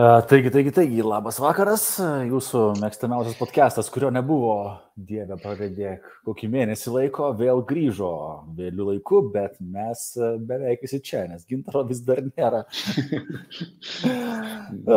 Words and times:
Taigi, 0.00 0.48
taigi, 0.48 0.70
taigi, 0.72 1.02
labas 1.04 1.36
vakaras, 1.42 1.82
jūsų 2.24 2.60
mėgstamiausias 2.80 3.34
podcastas, 3.36 3.90
kurio 3.92 4.08
nebuvo, 4.14 4.54
Dieve, 4.96 5.36
pradėk, 5.42 6.06
kokį 6.24 6.48
mėnesį 6.54 6.94
laiko, 6.94 7.26
vėl 7.36 7.60
grįžo 7.68 8.08
vėlių 8.56 8.86
laiku, 8.94 9.20
bet 9.34 9.58
mes 9.60 10.06
beveik 10.48 10.86
visi 10.86 11.02
čia, 11.04 11.26
nes 11.28 11.44
gintaro 11.44 11.82
vis 11.90 12.00
dar 12.06 12.22
nėra. 12.24 12.62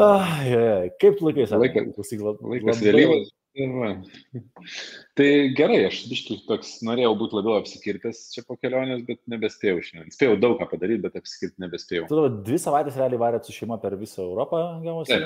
ah, 0.06 0.40
yeah. 0.48 0.88
Kaip 1.04 1.20
laikais, 1.26 1.52
ar 1.52 1.66
laikas? 1.66 2.14
Laikas 2.24 2.84
vėlyvas. 2.86 3.34
Tai 3.54 5.28
gerai, 5.58 5.84
aš 5.86 6.00
biškai 6.10 6.40
toks 6.48 6.72
norėjau 6.86 7.12
būti 7.20 7.38
labiau 7.38 7.60
apsikirtęs 7.60 8.22
čia 8.34 8.42
po 8.48 8.58
kelionės, 8.58 9.04
bet 9.06 9.20
nebespėjau 9.30 9.84
šiandien. 9.86 10.14
Spėjau 10.16 10.40
daug 10.42 10.56
ką 10.58 10.66
padaryti, 10.72 11.04
bet 11.04 11.20
apsikirti 11.20 11.62
nebespėjau. 11.62 12.08
Tu 12.10 12.24
dvi 12.48 12.58
savaitės 12.62 12.98
realiai 12.98 13.22
varėt 13.22 13.46
su 13.46 13.54
šeima 13.54 13.78
per 13.84 13.94
visą 14.00 14.24
Europą, 14.26 14.64
gavosi? 14.86 15.20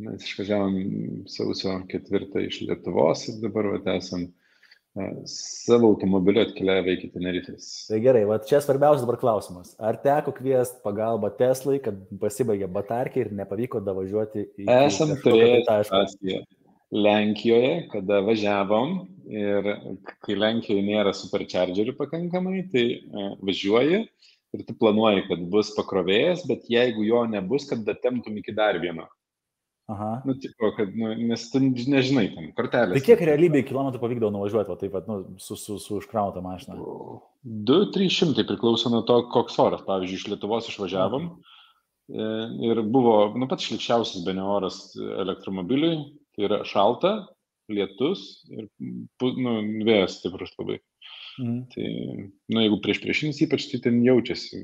Mes 0.00 0.28
išvažiavom 0.28 0.76
sausio 1.28 1.74
ketvirtą 1.90 2.46
iš 2.46 2.62
Lietuvos 2.68 3.26
ir 3.28 3.42
dabar 3.42 3.66
vat, 3.74 3.90
esam 3.98 4.22
e, 4.24 5.08
savo 5.28 5.90
automobiliu 5.90 6.44
atkeliavę 6.46 6.94
iki 6.94 7.10
Tenerifės. 7.12 7.66
Tai 7.90 7.98
gerai, 8.06 8.22
va 8.30 8.38
čia 8.46 8.62
svarbiausias 8.64 9.04
dabar 9.04 9.18
klausimas. 9.20 9.74
Ar 9.76 9.98
teko 10.00 10.32
kviest 10.38 10.78
pagalbą 10.86 11.34
Teslai, 11.36 11.82
kad 11.82 11.98
pasibaigė 12.22 12.70
batarkė 12.78 13.26
ir 13.26 13.34
nepavyko 13.42 13.82
davažiuoti 13.90 14.46
į... 14.54 14.70
Esam 14.78 15.18
turėję 15.20 15.60
situaciją. 15.66 16.46
Lenkijoje, 16.90 17.86
kada 17.92 18.18
važiavom 18.26 18.96
ir 19.30 19.68
kai 20.26 20.34
Lenkijoje 20.34 20.82
nėra 20.82 21.12
superchargerių 21.14 21.94
pakankamai, 21.98 22.64
tai 22.72 22.84
e, 22.98 23.28
važiuoji 23.46 24.00
ir 24.56 24.64
tu 24.66 24.74
planuoji, 24.74 25.28
kad 25.28 25.44
bus 25.52 25.70
pakrovėjas, 25.76 26.42
bet 26.50 26.66
jeigu 26.70 27.06
jo 27.06 27.22
nebus, 27.30 27.68
kad 27.70 27.84
datemtum 27.86 28.40
iki 28.40 28.54
dar 28.56 28.78
vieno. 28.82 29.06
Aha. 29.90 30.10
Nu, 30.26 30.34
tipo, 30.38 30.70
kad, 30.76 30.90
nu, 30.94 31.10
nes 31.30 31.48
tu 31.50 31.58
nežinai, 31.62 32.28
ten 32.30 32.50
kortelės. 32.54 32.94
Tai 32.94 33.06
kiek 33.06 33.22
realybėje 33.26 33.66
kilometrų 33.70 34.02
pavykdavo 34.02 34.30
nuvažiuoti, 34.36 34.70
va, 34.70 34.76
taip 34.78 34.92
pat, 34.94 35.08
nu, 35.10 35.16
su, 35.42 35.56
su, 35.58 35.78
su 35.82 35.98
užkrauta 35.98 36.42
mašina? 36.44 36.78
2-300 37.70 38.46
priklauso 38.46 38.92
nuo 38.92 39.02
to, 39.06 39.16
koks 39.34 39.58
oras. 39.62 39.82
Pavyzdžiui, 39.88 40.20
iš 40.20 40.28
Lietuvos 40.30 40.70
išvažiavom 40.70 41.26
mhm. 41.26 42.60
ir 42.70 42.82
buvo, 42.86 43.16
nu, 43.34 43.50
pats 43.50 43.66
šlikščiausias 43.66 44.22
be 44.26 44.36
ne 44.38 44.46
oras 44.46 44.78
elektromobiliui, 44.98 45.96
Tai 46.40 46.46
yra 46.48 46.62
šalta, 46.64 47.10
lietus 47.68 48.20
ir 48.48 48.64
nu, 48.80 49.52
vėjas 49.84 50.14
stiprus 50.16 50.54
labai. 50.56 50.78
Mhm. 51.36 51.58
Tai, 51.74 51.88
nu, 52.48 52.62
jeigu 52.64 52.78
prieš 52.80 53.02
priešinis 53.02 53.42
ypač, 53.44 53.66
tai 53.68 53.82
ten 53.84 53.98
jaučiasi 54.06 54.62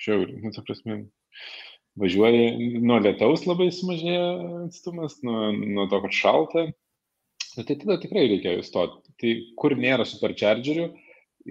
šiauriai. 0.00 0.40
Nu, 0.40 0.54
ta 0.56 0.64
prasme, 0.64 1.02
važiuoji 2.00 2.80
nuo 2.80 3.02
lietaus 3.04 3.44
labai 3.44 3.68
sumažėja 3.68 4.24
atstumas, 4.62 5.18
nuo, 5.28 5.52
nuo 5.52 5.84
to, 5.92 6.00
kad 6.06 6.16
šalta. 6.16 6.66
Nu, 7.52 7.68
tai 7.68 7.76
tada 7.76 8.00
tikrai 8.00 8.24
reikia 8.32 8.56
įstoti. 8.62 9.04
Tai 9.20 9.36
kur 9.60 9.76
nėra 9.76 10.08
superchargerių, 10.08 10.88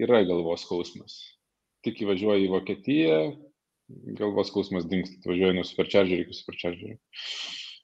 yra 0.02 0.24
galvos 0.26 0.66
skausmas. 0.66 1.20
Tik 1.86 2.02
įvažiuoji 2.02 2.48
į 2.48 2.54
Vokietiją, 2.58 3.18
galvos 4.18 4.50
skausmas 4.50 4.90
dinksta, 4.90 5.22
važiuoji 5.30 5.60
nuo 5.60 5.68
superchargerių 5.68 6.26
iki 6.26 6.42
superchargerių 6.42 6.98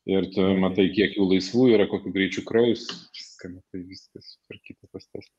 ir 0.08 0.30
tu 0.34 0.46
matai, 0.60 0.88
kiek 0.94 1.16
jų 1.18 1.28
laisvų 1.34 1.68
yra, 1.74 1.88
kokiu 1.90 2.12
greičiu 2.14 2.44
kraus, 2.48 2.86
viską 3.16 3.52
matai, 3.56 3.84
viskas 3.88 4.36
tvarkyta 4.46 4.90
pas 4.92 5.06
testą. 5.08 5.36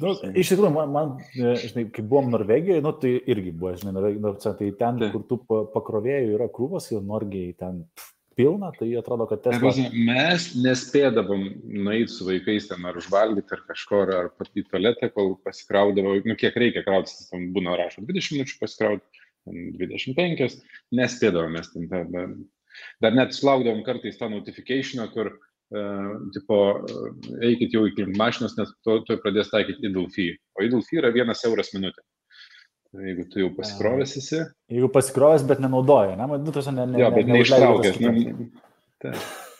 Nu, 0.00 0.14
iš 0.40 0.54
tikrųjų, 0.54 0.70
man, 0.74 0.94
man, 0.94 1.10
e, 1.36 1.52
žinai, 1.60 1.84
kai 1.94 2.02
buvom 2.02 2.30
Norvegijoje, 2.32 2.82
nu, 2.82 2.94
tai 2.96 3.12
irgi 3.30 3.52
buvo, 3.52 3.74
žinai, 3.78 3.92
Norvegijoje, 3.98 4.54
tai 4.58 4.70
ten, 4.78 5.02
tai. 5.02 5.10
kur 5.12 5.26
tų 5.28 5.38
pakrovėjų 5.74 6.32
yra 6.38 6.48
krūvos, 6.50 6.88
jau 6.90 7.02
Norgiai 7.04 7.52
ten 7.60 7.84
pilna, 8.38 8.70
tai 8.78 8.88
atrodo, 8.98 9.26
kad 9.30 9.42
Tesla... 9.44 9.72
Mes 9.92 10.46
nespėdavom 10.64 11.44
nueiti 11.84 12.14
su 12.14 12.26
vaikais 12.26 12.70
ten 12.70 12.86
ar 12.88 12.96
užvalgyti 12.98 13.56
ar 13.56 13.64
kažko, 13.68 14.02
ar 14.06 14.30
į 14.56 14.64
tualetą, 14.70 15.10
kol 15.14 15.34
pasikraudavo, 15.44 16.16
nu, 16.24 16.38
kiek 16.40 16.56
reikia 16.62 16.84
krautis, 16.86 17.28
tam 17.30 17.50
būna 17.54 17.76
rašo 17.78 18.06
20 18.06 18.38
minučių 18.38 18.56
pasikrauti, 18.62 19.26
25, 19.50 20.56
nespėdavom 20.96 21.54
mes 21.56 21.70
ten, 21.72 21.86
ten 21.90 22.34
Dar 23.02 23.16
net 23.16 23.34
sulaukdavom 23.36 23.82
kartais 23.86 24.18
tą 24.20 24.30
notificationą, 24.32 25.08
kur, 25.14 25.32
uh, 25.74 26.14
tipo, 26.36 26.60
uh, 26.78 27.10
eikit 27.46 27.76
jau 27.76 27.84
iki 27.88 28.06
mašinos, 28.14 28.56
nes 28.58 28.72
to, 28.86 29.00
to 29.08 29.18
pradės 29.24 29.52
taikyti 29.52 29.90
idle 29.90 30.06
fee. 30.14 30.38
O 30.58 30.64
idle 30.66 30.82
fee 30.86 31.02
yra 31.02 31.12
vienas 31.14 31.44
euras 31.48 31.74
minutė. 31.76 32.04
Jeigu 32.90 33.28
tu 33.30 33.38
jau 33.38 33.52
pasikrovęs 33.54 34.16
esi. 34.18 34.40
Jeigu 34.72 34.88
pasikrovęs, 34.90 35.44
bet 35.46 35.60
nenaudoja, 35.62 36.16
ne? 36.18 36.26
Nu, 36.42 36.50
tu 36.54 36.64
ne, 36.74 36.88
ne, 36.90 36.98
jo, 36.98 37.12
bet 37.14 37.30
neištraukęs. 37.30 38.00
Ne, 38.02 38.50
tai. 39.02 39.14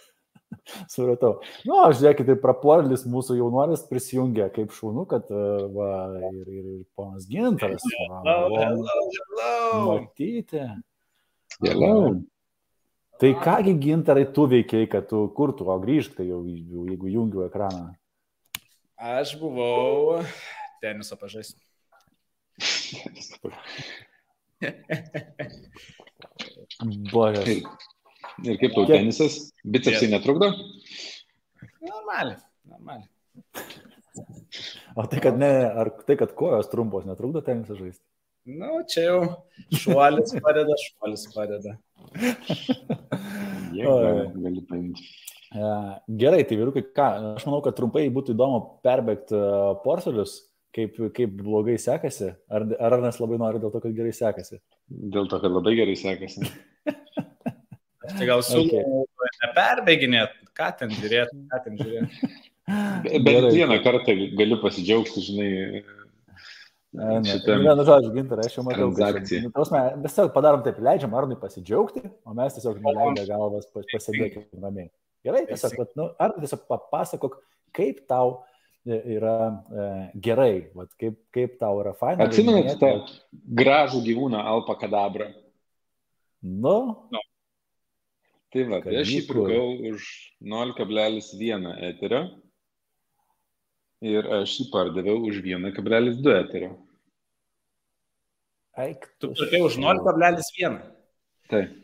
Supratau. 0.90 1.36
Nu, 1.68 1.78
žiūrėkit, 1.94 2.26
tai 2.26 2.36
prapuolis 2.42 3.04
mūsų 3.10 3.36
jaunuolis 3.38 3.84
prisijungia 3.90 4.48
kaip 4.54 4.74
šaunu, 4.74 5.06
kad 5.10 5.30
va, 5.30 5.90
ir, 6.30 6.40
ir, 6.42 6.64
ir 6.74 6.82
ponas 6.98 7.28
Gintaras. 7.30 7.84
Hello, 7.94 8.36
hello, 8.56 8.98
hello. 9.14 9.84
Matyti. 9.92 10.64
Hello. 11.62 11.94
Tai 13.20 13.34
kągi 13.44 13.74
gintarai 13.76 14.32
tu 14.32 14.46
veikiai, 14.48 14.86
kad 14.88 15.04
tu 15.10 15.18
kurtų, 15.36 15.66
o 15.68 15.74
grįžk, 15.82 16.14
tai 16.16 16.24
jau, 16.30 16.38
jeigu 16.48 17.10
jungiu 17.12 17.42
ekraną. 17.44 17.92
Aš 18.96 19.36
buvau 19.40 20.22
teniso 20.80 21.16
pažais. 21.20 21.52
Bojas. 27.12 27.44
Ir, 27.44 27.60
ir 28.48 28.56
kaip 28.62 28.72
tau 28.78 28.84
tenisas? 28.88 29.52
Bicepsai 29.68 30.08
netrukdo? 30.14 30.48
Normaliai, 31.84 32.40
normaliai. 32.72 33.08
O 34.96 35.04
tai, 35.04 35.20
kad, 35.20 35.36
ne, 35.36 35.68
ar 35.68 35.92
tai, 36.06 36.16
kad 36.20 36.32
kojos 36.36 36.68
trumpos 36.72 37.04
netrukdo 37.08 37.40
tenisą 37.44 37.74
žaisti? 37.76 38.09
Nu, 38.48 38.80
čia 38.88 39.02
jau 39.04 39.18
šuolis 39.82 40.32
padeda, 40.40 40.76
šuolis 40.80 41.26
padeda. 41.34 41.74
gali 44.40 44.62
paimti. 44.68 45.04
Gerai, 45.50 46.44
tai 46.46 46.56
vyrukai, 46.56 46.84
ką, 46.94 47.08
aš 47.36 47.44
manau, 47.48 47.60
kad 47.64 47.76
trumpai 47.76 48.06
būtų 48.14 48.36
įdomu 48.36 48.60
perbėgti 48.86 49.34
e, 49.34 49.46
portfelius, 49.82 50.36
kaip, 50.76 50.94
kaip 51.16 51.32
blogai 51.40 51.74
sekasi, 51.82 52.30
ar, 52.46 52.66
ar 52.78 52.96
Arnas 53.00 53.18
labai 53.18 53.40
nori 53.42 53.60
dėl 53.62 53.72
to, 53.74 53.82
kad 53.82 53.96
gerai 53.96 54.14
sekasi? 54.14 54.60
Dėl 54.88 55.26
to, 55.30 55.40
kad 55.42 55.50
labai 55.50 55.74
gerai 55.78 55.96
sekasi. 55.98 56.46
tai 56.86 58.30
gal 58.30 58.44
siūlau 58.46 59.02
okay. 59.02 59.34
neperbėginėt, 59.42 60.38
ką 60.56 60.70
ten 60.78 60.94
žiūrėti, 60.94 61.42
ką 61.50 61.62
ten 61.66 61.82
žiūrėti. 61.82 62.30
Bet 63.26 63.50
vieną 63.50 63.80
kartą 63.82 64.14
galiu 64.38 64.60
pasidžiaugti, 64.62 65.24
žinai, 65.26 65.50
Ne, 66.90 67.20
vienu 67.46 67.84
žodžiu, 67.86 68.10
gintarai, 68.16 68.48
aš 68.48 68.56
jau 68.56 68.64
matau. 68.66 68.88
Transakcija. 68.90 69.44
Nu, 69.46 69.50
mes 70.02 70.10
tiesiog 70.10 70.32
padarom 70.34 70.64
taip, 70.64 70.80
leidžiam 70.82 71.12
Arnui 71.14 71.36
pasidžiaugti, 71.38 72.02
o 72.26 72.34
mes 72.34 72.56
tiesiog 72.56 72.80
nuleidę 72.82 73.28
galvas 73.28 73.68
pasėdėkime 73.76 74.58
ramiai. 74.58 74.90
Gerai, 75.26 75.44
tiesiog, 75.46 75.76
vat, 75.78 75.92
nu, 76.00 76.08
ar 76.18 76.34
tiesiog 76.40 76.64
papasakok, 76.66 77.36
kaip 77.76 78.02
tau 78.10 78.40
e, 78.82 78.98
yra 79.14 79.36
e, 79.46 79.86
gerai, 80.26 80.54
vat, 80.74 80.90
kaip, 80.98 81.20
kaip 81.36 81.54
tau 81.62 81.78
yra 81.84 81.94
faina. 81.94 82.26
Atsimenat 82.26 82.74
tą 82.82 82.92
gražų 83.62 84.02
gyvūną 84.10 84.42
Alpa 84.50 84.74
Kadabrą? 84.82 85.30
Nu. 86.42 86.76
no. 87.14 87.24
Tai 88.50 88.66
va, 88.66 88.82
tai 88.82 88.98
aš 89.04 89.14
jį 89.14 89.24
pirkau 89.28 89.66
už 89.92 90.10
0,1 90.42 91.72
eterio 91.86 92.24
ir 94.02 94.26
aš 94.40 94.56
jį 94.58 94.70
pardaviau 94.72 95.20
už 95.28 95.44
1,2 95.44 96.38
eterio. 96.40 96.72
Eik, 98.78 99.08
tu 99.18 99.32
pirkai 99.34 99.60
už 99.66 99.78
0,1. 99.82 100.78
Taip. 101.50 101.76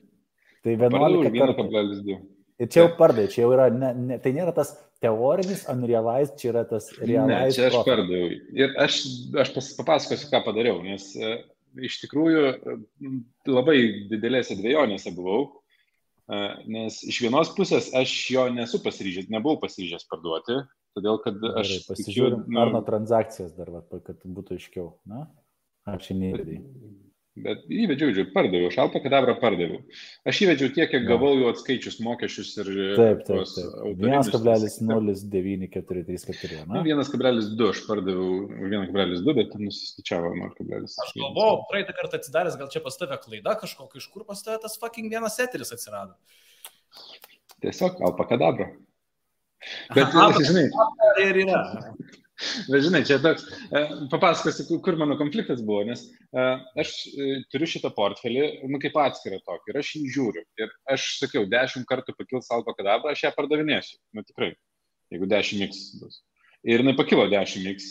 Tai 0.62 0.76
11,2. 0.76 2.18
Ir 2.56 2.70
čia 2.72 2.86
jau 2.86 2.92
pardai, 2.96 3.26
čia 3.28 3.42
jau 3.42 3.50
yra, 3.52 3.66
ne, 3.68 3.90
ne, 3.94 4.16
tai 4.22 4.32
nėra 4.32 4.54
tas 4.56 4.70
teorinis 5.02 5.66
unrealized, 5.68 6.38
čia 6.40 6.54
yra 6.54 6.62
tas 6.68 6.88
realized. 7.02 7.28
Ne, 7.28 7.50
čia 7.52 7.66
aš 7.68 7.76
pardaviau. 7.84 8.30
Ir 8.56 8.72
aš, 8.80 9.02
aš 9.44 9.52
pas, 9.52 9.68
papasakosiu, 9.82 10.30
ką 10.32 10.40
padariau, 10.46 10.80
nes 10.86 11.10
e, 11.20 11.34
iš 11.84 11.98
tikrųjų 12.06 12.54
labai 13.50 13.76
didelėse 14.08 14.56
dviejonėse 14.56 15.12
buvau, 15.18 15.42
e, 16.32 16.40
nes 16.78 17.02
iš 17.04 17.20
vienos 17.26 17.52
pusės 17.58 17.90
aš 17.98 18.16
jo 18.32 18.48
nesu 18.56 18.80
pasiryžęs, 18.86 19.28
nebuvau 19.34 19.60
pasiryžęs 19.66 20.08
parduoti, 20.08 20.62
Todėl, 20.96 21.18
kad 21.20 21.42
aš... 21.60 21.74
Tikiu, 21.92 22.30
nu, 22.40 22.60
ar 22.62 22.70
nuo 22.72 22.80
transakcijas 22.84 23.50
dar, 23.52 23.68
va, 23.68 23.82
kad 24.00 24.22
būtų 24.24 24.56
aiškiau. 24.56 24.86
Na? 25.10 25.26
Ar 25.86 26.02
čia 26.02 26.18
neįdėjai? 26.18 26.58
Bet 27.36 27.66
įvedžiau, 27.68 28.14
žiūrėjau, 28.16 28.32
pardaviau, 28.32 28.70
šalpą 28.72 28.96
kadabrą 29.04 29.34
pardaviau. 29.36 29.82
Aš 30.24 30.38
įvedžiau 30.46 30.70
tiek, 30.72 30.88
kiek 30.88 31.04
gavau 31.04 31.36
jau 31.36 31.50
atskaičius 31.50 31.98
mokesčius 32.00 32.56
ir... 32.62 32.70
Taip, 32.96 33.28
taip, 33.28 33.44
taip. 33.52 34.00
1,094344. 34.00 36.64
Nu, 36.70 36.80
1,2 36.80 37.68
aš 37.74 37.82
pardaviau 37.84 38.48
1,2, 38.70 39.34
bet 39.36 39.52
nusiskaičiavo 39.60 40.32
0,1. 40.32 40.88
Aš 40.88 41.12
galvojau, 41.12 41.68
praeitą 41.68 41.92
kartą 42.00 42.16
atsidaręs, 42.22 42.56
gal 42.56 42.72
čia 42.72 42.80
pas 42.86 42.96
tave 43.02 43.20
klaida 43.20 43.52
kažkokia, 43.60 44.00
iš 44.00 44.08
kur 44.14 44.24
pas 44.24 44.40
tave 44.46 44.56
tas 44.64 44.80
fucking 44.80 45.12
vienas 45.12 45.36
eteris 45.44 45.76
atsirado. 45.76 46.16
Tiesiog 47.60 48.00
alpakadabra. 48.08 48.72
Bet, 49.96 50.08
Aha, 50.08 50.32
žinai, 50.40 50.72
ir 51.20 51.36
yra. 51.44 51.60
Bet 52.68 52.84
žinai, 52.84 53.00
čia 53.08 53.16
toks, 53.22 53.46
e, 53.72 53.82
papasakosiu, 54.12 54.78
kur 54.84 54.98
mano 55.00 55.16
konfliktas 55.16 55.62
buvo, 55.64 55.82
nes 55.88 56.02
e, 56.04 56.46
aš 56.82 56.92
e, 57.08 57.28
turiu 57.52 57.68
šitą 57.70 57.90
portfelį, 57.96 58.44
nu 58.68 58.80
kaip 58.82 58.98
atskirą 59.00 59.38
tokį, 59.40 59.72
ir 59.72 59.80
aš 59.80 59.92
jį 59.96 60.02
žiūriu. 60.16 60.44
Ir 60.60 60.74
aš 60.92 61.06
sakiau, 61.22 61.46
dešimt 61.48 61.88
kartų 61.88 62.16
pakils 62.18 62.50
alko 62.52 62.76
kadabrą, 62.76 63.14
aš 63.14 63.24
ją 63.24 63.32
pardavinėsiu. 63.36 63.96
Nu 64.16 64.24
tikrai, 64.26 64.50
jeigu 65.14 65.30
10x 65.32 65.80
bus. 66.02 66.20
Ir 66.66 66.84
jinai 66.84 66.96
pakilo 66.98 67.24
10x. 67.32 67.88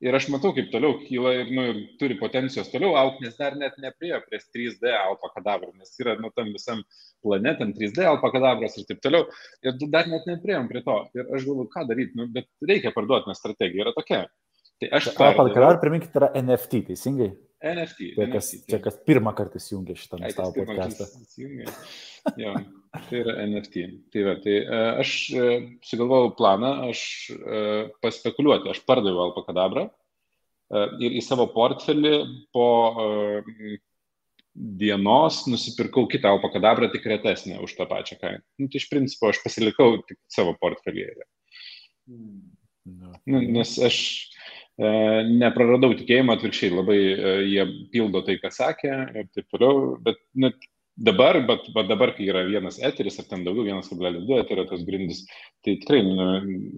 Ir 0.00 0.16
aš 0.16 0.30
matau, 0.32 0.54
kaip 0.56 0.70
toliau 0.72 0.94
kyla 1.02 1.34
ir, 1.42 1.50
nu, 1.52 1.64
ir 1.68 1.80
turi 2.00 2.14
potencijos 2.16 2.70
toliau 2.72 2.94
aukti, 2.96 3.26
nes 3.26 3.34
dar 3.36 3.56
net 3.60 3.74
nepriejo 3.82 4.22
prie 4.24 4.38
3D 4.40 4.94
alfa 4.96 5.28
kadabrų, 5.34 5.74
nes 5.76 5.92
yra 6.00 6.14
nu, 6.16 6.30
tam 6.32 6.48
visam 6.54 6.80
planetam 7.20 7.74
3D 7.76 8.06
alfa 8.08 8.30
kadabras 8.32 8.78
ir 8.80 8.86
taip 8.88 9.02
toliau. 9.04 9.28
Ir 9.60 9.76
dar 9.92 10.08
net 10.08 10.24
neprieėjom 10.30 10.70
prie 10.72 10.80
to. 10.86 10.96
Ir 11.18 11.28
aš 11.28 11.44
galvoju, 11.44 11.68
ką 11.74 11.84
daryti, 11.90 12.16
nu, 12.16 12.30
bet 12.32 12.48
reikia 12.64 12.94
parduoti, 12.96 13.28
nes 13.28 13.42
strategija 13.44 13.84
yra 13.84 13.92
tokia. 13.96 14.22
Tai 14.80 14.90
aš... 14.96 15.10
Alfa 15.12 15.50
kadabras, 15.50 15.82
priminkit, 15.84 16.16
yra 16.16 16.32
NFT, 16.40 16.86
teisingai? 16.88 17.34
NFT. 17.60 18.14
Tai 18.16 18.26
kas, 18.32 18.50
NFT, 18.54 18.68
čia 18.72 18.78
kas 18.80 18.96
pirmą 19.04 19.32
kartą 19.36 19.60
įsijungia 19.60 19.96
šitą 19.98 20.18
stalo 20.32 20.52
podcastą. 20.56 21.08
Jo, 22.40 22.54
tai 22.94 23.20
yra 23.20 23.34
NFT. 23.44 23.82
Tai, 24.12 24.22
va, 24.28 24.34
tai 24.40 24.54
uh, 24.62 25.00
aš 25.02 25.12
uh, 25.36 25.66
sugalvojau 25.84 26.32
planą, 26.38 26.72
aš 26.88 27.02
uh, 27.36 27.90
paspekuliuoti, 28.04 28.72
aš 28.72 28.80
pardaviau 28.88 29.26
Alpa 29.26 29.44
Kadabrą 29.48 29.86
uh, 29.90 30.96
ir 31.04 31.18
į 31.20 31.24
savo 31.24 31.50
portfelį 31.52 32.14
po 32.56 32.68
dienos 34.54 35.44
nusipirkau 35.48 36.08
kitą 36.10 36.32
Alpa 36.32 36.52
Kadabrą 36.56 36.88
tik 36.92 37.04
retesnę 37.12 37.60
už 37.60 37.76
tą 37.76 37.88
pačią 37.90 38.16
kainą. 38.20 38.44
Nu, 38.56 38.72
tai 38.72 38.80
iš 38.80 38.88
principo 38.92 39.28
aš 39.28 39.44
pasilikau 39.44 40.00
tik 40.08 40.20
savo 40.32 40.56
portfelį. 40.60 41.10
No. 42.08 43.12
Nu, 43.28 43.44
nes 43.44 43.76
aš 43.84 44.00
E, 44.00 44.29
nepraradau 44.80 45.94
tikėjimo, 45.98 46.36
atvirkščiai 46.36 46.74
labai 46.74 46.98
e, 46.98 47.32
jie 47.50 47.64
pildo 47.92 48.22
tai, 48.26 48.38
ką 48.40 48.52
sakė 48.54 48.92
ir 49.20 49.26
taip 49.34 49.48
toliau, 49.52 49.96
bet 50.04 50.20
net 50.40 50.56
dabar, 51.00 51.38
bet, 51.48 51.68
bet 51.74 51.88
dabar, 51.88 52.12
kai 52.16 52.28
yra 52.28 52.42
vienas 52.48 52.78
eteris, 52.84 53.18
ar 53.20 53.28
ten 53.28 53.44
daugiau, 53.46 53.66
1,2 53.80 54.40
eterio 54.40 54.66
tos 54.68 54.82
grindis, 54.88 55.22
tai 55.64 55.76
tikrai 55.80 56.02
nu, 56.06 56.26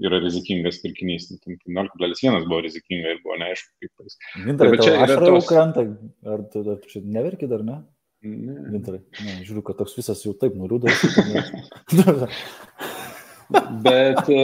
yra 0.07 0.21
rizikingas 0.23 0.81
pirkinys. 0.83 1.31
0,1 1.33 2.23
tai 2.23 2.45
buvo 2.47 2.61
rizikinga 2.67 3.17
ir 3.17 3.23
buvo 3.25 3.39
neaišku, 3.43 3.75
kaip 3.83 4.07
jis. 4.07 4.21
Gintarai, 4.47 4.79
čia 4.83 4.95
yra 5.07 5.19
tos... 5.23 5.51
krantą, 5.51 5.87
ar 6.35 6.47
tu 6.53 6.65
dar 6.69 6.81
čia 6.91 7.03
neverki 7.03 7.51
dar, 7.51 7.67
ne? 7.67 7.83
Ne. 8.23 8.57
Gintarai, 8.77 9.03
ne, 9.27 9.41
žiūriu, 9.43 9.65
kad 9.67 9.81
toks 9.83 9.99
visas 9.99 10.23
jau 10.23 10.35
taip 10.39 10.55
nuliūdęs. 10.59 11.07
Bet, 13.53 14.29
e, 14.29 14.43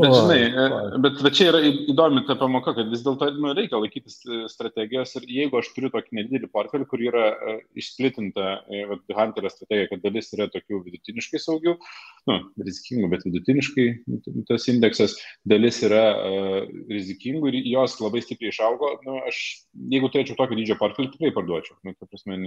bet 0.00 0.14
žinai, 0.14 0.40
e, 0.44 0.64
bet, 1.02 1.18
bet 1.24 1.36
čia 1.36 1.48
yra 1.50 1.60
įdomi 1.64 2.22
ta 2.28 2.36
pamoka, 2.38 2.74
kad 2.76 2.90
vis 2.92 3.02
dėlto 3.04 3.30
nu, 3.38 3.52
reikia 3.56 3.80
laikytis 3.80 4.20
e, 4.26 4.40
strategijos 4.52 5.14
ir 5.18 5.26
jeigu 5.38 5.58
aš 5.58 5.70
turiu 5.74 5.90
tokį 5.94 6.18
nedidelį 6.20 6.50
portfelį, 6.54 6.86
kur 6.90 7.02
yra 7.02 7.26
išsplitinta 7.78 8.56
Hunterio 9.14 9.50
strategija, 9.52 9.90
kad 9.92 10.04
dalis 10.04 10.30
yra 10.36 10.48
tokių 10.52 10.82
vidutiniškai 10.86 11.40
saugių, 11.42 11.76
nu, 12.30 12.38
rizikingų, 12.66 13.10
bet 13.14 13.26
vidutiniškai 13.28 13.86
tas 14.50 14.68
indeksas, 14.72 15.16
dalis 15.48 15.80
yra 15.86 16.04
uh, 16.14 16.58
rizikingų 16.90 17.50
ir 17.50 17.60
jos 17.72 17.96
labai 18.02 18.22
stipriai 18.24 18.52
išaugo, 18.52 18.90
nu, 19.06 19.18
aš, 19.28 19.40
jeigu 19.92 20.10
turėčiau 20.12 20.38
tokį 20.38 20.60
dydžio 20.60 20.78
portfelį, 20.80 21.10
tikrai 21.14 21.32
parduočiau. 21.36 21.78
Nu, 21.86 21.94
prasme, 22.04 22.38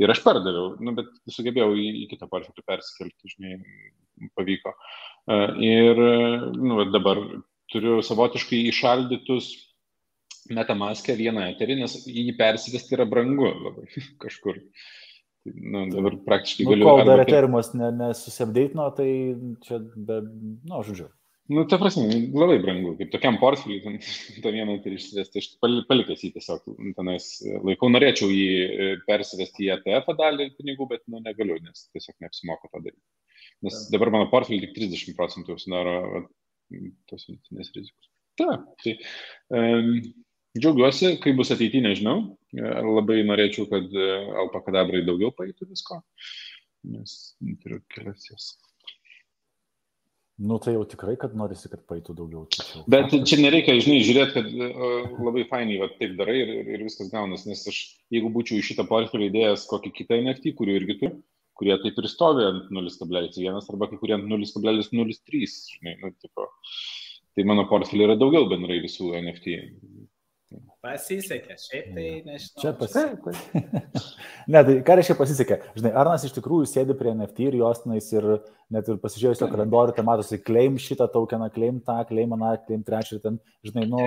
ir 0.00 0.14
aš 0.14 0.22
pardaviau, 0.26 0.74
nu, 0.82 0.94
bet 0.98 1.10
sugebėjau 1.30 1.72
į, 1.78 1.88
į 2.04 2.06
kitą 2.14 2.30
portfelį 2.30 2.66
persikelti, 2.66 3.34
žinai 3.34 3.58
pavyko. 4.38 4.74
E, 4.74 5.40
ir 5.66 6.00
nu, 6.56 6.84
dabar 6.92 7.22
turiu 7.70 8.00
savotiškai 8.04 8.64
išaldytus 8.70 9.52
metamaske 10.54 11.14
vieną 11.18 11.46
eterį, 11.52 11.78
nes 11.82 12.00
jį 12.08 12.32
persivesti 12.38 12.96
yra 12.96 13.06
brangu 13.08 13.50
labai 13.50 13.86
kažkur. 14.24 14.58
Tai, 15.40 15.54
nu, 15.56 15.86
dabar 15.92 16.18
praktiškai 16.26 16.66
nu, 16.66 16.74
galiu. 16.74 16.88
Kol 16.88 17.06
dar 17.08 17.22
eterimas 17.22 17.72
nesusibdeitino, 17.76 18.90
ne 18.90 18.96
tai 18.98 19.08
čia, 19.64 19.80
be, 19.96 20.20
nu, 20.68 20.82
žodžiu. 20.84 21.08
Nu, 21.50 21.64
ta 21.66 21.80
prasme, 21.80 22.04
labai 22.30 22.60
brangu, 22.62 22.92
kaip 22.98 23.08
tokiam 23.10 23.38
portfeliui, 23.40 23.80
ten, 23.82 23.96
tą 24.44 24.52
vieną 24.54 24.76
tai 24.84 24.92
išsivesti, 24.94 25.42
aš 25.42 25.48
palikęs 25.90 26.22
jį 26.22 26.30
tiesiog 26.36 26.68
tenais 26.98 27.30
laikau, 27.66 27.90
norėčiau 27.90 28.28
jį 28.30 28.44
e, 28.60 28.90
persivesti 29.08 29.66
į 29.66 29.72
ETF 29.78 30.12
dalį 30.20 30.52
pinigų, 30.60 30.86
bet, 30.92 31.02
nu, 31.10 31.22
negaliu, 31.24 31.56
nes 31.64 31.88
tiesiog 31.90 32.20
neapsimoka 32.22 32.70
tą 32.70 32.84
daryti. 32.84 33.02
Nes 33.66 33.82
dabar 33.92 34.12
mano 34.14 34.30
portfelį 34.32 34.62
tik 34.64 34.76
30 34.78 35.16
procentų 35.18 35.58
sudaro 35.60 36.24
tos 37.10 37.26
vidutinės 37.28 37.72
rizikos. 37.74 38.10
Ta, 38.38 38.56
tai 38.80 38.94
um, 39.52 39.90
džiaugiuosi, 40.58 41.16
kai 41.22 41.34
bus 41.36 41.52
ateityje, 41.54 41.84
nežinau. 41.84 42.16
E, 42.56 42.64
labai 42.86 43.20
norėčiau, 43.26 43.68
kad 43.70 43.86
e, 43.94 44.08
alpakadabrai 44.44 45.04
daugiau 45.06 45.30
paėtų 45.36 45.68
visko, 45.70 46.00
nes 46.90 47.16
turiu 47.62 47.82
kelias 47.94 48.26
jas. 48.30 48.50
Nu, 50.40 50.56
tai 50.58 50.72
jau 50.72 50.86
tikrai, 50.88 51.18
kad 51.20 51.34
norisi, 51.36 51.68
kad 51.68 51.82
paėtų 51.84 52.14
daugiau. 52.16 52.46
Tačiau. 52.48 52.86
Bet 52.90 53.12
čia 53.28 53.36
nereikia, 53.42 53.74
žinai, 53.84 53.98
žiūrėti, 54.06 54.32
kad 54.38 54.46
uh, 54.48 55.18
labai 55.20 55.42
fainai 55.50 55.76
va, 55.82 55.90
taip 55.98 56.14
darai 56.16 56.38
ir, 56.40 56.52
ir, 56.62 56.70
ir 56.78 56.84
viskas 56.86 57.10
gaunas, 57.12 57.44
nes 57.44 57.60
aš, 57.68 57.80
jeigu 58.14 58.30
būčiau 58.32 58.56
į 58.56 58.64
šitą 58.70 58.86
portfelį 58.88 59.28
įdėjęs 59.28 59.66
kokį 59.68 59.92
kitą 59.98 60.16
NFT, 60.22 60.54
kurių 60.56 60.78
irgi 60.78 60.96
turiu, 61.02 61.18
kurie 61.60 61.76
taip 61.82 61.98
ir 62.00 62.08
stovi 62.08 62.46
ant 62.48 62.70
0,1 62.72 63.60
arba 63.60 63.90
kai 63.90 64.00
kurie 64.00 64.16
ant 64.16 64.24
0,03. 64.30 65.50
Žinai, 65.76 65.98
nu, 66.00 66.14
tipo, 66.16 66.48
tai 67.36 67.44
mano 67.48 67.66
portfelį 67.70 68.08
yra 68.08 68.16
daugiau 68.20 68.48
bendrai 68.50 68.80
visų 68.84 69.12
NFT. 69.20 69.60
Pasisekė, 70.80 71.54
šiaip 71.60 71.90
tai 71.92 72.04
nežinau. 72.24 72.62
Čia 72.62 72.70
pasisekė. 72.78 73.34
ne, 74.52 74.62
tai 74.66 74.76
ką 74.86 74.96
reiškia 74.98 75.16
pasisekė? 75.18 75.58
Žinai, 75.76 75.92
Arnas 76.00 76.24
iš 76.26 76.32
tikrųjų 76.38 76.70
sėdi 76.70 76.96
prie 76.98 77.12
NFT 77.12 77.50
ir 77.50 77.58
jos 77.60 77.84
nais 77.86 78.08
ir 78.14 78.28
net 78.72 78.88
ir 78.88 78.98
pasižiūrėjus 79.02 79.44
jo 79.44 79.50
kalendorių, 79.52 79.94
tai 79.94 80.06
matosi, 80.08 80.40
claim 80.42 80.80
šitą 80.80 81.10
tokeną, 81.12 81.50
claim 81.54 81.82
tą, 81.84 82.00
claim 82.08 82.32
aną, 82.38 82.54
claim 82.64 82.82
trečią 82.86 83.18
ir 83.18 83.24
ten, 83.26 83.38
žinai, 83.68 83.86
nu, 83.92 84.06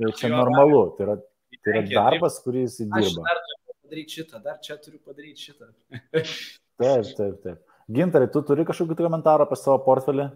tai 0.00 0.14
čia 0.16 0.32
normalu. 0.32 0.82
Tai 0.96 1.10
yra, 1.10 1.18
tai 1.60 1.74
yra 1.74 1.86
darbas, 1.92 2.40
kuris 2.42 2.80
įdirba. 2.80 3.04
Aš 3.04 3.18
dar 3.20 3.42
turiu 3.44 3.76
padaryti 3.84 4.18
šitą, 4.18 4.44
dar 4.48 4.62
čia 4.64 4.80
turiu 4.80 5.02
padaryti 5.04 5.50
šitą. 5.50 5.74
Taip, 6.80 7.12
taip, 7.16 7.36
taip. 7.44 7.62
Gintarai, 7.96 8.28
tu 8.32 8.42
turi 8.44 8.66
kažkokį 8.66 8.98
komentarą 8.98 9.46
apie 9.46 9.56
savo 9.60 9.78
portfelį? 9.84 10.26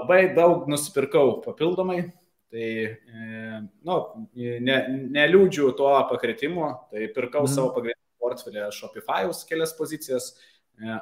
Labai 0.00 0.22
daug 0.36 0.66
nusipirkau 0.70 1.38
papildomai. 1.44 2.02
Tai, 2.50 2.68
e, 3.14 3.58
nu, 3.86 3.96
ne, 4.34 4.76
neliūdžiu 5.14 5.68
to 5.78 5.90
pakritimo, 6.10 6.70
tai 6.90 7.06
pirkau 7.14 7.44
mm. 7.44 7.52
savo 7.52 7.70
pagrindinį 7.76 8.18
portfelį 8.18 8.64
Shopify'us 8.74 9.44
kelias 9.46 9.74
pozicijas, 9.78 10.32
e, 10.74 10.96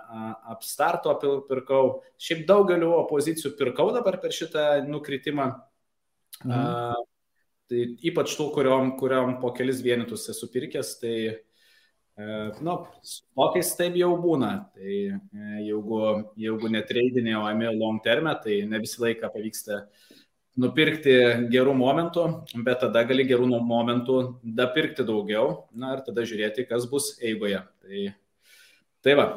Upstarto 0.53 1.15
pirkau, 1.49 2.03
šiaip 2.21 2.45
daugeliu 2.51 2.93
pozicijų 3.09 3.55
pirkau 3.57 3.89
dabar 3.97 4.21
per 4.21 4.37
šitą 4.37 4.67
nukritimą. 4.91 5.49
Mm. 6.45 6.53
A, 6.53 6.93
tai 7.73 7.87
ypač 8.13 8.37
tų, 8.37 8.51
kuriuom, 8.53 8.93
kuriuom 9.01 9.39
po 9.41 9.55
kelis 9.57 9.81
vienetus 9.85 10.29
esu 10.35 10.51
pirkęs, 10.53 10.99
tai 11.01 11.15
nu, 12.19 12.75
tokiais 13.39 13.71
taip 13.79 13.97
jau 13.99 14.11
būna. 14.19 14.51
Tai 14.75 14.95
e, 14.95 15.49
jeigu, 15.69 16.01
jeigu 16.39 16.71
netreidinė, 16.75 17.37
o 17.39 17.47
ėmė 17.51 17.73
long 17.77 18.01
terme, 18.03 18.35
tai 18.43 18.63
ne 18.67 18.81
visą 18.83 19.05
laiką 19.05 19.31
pavyksta 19.35 19.85
nupirkti 20.59 21.15
gerų 21.53 21.75
momentų, 21.79 22.25
bet 22.67 22.81
tada 22.83 23.05
gali 23.07 23.27
gerų 23.29 23.61
momentų 23.63 24.17
dapirkti 24.43 25.07
daugiau, 25.07 25.69
na 25.71 25.95
ir 25.95 26.03
tada 26.07 26.25
žiūrėti, 26.27 26.67
kas 26.67 26.89
bus 26.91 27.13
eigoje. 27.23 27.63
Tai, 27.85 28.09
tai 29.07 29.15
va. 29.21 29.29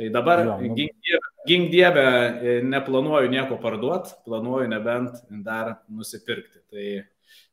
Tai 0.00 0.08
dabar, 0.08 0.42
ja, 0.48 0.56
nu... 0.64 0.74
gink, 0.74 0.96
dievę, 1.04 1.30
gink 1.46 1.70
dievę, 1.70 2.06
e, 2.08 2.56
neplanuoju 2.64 3.30
nieko 3.30 3.60
parduoti, 3.60 4.16
planuoju 4.24 4.70
nebent 4.72 5.22
dar 5.44 5.76
nusipirkti. 5.92 6.64
Tai, 6.72 6.86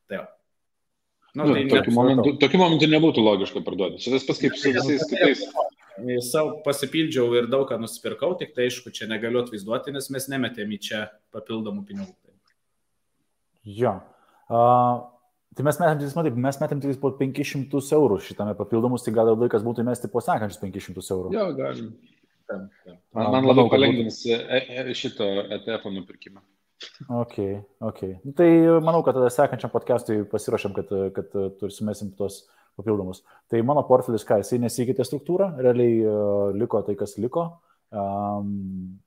tai 0.08 0.22
va. 0.24 0.30
Nu, 1.38 1.46
nu, 1.46 1.54
tai 1.54 1.66
tokiu, 1.70 1.94
momentu, 1.94 2.32
tokiu 2.42 2.62
momentu 2.62 2.88
nebūtų 2.90 3.24
logiška 3.24 3.62
parduoti. 3.66 4.02
Čia 4.02 4.16
tas 4.16 4.26
pats 4.26 4.42
kaip 4.42 4.56
su 4.58 4.72
visais 4.74 5.04
kitais. 5.10 5.44
Savo 6.26 6.60
pasipildžiau 6.66 7.36
ir 7.38 7.50
daug 7.52 7.68
ką 7.70 7.78
nusipirkau, 7.82 8.32
tik 8.40 8.56
tai 8.58 8.68
aišku, 8.70 8.94
čia 8.94 9.10
negaliu 9.10 9.42
atvaizduoti, 9.44 9.94
nes 9.94 10.10
mes 10.14 10.28
nemetėm 10.34 10.74
į 10.74 10.82
čia 10.90 11.04
papildomų 11.34 11.86
pinigų. 11.90 12.14
Jo. 13.68 14.00
Uh, 14.48 15.06
Tai 15.58 15.64
mes 15.66 15.80
metėm, 15.82 16.12
matai, 16.14 16.32
mes 16.46 16.60
metėm 16.62 16.82
tik 16.84 17.00
po 17.02 17.10
500 17.18 17.80
eurų 17.98 18.20
šitame 18.22 18.54
papildomus, 18.60 19.02
tai 19.02 19.14
gal 19.16 19.32
laikas 19.34 19.64
būtų 19.66 19.82
įmesti 19.82 20.10
po 20.14 20.22
sekančius 20.22 20.60
500 20.62 21.08
eurų. 21.16 21.32
Jo, 21.34 21.48
galim. 21.58 21.88
Man, 22.48 23.32
man 23.34 23.48
labiau 23.48 23.66
palengvins 23.72 24.22
e, 24.30 24.38
e, 24.38 24.84
šito 24.96 25.26
ETF 25.58 25.90
nupirkimą. 25.96 26.44
Ok, 27.10 27.36
ok. 27.82 28.00
Nu, 28.24 28.32
tai 28.38 28.50
manau, 28.82 29.02
kad 29.06 29.18
tada 29.18 29.30
sekančiam 29.34 29.72
podcastui 29.74 30.22
pasiruošiam, 30.30 30.76
kad, 30.78 30.92
kad 31.16 31.34
turėsim 31.60 32.14
tos 32.18 32.44
papildomus. 32.78 33.24
Tai 33.50 33.62
mano 33.66 33.84
portfelis, 33.88 34.26
ką, 34.28 34.40
jisai 34.44 34.60
nesikeitė 34.62 35.06
struktūrą, 35.08 35.50
realiai 35.62 36.00
uh, 36.06 36.50
liko 36.58 36.84
tai, 36.86 36.98
kas 37.00 37.18
liko. 37.22 37.48
Um, 37.90 39.00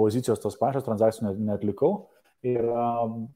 pozicijos 0.00 0.40
tos 0.42 0.56
pačios, 0.60 0.86
transakcijų 0.86 1.28
net, 1.28 1.42
netlikau. 1.52 1.92
Ir 2.44 2.64
um, 2.64 3.26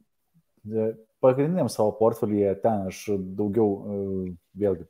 pagrindiniam 1.25 1.69
savo 1.73 1.93
portfelyje 2.01 2.55
ten 2.65 2.89
aš 2.89 3.05
daugiau 3.37 3.69
uh, 3.69 4.23
vėlgi 4.59 4.89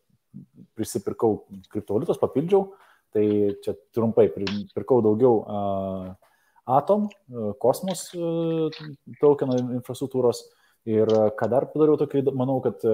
prisipirkau 0.78 1.42
kriptovaliutos, 1.72 2.20
papildžiau. 2.22 2.68
Tai 3.14 3.24
čia 3.64 3.72
trumpai 3.96 4.28
pirkau 4.30 5.00
daugiau 5.02 5.38
uh, 5.42 6.08
Atom, 6.68 7.08
kosmos 7.62 8.10
tokenų 9.22 9.60
infrastruktūros. 9.78 10.44
Ir 10.88 11.08
ką 11.36 11.48
dar 11.52 11.66
padariau 11.72 11.98
tokį, 12.00 12.22
manau, 12.36 12.60
kad 12.64 12.84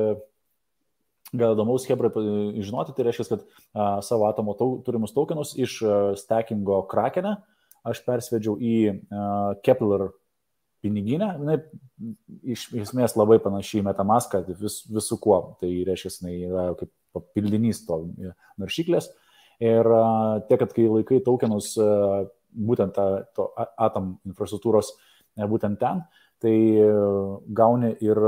gal 1.35 1.55
įdomaus 1.55 1.87
Hebra 1.89 2.11
žinoti, 2.15 2.95
tai 2.95 3.07
reiškia, 3.09 3.27
kad 3.33 3.45
a, 3.45 3.87
savo 4.05 4.29
atomo 4.29 4.55
tau, 4.59 4.79
turimus 4.87 5.15
tokenus 5.15 5.55
iš 5.59 5.81
a, 5.83 5.97
stackingo 6.19 6.83
krakenę 6.91 7.37
aš 7.85 8.03
persvedžiau 8.07 8.57
į 8.59 8.77
a, 8.91 9.25
Kepler 9.65 10.11
piniginę, 10.85 11.33
jinai 11.41 11.59
iš 12.55 12.69
esmės 12.85 13.17
labai 13.17 13.41
panašiai 13.43 13.83
į 13.83 13.89
Metamaską 13.89 14.45
vis, 14.61 14.83
visų 14.91 15.19
kuo, 15.23 15.41
tai 15.61 15.73
reiškia, 15.89 16.13
jinai 16.21 16.37
yra 16.51 16.67
kaip 16.79 16.93
papildinys 17.17 17.85
to 17.89 18.03
naršyklės. 18.61 19.11
Ir 19.63 19.87
a, 19.87 20.05
tiek, 20.49 20.59
kad 20.61 20.75
kai 20.77 20.89
laikai 20.91 21.23
tokenus 21.25 21.75
a, 21.79 22.27
būtent 22.55 22.95
tą, 22.97 23.07
to 23.37 23.49
atom 23.59 24.17
infrastruktūros 24.29 24.95
a, 24.95 25.49
būtent 25.51 25.81
ten, 25.83 26.05
tai 26.43 26.55
a, 26.81 26.93
gauni 27.49 27.95
ir 28.05 28.21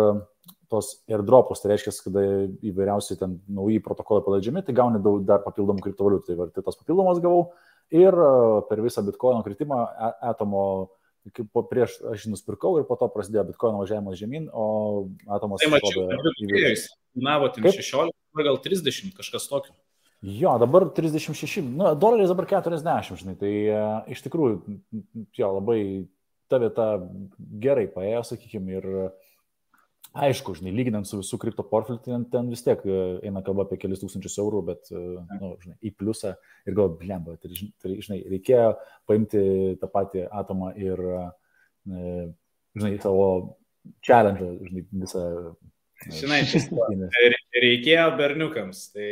tos 0.70 0.90
airdropus, 1.10 1.62
tai 1.62 1.72
reiškia, 1.72 1.94
kad 2.06 2.16
įvairiausi 2.66 3.16
ten 3.20 3.38
nauji 3.54 3.78
protokolai 3.84 4.24
paleidžiami, 4.26 4.64
tai 4.66 4.74
gauni 4.76 5.00
daug 5.02 5.22
dar 5.26 5.44
papildomų 5.44 5.84
kriptovaliutų. 5.84 6.26
Tai, 6.34 6.48
tai 6.54 6.64
tos 6.66 6.78
papildomos 6.80 7.20
gavau 7.22 7.52
ir 7.94 8.10
e, 8.10 8.30
per 8.68 8.82
visą 8.84 9.04
bitkoino 9.06 9.44
kritimą 9.46 9.78
atomo, 10.26 10.64
po, 11.52 11.64
prieš 11.70 11.98
aš 12.12 12.28
nusipirkau 12.32 12.76
ir 12.80 12.86
po 12.88 12.98
to 12.98 13.08
prasidėjo 13.14 13.46
bitkoino 13.52 13.82
važiavimas 13.82 14.18
žemyn, 14.18 14.48
o 14.50 14.66
atomas... 15.38 15.62
Tai 15.62 15.72
mačiau, 15.76 16.08
kad 16.10 16.30
kainavo 17.14 17.52
16, 17.54 18.14
gal 18.48 18.62
30, 18.62 19.14
kažkas 19.16 19.50
tokio. 19.50 19.76
Jo, 20.26 20.56
dabar 20.58 20.88
36, 20.90 21.60
nu, 21.62 21.92
doleris 21.94 22.32
dabar 22.32 22.48
40, 22.50 23.14
žinai, 23.20 23.36
tai 23.38 23.52
uh, 23.70 24.08
iš 24.10 24.24
tikrųjų, 24.24 24.78
jo, 25.38 25.50
labai 25.60 25.80
ta 26.50 26.58
vieta 26.62 26.86
gerai 27.62 27.86
paėjo, 27.92 28.24
sakykime, 28.26 28.80
ir 28.80 28.88
uh, 28.90 29.26
Aišku, 30.16 30.54
žinai, 30.56 30.72
lyginant 30.72 31.04
su 31.04 31.18
visų 31.20 31.36
kripto 31.40 31.64
portfeliu, 31.68 32.00
ten, 32.04 32.22
ten 32.32 32.46
vis 32.48 32.62
tiek 32.64 32.80
e, 32.88 33.00
eina 33.28 33.42
kalba 33.44 33.66
apie 33.66 33.76
kelius 33.82 34.00
tūkstančius 34.00 34.38
eurų, 34.40 34.62
bet, 34.70 34.88
e, 34.88 35.02
na, 35.18 35.36
nu, 35.42 35.50
žinai, 35.60 35.76
į 35.84 35.92
pliusą 35.98 36.32
ir 36.64 36.76
gal 36.78 36.94
blemba, 36.96 37.36
tai, 37.42 37.52
tai, 37.82 37.98
žinai, 38.00 38.22
reikėjo 38.32 38.70
paimti 39.10 39.42
tą 39.82 39.90
patį 39.92 40.24
atomą 40.40 40.72
ir, 40.80 41.04
e, 41.04 42.08
žinai, 42.78 42.94
savo 43.04 43.28
challenge, 44.06 44.48
žinai, 44.70 44.86
visą. 45.04 45.26
Žinai, 46.16 46.42
reikėjo 47.60 48.10
berniukams. 48.16 48.86
Tai... 48.96 49.08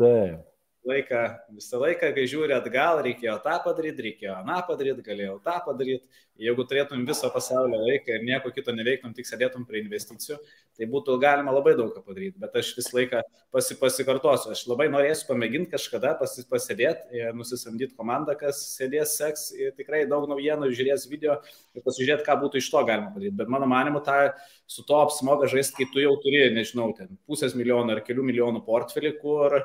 Taip 0.00 0.48
laiką, 0.88 1.20
visą 1.54 1.78
laiką, 1.82 2.10
kai 2.16 2.24
žiūri 2.30 2.54
atgal, 2.56 3.00
reikėjo 3.06 3.36
tą 3.44 3.54
padaryti, 3.64 4.04
reikėjo 4.08 4.34
aną 4.40 4.58
padaryti, 4.66 5.04
galėjau 5.06 5.38
tą 5.44 5.54
padaryti. 5.66 6.20
Jeigu 6.42 6.64
turėtum 6.66 7.04
viso 7.06 7.28
pasaulio 7.30 7.78
laiką 7.84 8.16
ir 8.16 8.22
nieko 8.26 8.50
kito 8.50 8.72
neveiktum, 8.74 9.12
tik 9.14 9.28
sėdėtum 9.28 9.66
prie 9.68 9.82
investicijų, 9.82 10.38
tai 10.74 10.88
būtų 10.90 11.18
galima 11.22 11.52
labai 11.54 11.74
daug 11.78 11.92
ką 11.94 12.00
padaryti. 12.06 12.40
Bet 12.42 12.56
aš 12.58 12.72
visą 12.78 12.96
laiką 12.96 13.20
pasi, 13.54 13.76
pasikartosiu, 13.78 14.50
aš 14.56 14.64
labai 14.70 14.88
norėsiu 14.90 15.28
pamėginti 15.28 15.70
kažkada 15.74 16.16
pasi, 16.18 16.42
pasėdėti, 16.50 17.22
nusisamdyti 17.36 17.94
komandą, 17.94 18.34
kas 18.40 18.64
sėdės 18.72 19.14
seks 19.20 19.52
ir 19.54 19.76
tikrai 19.78 20.02
daug 20.10 20.26
naujienų, 20.32 20.72
žiūrės 20.72 21.06
video 21.12 21.38
ir 21.76 21.84
pasižiūrėti, 21.84 22.26
ką 22.26 22.38
būtų 22.42 22.58
iš 22.64 22.72
to 22.72 22.82
galima 22.88 23.12
padaryti. 23.12 23.36
Bet 23.38 23.52
mano 23.52 23.68
manimu, 23.70 24.02
tą 24.02 24.32
su 24.66 24.82
to 24.88 24.98
apsimoga 25.04 25.46
žaisti, 25.52 25.84
kai 25.84 25.90
tu 25.92 26.02
jau 26.02 26.16
turi, 26.24 26.46
nežinau, 26.56 26.90
ten 26.96 27.20
pusės 27.28 27.54
milijono 27.54 27.94
ar 27.94 28.02
kelių 28.02 28.24
milijonų 28.32 28.64
portfelį, 28.66 29.18
kur 29.20 29.60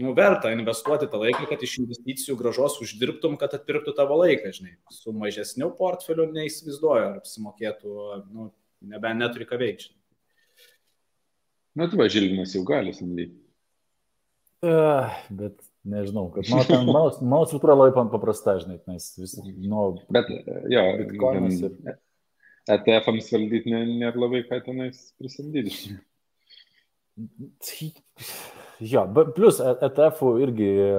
nu, 0.00 0.14
verta 0.16 0.50
investuoti 0.54 1.08
tą 1.10 1.20
laiką, 1.22 1.46
kad 1.50 1.62
iš 1.62 1.78
investicijų 1.82 2.36
gražos 2.40 2.80
uždirbtum, 2.82 3.36
kad 3.40 3.54
atpirktų 3.56 3.94
tavo 3.96 4.18
laiką, 4.22 4.52
žinai. 4.56 4.76
Su 4.94 5.14
mažesniu 5.16 5.70
portfeliu 5.78 6.26
neįsivaizduoju, 6.32 7.10
ar 7.10 7.20
apsimokėtų, 7.20 7.94
nu, 8.34 8.48
nebent 8.94 9.22
neturi 9.22 9.46
ką 9.48 9.60
veikti. 9.60 9.92
Na, 11.74 11.88
tu 11.90 11.98
važilinas 11.98 12.54
jau 12.54 12.62
gali 12.66 12.94
samdyti. 12.94 13.34
Uh, 14.64 15.10
bet 15.34 15.58
nežinau, 15.84 16.30
kad 16.32 16.48
mano, 16.86 17.42
struktūra 17.44 17.74
labai 17.76 18.06
paprasta, 18.12 18.56
žinai, 18.62 18.78
nes 18.88 19.10
vis, 19.18 19.34
nu, 19.44 19.90
bet, 20.14 20.30
jo, 20.72 20.84
bitkoinas 21.02 21.60
ir... 21.68 21.98
ETF-ams 22.64 23.26
valdyti 23.28 23.68
nėra 23.68 24.16
labai 24.16 24.40
ką 24.48 24.62
tenais 24.64 25.10
prisamdyti. 25.20 25.98
Jo, 28.82 29.04
plus 29.36 29.60
ETF 29.62 30.22
irgi 30.42 30.70
e, 30.74 30.96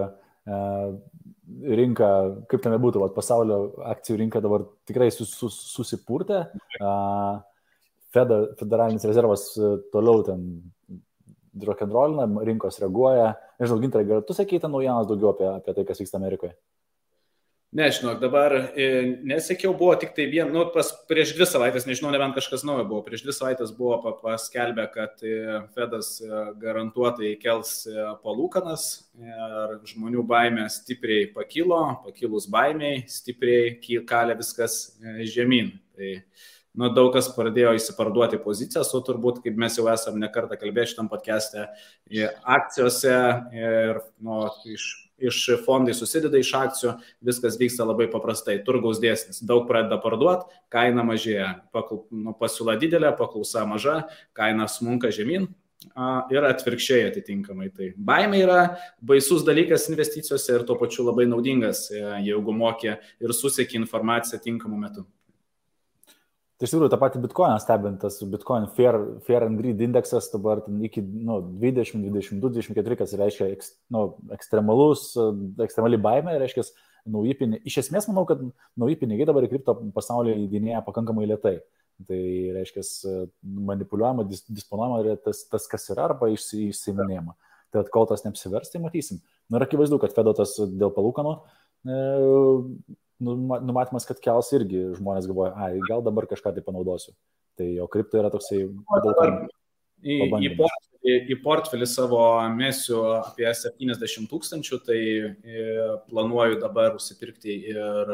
rinka, 1.79 2.09
kaip 2.51 2.63
ten 2.63 2.75
būtų, 2.81 3.01
vat, 3.03 3.15
pasaulio 3.17 3.59
akcijų 3.91 4.19
rinka 4.23 4.41
dabar 4.43 4.65
tikrai 4.87 5.09
sus, 5.13 5.33
sus, 5.35 5.57
susipurtė. 5.73 6.45
Feda, 8.15 8.39
federalinis 8.59 9.05
rezervas 9.07 9.49
e, 9.59 9.75
toliau 9.91 10.23
ten 10.27 10.45
rock'n'rollina, 11.65 12.27
rinkos 12.47 12.79
reaguoja. 12.83 13.33
Nežinau, 13.59 13.81
gintarai, 13.83 14.07
gal 14.07 14.23
tu 14.27 14.35
sakei 14.35 14.59
ten 14.63 14.71
naujienas 14.71 15.07
daugiau 15.09 15.33
apie, 15.33 15.47
apie 15.51 15.75
tai, 15.75 15.85
kas 15.87 16.01
vyksta 16.03 16.19
Amerikoje? 16.19 16.55
Nežinau, 17.75 18.13
dabar 18.15 18.53
e, 18.79 19.17
nesekiau, 19.27 19.73
buvo 19.75 19.97
tik 19.99 20.13
tai 20.15 20.29
vien, 20.31 20.47
nu, 20.47 20.61
pas, 20.71 20.93
prieš 21.09 21.33
dvi 21.35 21.43
savaitės, 21.49 21.83
nežinau, 21.83 22.13
nebent 22.13 22.37
kažkas 22.37 22.63
naujo 22.63 22.85
buvo, 22.87 23.01
prieš 23.03 23.25
dvi 23.25 23.35
savaitės 23.35 23.73
buvo 23.75 24.13
paskelbę, 24.21 24.85
kad 24.93 25.19
e, 25.27 25.57
Fedas 25.75 26.13
e, 26.23 26.29
garantuotai 26.61 27.33
kels 27.41 27.73
palūkanas 28.23 28.87
ir 29.19 29.75
žmonių 29.91 30.23
baimė 30.23 30.69
stipriai 30.71 31.27
pakilo, 31.35 31.81
pakilus 32.05 32.47
baimiai 32.47 33.03
stipriai 33.11 33.75
kalė 34.07 34.39
viskas 34.39 34.95
žemyn. 35.35 35.73
Tai, 35.99 36.15
nu, 36.79 36.93
daug 36.95 37.11
kas 37.11 37.27
pradėjo 37.35 37.75
įsiparduoti 37.75 38.39
pozicijas, 38.45 38.95
o 38.95 39.03
turbūt, 39.03 39.43
kaip 39.43 39.59
mes 39.59 39.75
jau 39.75 39.91
esame 39.91 40.23
nekartą 40.23 40.55
kalbėję 40.63 40.93
šitam 40.93 41.11
podcast'e, 41.11 41.67
akcijose 42.55 43.17
ir 43.51 43.99
nu, 44.23 44.45
iš 44.71 44.93
iš 45.17 45.41
fondai 45.65 45.95
susideda 45.95 46.39
iš 46.39 46.51
akcijų, 46.57 46.93
viskas 47.25 47.59
vyksta 47.59 47.87
labai 47.87 48.07
paprastai. 48.11 48.57
Turgaus 48.65 49.01
dėsnis. 49.03 49.41
Daug 49.45 49.67
pradeda 49.69 49.99
parduoti, 50.03 50.47
kaina 50.73 51.05
mažėja. 51.07 51.51
Pakl, 51.75 52.03
nu, 52.11 52.35
pasiūla 52.39 52.77
didelė, 52.81 53.13
paklausa 53.17 53.65
maža, 53.69 54.01
kaina 54.37 54.67
smunka 54.71 55.13
žemyn. 55.15 55.47
Ir 56.33 56.45
atvirkščiai 56.47 57.09
atitinkamai. 57.11 57.69
Tai 57.75 57.91
baimė 58.07 58.39
yra 58.41 58.61
baisus 59.05 59.45
dalykas 59.45 59.85
investicijose 59.91 60.55
ir 60.55 60.65
tuo 60.65 60.79
pačiu 60.79 61.05
labai 61.05 61.27
naudingas, 61.29 61.85
e, 61.93 62.01
jeigu 62.25 62.55
mokė 62.57 62.95
ir 63.21 63.33
susiekė 63.37 63.77
informaciją 63.83 64.41
tinkamu 64.41 64.79
metu. 64.81 65.05
Tai 66.55 66.67
iš 66.67 66.71
tikrųjų 66.71 66.87
tą 66.93 66.97
patį 67.01 67.19
bitkoiną 67.25 67.55
stebintas, 67.59 68.21
bitcoin 68.31 68.69
fair, 68.77 68.95
fair 69.27 69.43
and 69.43 69.59
greed 69.59 69.81
indeksas 69.83 70.29
dabar 70.31 70.61
iki 70.87 71.01
nu, 71.03 71.41
20, 71.59 72.05
22, 72.07 72.39
24, 72.55 72.97
kas 73.01 73.15
reiškia 73.19 73.49
eks, 73.57 73.73
nu, 73.91 74.05
ekstremalus, 74.31 75.09
ekstremali 75.65 75.99
baime, 75.99 76.37
reiškia 76.39 76.63
nauji 77.11 77.35
pinigai. 77.41 77.67
Iš 77.67 77.81
esmės 77.83 78.07
manau, 78.07 78.23
kad 78.29 78.39
nauji 78.79 78.95
pinigai 79.03 79.27
dabar 79.27 79.43
į 79.43 79.51
kripto 79.51 79.75
pasaulį 79.97 80.37
įdinėja 80.45 80.79
pakankamai 80.87 81.27
lietai. 81.27 81.57
Tai 82.07 82.21
reiškia 82.55 82.81
manipuliuojama, 83.43 84.25
dis, 84.27 84.43
disponuojama 84.51 85.03
yra 85.03 85.19
tas, 85.27 85.45
tas, 85.51 85.67
kas 85.71 85.91
yra, 85.91 86.09
arba 86.09 86.31
išsiminėjama. 86.31 87.35
Tai 87.75 87.83
kol 87.91 88.07
tas 88.07 88.23
neapsivers, 88.23 88.71
tai 88.71 88.79
matysim. 88.83 89.19
Nu 89.51 89.59
ir 89.59 89.67
akivaizdu, 89.67 89.99
kad 89.99 90.15
Fedotas 90.15 90.55
dėl 90.59 90.91
palūkanų 90.95 91.35
e, 91.35 91.99
numatymas, 93.19 94.05
kad 94.07 94.19
kels 94.23 94.51
irgi 94.55 94.81
žmonės 94.97 95.27
galvoja, 95.29 95.53
ai, 95.55 95.79
gal 95.87 96.03
dabar 96.05 96.27
kažką 96.29 96.53
tai 96.55 96.63
panaudosiu. 96.65 97.15
Tai 97.55 97.67
jo 97.77 97.87
kripto 97.91 98.19
yra 98.19 98.31
toksai... 98.33 98.65
Į, 100.05 100.17
į, 100.43 100.49
portfelį, 100.59 101.13
į 101.31 101.35
portfelį 101.41 101.85
savo 101.89 102.21
mėsiu 102.53 102.99
apie 103.15 103.47
70 103.47 104.27
tūkstančių, 104.29 104.79
tai 104.85 104.99
e, 104.99 105.85
planuoju 106.11 106.59
dabar 106.61 106.97
užsipirkti 106.99 107.55
ir 107.71 108.11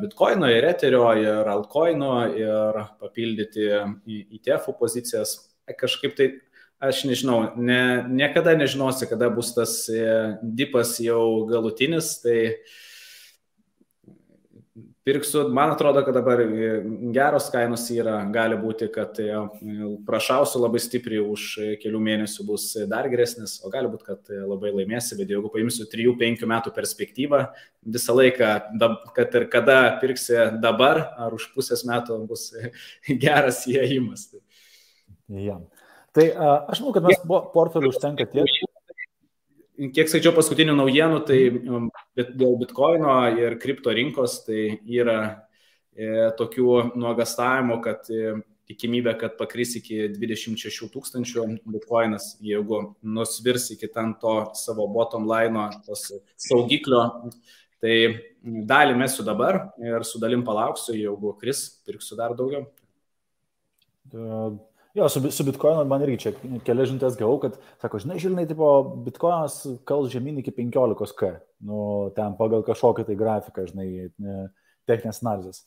bitkoino, 0.00 0.48
ir 0.50 0.66
eterio, 0.66 1.04
ir 1.20 1.46
altcoino, 1.52 2.14
ir 2.34 2.80
papildyti 2.98 3.68
ETF 4.40 4.72
pozicijas. 4.80 5.36
kažkaip 5.78 6.16
tai 6.16 6.32
aš 6.82 7.04
nežinau, 7.06 7.54
ne, 7.56 8.02
niekada 8.08 8.56
nežinosi, 8.58 9.06
kada 9.06 9.30
bus 9.30 9.52
tas 9.54 9.76
dipas 10.42 10.96
jau 11.00 11.46
galutinis, 11.46 12.16
tai 12.24 12.38
uh, 12.48 12.74
pirksiu, 15.06 15.48
man 15.54 15.70
atrodo, 15.70 16.02
kad 16.06 16.16
dabar 16.16 16.40
e, 16.42 16.68
geros 17.14 17.46
kainos 17.52 17.84
yra, 17.94 18.16
gali 18.34 18.56
būti, 18.58 18.88
kad 18.94 19.18
e, 19.22 19.28
prašausiu 20.06 20.62
labai 20.64 20.80
stipriai 20.82 21.22
už 21.22 21.46
kelių 21.82 22.00
mėnesių 22.08 22.46
bus 22.48 22.66
dar 22.90 23.06
geresnis, 23.12 23.56
o 23.62 23.70
gali 23.72 23.90
būti, 23.92 24.08
kad 24.08 24.34
labai 24.34 24.72
laimėsi, 24.74 25.18
bet 25.20 25.30
jeigu 25.30 25.52
paimsiu 25.54 25.86
3-5 25.92 26.44
metų 26.50 26.74
perspektyvą, 26.74 27.44
visą 27.96 28.18
laiką, 28.18 28.50
kad 29.14 29.38
ir 29.38 29.48
kada 29.52 29.78
pirksi 30.02 30.40
dabar 30.64 31.04
ar 31.14 31.38
už 31.38 31.52
pusės 31.54 31.86
metų 31.86 32.18
bus 32.30 32.50
geras 33.24 33.62
įėjimas. 33.70 34.32
Ja. 35.30 35.60
Tai 36.14 36.30
aš 36.70 36.82
manau, 36.82 36.94
kad 36.94 37.06
mes 37.06 37.22
portfelių 37.26 37.94
užtenka 37.94 38.26
tiek 38.30 38.50
kiek 39.74 40.10
skaičiau 40.10 40.34
paskutinių 40.36 40.76
naujienų, 40.78 41.20
tai 41.28 41.38
um, 41.50 41.88
dėl 42.16 42.56
bitkoino 42.60 43.16
ir 43.40 43.58
kripto 43.62 43.94
rinkos 43.94 44.40
tai 44.46 44.78
yra 44.86 45.18
e, 45.94 46.30
tokių 46.38 46.94
nuogastavimų, 46.94 47.80
kad 47.84 48.10
e, 48.12 48.36
tikimybė, 48.70 49.16
kad 49.20 49.36
pakris 49.38 49.74
iki 49.80 50.06
26 50.14 50.88
tūkstančių 50.94 51.46
bitkoinas, 51.74 52.34
jeigu 52.44 52.80
nusvirs 53.02 53.68
iki 53.74 53.90
ten 53.92 54.14
to 54.20 54.36
savo 54.58 54.86
bottom 54.92 55.28
line, 55.28 55.66
tos 55.86 56.06
saugiklio, 56.40 57.02
tai 57.84 57.96
dalį 58.42 58.96
mesiu 58.96 59.26
dabar 59.26 59.66
ir 59.82 60.06
su 60.08 60.20
dalim 60.22 60.46
palauksiu, 60.46 60.96
jeigu 60.96 61.34
kris, 61.40 61.66
pirksiu 61.84 62.16
dar 62.20 62.36
daugiau. 62.38 62.64
Jo, 64.94 65.08
su, 65.10 65.30
su 65.34 65.44
Bitcoinu 65.44 65.82
man 65.90 66.04
irgi 66.06 66.20
čia 66.22 66.30
kelias 66.62 66.86
žinutės 66.92 67.16
gavau, 67.18 67.40
kad, 67.42 67.56
sako, 67.82 67.98
žinai, 68.04 68.20
žilnai, 68.22 68.44
tipo, 68.46 68.68
Bitcoinas 69.02 69.56
kal 69.88 70.06
žemyn 70.10 70.38
iki 70.38 70.54
15K, 70.54 71.32
nu, 71.66 71.78
ten 72.14 72.36
pagal 72.38 72.62
kažkokią 72.66 73.02
tai 73.08 73.16
grafiką, 73.18 73.64
žinai, 73.72 73.88
techninės 74.86 75.18
analizės. 75.24 75.64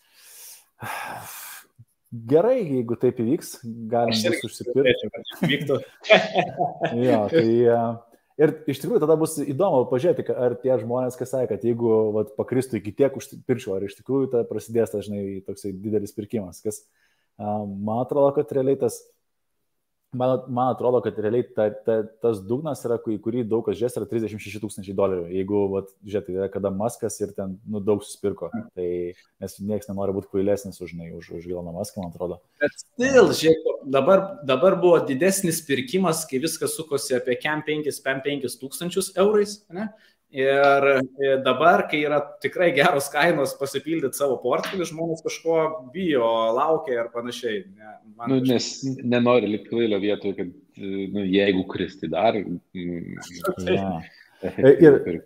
Gerai, 2.31 2.61
jeigu 2.61 2.95
taip 3.01 3.19
įvyks, 3.19 3.57
galim 3.91 4.15
vis 4.15 4.45
užsipirkti. 4.47 5.09
jo, 7.03 7.19
tai 7.33 7.43
ir 8.39 8.55
iš 8.71 8.79
tikrųjų 8.79 9.03
tada 9.03 9.19
bus 9.19 9.35
įdomu 9.43 9.83
pažiūrėti, 9.91 10.23
ar 10.31 10.55
tie 10.63 10.71
žmonės, 10.79 11.19
kas 11.19 11.35
sakė, 11.35 11.49
kad 11.51 11.67
jeigu 11.67 11.97
vat, 12.15 12.31
pakristų 12.39 12.79
iki 12.79 12.95
tiek 12.95 13.19
užpirčiau, 13.19 13.75
ar 13.75 13.89
iš 13.89 13.99
tikrųjų 13.99 14.31
ta 14.37 14.47
prasidės, 14.47 14.95
dažnai, 14.95 15.41
toksai 15.43 15.75
didelis 15.75 16.15
pirkimas, 16.15 16.63
kas 16.63 16.85
man 17.37 18.05
atrodo, 18.05 18.31
kad 18.39 18.55
realiai 18.55 18.79
tas 18.87 19.01
Man, 20.15 20.39
man 20.47 20.69
atrodo, 20.71 21.01
kad 21.03 21.17
realiai 21.19 21.43
ta, 21.55 21.65
ta, 21.83 21.97
tas 22.23 22.39
dugnas, 22.47 22.79
yra, 22.87 22.95
į 23.11 23.17
kurį 23.25 23.41
daug 23.49 23.65
kas 23.67 23.75
žies, 23.75 23.97
yra 23.99 24.07
36 24.07 24.61
tūkstančiai 24.63 24.95
dolerių. 24.95 25.25
Jeigu, 25.35 25.63
vat, 25.73 25.89
žiūrėt, 26.07 26.29
tai 26.29 26.35
yra 26.37 26.47
kada 26.53 26.71
Maskas 26.71 27.19
ir 27.19 27.33
ten 27.35 27.57
nu, 27.67 27.81
daug 27.83 28.05
susipirko. 28.05 28.47
Tai, 28.77 28.87
nes 29.43 29.57
niekas 29.59 29.91
nenori 29.91 30.15
būti 30.15 30.31
kvailesnis 30.31 30.79
už, 30.79 30.95
ne, 30.95 31.09
už, 31.19 31.33
už 31.41 31.49
Iloną 31.51 31.75
Maską, 31.75 32.05
man 32.05 32.15
atrodo. 32.15 32.39
Bet 32.63 32.79
still, 32.79 33.33
žiūrėk, 33.35 33.83
dabar, 33.97 34.23
dabar 34.47 34.79
buvo 34.79 35.01
didesnis 35.09 35.59
pirkimas, 35.67 36.23
kai 36.29 36.39
viskas 36.43 36.79
sukosi 36.79 37.19
apie 37.19 37.35
KM 37.43 37.67
5, 37.67 37.91
PM 38.07 38.23
5 38.23 38.59
tūkstančius 38.63 39.11
eurais. 39.19 39.59
Ne? 39.75 39.89
Ir 40.35 40.85
dabar, 41.45 41.85
kai 41.87 42.01
yra 42.03 42.17
tikrai 42.43 42.73
geros 42.75 43.07
kainos 43.13 43.53
pasipildyti 43.55 44.19
savo 44.19 44.35
portfelį, 44.43 44.89
žmonės 44.89 45.23
kažko 45.23 45.61
bijo, 45.93 46.27
laukia 46.57 46.97
ir 46.97 47.07
panašiai. 47.13 47.61
Ne, 47.71 47.93
nu, 48.25 48.41
kažkaip... 48.41 48.51
Nes 48.51 49.07
nenori 49.07 49.53
likti 49.53 49.71
kvailio 49.71 50.01
vietoje, 50.03 50.35
kad 50.41 50.83
nu, 51.15 51.23
jeigu 51.23 51.63
kristi 51.71 52.11
dar. 52.11 52.39
Ja. 54.37 54.69
ir 54.69 55.23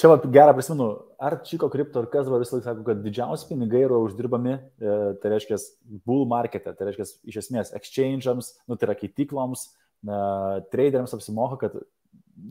čia 0.00 0.08
va, 0.08 0.16
gerą 0.16 0.54
prisimenu, 0.56 0.86
ar 1.20 1.36
Čiko 1.44 1.68
kripto 1.68 2.00
ir 2.00 2.06
kas 2.12 2.24
dabar 2.24 2.40
visą 2.40 2.56
laiką 2.56 2.64
sako, 2.64 2.84
kad 2.86 3.02
didžiausi 3.04 3.48
pinigai 3.50 3.82
yra 3.84 3.98
uždirbami, 4.00 4.54
e, 4.56 4.94
tai 5.20 5.32
reiškia 5.34 5.58
bull 6.08 6.24
markete, 6.30 6.72
tai 6.72 6.88
reiškia 6.88 7.04
iš 7.30 7.40
esmės 7.42 7.74
exchange'ams, 7.76 8.54
nu, 8.64 8.78
tai 8.78 8.88
yra 8.88 8.96
keitykloms, 8.98 9.68
traderiams 10.72 11.14
apsimoka, 11.16 11.56
kad 11.62 11.76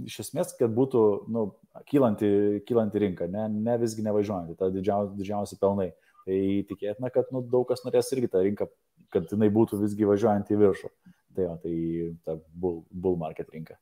iš 0.08 0.20
esmės, 0.26 0.54
kad 0.60 0.74
būtų 0.74 1.04
nu, 1.34 1.46
kylanti, 1.90 2.30
kylanti 2.68 3.02
rinka, 3.04 3.28
ne, 3.32 3.48
ne 3.52 3.78
visgi 3.82 4.06
nevažiuojanti, 4.06 4.58
ta 4.60 4.70
didžiausi, 4.74 5.16
didžiausi 5.20 5.60
pelnai. 5.62 5.92
Tai 6.24 6.38
tikėtina, 6.70 7.10
kad 7.12 7.32
nu, 7.36 7.42
daug 7.52 7.68
kas 7.68 7.84
norės 7.84 8.12
irgi 8.16 8.30
tą 8.32 8.44
rinką, 8.46 8.70
kad 9.14 9.32
jinai 9.32 9.50
būtų 9.54 9.82
visgi 9.82 10.08
važiuojant 10.08 10.52
į 10.54 10.60
viršų. 10.62 10.92
Tai, 11.34 11.48
jo, 11.48 11.56
tai 11.64 11.76
ta 12.24 12.38
bull, 12.54 12.84
bull 12.90 13.18
market 13.20 13.50
rinka. 13.54 13.76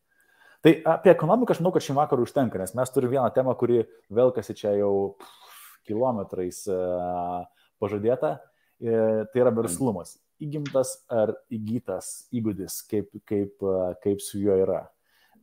Tai 0.61 0.75
apie 0.93 1.11
ekonomiką 1.11 1.55
aš 1.55 1.61
manau, 1.61 1.73
kad 1.75 1.85
šį 1.85 1.97
vakarą 1.97 2.25
užtenka, 2.25 2.59
nes 2.61 2.75
mes 2.77 2.93
turime 2.93 3.15
vieną 3.15 3.29
temą, 3.33 3.53
kuri 3.57 3.81
velkasi 4.13 4.55
čia 4.57 4.75
jau 4.77 4.93
pff, 5.19 5.61
kilometrais 5.89 6.63
uh, 6.69 7.41
pažadėta. 7.81 8.37
E, 8.81 8.93
tai 9.29 9.41
yra 9.43 9.51
verslumas. 9.53 10.15
Įgimtas 10.41 10.95
ar 11.09 11.35
įgytas 11.53 12.25
įgūdis, 12.33 12.79
kaip, 12.89 13.11
kaip, 13.29 13.53
uh, 13.61 13.91
kaip 14.01 14.23
su 14.25 14.41
juo 14.41 14.55
yra. 14.57 14.83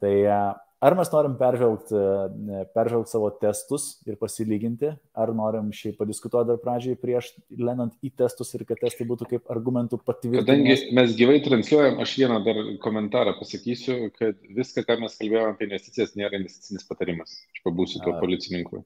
Tai 0.03 0.15
e, 0.15 0.39
ar 0.87 0.95
mes 0.99 1.11
norim 1.11 1.35
peržvelgti, 1.39 1.95
e, 1.99 2.61
peržvelgti 2.75 3.13
savo 3.13 3.31
testus 3.43 3.87
ir 4.07 4.19
pasilyginti, 4.21 4.93
ar 5.19 5.33
norim 5.35 5.73
šiaip 5.75 5.99
padiskutuoti 6.01 6.53
dar 6.53 6.61
pradžiai 6.63 6.99
prieš 7.01 7.33
lenant 7.59 7.97
į 8.05 8.13
testus 8.23 8.55
ir 8.55 8.67
kad 8.69 8.81
testai 8.85 9.09
būtų 9.09 9.31
kaip 9.33 9.51
argumentų 9.55 10.01
patvirtinti. 10.05 10.45
Kadangi 10.45 10.77
mes 10.99 11.17
gyvai 11.19 11.41
transliuojam, 11.47 11.99
aš 12.05 12.15
vieną 12.23 12.39
dar 12.47 12.63
komentarą 12.85 13.35
pasakysiu, 13.41 14.13
kad 14.19 14.39
viską, 14.61 14.87
ką 14.87 15.01
mes 15.03 15.19
kalbėjome 15.19 15.57
apie 15.57 15.69
investicijas, 15.71 16.15
nėra 16.19 16.39
investicinis 16.41 16.87
patarimas. 16.91 17.41
Aš 17.57 17.67
pabūsiu 17.67 18.05
tuo 18.05 18.15
policininku. 18.23 18.85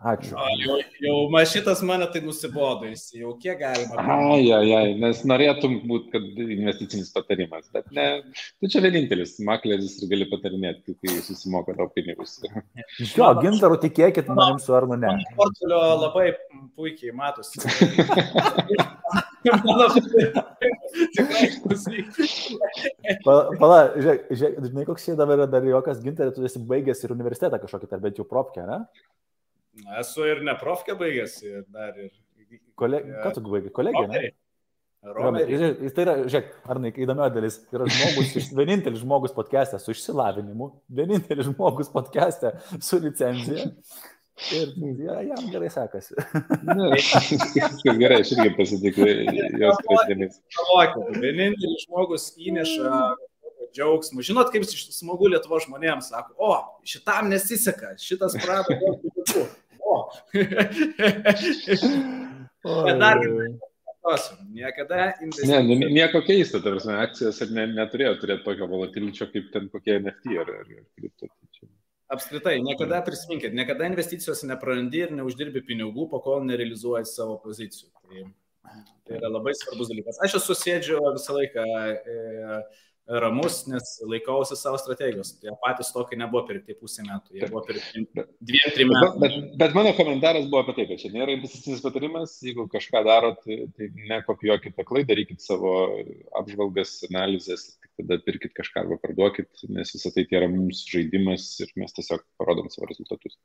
Ačiū. 0.00 0.32
O, 0.32 0.44
jau, 0.56 0.76
jau 1.04 1.16
man 1.28 1.44
šitas 1.44 1.82
mane 1.84 2.06
tai 2.08 2.22
nusibodo, 2.24 2.88
jis 2.88 3.02
jau 3.20 3.34
kiek 3.42 3.58
galima. 3.60 4.00
Ai, 4.00 4.46
ai, 4.56 4.70
ai, 4.78 4.94
nes 4.96 5.20
norėtum 5.28 5.74
būti, 5.90 6.08
kad 6.14 6.40
investicinis 6.40 7.10
patarimas, 7.12 7.66
bet 7.74 7.90
ne, 7.92 8.06
tu 8.56 8.70
čia 8.72 8.80
vienintelis 8.80 9.34
makleris 9.44 9.98
ir 10.00 10.08
gali 10.14 10.24
patarinėti, 10.30 10.96
kai 11.04 11.18
susimoka 11.26 11.76
tau 11.76 11.90
pinigus. 11.92 12.38
Jo, 13.12 13.28
gintaru 13.44 13.76
tikėkit 13.84 14.32
manim 14.32 14.56
su 14.64 14.72
Arnu 14.78 14.96
ne. 15.04 15.12
Portfolio 15.36 15.82
labai 16.06 16.32
puikiai 16.80 17.12
matosi. 17.20 17.60
Pala, 23.60 23.78
žiūrėk, 24.00 24.28
žiūrėk, 24.32 24.58
žinai, 24.64 24.84
koks 24.88 25.04
čia 25.04 25.20
dabar 25.20 25.40
yra 25.42 25.46
dar 25.50 25.64
jokas 25.68 26.00
gintarė, 26.04 26.32
tu 26.32 26.44
esi 26.48 26.60
baigęs 26.72 27.04
ir 27.04 27.12
universitetą 27.14 27.60
kažkokį, 27.60 27.92
ar 27.96 28.04
bent 28.08 28.20
jau 28.20 28.26
propkę, 28.28 28.64
ne? 28.68 28.84
Esu 30.00 30.26
ir 30.28 30.44
neprofkę 30.46 30.96
baigęs, 30.98 31.40
ir 31.46 31.64
dar 31.72 31.96
ir. 31.98 32.12
Kole... 32.78 33.02
Ką 33.24 33.34
tu 33.36 33.42
baigai? 33.46 33.72
Kolegija, 33.74 34.06
ne? 34.10 34.30
Jis 35.00 35.94
tai 35.96 36.04
yra, 36.04 36.14
žiūrėk, 36.28 36.48
ar 36.68 36.78
ne, 36.82 36.90
įdomioji 36.92 37.32
dalis, 37.32 37.54
yra 37.72 37.86
žmogus, 37.88 38.50
vienintelis 38.58 39.00
žmogus 39.00 39.32
podcast'e 39.32 39.80
su 39.80 39.94
išsilavinimu, 39.94 40.68
vienintelis 40.92 41.48
žmogus 41.48 41.88
podcast'e 41.94 42.52
su 42.84 43.00
licenzija. 43.00 43.70
Ir 44.56 44.74
ja, 45.04 45.16
jam 45.30 45.48
gerai 45.52 45.70
sekasi. 45.72 46.16
Viskas 46.92 47.80
gerai, 48.00 48.20
aš 48.20 48.34
irgi 48.36 48.52
pasitikiu 48.56 49.08
jos 49.60 49.80
sprendimais. 49.80 50.38
Vienintelis 51.16 51.86
žmogus 51.86 52.30
įneša 52.36 53.00
džiaugsmų. 53.76 54.24
Žinot, 54.26 54.52
kaip 54.52 54.64
smagu 54.68 55.30
Lietuvo 55.32 55.60
žmonėms, 55.62 56.10
sako, 56.12 56.36
o, 56.40 56.52
šitam 56.88 57.28
nesiseka, 57.32 57.94
šitas 58.00 58.36
prado 58.40 58.76
daug 58.80 59.04
O. 59.90 59.98
dar 63.00 63.18
Niekada 64.50 65.14
investicijos. 65.20 65.50
Ne, 65.50 65.58
nu, 65.66 65.74
nieko 65.92 66.22
keisto, 66.24 66.60
ta 66.64 66.72
prasme, 66.72 66.94
akcijos 67.04 67.36
ir 67.44 67.48
ne, 67.52 67.64
neturėjo 67.76 68.14
turėti 68.22 68.46
tokio 68.46 68.64
volatiličio 68.70 69.26
kaip 69.32 69.50
ten 69.52 69.64
kokie 69.72 69.94
NFT 70.00 70.24
ar, 70.40 70.48
ar, 70.62 70.68
ar 70.80 70.86
kripto. 70.96 71.28
Tai 71.28 71.50
Apskritai, 72.10 72.56
niekada 72.64 73.04
prisiminkit, 73.06 73.52
niekada 73.54 73.86
investicijos 73.86 74.40
neprarandi 74.48 75.04
ir 75.04 75.12
neuždirbi 75.14 75.60
pinigų, 75.62 76.08
po 76.10 76.18
kol 76.24 76.40
nerealizuoji 76.48 77.06
savo 77.06 77.36
pozicijų. 77.44 77.92
Tai, 78.08 78.24
tai 79.06 79.20
yra 79.20 79.30
labai 79.30 79.52
svarbus 79.54 79.92
dalykas. 79.92 80.18
Aš 80.26 80.40
esu 80.40 80.56
sėdžiu 80.58 80.98
visą 81.14 81.36
laiką. 81.36 81.66
E, 81.94 82.56
ramus, 83.18 83.64
nes 83.66 83.88
laikausi 84.06 84.56
savo 84.56 84.78
strategijos. 84.78 85.32
Jie 85.42 85.52
patys 85.62 85.90
tokie 85.94 86.18
nebuvo 86.18 86.44
pirkti 86.48 86.76
pusę 86.78 87.02
metų, 87.06 87.34
jie 87.38 87.48
buvo 87.50 87.62
pirkti 87.66 88.04
dviem, 88.14 88.74
trim 88.76 88.92
metų. 88.92 89.08
Bet, 89.22 89.34
bet, 89.34 89.56
bet 89.62 89.74
mano 89.78 89.92
komentaras 89.98 90.46
buvo 90.50 90.62
apie 90.62 90.76
tai, 90.78 90.86
kad 90.90 91.02
čia 91.02 91.10
nėra 91.14 91.34
investicinis 91.34 91.82
patarimas, 91.84 92.36
jeigu 92.44 92.68
kažką 92.70 93.02
darot, 93.08 93.40
tai, 93.46 93.58
tai 93.76 93.90
nekopijuokit 94.12 94.78
aklai, 94.84 95.02
darykit 95.08 95.42
savo 95.42 95.74
apžvalgas, 96.38 96.94
analizės, 97.10 97.66
tik 97.82 98.04
tada 98.04 98.20
pirkit 98.26 98.54
kažką 98.56 98.84
arba 98.84 99.00
parduokit, 99.02 99.50
nes 99.72 99.90
visą 99.96 100.14
tai 100.14 100.28
yra 100.30 100.50
mums 100.52 100.84
žaidimas 100.90 101.50
ir 101.64 101.74
mes 101.80 101.98
tiesiog 101.98 102.24
parodom 102.40 102.70
savo 102.70 102.88
rezultatus. 102.92 103.38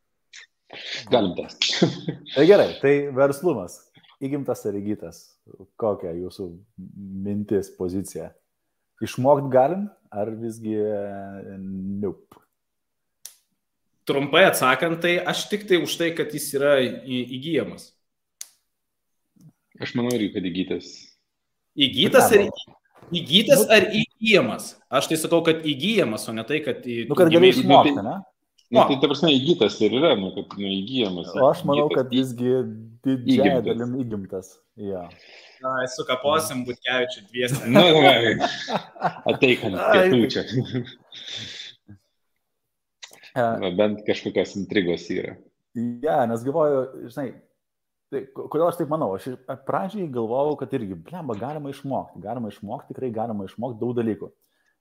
Galim 1.10 1.36
tęsti. 1.38 1.90
tai 2.36 2.48
gerai, 2.50 2.72
tai 2.82 2.96
verslumas. 3.16 3.82
Įgimtas 4.24 4.64
ar 4.66 4.78
įgytas? 4.80 5.22
Kokia 5.80 6.14
jūsų 6.16 6.48
mintis, 7.26 7.68
pozicija? 7.76 8.32
Išmokti 9.04 9.52
galim, 9.52 9.90
ar 10.14 10.32
visgi 10.32 10.78
nope? 12.00 12.40
Trumpai 14.06 14.46
atsakant, 14.46 15.02
tai 15.02 15.18
aš 15.18 15.48
tik 15.50 15.66
tai 15.68 15.82
už 15.82 15.98
tai, 15.98 16.12
kad 16.16 16.32
jis 16.32 16.46
yra 16.56 16.78
įgyjamas. 16.80 17.90
Aš 19.82 19.96
manau 19.98 20.14
irgi, 20.16 20.30
kad 20.38 20.46
įgytas. 20.46 20.92
Įgytas 21.76 22.30
ar 22.32 22.46
įgytas 23.12 23.66
nu, 23.66 23.68
ar 23.76 23.88
įgyjamas? 23.90 24.70
Aš 24.94 25.10
tai 25.12 25.18
sakau, 25.20 25.42
kad 25.46 25.66
įgyjamas, 25.68 26.30
o 26.30 26.36
ne 26.38 26.46
tai, 26.48 26.62
kad... 26.64 26.86
Nu, 26.86 27.18
kad 27.18 27.34
gali 27.34 27.52
išmokti, 27.52 27.98
ne? 28.00 28.22
Nu, 28.74 28.82
tai 28.90 28.98
ta 29.02 29.10
prasme 29.10 29.34
įgytas 29.36 29.76
ir 29.86 29.94
yra, 30.00 30.16
nu, 30.18 30.32
kad 30.38 30.56
nu, 30.58 30.70
įgyjamas. 30.70 31.34
O 31.36 31.50
aš 31.50 31.66
manau, 31.68 31.90
kad 31.92 32.10
visgi 32.14 32.56
didžiąją 33.06 33.62
dalim 33.66 33.96
įgimtas. 34.02 34.56
Ja. 34.76 35.06
Na, 35.64 35.88
su 35.88 36.04
kaposim 36.08 36.66
Butkevičiu 36.68 37.24
dviesi. 37.30 37.62
Na, 37.72 37.84
na, 37.96 38.50
ateik 39.32 39.64
ant 39.70 39.80
pietų 39.80 40.20
čia. 40.34 40.44
Na, 43.36 43.72
bent 43.76 44.04
kažkokios 44.08 44.56
intrigos 44.60 45.08
yra. 45.14 45.36
Ja, 46.04 46.22
nes 46.30 46.44
galvoju, 46.46 47.10
žinai, 47.12 47.30
tai 48.14 48.22
kodėl 48.32 48.70
aš 48.70 48.80
taip 48.80 48.92
manau, 48.92 49.10
aš 49.18 49.34
pradžiai 49.68 50.08
galvojau, 50.12 50.56
kad 50.62 50.76
irgi, 50.78 50.96
blemba, 51.08 51.36
galima 51.40 51.72
išmokti, 51.74 52.22
galima 52.24 52.52
išmokti, 52.54 52.94
tikrai 52.94 53.12
galima 53.16 53.48
išmokti 53.48 53.82
daug 53.82 53.96
dalykų. 53.98 54.32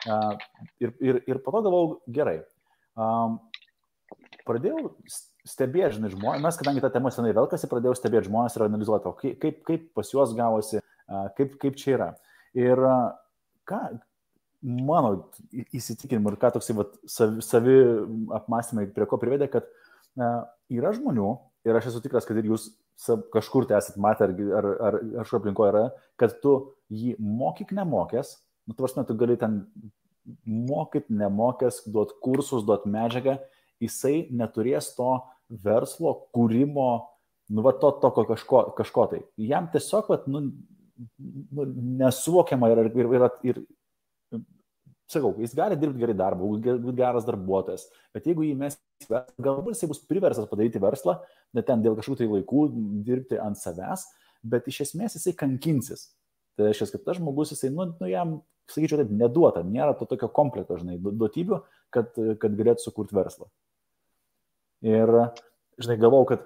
Uh, 0.05 0.35
ir, 0.83 0.93
ir, 1.03 1.19
ir 1.31 1.41
po 1.43 1.55
to 1.55 1.65
galvojau, 1.65 1.97
gerai, 2.15 2.37
um, 2.95 3.41
pradėjau 4.49 4.95
stebėti, 5.49 5.99
žinai, 5.99 6.13
žmonės, 6.15 6.59
kadangi 6.61 6.83
ta 6.85 6.91
tema 6.93 7.13
senai 7.13 7.35
velkasi, 7.37 7.69
pradėjau 7.71 7.97
stebėti 7.99 8.31
žmonės 8.31 8.57
ir 8.57 8.67
analizuoti, 8.67 9.11
o 9.11 9.17
kaip, 9.19 9.63
kaip, 9.67 9.87
pas 9.97 10.11
juos 10.13 10.35
gavosi, 10.37 10.83
kaip, 11.39 11.57
kaip 11.63 11.79
čia 11.81 11.95
yra. 11.97 12.11
Ir 12.57 12.81
ką, 13.69 13.81
mano 14.65 15.15
įsitikinimu 15.53 16.33
ir 16.33 16.39
ką 16.41 16.55
toksai 16.55 16.77
vat, 16.79 16.95
savi, 17.11 17.45
savi 17.45 17.81
apmąstymai 18.39 18.87
prie 18.95 19.09
ko 19.11 19.19
privedė, 19.21 19.51
kad 19.53 19.69
na, 20.19 20.31
yra 20.73 20.95
žmonių, 20.97 21.35
ir 21.69 21.77
aš 21.77 21.93
esu 21.93 22.05
tikras, 22.05 22.29
kad 22.29 22.39
ir 22.41 22.49
jūs 22.53 22.71
kažkur 23.35 23.67
tai 23.69 23.81
esate 23.81 24.01
matę, 24.01 24.29
ar, 24.31 24.33
ar, 24.55 24.71
ar 24.79 24.99
kažkur 25.25 25.41
aplinkoje 25.41 25.75
yra, 25.75 25.85
kad 26.21 26.39
tu 26.45 26.55
jį 26.95 27.17
mokyk 27.19 27.75
nemokęs, 27.77 28.37
nu, 28.69 28.77
tu 28.77 28.81
prasme, 28.81 29.05
tu 29.09 29.17
gali 29.19 29.37
ten 29.41 29.65
mokyt 30.47 31.11
nemokęs, 31.13 31.83
duot 31.93 32.15
kursus, 32.25 32.65
duot 32.65 32.87
medžiagą, 32.89 33.37
jisai 33.83 34.29
neturės 34.35 34.93
to 34.97 35.17
verslo 35.65 36.15
kūrimo, 36.35 36.91
nu, 37.53 37.65
va, 37.65 37.75
to 37.81 37.91
tokio 38.03 38.25
kažko, 38.31 38.63
kažko 38.79 39.07
tai. 39.13 39.21
Jam 39.41 39.69
tiesiog, 39.73 40.09
va, 40.11 40.21
nu, 40.31 40.47
nu, 41.51 41.67
nesuvokiama 42.01 42.71
ir, 42.73 42.85
ir, 42.89 43.15
ir, 43.19 43.27
ir, 43.51 43.61
sakau, 45.11 45.35
jis 45.43 45.55
gali 45.57 45.77
dirbti 45.79 46.01
gerai 46.01 46.17
darbą, 46.17 46.49
būti 46.49 46.97
geras 46.99 47.27
darbuotojas, 47.29 47.87
bet 48.15 48.27
jeigu 48.29 48.47
jį 48.47 48.55
mes, 48.61 48.79
galbūt 49.11 49.75
jisai 49.75 49.91
bus 49.91 50.03
priversas 50.09 50.49
padaryti 50.51 50.83
verslą, 50.83 51.19
net 51.57 51.69
ten 51.69 51.85
dėl 51.85 51.97
kažkokių 51.99 52.21
tai 52.23 52.31
laikų 52.31 52.67
dirbti 53.07 53.41
ant 53.43 53.61
savęs, 53.61 54.07
bet 54.45 54.69
iš 54.71 54.85
esmės 54.89 55.19
jisai 55.19 55.35
kankinsis. 55.39 56.09
Tai 56.55 56.69
reiškia, 56.69 56.93
kad 56.95 57.07
tas 57.09 57.19
žmogus, 57.19 57.53
jisai, 57.55 57.73
nu, 57.75 57.89
nu 57.99 58.09
jam, 58.09 58.39
sakyčiau, 58.71 59.01
taip, 59.03 59.13
neduota, 59.13 59.65
nėra 59.67 59.97
to 59.99 60.07
tokio 60.09 60.31
komplekto, 60.33 60.79
žinai, 60.81 60.97
duotybių, 61.03 61.61
kad, 61.95 62.15
kad 62.41 62.59
galėtų 62.59 62.87
sukurti 62.87 63.17
verslą. 63.17 63.51
Ir, 64.85 65.13
žinai, 65.81 65.97
galvau, 66.01 66.25
kad, 66.29 66.45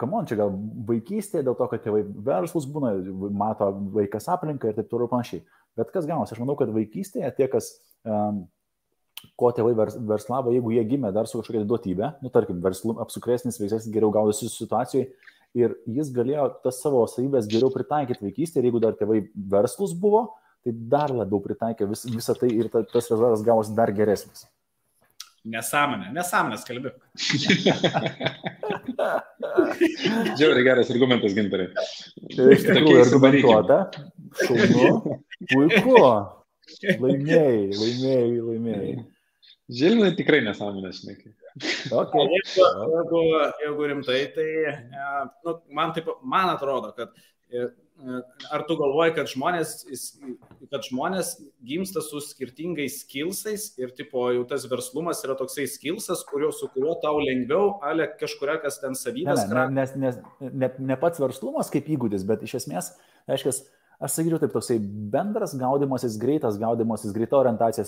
kamon, 0.00 0.28
čia 0.30 0.38
gal 0.40 0.54
vaikystėje, 0.88 1.44
dėl 1.46 1.56
to, 1.58 1.66
kad 1.72 1.82
tėvai 1.84 2.04
verslus 2.30 2.68
būna, 2.70 2.94
mato 3.36 3.72
vaikas 3.96 4.30
aplinką 4.32 4.70
ir 4.70 4.78
taip 4.78 4.88
toliau 4.92 5.10
panašiai. 5.10 5.42
Bet 5.78 5.92
kas 5.94 6.06
gaunas, 6.08 6.32
aš 6.32 6.40
manau, 6.42 6.56
kad 6.58 6.70
vaikystėje 6.74 7.30
tie, 7.36 7.48
kas 7.50 7.72
um, 8.06 8.44
ko 9.38 9.50
tėvai 9.56 9.74
vers, 9.76 9.98
verslavo, 10.12 10.54
jeigu 10.54 10.72
jie 10.74 10.84
gimė 10.94 11.12
dar 11.14 11.28
su 11.28 11.40
kažkokia 11.40 11.66
duotybė, 11.68 12.14
nu, 12.24 12.32
tarkim, 12.32 12.62
verslu, 12.64 12.96
apsukresnis, 13.02 13.60
veiksesnis, 13.60 13.92
geriau 13.92 14.12
gaudasi 14.14 14.48
situacijoje 14.52 15.10
ir 15.58 15.74
jis 15.90 16.12
galėjo 16.14 16.46
tas 16.64 16.78
savo 16.82 17.02
savybės 17.10 17.48
geriau 17.50 17.72
pritaikyti 17.74 18.22
vaikystėje 18.22 18.62
ir 18.62 18.70
jeigu 18.70 18.82
dar 18.82 18.96
tėvai 18.98 19.24
verslus 19.50 19.96
buvo, 19.98 20.28
tai 20.64 20.74
dar 20.92 21.12
labiau 21.14 21.40
pritaikė 21.42 21.88
vis, 21.90 22.04
visą 22.06 22.36
tai 22.38 22.52
ir 22.54 22.70
ta, 22.72 22.84
tas 22.86 23.10
rezultatas 23.10 23.44
gavosi 23.46 23.74
dar 23.76 23.92
geresnis. 23.96 24.46
Nesąmonė, 25.48 26.10
nesąmonės 26.12 26.66
kalbė. 26.68 26.92
Žiauriai 30.36 30.66
geras 30.66 30.90
argumentas, 30.92 31.32
gintarai. 31.36 31.70
Iš 32.28 32.66
tikrųjų 32.66 33.06
argumentuota. 33.06 33.78
Šaunu. 34.42 35.16
Puiku. 35.50 35.96
Laimėjai, 37.00 37.64
laimėjai, 37.72 38.36
laimėjai. 38.50 38.92
Žilvinai 39.80 40.12
tikrai 40.18 40.42
nesąmonės, 40.44 41.00
žinai. 41.00 41.16
Okay. 41.90 42.26
Jeigu, 42.30 42.66
jeigu, 42.92 43.20
jeigu 43.64 43.88
rimtai, 43.90 44.20
tai 44.34 44.46
e, 44.70 44.74
nu, 45.46 45.54
man, 45.74 45.92
taip, 45.96 46.10
man 46.22 46.52
atrodo, 46.52 46.92
kad 46.96 47.10
e, 47.50 47.68
ar 48.50 48.64
tu 48.68 48.76
galvoji, 48.78 49.14
kad 49.16 49.28
žmonės, 49.30 49.74
kad 50.72 50.86
žmonės 50.86 51.32
gimsta 51.66 52.02
su 52.04 52.20
skirtingais 52.24 53.00
skilsais 53.04 53.66
ir 53.80 53.92
tipo, 53.96 54.26
jau 54.34 54.44
tas 54.48 54.64
verslumas 54.70 55.22
yra 55.26 55.36
toksai 55.38 55.66
skilsas, 55.70 56.22
kurio, 56.28 56.52
su 56.56 56.70
kuriuo 56.72 56.96
tau 57.02 57.20
lengviau, 57.22 57.74
ale 57.86 58.08
kažkuria 58.20 58.58
kas 58.62 58.80
ten 58.82 58.96
savybės. 58.98 59.44
Ne, 59.50 59.56
ne, 59.56 59.66
nes, 59.80 59.96
nes, 60.00 60.20
ne, 60.40 60.72
ne 60.92 60.98
pats 61.00 61.22
verslumas 61.22 61.72
kaip 61.72 61.90
įgūdis, 61.92 62.24
bet 62.28 62.44
iš 62.46 62.60
esmės, 62.62 62.92
reiškia, 63.30 63.54
aš 64.00 64.16
sakyčiau 64.16 64.40
taip, 64.42 64.54
toksai 64.56 64.78
bendras 65.12 65.56
gaudimasis, 65.60 66.18
greitas 66.20 66.60
gaudimasis, 66.60 67.14
greita 67.16 67.40
orientacija 67.40 67.84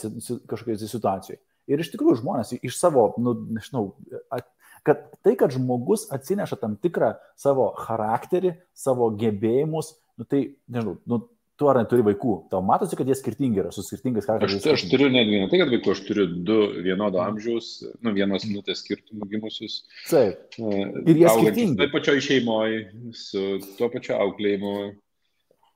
kažkokioje 0.51 0.91
situacijoje. 0.91 1.41
Ir 1.71 1.81
iš 1.81 1.93
tikrųjų 1.95 2.21
žmonės 2.21 2.57
iš 2.59 2.77
savo, 2.77 3.13
nu, 3.23 3.37
nežinau, 3.55 3.93
kad 4.87 5.05
tai, 5.23 5.37
kad 5.39 5.55
žmogus 5.55 6.09
atsineša 6.13 6.59
tam 6.59 6.75
tikrą 6.83 7.15
savo 7.39 7.71
charakterį, 7.79 8.57
savo 8.75 9.13
gebėjimus, 9.19 9.95
nu, 10.21 10.27
tai, 10.29 10.43
nežinau, 10.73 10.97
nu, 11.09 11.21
tu 11.61 11.69
ar 11.71 11.79
neturi 11.79 12.05
vaikų, 12.07 12.33
tau 12.51 12.63
matosi, 12.67 12.97
kad 12.99 13.07
jie 13.07 13.15
skirtingi 13.19 13.61
yra, 13.63 13.71
su 13.75 13.85
skirtingais 13.87 14.27
charakteriais. 14.27 14.65
Aš, 14.65 14.83
aš 14.83 14.91
turiu 14.91 15.11
netgi 15.13 15.43
ne 15.45 15.51
tai, 15.53 15.61
kad 15.61 15.71
vaikų, 15.71 15.95
aš 15.95 16.03
turiu 16.09 16.27
du 16.49 16.59
vienodo 16.83 17.21
amžiaus, 17.23 17.71
nu, 18.03 18.15
vienos 18.17 18.47
minutės 18.49 18.83
skirtumų 18.83 19.29
gimusius. 19.31 19.83
Taip. 20.09 20.59
Ir 20.59 21.23
jie 21.23 21.31
skirtingi. 21.31 21.79
Taip 21.85 21.95
pačioj 21.95 22.25
šeimoje, 22.25 22.83
su 23.17 23.45
tuo 23.79 23.91
pačiu 23.93 24.17
auklėjimu, 24.19 24.75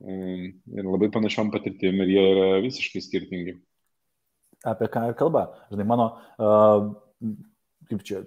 ir 0.04 0.84
labai 0.84 1.08
panašiom 1.12 1.50
patirtim 1.54 2.02
ir 2.04 2.12
jie 2.12 2.26
yra 2.34 2.48
visiškai 2.64 3.02
skirtingi. 3.04 3.56
Apie 4.66 4.88
ką 4.92 5.06
ir 5.10 5.16
kalba. 5.16 5.46
Žinai, 5.70 5.86
mano, 5.88 6.08
uh, 6.42 6.90
kaip 7.88 8.02
čia, 8.04 8.24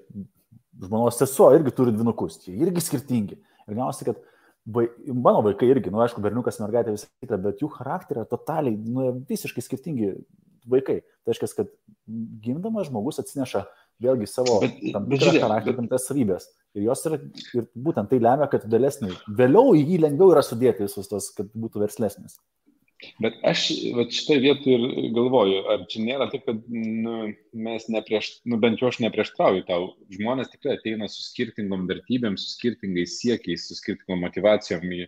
žmonos 0.80 1.20
sesuo 1.20 1.52
irgi 1.58 1.74
turi 1.76 1.94
dvinukus, 1.94 2.40
jie 2.48 2.56
irgi 2.64 2.84
skirtingi. 2.86 3.40
Ir 3.70 3.78
gausi, 3.78 4.08
kad 4.08 4.22
vai, 4.66 4.88
mano 5.08 5.44
vaikai 5.46 5.70
irgi, 5.72 5.92
nu 5.94 6.02
aišku, 6.04 6.22
berniukas, 6.24 6.60
mergaitė, 6.64 6.96
visą 6.96 7.10
kitą, 7.24 7.40
bet 7.44 7.64
jų 7.64 7.72
charakterio 7.74 8.26
totaliai, 8.30 8.78
nu, 8.78 9.12
visiškai 9.30 9.64
skirtingi 9.66 10.14
vaikai. 10.70 11.00
Tai 11.24 11.34
reiškia, 11.34 11.52
kad 11.58 11.72
gimdamas 12.44 12.90
žmogus 12.90 13.22
atsineša 13.22 13.66
vėlgi 14.04 14.28
savo 14.30 14.60
bet, 14.64 14.78
tam 14.94 15.08
tikrą 15.12 15.36
charakterį, 15.44 15.76
tam 15.80 15.90
tas 15.92 16.08
savybės. 16.10 16.48
Ir 16.78 16.86
jos 16.86 17.02
yra, 17.10 17.20
ir 17.58 17.68
būtent 17.74 18.12
tai 18.12 18.22
lemia, 18.22 18.48
kad 18.52 18.66
vėlesnį, 18.70 19.12
vėliau 19.40 19.74
į 19.78 19.84
jį 19.84 20.02
lengviau 20.06 20.34
yra 20.36 20.44
sudėti 20.46 20.86
visus 20.86 21.10
tos, 21.10 21.32
kad 21.36 21.50
būtų 21.56 21.84
verslesnis. 21.84 22.38
Bet 23.24 23.38
aš 23.48 23.62
šitoje 24.12 24.42
vietoje 24.44 24.76
ir 24.76 25.12
galvoju, 25.16 25.60
ar 25.72 25.84
čia 25.92 26.02
nėra 26.04 26.28
taip, 26.32 26.44
kad 26.48 26.66
nu, 26.68 27.30
mes 27.68 27.86
neprieš, 27.92 28.32
nu, 28.50 28.60
bent 28.60 28.82
jau 28.82 28.90
aš 28.92 29.00
neprieštrauju 29.06 29.64
tau. 29.70 29.94
Žmonės 30.12 30.52
tikrai 30.52 30.76
ateina 30.76 31.08
su 31.12 31.24
skirtingom 31.24 31.86
vertybėm, 31.88 32.36
su 32.40 32.52
skirtingais 32.58 33.16
siekiais, 33.22 33.70
su 33.70 33.78
skirtingom 33.80 34.20
motivacijom 34.26 34.84
į, 34.98 35.08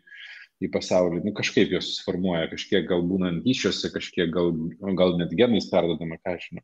į 0.64 0.72
pasaulį. 0.72 1.20
Nu, 1.26 1.36
kažkaip 1.36 1.74
jos 1.76 1.90
susiformuoja, 1.90 2.48
kažkiek 2.54 2.88
gal 2.88 3.04
būnant 3.10 3.44
ryšiuose, 3.48 3.92
kažkiek 3.92 4.32
gal, 4.38 4.54
gal 5.00 5.18
net 5.20 5.36
genais 5.36 5.68
perdodama, 5.74 6.20
ką 6.24 6.38
aš 6.38 6.48
žinau. 6.48 6.64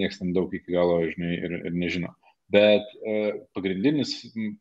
Niekas 0.00 0.22
tam 0.22 0.32
daug 0.36 0.54
iki 0.56 0.78
galo, 0.78 1.02
žinai, 1.12 1.36
ir, 1.36 1.58
ir 1.60 1.76
nežino. 1.76 2.16
Bet 2.52 2.88
e, 3.02 3.20
pagrindinis, 3.58 4.16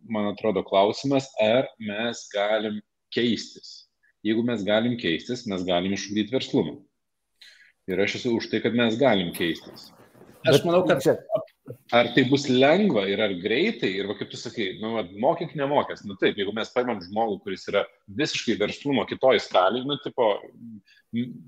man 0.10 0.34
atrodo, 0.34 0.66
klausimas, 0.68 1.30
ar 1.40 1.70
mes 1.80 2.28
galim 2.34 2.82
keistis. 3.16 3.85
Jeigu 4.26 4.42
mes 4.46 4.64
galim 4.66 4.96
keistis, 4.98 5.46
mes 5.50 5.64
galim 5.68 5.94
išugdyti 5.94 6.34
verslumą. 6.34 6.80
Ir 7.86 8.02
aš 8.02 8.18
esu 8.20 8.34
už 8.40 8.50
tai, 8.50 8.62
kad 8.64 8.74
mes 8.78 8.98
galim 8.98 9.30
keistis. 9.36 9.92
Aš 10.46 10.64
manau, 10.66 10.82
kad 10.86 11.02
čia. 11.02 11.14
Ar 11.94 12.12
tai 12.14 12.24
bus 12.30 12.46
lengva 12.50 13.08
ir 13.10 13.22
ar 13.22 13.34
greitai, 13.42 13.90
ir 13.98 14.10
va, 14.10 14.16
kaip 14.18 14.30
tu 14.30 14.38
sakai, 14.38 14.76
nu, 14.82 14.94
mokyk 15.22 15.56
nemokęs. 15.58 16.04
Nu 16.06 16.18
taip, 16.22 16.38
jeigu 16.38 16.54
mes 16.54 16.70
paimam 16.74 17.02
žmogų, 17.02 17.40
kuris 17.46 17.66
yra 17.72 17.82
visiškai 18.20 18.58
verslumo 18.62 19.06
kitoj 19.10 19.42
skalėje, 19.42 19.88
nu, 19.90 19.98
tipo, 20.04 20.28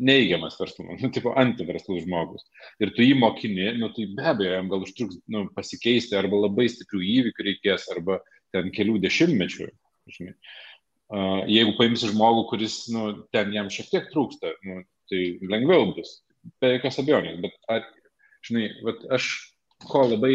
neįgiamas 0.09 0.57
verslumas, 0.57 1.01
nu, 1.03 1.11
tipo, 1.13 1.33
antiverslus 1.37 2.05
žmogus. 2.05 2.45
Ir 2.81 2.93
tu 2.97 3.05
jį 3.05 3.17
mokini, 3.21 3.69
nu, 3.77 3.91
tai 3.93 4.07
be 4.17 4.25
abejo, 4.33 4.55
jam 4.57 4.71
gal 4.73 4.85
užtruks 4.87 5.21
nu, 5.33 5.45
pasikeisti, 5.57 6.17
arba 6.17 6.45
labai 6.47 6.69
stiprių 6.73 7.03
įvykių 7.17 7.49
reikės, 7.51 7.89
arba 7.93 8.21
ten 8.55 8.73
kelių 8.73 8.97
dešimtmečių. 9.05 9.69
Žinai. 10.07 10.33
Uh, 10.33 10.67
jeigu 11.47 11.75
paimsi 11.77 12.11
žmogų, 12.11 12.47
kuris, 12.51 12.79
nu, 12.91 13.09
ten 13.31 13.53
jam 13.55 13.69
šiek 13.71 13.91
tiek 13.91 14.09
trūksta, 14.11 14.53
nu, 14.67 14.81
tai 15.11 15.21
lengviau 15.47 15.93
bus. 15.95 16.21
be 16.61 16.73
jokios 16.75 16.99
abejonės, 17.01 17.39
bet 17.43 17.55
ar, 17.71 17.87
žinai, 18.47 18.69
vat, 18.85 19.01
aš 19.17 19.27
ko 19.87 20.05
labai 20.07 20.33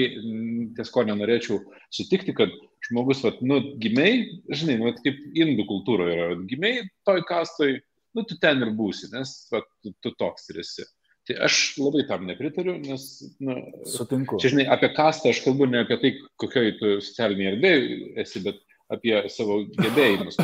ties 0.76 0.90
ko 0.92 1.04
nenorėčiau 1.08 1.60
sutikti, 1.94 2.34
kad 2.36 2.52
žmogus, 2.86 3.22
vat, 3.24 3.40
nu, 3.44 3.60
gimiai, 3.82 4.26
žinai, 4.52 4.78
nu, 4.80 4.90
vat, 4.90 5.00
kaip 5.04 5.20
indų 5.32 5.66
kultūroje 5.70 6.16
yra, 6.16 6.40
gimiai 6.50 6.82
toj 7.08 7.22
kastoj, 7.28 7.78
nu, 8.16 8.26
tu 8.28 8.36
ten 8.42 8.62
ir 8.64 8.74
būsi, 8.76 9.10
nes 9.14 9.32
vat, 9.52 9.68
tu, 9.84 9.94
tu 10.04 10.12
toks 10.20 10.50
ir 10.52 10.60
esi. 10.62 10.86
Tai 11.28 11.36
aš 11.46 11.56
labai 11.78 12.02
tam 12.08 12.24
nepritariu, 12.26 12.74
nes, 12.82 13.06
nu, 13.46 13.54
sutinku. 13.86 14.40
Čia, 14.42 14.52
žinai, 14.54 14.66
apie 14.74 14.90
kastą 14.96 15.30
aš 15.30 15.44
kalbu 15.44 15.68
ne 15.70 15.84
apie 15.84 15.98
tai, 16.02 16.12
kokioje 16.42 16.76
tu 16.80 16.94
socialinėje 17.06 17.52
erdvėje 17.54 17.98
esi, 18.24 18.42
bet 18.42 18.58
apie 18.94 19.16
savo 19.32 19.62
gebėjimus. 19.78 20.38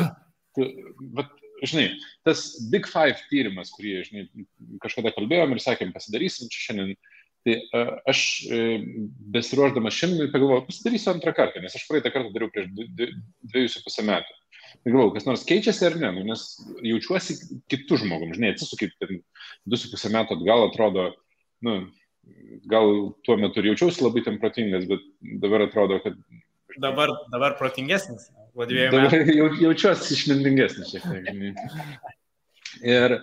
Vat, 1.15 1.31
žinai, 1.63 1.87
tas 2.27 2.43
Big 2.71 2.87
Five 2.89 3.21
tyrimas, 3.29 3.71
kurį, 3.75 3.99
žinai, 4.07 4.25
kažkada 4.83 5.13
kalbėjom 5.15 5.55
ir 5.55 5.63
sakėm, 5.63 5.93
pasidarysim 5.95 6.51
čia 6.51 6.65
šiandien, 6.67 6.97
tai 7.47 7.55
uh, 7.61 7.93
aš 8.09 8.21
uh, 8.49 8.83
besiruoždamas 9.35 9.95
šiandien 9.95 10.31
pagalvojau, 10.33 10.65
pasidarysiu 10.67 11.13
antrą 11.13 11.33
kartą, 11.37 11.63
nes 11.63 11.77
aš 11.77 11.85
praeitą 11.87 12.11
kartą 12.11 12.33
dariau 12.35 12.51
prieš 12.51 12.67
dviejus 12.73 13.77
su 13.77 13.85
pusę 13.85 14.03
metų. 14.07 14.35
Galvoju, 14.85 15.13
kas 15.15 15.25
nors 15.25 15.45
keičiasi 15.47 15.87
ar 15.87 15.95
ne, 16.01 16.11
nu, 16.17 16.25
nes 16.27 16.43
jaučiuosi 16.85 17.37
kitų 17.71 18.03
žmogum, 18.03 18.35
žinai, 18.35 18.51
atsisukit, 18.53 18.93
du 18.99 19.79
su 19.79 19.89
pusę 19.91 20.11
metų 20.13 20.37
atgal 20.37 20.67
atrodo, 20.67 21.07
nu, 21.65 21.79
gal 22.69 22.91
tuo 23.25 23.37
metu 23.39 23.63
jaučiausi 23.65 24.03
labai 24.03 24.23
ten 24.25 24.39
protingas, 24.41 24.85
bet 24.89 25.05
dabar 25.43 25.65
atrodo, 25.67 25.99
kad... 26.03 26.19
Dabar, 26.79 27.13
dabar 27.33 27.57
protingesnis. 27.59 28.29
Dabar 28.55 29.13
jau, 29.39 29.49
jaučiuosi 29.61 30.15
išmintingesnis 30.17 30.93
šiek 30.93 31.05
tiek. 31.05 31.63
Ir, 32.85 33.15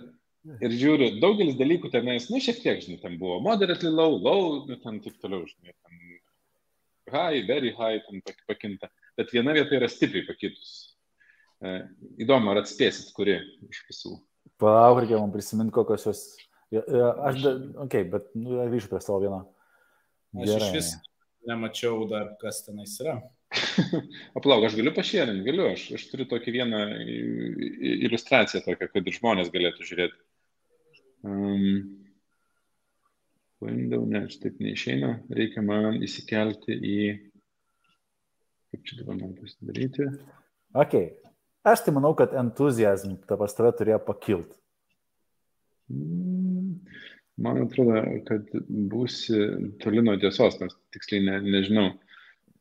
ir 0.61 0.77
žiūriu, 0.81 1.13
daugelis 1.23 1.59
dalykų 1.59 1.91
tenais, 1.93 2.29
nu, 2.33 2.41
šiek 2.43 2.61
tiek, 2.63 2.83
žinai, 2.85 3.01
ten 3.03 3.17
buvo 3.21 3.39
moderately 3.45 3.93
low, 3.93 4.17
low, 4.17 4.61
nu, 4.69 4.79
ten 4.83 5.01
taip 5.05 5.17
toliau, 5.23 5.47
žinai, 5.49 5.75
ten 5.75 7.15
high, 7.15 7.47
very 7.49 7.73
high, 7.77 8.03
ten 8.09 8.23
pakinta, 8.51 8.91
bet 9.19 9.33
viena 9.35 9.55
vieta 9.57 9.79
yra 9.79 9.89
stipriai 9.91 10.27
pakitus 10.29 10.77
E, 11.65 11.77
įdomu, 12.21 12.51
ar 12.53 12.61
atspėsit, 12.61 13.13
kuri 13.17 13.39
iš 13.71 13.83
visų. 13.89 14.17
Palauk, 14.61 15.01
reikia 15.03 15.21
man 15.21 15.33
prisiminti, 15.33 15.75
kokios 15.75 16.05
jos. 16.09 16.23
Aš, 16.75 17.39
da, 17.41 17.53
ok, 17.87 17.95
bet 18.13 18.29
nu, 18.37 18.59
grįšiu 18.73 18.91
prie 18.93 19.01
savo 19.05 19.21
vieno. 19.23 19.41
Aš 20.37 20.51
Gerai. 20.51 20.69
iš 20.69 20.75
vis 20.75 20.91
nemačiau 21.49 22.05
dar, 22.11 22.35
kas 22.41 22.65
tenais 22.67 22.97
yra. 23.01 23.17
Aplauk, 24.39 24.67
aš 24.67 24.79
galiu 24.79 24.93
pašėrinti, 24.97 25.45
galiu, 25.47 25.69
aš, 25.73 25.87
aš 25.99 26.07
turiu 26.11 26.27
tokį 26.31 26.57
vieną 26.57 26.81
iliustraciją 28.09 28.65
tokią, 28.65 28.91
kad 28.93 29.07
ir 29.07 29.19
žmonės 29.19 29.53
galėtų 29.55 29.87
žiūrėti. 29.91 30.19
Um, 31.27 31.69
window, 33.65 34.03
ne, 34.09 34.27
šitaip 34.31 34.59
neišeina, 34.63 35.13
reikia 35.39 35.65
man 35.65 36.03
įsikelti 36.05 36.77
į, 36.77 36.99
kaip 38.73 38.89
čia 38.89 39.01
dabar 39.01 39.23
man 39.23 39.39
pasidaryti. 39.39 40.11
Ok, 40.77 40.99
Aš 41.67 41.83
tai 41.83 41.93
manau, 41.97 42.13
kad 42.15 42.35
entuzijazm 42.39 43.17
ta 43.27 43.35
pas 43.41 43.55
tave 43.59 43.73
turėjo 43.75 43.99
pakilti. 44.07 44.55
Mm, 45.91 46.77
man 47.43 47.65
atrodo, 47.65 48.03
kad 48.29 48.53
būsi 48.93 49.41
toli 49.83 50.05
nuo 50.07 50.15
tiesos, 50.23 50.61
nes 50.61 50.77
tiksliai 50.95 51.25
ne, 51.27 51.41
nežinau. 51.57 51.89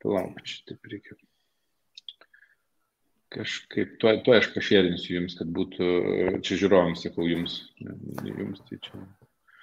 Palauk, 0.06 0.42
šitaip 0.46 0.92
reikia. 0.92 1.16
Kažkaip, 3.34 3.96
tuo, 4.00 4.12
tuo 4.24 4.36
aš 4.38 4.52
pašėrinsiu 4.54 5.16
jums, 5.18 5.36
kad 5.40 5.50
būtų, 5.52 5.88
čia 6.46 6.60
žiūrovams 6.62 7.02
sakau 7.08 7.26
jums, 7.28 7.58
jums 7.82 8.62
tai 8.70 8.78
čia. 8.86 9.02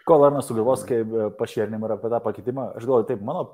Kol 0.09 0.27
ar 0.27 0.35
nesugalvos, 0.35 0.83
kai 0.89 0.99
pašėrinim 1.39 1.87
ir 1.87 1.95
apie 1.95 2.11
tą 2.11 2.19
pakeitimą, 2.25 2.73
aš 2.75 2.89
galvoju, 2.89 3.07
taip, 3.13 3.23
mano, 3.23 3.45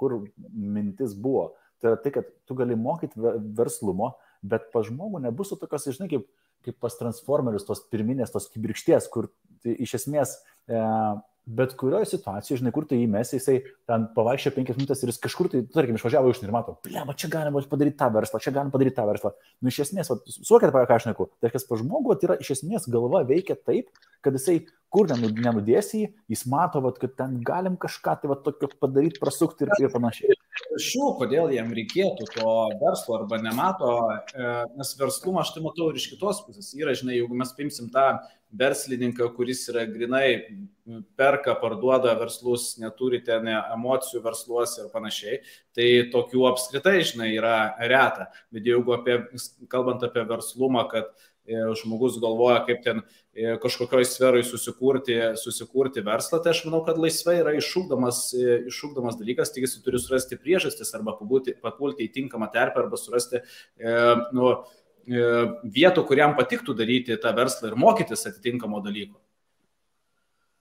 kur 0.00 0.16
mintis 0.48 1.12
buvo, 1.12 1.50
tai 1.78 1.92
yra 1.92 2.00
tai, 2.00 2.14
kad 2.16 2.32
tu 2.48 2.56
gali 2.56 2.78
mokyti 2.80 3.20
verslumo, 3.58 4.14
bet 4.40 4.70
pa 4.72 4.80
žmogų 4.86 5.20
nebus 5.26 5.52
to 5.52 5.60
tokios, 5.60 5.90
žinai, 5.92 6.08
kaip, 6.14 6.24
kaip 6.64 6.80
pas 6.80 6.96
transformerius, 6.96 7.68
tos 7.68 7.84
pirminės, 7.92 8.32
tos 8.32 8.48
kibirkšties, 8.54 9.10
kur 9.12 9.28
tai, 9.60 9.76
iš 9.84 9.98
esmės 10.00 10.38
e, 10.40 10.80
bet 11.46 11.74
kurioje 11.76 12.08
situacijoje, 12.08 12.60
žinai, 12.62 12.72
kur 12.72 12.86
tai 12.88 12.98
įmesi, 13.04 13.36
jisai 13.36 13.58
ten 13.88 14.06
pavaišė 14.16 14.52
penkias 14.54 14.78
minutės 14.78 15.02
ir 15.04 15.12
jis 15.12 15.20
kažkur 15.26 15.50
tai, 15.52 15.60
tarkim, 15.74 15.98
išvažiavo 15.98 16.32
iš 16.32 16.40
ir 16.44 16.54
mato, 16.54 16.78
ble, 16.86 17.02
čia 17.20 17.28
galima 17.32 17.60
padaryti 17.68 17.98
tą 18.00 18.08
verslą, 18.14 18.40
čia 18.40 18.54
galima 18.54 18.72
padaryti 18.72 18.96
tą 18.96 19.04
verslą. 19.10 19.34
Nu, 19.60 19.72
iš 19.72 19.82
esmės, 19.84 20.12
suokėt, 20.38 20.70
apie 20.70 20.86
ką 20.88 20.96
aš 20.96 21.08
neku, 21.10 21.28
tai 21.44 21.52
kas 21.52 21.68
pa 21.68 21.78
žmogų, 21.80 22.16
tai 22.16 22.30
yra 22.30 22.38
iš 22.40 22.54
esmės 22.56 22.88
galva 22.92 23.24
veikia 23.28 23.58
taip, 23.60 23.92
kad 24.24 24.36
jisai 24.38 24.62
kur 24.94 25.10
nenudėsi, 25.10 26.06
jis 26.30 26.46
mato, 26.50 26.80
vat, 26.84 27.00
kad 27.02 27.16
ten 27.18 27.40
galim 27.44 27.76
kažką 27.80 28.16
tai 28.22 28.30
vat, 28.30 28.44
tokio 28.46 28.70
padaryti, 28.80 29.20
prasukti 29.20 29.66
ir, 29.66 29.74
ir 29.82 29.92
panašiai. 29.92 30.38
Šių, 30.72 31.08
kodėl 31.20 31.52
jam 31.54 31.72
reikėtų 31.76 32.26
to 32.34 32.52
verslo 32.80 33.18
arba 33.18 33.38
nemato, 33.42 33.90
e, 34.10 34.52
nes 34.78 34.94
verslumą 34.98 35.42
aš 35.42 35.52
tai 35.54 35.62
matau 35.64 35.90
ir 35.90 35.98
iš 36.00 36.08
kitos 36.14 36.40
pusės. 36.46 36.72
Yra, 36.78 36.94
žinai, 36.96 37.18
jeigu 37.18 37.36
mes 37.38 37.52
paimsim 37.56 37.90
tą 37.94 38.06
verslininką, 38.54 39.28
kuris 39.36 39.64
yra 39.70 39.84
grinai 39.90 40.28
perka, 41.18 41.54
parduoda 41.58 42.14
verslus, 42.18 42.74
neturi 42.80 43.20
ten 43.26 43.48
emocijų 43.50 44.22
versluose 44.24 44.84
ir 44.84 44.90
panašiai, 44.94 45.38
tai 45.76 45.88
tokių 46.14 46.48
apskritai, 46.52 46.98
žinai, 47.06 47.30
yra 47.36 47.56
reta. 47.90 48.30
Bet 48.54 48.66
jeigu 48.68 48.96
apie, 48.96 49.20
kalbant 49.72 50.04
apie 50.06 50.26
verslumą, 50.30 50.86
kad 50.90 51.10
e, 51.10 51.33
žmogus 51.80 52.20
galvoja, 52.22 52.62
kaip 52.68 52.84
ten 52.84 53.02
e, 53.34 53.56
kažkokioj 53.62 54.06
sferoj 54.08 54.44
susikurti, 54.48 55.18
susikurti 55.40 56.04
verslą, 56.06 56.40
tai 56.44 56.54
aš 56.54 56.64
manau, 56.68 56.80
kad 56.86 57.00
laisvai 57.00 57.36
yra 57.42 57.56
iššūkdamas, 57.58 58.22
e, 58.38 58.60
iššūkdamas 58.70 59.18
dalykas, 59.20 59.52
tik 59.52 59.66
jis 59.66 59.76
turi 59.84 60.00
surasti 60.00 60.40
priežastis 60.40 60.94
arba 60.96 61.16
papulti, 61.18 61.56
papulti 61.60 62.08
į 62.08 62.14
tinkamą 62.16 62.48
terpę 62.54 62.84
arba 62.84 63.00
surasti, 63.00 63.44
e, 63.78 63.98
nu, 64.36 64.54
E, 65.04 65.24
vietų, 65.68 66.06
kuriam 66.08 66.32
patiktų 66.36 66.72
daryti 66.78 67.16
tą 67.20 67.34
verslą 67.36 67.68
ir 67.70 67.76
mokytis 67.76 68.24
atitinkamo 68.30 68.80
dalyko. 68.84 69.18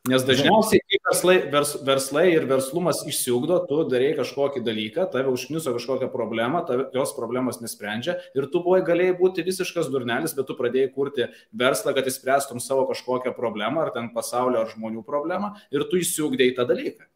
Nes 0.04 0.20
dažniausiai 0.28 0.98
verslai, 1.00 1.34
vers, 1.48 1.70
verslai 1.88 2.24
ir 2.34 2.44
verslumas 2.50 2.98
išsiugdo, 3.08 3.62
tu 3.70 3.78
darai 3.88 4.10
kažkokį 4.18 4.60
dalyką, 4.66 5.06
tave 5.14 5.32
užkniso 5.32 5.72
kažkokią 5.78 6.10
problemą, 6.12 6.60
tave, 6.68 6.90
jos 6.92 7.14
problemos 7.16 7.62
nesprendžia 7.62 8.18
ir 8.36 8.50
tu 8.52 8.60
buvai 8.66 8.82
galėjai 8.84 9.14
būti 9.22 9.46
visiškas 9.48 9.88
durnelis, 9.94 10.36
bet 10.36 10.50
tu 10.50 10.58
pradėjai 10.60 10.90
kurti 10.92 11.30
verslą, 11.56 11.94
kad 11.96 12.10
įspręstum 12.12 12.60
savo 12.60 12.84
kažkokią 12.92 13.32
problemą 13.38 13.86
ar 13.86 13.94
ten 13.96 14.12
pasaulio 14.12 14.66
ar 14.66 14.74
žmonių 14.74 15.06
problemą 15.08 15.54
ir 15.72 15.88
tu 15.88 16.02
išsiugdėjai 16.04 16.58
tą 16.60 16.68
dalyką. 16.74 17.08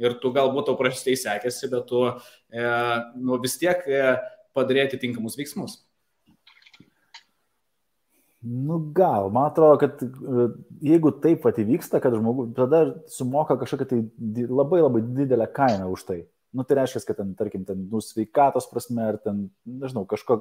Ir 0.00 0.16
tu 0.24 0.32
galbūt 0.32 0.70
tau 0.70 0.80
prastai 0.80 1.20
sekėsi, 1.20 1.68
bet 1.68 1.92
tu 1.92 2.06
e, 2.08 2.64
nu, 3.20 3.36
vis 3.44 3.60
tiek 3.60 3.84
e, 3.84 4.16
padarėjai 4.56 4.94
atitinkamus 4.94 5.36
veiksmus. 5.36 5.82
Nu 8.40 8.78
gal, 8.96 9.28
man 9.30 9.50
atrodo, 9.50 9.76
kad 9.82 10.00
e, 10.00 10.44
jeigu 10.88 11.12
taip 11.20 11.42
pat 11.44 11.58
įvyksta, 11.60 12.00
kad 12.00 12.14
žmogus 12.16 12.54
tada 12.56 12.82
sumoka 13.12 13.58
kažkokią 13.60 13.88
tai 13.90 14.44
labai 14.48 14.80
labai 14.80 15.02
didelę 15.04 15.48
kainą 15.52 15.90
už 15.92 16.06
tai. 16.08 16.20
Nu, 16.56 16.64
tai 16.66 16.80
reiškia, 16.80 17.04
kad 17.06 17.18
ten, 17.20 17.34
tarkim, 17.38 17.64
ten, 17.68 17.84
nu, 17.92 18.00
sveikatos 18.02 18.66
prasme, 18.72 19.04
ar 19.06 19.18
ten, 19.22 19.44
nežinau, 19.68 20.02
kažko. 20.08 20.40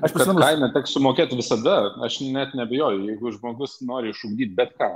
Aš 0.00 0.14
prisimenu. 0.16 0.40
Kainą 0.42 0.70
teks 0.74 0.96
sumokėti 0.96 1.36
visada, 1.38 1.76
aš 2.02 2.22
net 2.34 2.56
nebejoju, 2.58 3.04
jeigu 3.12 3.34
žmogus 3.36 3.76
nori 3.86 4.10
išugdyti 4.10 4.56
bet 4.58 4.72
ką, 4.80 4.88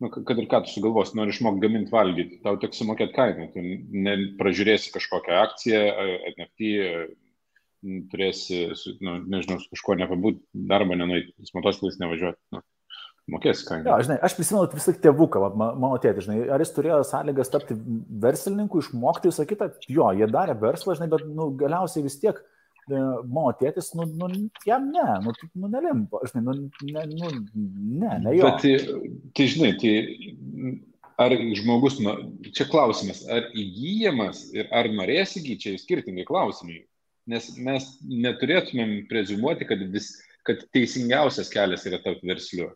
nu, 0.00 0.08
kad 0.14 0.38
ir 0.38 0.48
ką 0.48 0.62
tu 0.64 0.72
sugalvos, 0.72 1.12
nori 1.18 1.34
išmokti 1.34 1.66
gaminti 1.66 1.92
valgyti, 1.92 2.40
tau 2.46 2.56
teks 2.62 2.80
sumokėti 2.80 3.16
kainą, 3.18 3.50
tu 3.52 3.66
nepražiūrėsi 4.06 4.94
kažkokią 4.94 5.42
akciją, 5.42 5.82
NFT, 6.32 6.72
turėsi, 8.12 8.64
nu, 9.02 9.18
nežinau, 9.32 9.58
su 9.62 9.72
kažkuo 9.72 9.96
nepabūt, 10.00 10.38
darbą 10.70 10.98
nenuėti, 10.98 11.34
motociklais 11.56 11.98
nevažiuoti. 12.02 12.38
Nu, 12.54 12.62
mokės 13.30 13.62
kainą. 13.66 13.86
Ja, 13.86 13.98
žinai, 14.02 14.18
aš 14.24 14.34
prisimenu 14.38 14.70
vis 14.72 14.88
tik 14.88 15.02
tėvuką, 15.04 15.42
mano 15.58 15.94
tėtį, 16.02 16.24
žinai, 16.26 16.38
ar 16.54 16.62
jis 16.62 16.72
turėjo 16.74 17.02
sąlygas 17.06 17.52
tapti 17.52 17.76
verslininku, 18.22 18.82
išmokti 18.82 19.30
visą 19.30 19.46
kitą, 19.48 19.70
jo, 19.90 20.08
jie 20.18 20.28
darė 20.30 20.56
verslą, 20.58 20.96
žinai, 20.98 21.10
bet 21.12 21.26
nu, 21.30 21.50
galiausiai 21.58 22.04
vis 22.06 22.18
tiek 22.22 22.40
e, 22.42 22.98
mano 22.98 23.52
tėtis, 23.58 23.92
nu, 23.98 24.08
nu 24.10 24.30
jam 24.66 24.88
ne, 24.90 25.06
nu, 25.26 25.34
nu 25.54 25.70
nelimpo, 25.70 26.22
žinai, 26.28 26.44
nu, 26.48 26.56
ne, 26.90 27.04
nu, 27.14 27.34
ne, 28.02 28.16
ne 28.26 28.36
jo. 28.38 28.48
Bet 28.50 28.64
tai, 28.64 29.02
tai 29.38 29.50
žinai, 29.54 29.74
tai 29.82 29.94
ar 31.22 31.36
žmogus, 31.62 32.00
nu, 32.02 32.16
čia 32.50 32.66
klausimas, 32.70 33.22
ar 33.30 33.52
įgyjamas 33.54 34.48
ir 34.56 34.70
ar 34.74 34.90
norės 34.90 35.36
įgyti, 35.38 35.60
čia 35.68 35.78
skirtingi 35.78 36.26
klausimai. 36.26 36.82
Nes 37.30 37.48
mes 37.62 37.88
neturėtumėm 38.02 38.94
prezumuoti, 39.10 39.66
kad, 39.68 39.82
vis, 39.94 40.14
kad 40.46 40.64
teisingiausias 40.74 41.52
kelias 41.52 41.86
yra 41.86 42.00
tapti 42.02 42.26
versliu. 42.26 42.72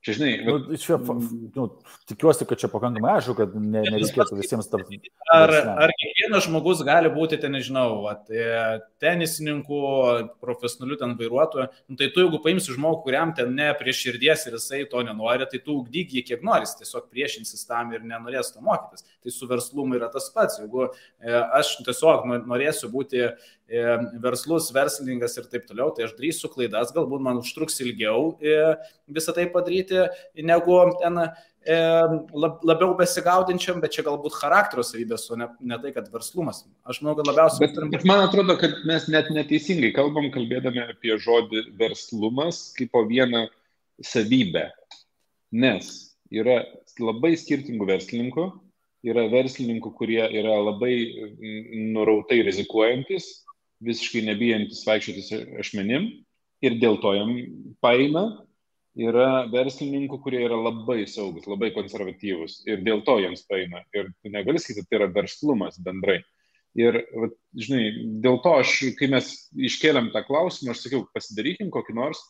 Čia, 0.00 0.14
žinai, 0.16 0.30
nu, 0.46 0.76
čia, 0.80 0.96
nu, 0.96 1.66
tikiuosi, 2.08 2.46
kad 2.48 2.60
čia 2.62 2.70
pakankamai 2.72 3.18
aišku, 3.18 3.34
kad 3.36 3.52
ne, 3.52 3.82
nereikėtų 3.84 4.38
visiems 4.38 4.70
tapti. 4.72 4.96
Ar, 5.28 5.52
ar 5.84 5.92
kiekvienas 6.30 6.46
vienas 6.46 6.46
žmogus 6.46 6.82
gali 6.86 7.10
būti, 7.10 7.38
ten 7.40 7.52
nežinau, 7.52 8.06
at, 8.08 8.30
e, 8.30 8.80
tenisininkų, 9.00 10.38
profesionalių 10.40 10.98
ten 10.98 11.16
vairuotojų, 11.18 11.66
nu, 11.88 11.96
tai 11.96 12.10
tu 12.14 12.22
jeigu 12.22 12.40
paimsi 12.42 12.74
žmogų, 12.74 13.02
kuriam 13.04 13.34
ten 13.34 13.54
ne 13.54 13.72
prie 13.74 13.92
širdies 13.92 14.46
ir 14.46 14.54
jisai 14.54 14.88
to 14.88 15.02
nenori, 15.02 15.46
tai 15.50 15.58
tu 15.58 15.80
ugdyk 15.80 16.14
jį 16.14 16.24
kiek 16.24 16.42
nori, 16.42 16.66
tiesiog 16.66 17.10
priešinsis 17.10 17.66
tam 17.66 17.92
ir 17.92 18.02
nenorės 18.02 18.52
to 18.54 18.60
mokytis. 18.60 19.04
Tai 19.20 19.30
su 19.30 19.46
verslumu 19.46 19.96
yra 19.96 20.08
tas 20.10 20.30
pats. 20.32 20.60
Jeigu 20.60 20.86
e, 20.86 21.34
aš 21.58 21.80
tiesiog 21.84 22.26
norėsiu 22.46 22.90
būti 22.92 23.26
e, 23.26 23.32
verslus, 24.22 24.70
verslininkas 24.72 25.36
ir 25.36 25.50
taip 25.50 25.66
toliau, 25.68 25.90
tai 25.94 26.06
aš 26.06 26.16
darysiu 26.16 26.48
klaidas, 26.52 26.94
galbūt 26.94 27.20
man 27.20 27.42
užtruks 27.42 27.80
ilgiau 27.84 28.36
visą 29.10 29.34
tai 29.34 29.48
padaryti, 29.50 30.06
negu 30.46 30.78
ten 31.02 31.20
E, 31.20 31.26
labiau 31.68 32.94
besigaudinčiam, 32.96 33.80
bet 33.82 33.92
čia 33.92 34.04
galbūt 34.06 34.38
charakterio 34.40 34.84
savybės, 34.86 35.26
o 35.30 35.36
ne, 35.36 35.50
ne 35.60 35.78
tai, 35.82 35.92
kad 35.92 36.08
verslumas. 36.12 36.64
Aš 36.88 37.02
manau, 37.02 37.18
kad 37.18 37.28
labiausiai. 37.28 37.66
Bet, 37.66 37.80
bet 37.92 38.06
man 38.08 38.24
atrodo, 38.24 38.56
kad 38.60 38.78
mes 38.88 39.08
net 39.12 39.28
neteisingai 39.34 39.92
kalbam, 39.96 40.30
kalbėdami 40.32 40.86
apie 40.88 41.18
žodį 41.20 41.66
verslumas 41.80 42.70
kaip 42.78 42.92
po 42.94 43.04
vieną 43.08 43.46
savybę. 44.00 44.70
Nes 45.52 46.16
yra 46.32 46.62
labai 47.02 47.34
skirtingų 47.36 47.90
verslininkų, 47.90 48.48
yra 49.04 49.26
verslininkų, 49.32 49.92
kurie 49.98 50.22
yra 50.24 50.56
labai 50.64 50.94
nurautai 51.92 52.40
rizikuojantis, 52.46 53.28
visiškai 53.84 54.24
nebijantis 54.28 54.84
vaikščiotis 54.88 55.32
ašmenim 55.60 56.08
ir 56.64 56.76
dėl 56.80 56.98
to 57.00 57.12
jam 57.16 57.32
paima 57.84 58.24
yra 59.00 59.46
verslininkų, 59.52 60.18
kurie 60.24 60.42
yra 60.44 60.58
labai 60.58 61.04
saugus, 61.08 61.46
labai 61.48 61.70
konservatyvus 61.74 62.60
ir 62.68 62.82
dėl 62.86 63.02
to 63.06 63.16
jiems 63.22 63.46
paina. 63.48 63.82
Ir 63.96 64.10
tu 64.20 64.32
negali 64.32 64.60
sakyti, 64.60 64.86
tai 64.88 65.00
yra 65.00 65.10
verslumas 65.14 65.80
bendrai. 65.82 66.20
Ir, 66.78 67.00
žinai, 67.58 67.88
dėl 68.22 68.38
to 68.44 68.52
aš, 68.60 68.76
kai 68.98 69.08
mes 69.10 69.32
iškėlėm 69.58 70.12
tą 70.14 70.22
klausimą, 70.28 70.74
aš 70.74 70.84
sakiau, 70.84 71.02
pasidarykim 71.16 71.72
kokį 71.74 71.96
nors 71.98 72.20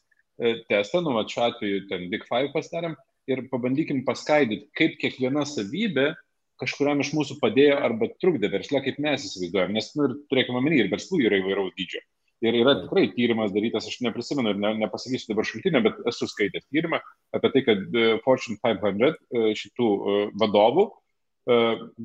e, 0.40 0.54
testą, 0.70 1.02
nu, 1.04 1.12
va, 1.18 1.26
šiuo 1.28 1.44
atveju 1.50 1.82
ten 1.90 2.06
Big 2.12 2.24
Five 2.28 2.48
pasidarėm 2.54 2.96
ir 3.28 3.44
pabandykim 3.52 4.00
paskaidyti, 4.06 4.70
kaip 4.78 4.96
kiekviena 5.02 5.44
savybė 5.48 6.14
kažkuriam 6.60 7.00
iš 7.04 7.12
mūsų 7.16 7.36
padėjo 7.40 7.76
arba 7.84 8.08
trukdė 8.20 8.50
verslą, 8.52 8.80
kaip 8.84 9.00
mes 9.02 9.26
įsivaizduojam. 9.28 9.76
Nes, 9.76 9.92
nu, 9.96 10.08
ir 10.08 10.16
turėkime 10.32 10.60
omeny, 10.60 10.80
ir 10.82 10.90
verslų 10.92 11.22
yra 11.26 11.40
įvairaus 11.40 11.76
dydžio. 11.76 12.02
Ir 12.40 12.56
yra 12.56 12.72
tikrai 12.78 13.10
tyrimas 13.12 13.52
darytas, 13.52 13.84
aš 13.88 13.98
neprisimenu 14.04 14.54
ir 14.54 14.60
ne, 14.60 14.70
nepasakysiu 14.80 15.34
dabar 15.34 15.48
šaltinio, 15.48 15.82
bet 15.84 15.98
esu 16.08 16.28
skaitęs 16.30 16.70
tyrimą 16.72 17.02
apie 17.36 17.50
tai, 17.52 17.62
kad 17.66 17.82
e, 18.00 18.06
Fortune 18.24 18.56
500 18.62 19.10
e, 19.10 19.52
šitų 19.60 19.90
e, 19.90 20.22
vadovų 20.40 20.88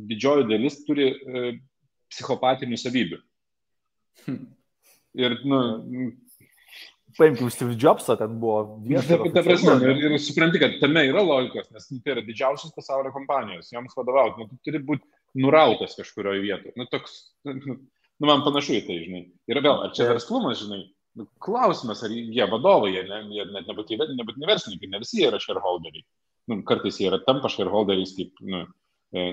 didžioji 0.10 0.46
dalis 0.48 0.78
turi 0.88 1.10
psichopatinių 2.10 2.78
savybių. 2.80 3.18
Hm. 4.24 4.38
Ir, 5.20 5.36
nu, 5.46 5.60
paimkim 7.18 7.52
Steve 7.54 7.76
Jobsą, 7.80 8.16
ten 8.18 8.40
buvo 8.40 8.80
vienas. 8.84 9.08
Ta, 9.08 9.18
ta 9.36 9.44
prasme, 9.46 9.76
ir, 9.84 10.02
ir 10.08 10.16
supranti, 10.24 10.60
kad 10.64 10.80
tame 10.82 11.04
yra 11.12 11.24
logikos, 11.24 11.68
nes 11.76 11.88
nu, 11.92 12.00
tai 12.04 12.16
yra 12.16 12.24
didžiausios 12.26 12.74
pasaulio 12.76 13.12
kompanijos, 13.16 13.70
joms 13.76 13.94
vadovauti, 14.00 14.42
nu, 14.42 14.50
tu 14.50 14.60
turi 14.66 14.82
būti 14.88 15.44
nurautas 15.44 15.96
kažkurioje 16.00 16.44
vietoje. 16.44 16.74
Nu, 16.80 16.88
toks, 16.92 17.20
nu, 17.48 17.78
Nu, 18.22 18.30
man 18.30 18.44
panašu 18.46 18.78
į 18.78 18.84
tai, 18.88 19.00
žinai. 19.04 19.24
Ir 19.52 19.60
vėl, 19.60 19.82
ar 19.86 19.94
čia 19.96 20.08
verslumas, 20.08 20.62
žinai, 20.62 20.82
nu, 21.20 21.28
klausimas, 21.44 22.04
ar 22.06 22.14
jie 22.14 22.48
vadovai, 22.52 22.94
jie, 22.94 23.04
ne, 23.10 23.22
jie 23.36 23.48
net 23.52 23.68
nebūtinai 23.70 24.16
nebūt 24.16 24.40
verslininkai, 24.40 24.92
ne 24.92 25.02
visi 25.04 25.20
jie 25.22 25.30
yra 25.30 25.40
shareholderiai. 25.44 26.06
Nu, 26.52 26.62
kartais 26.68 27.00
jie 27.02 27.10
yra 27.10 27.20
tampa 27.26 27.52
shareholderiais 27.52 28.14
kaip 28.16 28.44
nu, 28.46 28.62
e, 29.16 29.26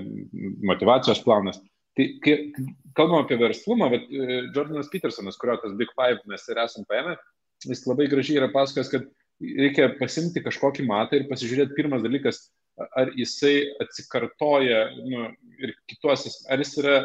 motivacijos 0.66 1.22
planas. 1.22 1.60
Tai 1.98 2.06
kai 2.24 2.36
kalbam 2.96 3.20
apie 3.20 3.36
verslumą, 3.40 3.90
bet 3.92 4.08
e, 4.08 4.40
Jordanas 4.54 4.90
Petersonas, 4.92 5.38
kurio 5.38 5.58
tas 5.60 5.76
Big 5.78 5.92
Five 5.98 6.24
mes 6.30 6.46
ir 6.48 6.62
esam 6.64 6.86
paėmę, 6.88 7.18
jis 7.68 7.84
labai 7.86 8.08
gražiai 8.10 8.40
yra 8.40 8.48
pasakojęs, 8.54 8.90
kad 8.90 9.06
reikia 9.42 9.92
pasimti 9.98 10.42
kažkokį 10.42 10.86
matą 10.88 11.18
ir 11.18 11.28
pasižiūrėti 11.30 11.76
pirmas 11.76 12.02
dalykas, 12.04 12.46
ar 12.98 13.12
jisai 13.18 13.54
atsikartoja 13.82 14.86
nu, 14.96 15.28
ir 15.60 15.74
kituose, 15.90 16.32
ar 16.50 16.62
jis 16.62 16.76
yra 16.80 16.96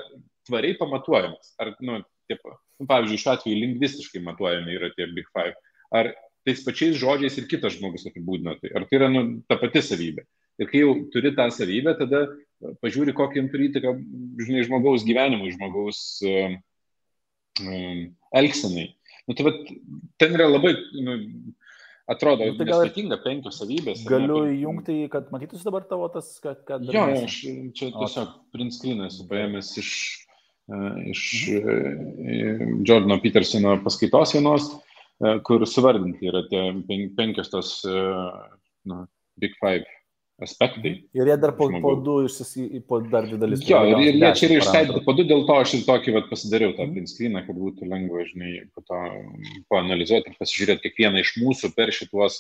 tvariai 0.48 0.78
pamatuojamas. 0.80 1.54
Ar, 1.62 1.76
nu, 1.86 2.00
taip, 2.32 2.42
nu, 2.80 2.88
pavyzdžiui, 2.90 3.22
šiuo 3.24 3.36
atveju 3.36 3.62
lingvistiškai 3.64 4.24
matuojami 4.26 4.80
yra 4.80 4.92
tie 4.96 5.10
Big 5.14 5.30
Five. 5.36 5.56
Ar 5.96 6.12
tais 6.48 6.64
pačiais 6.64 6.98
žodžiais 7.00 7.36
ir 7.42 7.48
kitas 7.52 7.76
žmogus 7.76 8.08
apibūdina 8.08 8.56
tai. 8.62 8.72
Ar 8.76 8.88
tai 8.88 9.02
yra 9.02 9.12
nu, 9.12 9.24
ta 9.52 9.60
pati 9.60 9.84
savybė. 9.84 10.24
Ir 10.58 10.70
kai 10.72 10.82
jau 10.82 10.94
turi 11.14 11.34
tą 11.38 11.50
savybę, 11.54 11.94
tada 12.00 12.24
pažiūri, 12.82 13.14
kokią 13.18 13.46
turi 13.52 13.68
įtaką, 13.70 13.94
žinai, 14.42 14.64
žmogaus 14.66 15.06
gyvenimui, 15.06 15.52
žmogaus 15.54 16.00
um, 16.26 16.58
um, 17.62 18.02
elgsenai. 18.40 18.88
Nu, 19.28 19.36
tai 19.38 19.46
vat, 19.50 19.60
ten 20.18 20.38
yra 20.38 20.48
labai, 20.50 20.72
nu, 21.04 21.18
atrodo, 22.10 22.48
nu, 22.48 22.56
tai 22.58 22.70
gal 22.70 22.86
sudėtinga 22.86 23.20
penkios 23.26 23.60
savybės. 23.62 24.06
Galiu 24.08 24.40
ne, 24.48 24.56
įjungti, 24.56 24.96
kad 25.14 25.28
matytųsi 25.36 25.68
dabar 25.68 25.86
tavo 25.90 26.08
tas, 26.14 26.32
kad... 26.44 26.64
kad 26.70 26.88
jo, 26.88 27.04
aš 27.20 27.42
čia 27.78 27.92
tiesiog 27.92 28.34
print 28.56 28.78
screen 28.78 29.04
esu 29.06 29.28
paėmęs 29.30 29.76
iš 29.84 29.92
iš 31.08 31.22
mhm. 31.62 32.82
Jordano 32.88 33.20
Petersono 33.24 33.78
paskaitos 33.84 34.36
vienos, 34.36 34.72
kur 35.48 35.64
suvardinti 35.66 36.28
yra 36.30 36.44
tie 36.52 36.66
penkios 37.18 37.54
tos 37.54 37.78
nu, 37.88 39.06
Big 39.40 39.56
Five 39.62 39.86
aspektai. 40.42 40.92
Mhm. 40.92 41.18
Ir 41.18 41.32
jie 41.32 41.38
dar 41.42 41.54
po, 41.58 41.68
žmogų. 41.72 41.82
po 41.82 41.94
du 42.06 42.16
išsisį, 42.28 42.82
po 42.90 43.00
dar 43.02 43.26
dvi 43.26 43.40
dalis. 43.42 43.64
Jo, 43.66 43.82
ir, 43.90 44.04
ir 44.06 44.20
jie 44.20 44.32
čia 44.38 44.50
yra 44.50 44.60
išskaidyti 44.62 45.02
po 45.06 45.16
du, 45.18 45.26
dėl 45.26 45.44
to 45.48 45.58
aš 45.64 45.74
ir 45.80 45.88
tokį 45.88 46.14
vat, 46.18 46.30
pasidariau 46.30 46.76
tą 46.78 46.86
print 46.92 47.12
screeną, 47.12 47.44
kad 47.48 47.58
būtų 47.58 47.90
lengva, 47.90 48.26
žinai, 48.30 48.54
po 48.76 48.86
to 48.86 49.02
paanalizuoti 49.74 50.34
ir 50.34 50.38
pasižiūrėti 50.38 50.86
kiekvieną 50.86 51.24
iš 51.24 51.34
mūsų 51.42 51.72
per 51.78 51.94
šituos 51.96 52.40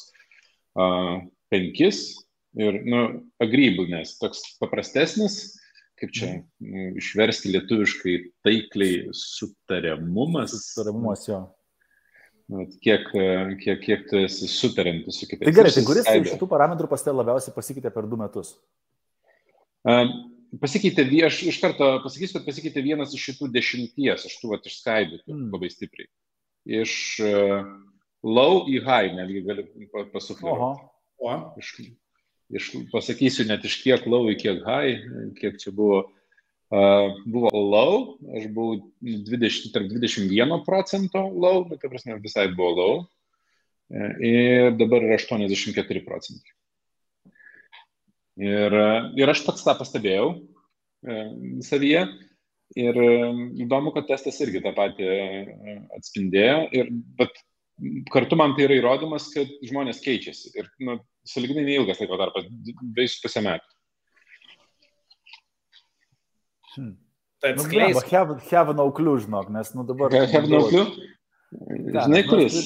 uh, 0.77 1.25
penkis. 1.53 2.05
Ir, 2.57 2.79
nu, 2.89 3.01
agrybulnės, 3.43 4.15
toks 4.17 4.39
paprastesnis, 4.61 5.57
kaip 5.97 6.13
čia 6.13 6.31
nu, 6.61 6.87
išversti 7.01 7.51
lietuviškai 7.55 8.15
taikliai 8.45 9.07
sutariamumas. 9.17 10.53
Sutariamumas 10.69 11.25
jo. 11.29 11.43
Kiek, 12.79 13.09
kiek, 13.59 13.81
kiek 13.83 14.05
tu 14.07 14.21
esi 14.23 14.47
sutarantis 14.47 15.17
su 15.19 15.27
kitais. 15.27 15.49
Tai 15.49 15.55
gerai, 15.57 15.73
tai 15.75 15.83
kuris 15.87 16.07
iš 16.07 16.29
šitų 16.35 16.47
parametrų 16.47 16.87
pas 16.91 17.03
te 17.03 17.11
labiausiai 17.11 17.55
pasikeitė 17.55 17.91
per 17.91 18.07
du 18.07 18.19
metus? 18.19 18.53
Um, 19.87 20.13
pasikeitė, 20.61 21.03
aš 21.27 21.41
iš 21.51 21.59
karto 21.63 21.89
pasakysiu, 22.05 22.37
kad 22.37 22.47
pasikeitė 22.47 22.85
vienas 22.85 23.11
iš 23.17 23.25
šitų 23.31 23.49
dešimties, 23.51 24.29
aš 24.29 24.37
tų 24.39 24.53
vat 24.53 24.69
išskaidytų 24.69 25.33
mm. 25.33 25.49
labai 25.57 25.71
stipriai. 25.73 26.07
Iš 26.79 26.93
uh, 27.25 27.67
low 28.23 28.63
į 28.71 28.79
high 28.85 29.17
netgi 29.17 29.43
galiu 29.47 29.67
pasufleruoti. 30.13 30.87
Iš, 31.59 31.73
iš, 32.53 32.69
pasakysiu 32.91 33.47
net 33.47 33.65
iš 33.67 33.79
kiek 33.83 34.05
low 34.09 34.27
į 34.31 34.37
kiek 34.41 34.63
high, 34.67 35.01
kiek 35.39 35.59
čia 35.61 35.73
buvo. 35.75 36.05
Uh, 36.67 37.13
buvo 37.23 37.47
low, 37.55 37.91
aš 38.35 38.49
buvau 38.51 38.81
20, 38.99 39.69
tarp 39.71 39.87
21 39.87 40.65
procento 40.65 41.21
low, 41.31 41.61
bet 41.69 41.79
tai 41.79 41.87
prasme 41.93 42.17
visai 42.19 42.49
buvo 42.51 42.73
low. 42.75 42.97
Ir 44.19 44.73
dabar 44.75 45.05
yra 45.07 45.15
84 45.15 46.01
procentai. 46.03 46.51
Ir, 48.43 48.75
ir 49.15 49.31
aš 49.31 49.45
pats 49.47 49.63
tą 49.63 49.77
pastebėjau 49.79 50.27
uh, 50.35 51.29
savyje. 51.63 52.03
Ir 52.75 52.99
įdomu, 53.63 53.93
kad 53.95 54.09
testas 54.09 54.41
irgi 54.43 54.59
tą 54.59 54.73
patį 54.75 55.07
atspindėjo. 55.95 56.57
Ir, 56.75 56.91
bet 57.15 57.39
kartu 58.11 58.35
man 58.35 58.57
tai 58.57 58.67
yra 58.67 58.75
įrodymas, 58.81 59.29
kad 59.31 59.51
žmonės 59.69 60.03
keičiasi. 60.03 60.51
Ir 60.59 60.67
nu, 60.83 60.97
saliginai 61.27 61.65
neilgas 61.67 61.99
laiko 62.01 62.19
tarpas, 62.19 62.47
dviejus 62.81 63.19
pusę 63.23 63.43
metų. 63.45 63.75
Hmm. 66.77 66.95
Tai 67.41 67.53
atskleisk. 67.53 68.01
Nu, 68.01 68.17
have, 68.17 68.39
have 68.49 68.73
no 68.77 68.89
clue, 68.91 69.19
žinok, 69.21 69.51
nes 69.53 69.71
nu 69.77 69.85
dabar... 69.87 70.13
Have 70.13 70.49
no 70.49 70.63
clue? 70.69 70.87
Žinai, 71.93 72.23
kuris? 72.27 72.57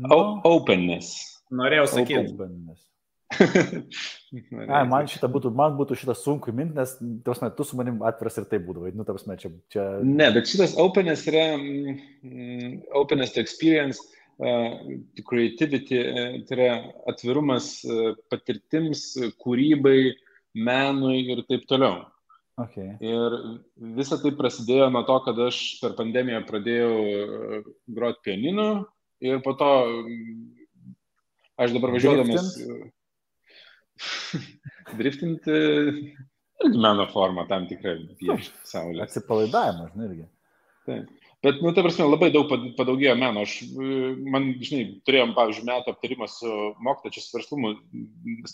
No. 0.00 0.40
Openness. 0.48 1.42
Norėjau 1.52 1.88
sakyti. 1.90 2.32
Openness. 2.32 2.88
Ai, 4.76 4.82
man 4.88 5.08
šitą 5.08 5.28
būtų, 5.32 5.52
man 5.56 5.76
būtų 5.78 5.96
šitą 6.02 6.14
sunku 6.16 6.52
minti, 6.54 6.76
nes 6.76 6.94
tos 7.24 7.40
metu 7.42 7.64
su 7.64 7.78
manim 7.78 8.00
atviras 8.06 8.38
ir 8.40 8.46
tai 8.48 8.60
būdavo. 8.62 8.92
Nu, 8.96 9.06
prasme, 9.08 9.36
čia, 9.40 9.52
čia... 9.72 9.86
Ne, 10.04 10.28
bet 10.34 10.50
šitas 10.50 10.76
openness 10.80 11.28
yra 11.30 11.46
mm, 11.56 12.82
openness 12.98 13.34
to 13.34 13.42
experience 13.44 14.00
creativity, 14.38 15.98
e, 15.98 16.24
tai 16.48 16.56
yra 16.56 16.70
atvirumas 17.10 17.84
e, 17.84 18.14
patirtims, 18.32 19.04
kūrybai, 19.42 20.12
menui 20.54 21.22
ir 21.32 21.44
taip 21.48 21.68
toliau. 21.70 22.02
Okay. 22.60 22.90
Ir 23.00 23.36
visa 23.96 24.18
tai 24.20 24.34
prasidėjo 24.36 24.90
nuo 24.92 25.04
to, 25.08 25.16
kad 25.26 25.38
aš 25.46 25.60
per 25.80 25.94
pandemiją 25.98 26.42
pradėjau 26.48 26.96
e, 27.00 27.62
groti 27.96 28.26
pianinu 28.28 28.66
ir 29.24 29.40
po 29.44 29.54
to 29.56 29.70
aš 31.62 31.72
dabar 31.76 31.94
važiuodamas. 31.96 32.52
Driftinti? 34.98 35.56
Meno 36.84 37.08
forma 37.10 37.46
tam 37.50 37.66
tikrai 37.66 37.96
piešti 38.20 38.68
saulė. 38.68 39.06
Atsipalaidavimas, 39.06 39.96
irgi. 40.06 40.28
Taip. 40.86 41.21
Bet, 41.42 41.58
nu, 41.58 41.72
ta 41.74 41.82
prasme, 41.82 42.06
labai 42.06 42.28
daug 42.30 42.50
padaugėjo 42.78 43.16
meno. 43.18 43.42
Aš, 43.42 43.56
man, 44.30 44.52
žinai, 44.62 44.84
turėjom, 45.06 45.32
pavyzdžiui, 45.34 45.66
metų 45.66 45.90
aptarimą 45.90 46.28
su 46.30 46.50
moktačius 46.86 47.32
verslumu, 47.34 47.72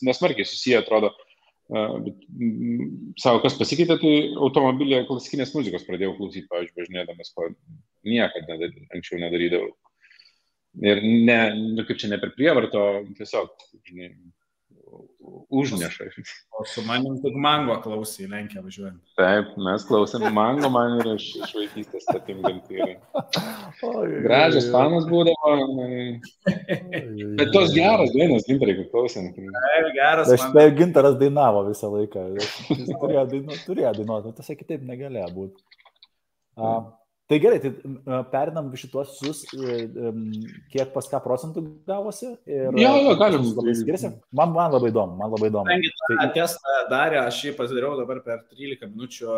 nesmarkiai 0.09 0.49
susiję, 0.49 0.79
atrodo, 0.81 1.11
bet 1.69 2.23
savo, 3.21 3.43
kas 3.45 3.59
pasikeitė, 3.61 3.99
tai 4.01 4.15
automobilėje 4.41 5.05
klasikinės 5.11 5.53
muzikos 5.53 5.85
pradėjau 5.85 6.15
klausyti, 6.17 6.49
pavyzdžiui, 6.49 6.81
važinėdamas, 6.81 7.35
ko 7.37 7.51
niekada 8.09 8.57
nedar, 8.57 8.73
anksčiau 8.97 9.21
nedarydavau. 9.21 9.69
Ir 10.89 11.03
ne, 11.05 11.39
nu, 11.59 11.85
kaip 11.85 12.01
čia 12.01 12.09
ne 12.09 12.21
per 12.23 12.33
prievarto, 12.39 12.87
tiesiog, 13.19 13.53
žinai, 13.89 14.15
užneša. 15.49 16.09
O 16.59 16.65
su 16.67 16.83
manim 16.87 17.17
tik 17.23 17.37
mango 17.39 17.77
klausai, 17.85 18.27
Lenkija 18.31 18.63
važiuojant. 18.65 18.99
Taip, 19.19 19.55
mes 19.67 19.87
klausėm 19.89 20.27
mango, 20.35 20.71
man 20.75 20.99
yra 20.99 21.15
iš, 21.19 21.29
iš 21.39 21.55
vaikystės 21.57 22.07
statim 22.07 22.43
gimtai. 22.45 22.99
Gražios 24.27 24.69
panas 24.75 25.09
būdavo. 25.11 25.55
Bet 27.39 27.55
tos 27.55 27.73
geros 27.77 28.13
dainos, 28.17 28.47
gintarai, 28.49 28.77
kaip 28.83 28.93
klausėm. 28.95 29.31
Taip, 29.37 29.91
geras. 29.97 30.35
Aš 30.37 30.49
tai 30.57 30.69
gintaras 30.79 31.19
dainavo 31.21 31.65
visą 31.71 31.93
laiką. 31.95 32.29
Jis 32.39 32.95
turėjo 32.99 33.27
dainuoti, 33.35 33.65
turėjo 33.67 33.97
dainuoti, 34.03 34.33
nu, 34.33 34.39
tiesiog 34.41 34.63
kitaip 34.65 34.87
negalėjo 34.89 35.29
būti. 35.37 35.67
Uh, 36.59 36.89
Tai 37.29 37.37
gerai, 37.43 37.59
tai 37.61 37.73
perinam 38.33 38.71
šitos 38.81 39.19
visus, 39.21 39.43
e, 39.53 39.83
kiek 40.73 40.95
pas 40.95 41.11
ką 41.13 41.19
procentų 41.21 41.61
gavosi. 41.89 42.31
Ir, 42.49 42.71
jo, 42.81 42.93
jo, 43.05 43.13
galim. 43.21 43.45
Skiriasi. 43.53 44.15
Man, 44.33 44.55
man 44.57 44.73
labai 44.73 44.89
įdomu, 44.89 45.19
man 45.19 45.35
labai 45.35 45.51
įdomu. 45.51 45.69
Kadangi 45.69 45.93
tą 45.93 46.17
tai... 46.17 46.31
testą 46.39 46.79
darė, 46.89 47.21
aš 47.27 47.43
jį 47.45 47.53
pasidariau 47.59 47.99
dabar 48.01 48.23
per 48.25 48.41
13 48.55 48.89
minučių, 48.95 49.37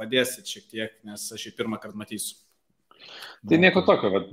padėsit 0.00 0.50
šiek 0.50 0.66
tiek, 0.74 0.98
nes 1.06 1.30
aš 1.38 1.46
jį 1.46 1.54
pirmą 1.60 1.78
kartą 1.78 2.02
matysiu. 2.02 2.40
Tai 3.46 3.58
nieko 3.62 3.84
tokio, 3.86 4.24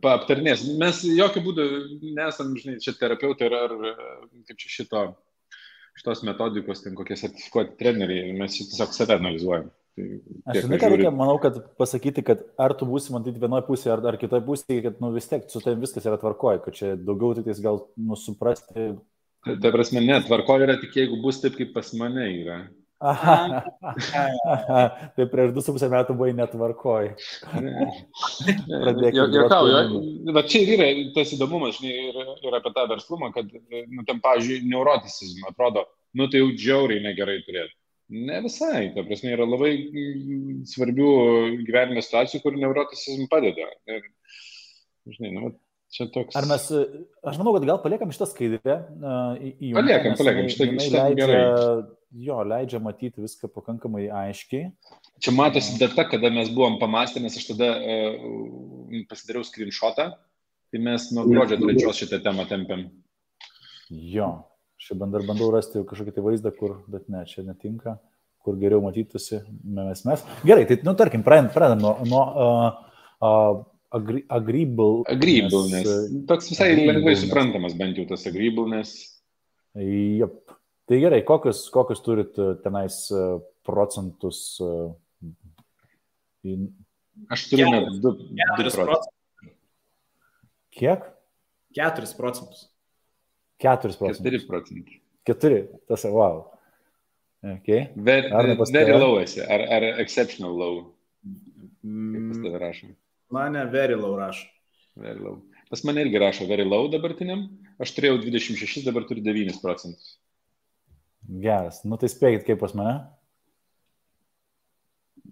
paaptarnės. 0.00 0.64
Mes 0.80 1.02
jokių 1.04 1.42
būdų 1.44 1.66
nesam, 2.16 2.54
žinai, 2.56 2.78
čia 2.80 2.96
terapeutai 2.96 3.50
ar, 3.50 3.58
ar 3.68 3.74
kaip 4.48 4.56
čia 4.56 4.72
šito, 4.78 5.02
šitos 6.00 6.24
metodikos, 6.24 6.80
ten 6.86 6.96
kokie 6.96 7.20
sertifikuoti 7.20 7.76
treneriai, 7.80 8.32
mes 8.38 8.56
tiesiog 8.56 8.96
save 8.96 9.18
analizuojam. 9.20 9.68
Tai 9.98 10.54
aš 10.54 10.64
žinai, 10.64 10.78
ką 10.80 10.90
reikia, 10.92 11.12
manau, 11.14 11.36
kad 11.42 11.58
pasakyti, 11.80 12.24
kad 12.26 12.42
ar 12.60 12.74
tu 12.78 12.88
būsi 12.88 13.14
matyti 13.14 13.42
vienoje 13.42 13.66
pusėje 13.66 13.94
ar, 13.96 14.02
ar 14.12 14.18
kitoje 14.20 14.44
pusėje, 14.46 14.82
kad 14.86 14.98
nu, 15.02 15.12
vis 15.14 15.28
tiek 15.30 15.46
su 15.50 15.62
tavim 15.64 15.82
viskas 15.82 16.06
yra 16.06 16.18
tvarkoje, 16.20 16.62
kad 16.64 16.76
čia 16.78 16.92
daugiau 16.96 17.34
tik 17.36 17.48
tais 17.48 17.62
gal 17.64 17.82
nusuprasti. 18.10 18.90
Ta, 19.46 19.56
ta 19.62 19.72
prasme, 19.74 20.02
ne, 20.04 20.20
tvarkoje 20.26 20.68
yra 20.68 20.78
tik 20.80 20.96
jeigu 21.00 21.20
bus 21.22 21.40
taip, 21.42 21.58
kaip 21.58 21.74
pas 21.74 21.90
mane 21.98 22.28
yra. 22.36 22.62
Aha, 22.98 23.62
aha, 24.42 24.80
tai 25.14 25.26
prieš 25.30 25.52
2,5 25.54 25.84
metų 25.92 26.16
buvai 26.18 26.32
netvarkoj. 26.34 27.12
Jokauju, 29.14 30.00
bet 30.34 30.50
čia 30.50 30.64
ir 30.64 30.72
yra 30.74 30.88
tas 31.14 31.30
įdomumas, 31.36 31.78
žinai, 31.78 31.94
ir, 32.10 32.18
ir 32.42 32.58
apie 32.58 32.74
tą 32.74 32.88
verslumą, 32.90 33.30
kad, 33.36 33.54
nu, 33.70 34.02
tam, 34.08 34.18
pavyzdžiui, 34.24 34.64
neuroticizmą 34.72 35.52
atrodo, 35.52 35.86
nu, 36.18 36.26
tai 36.26 36.42
jau 36.42 36.50
džiauriai 36.56 37.04
negerai 37.06 37.38
turėti. 37.46 37.77
Ne 38.08 38.38
visai, 38.40 38.88
ta 38.94 39.04
prasme, 39.04 39.34
yra 39.36 39.44
labai 39.44 39.74
mm, 39.76 40.62
svarbių 40.70 41.08
gyvenime 41.68 42.00
situacijų, 42.04 42.40
kur 42.44 42.56
neuroticizm 42.56 43.26
padeda. 43.28 43.66
Ir, 43.90 44.06
žinai, 45.12 45.32
nu, 45.34 45.50
čia 45.92 46.06
toks. 46.14 46.38
Ar 46.40 46.48
mes, 46.48 46.70
aš 47.20 47.36
manau, 47.40 47.52
kad 47.58 47.66
gal 47.68 47.82
paliekam 47.84 48.14
šitą 48.14 48.30
skaidrę 48.30 48.78
į 49.36 49.52
jų. 49.52 49.74
Paliekam, 49.76 50.16
paliekam, 50.16 50.48
šitą, 50.54 51.04
gerai. 51.20 51.44
Jo, 52.16 52.40
leidžia 52.40 52.78
matyti 52.80 53.20
viską 53.20 53.50
pakankamai 53.52 54.06
aiškiai. 54.08 54.70
Čia 55.20 55.34
matosi 55.36 55.76
data, 55.76 56.06
kada 56.08 56.30
mes 56.32 56.48
buvom 56.54 56.78
pamastę, 56.80 57.20
nes 57.20 57.36
aš 57.36 57.50
tada 57.50 57.68
uh, 57.76 59.02
pasidariau 59.10 59.44
screenshotą, 59.44 60.14
tai 60.72 60.80
mes 60.80 61.10
nuo 61.12 61.26
gruodžio 61.28 61.60
trečios 61.60 62.00
šitą 62.00 62.22
temą 62.24 62.48
tempiam. 62.48 62.86
Jo, 63.92 64.30
Aš 64.78 64.92
dar 64.94 65.24
bandau 65.26 65.50
rasti 65.50 65.82
kažkokį 65.82 66.14
tai 66.14 66.22
vaizdą, 66.22 66.52
kur, 66.54 66.76
bet 66.90 67.08
ne, 67.10 67.24
čia 67.26 67.42
netinka, 67.42 67.96
kur 68.46 68.58
geriau 68.60 68.78
matytųsi 68.84 69.40
mes 69.74 70.04
mes. 70.06 70.22
Gerai, 70.46 70.68
tai, 70.70 70.78
nu, 70.86 70.94
tarkim, 70.98 71.24
pradedam 71.26 71.82
nuo, 71.82 71.94
nuo 72.06 72.22
uh, 72.28 72.68
uh, 73.18 73.58
agri, 73.98 74.22
agreeable. 74.30 75.02
Agreeable, 75.10 75.64
nes 75.72 75.90
toks 76.30 76.52
visai 76.52 76.70
lengvai 76.78 77.16
suprantamas 77.18 77.74
bent 77.78 77.98
jau 77.98 78.06
tas 78.12 78.28
agreeable, 78.30 78.68
nes. 78.70 78.94
Jop. 80.22 80.54
Tai 80.88 81.02
gerai, 81.02 81.20
kokius, 81.26 81.66
kokius 81.74 82.00
turit 82.06 82.38
tenais 82.62 83.02
procentus? 83.66 84.40
In... 86.46 86.70
Aš 87.34 87.48
turiu 87.50 87.68
net 87.74 87.90
2 87.98 88.14
procentus. 88.54 89.10
Kiek? 90.78 91.04
4 91.76 92.16
procentus. 92.16 92.68
4 93.58 93.98
procentus. 93.98 94.24
4 94.24 94.46
procentai. 94.46 95.00
4, 95.28 95.66
tas, 95.88 96.04
wow. 96.04 96.46
Okay. 97.42 97.90
Very, 97.94 98.30
very 98.72 98.98
low 98.98 99.18
esi, 99.22 99.40
ar, 99.40 99.62
ar 99.70 99.84
exceptional 100.02 100.56
low? 100.58 100.94
Kaip 101.82 102.24
pas 102.30 102.40
tave 102.42 102.62
rašo? 102.62 102.88
Mane 103.30 103.66
very 103.70 103.94
low 103.94 104.16
rašo. 104.18 104.48
Very 104.98 105.20
low. 105.22 105.42
Pas 105.70 105.84
mane 105.84 106.02
irgi 106.02 106.18
rašo 106.18 106.48
very 106.48 106.64
low 106.66 106.88
dabartiniam. 106.90 107.44
Aš 107.78 107.94
turėjau 107.94 108.18
26, 108.24 108.82
dabar 108.88 109.06
turiu 109.06 109.22
9 109.22 109.60
procentus. 109.62 110.16
Geras. 111.28 111.84
Nu 111.84 111.98
tai 112.00 112.10
spėkit, 112.10 112.46
kaip 112.48 112.58
pas 112.62 112.74
mane? 112.74 112.96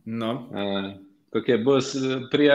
Nu. 0.07 0.31
A, 0.55 0.69
kokie 1.35 1.59
bus 1.67 1.91
prie 2.31 2.53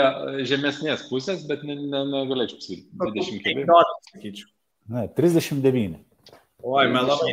žemesnės 0.48 1.04
pusės, 1.10 1.44
bet 1.50 1.66
negalėčiau 1.68 1.92
ne, 1.92 2.06
ne, 2.08 2.88
pasakyti. 3.04 3.44
20 3.44 3.46
keli. 3.50 3.68
Sakyčiau. 4.14 4.52
Ne, 4.90 5.08
39. 5.18 6.00
Oi, 6.64 6.88
melavai. 6.94 7.32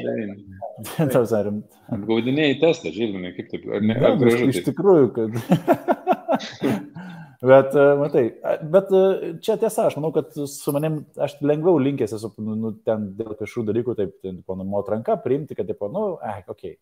Tas 1.13 1.33
ar... 1.37 1.51
Gaudiniai 2.09 2.57
testą, 2.61 2.93
žinai, 2.95 3.33
kaip 3.37 3.51
taip. 3.53 3.67
Ar 3.77 3.85
ne, 3.85 3.97
ar 3.99 4.17
gražu, 4.21 4.49
iš 4.53 4.63
tikrųjų, 4.69 5.11
kad... 5.17 5.37
bet, 7.51 7.75
e, 7.75 7.87
matai, 8.01 8.25
bet 8.73 8.95
e, 8.95 9.03
čia 9.45 9.59
tiesa, 9.61 9.89
aš 9.89 9.99
manau, 9.99 10.13
kad 10.17 10.33
su 10.33 10.75
manim 10.77 11.03
aš 11.21 11.37
lengviau 11.45 11.81
linkęs 11.83 12.17
esu, 12.17 12.33
nu, 12.41 12.57
nu, 12.63 12.73
ten 12.89 13.11
dėl 13.19 13.35
kažkokių 13.35 13.67
dalykų, 13.69 13.99
taip, 14.01 14.17
ten, 14.25 14.41
po 14.47 14.57
numot 14.59 14.89
ranką, 14.95 15.19
priimti, 15.25 15.59
kad, 15.59 15.69
tipo, 15.69 15.91
nu, 15.93 16.09
eh, 16.25 16.41
okei, 16.47 16.77
okay, 16.77 16.81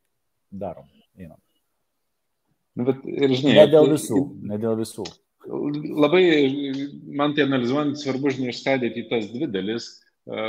darom, 0.54 0.86
einam. 1.18 1.40
Nu, 2.78 2.86
bet, 2.90 3.02
ir, 3.10 3.32
žinai, 3.32 3.58
ne 3.62 3.68
dėl 3.74 3.90
visų, 3.96 4.22
ne 4.46 4.60
dėl 4.62 4.78
visų. 4.78 5.06
Labai, 5.46 6.24
man 7.16 7.34
tai 7.34 7.46
analizuojant, 7.46 7.98
svarbu, 7.98 8.34
žinai, 8.34 8.52
išskaidyti 8.54 9.08
tas 9.10 9.30
dvi 9.30 9.50
dalis 9.50 9.94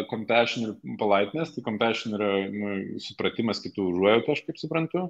compassion 0.10 0.66
ir 0.66 0.98
politeness, 0.98 1.54
tai 1.54 1.64
compassion 1.66 2.18
yra 2.18 2.32
nu, 2.50 3.00
supratimas 3.04 3.62
kitų 3.62 3.92
užuojautų, 3.92 4.34
aš 4.34 4.44
kaip 4.48 4.58
suprantu. 4.62 5.08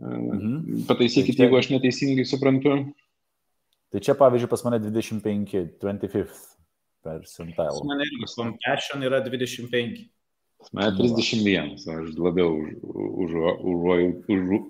Mhm. 0.00 0.84
Pataisykit, 0.88 1.34
tai 1.34 1.38
čia... 1.38 1.46
jeigu 1.46 1.60
aš 1.60 1.70
neteisingai 1.72 2.26
suprantu. 2.28 2.76
Tai 3.90 4.00
čia, 4.04 4.14
pavyzdžiui, 4.14 4.50
pas 4.52 4.62
mane 4.66 4.78
25, 4.84 5.66
25 5.82 6.40
percentile. 7.02 7.66
Pas 7.66 7.84
mane 7.88 8.06
irgi 8.06 8.28
compassion 8.36 9.04
yra 9.08 9.20
25. 9.24 10.04
Pas 10.60 10.72
mane 10.76 10.92
31, 11.00 11.74
aš 11.80 12.16
labiau 12.20 12.60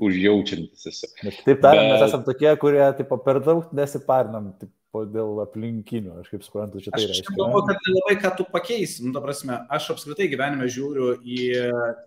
užjaučiantis 0.07 0.87
už, 0.87 0.95
už, 0.95 0.95
už 0.95 0.95
esu. 0.95 1.11
Bet 1.21 1.43
taip 1.43 1.59
tariant, 1.67 1.91
Bet... 1.91 1.97
mes 1.99 2.07
esame 2.07 2.27
tokie, 2.31 2.51
kurie 2.63 2.85
taip, 2.99 3.11
per 3.27 3.43
daug 3.45 3.75
nesiparinam. 3.75 4.53
Taip 4.63 4.71
dėl 4.91 5.39
aplinkinių, 5.45 6.17
aš 6.21 6.33
kaip 6.33 6.43
suprantu, 6.45 6.83
čia 6.83 6.93
tai 6.95 7.05
reiškia. 7.05 7.31
Aš 7.31 7.39
galvoju, 7.39 7.67
kad 7.69 7.89
labai 7.95 8.17
ką 8.19 8.33
tu 8.39 8.47
pakeisi. 8.51 9.05
Nu, 9.05 9.13
ta 9.15 9.23
prasme, 9.25 9.61
aš 9.71 9.93
apskritai 9.95 10.27
gyvenime 10.33 10.67
žiūriu 10.71 11.13
į, 11.23 11.39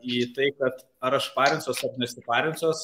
į 0.03 0.19
tai, 0.35 0.51
kad 0.59 0.83
ar 1.03 1.17
aš 1.19 1.29
parinsiuos 1.37 1.79
ar 1.87 1.95
nesiparinsiuos, 2.03 2.83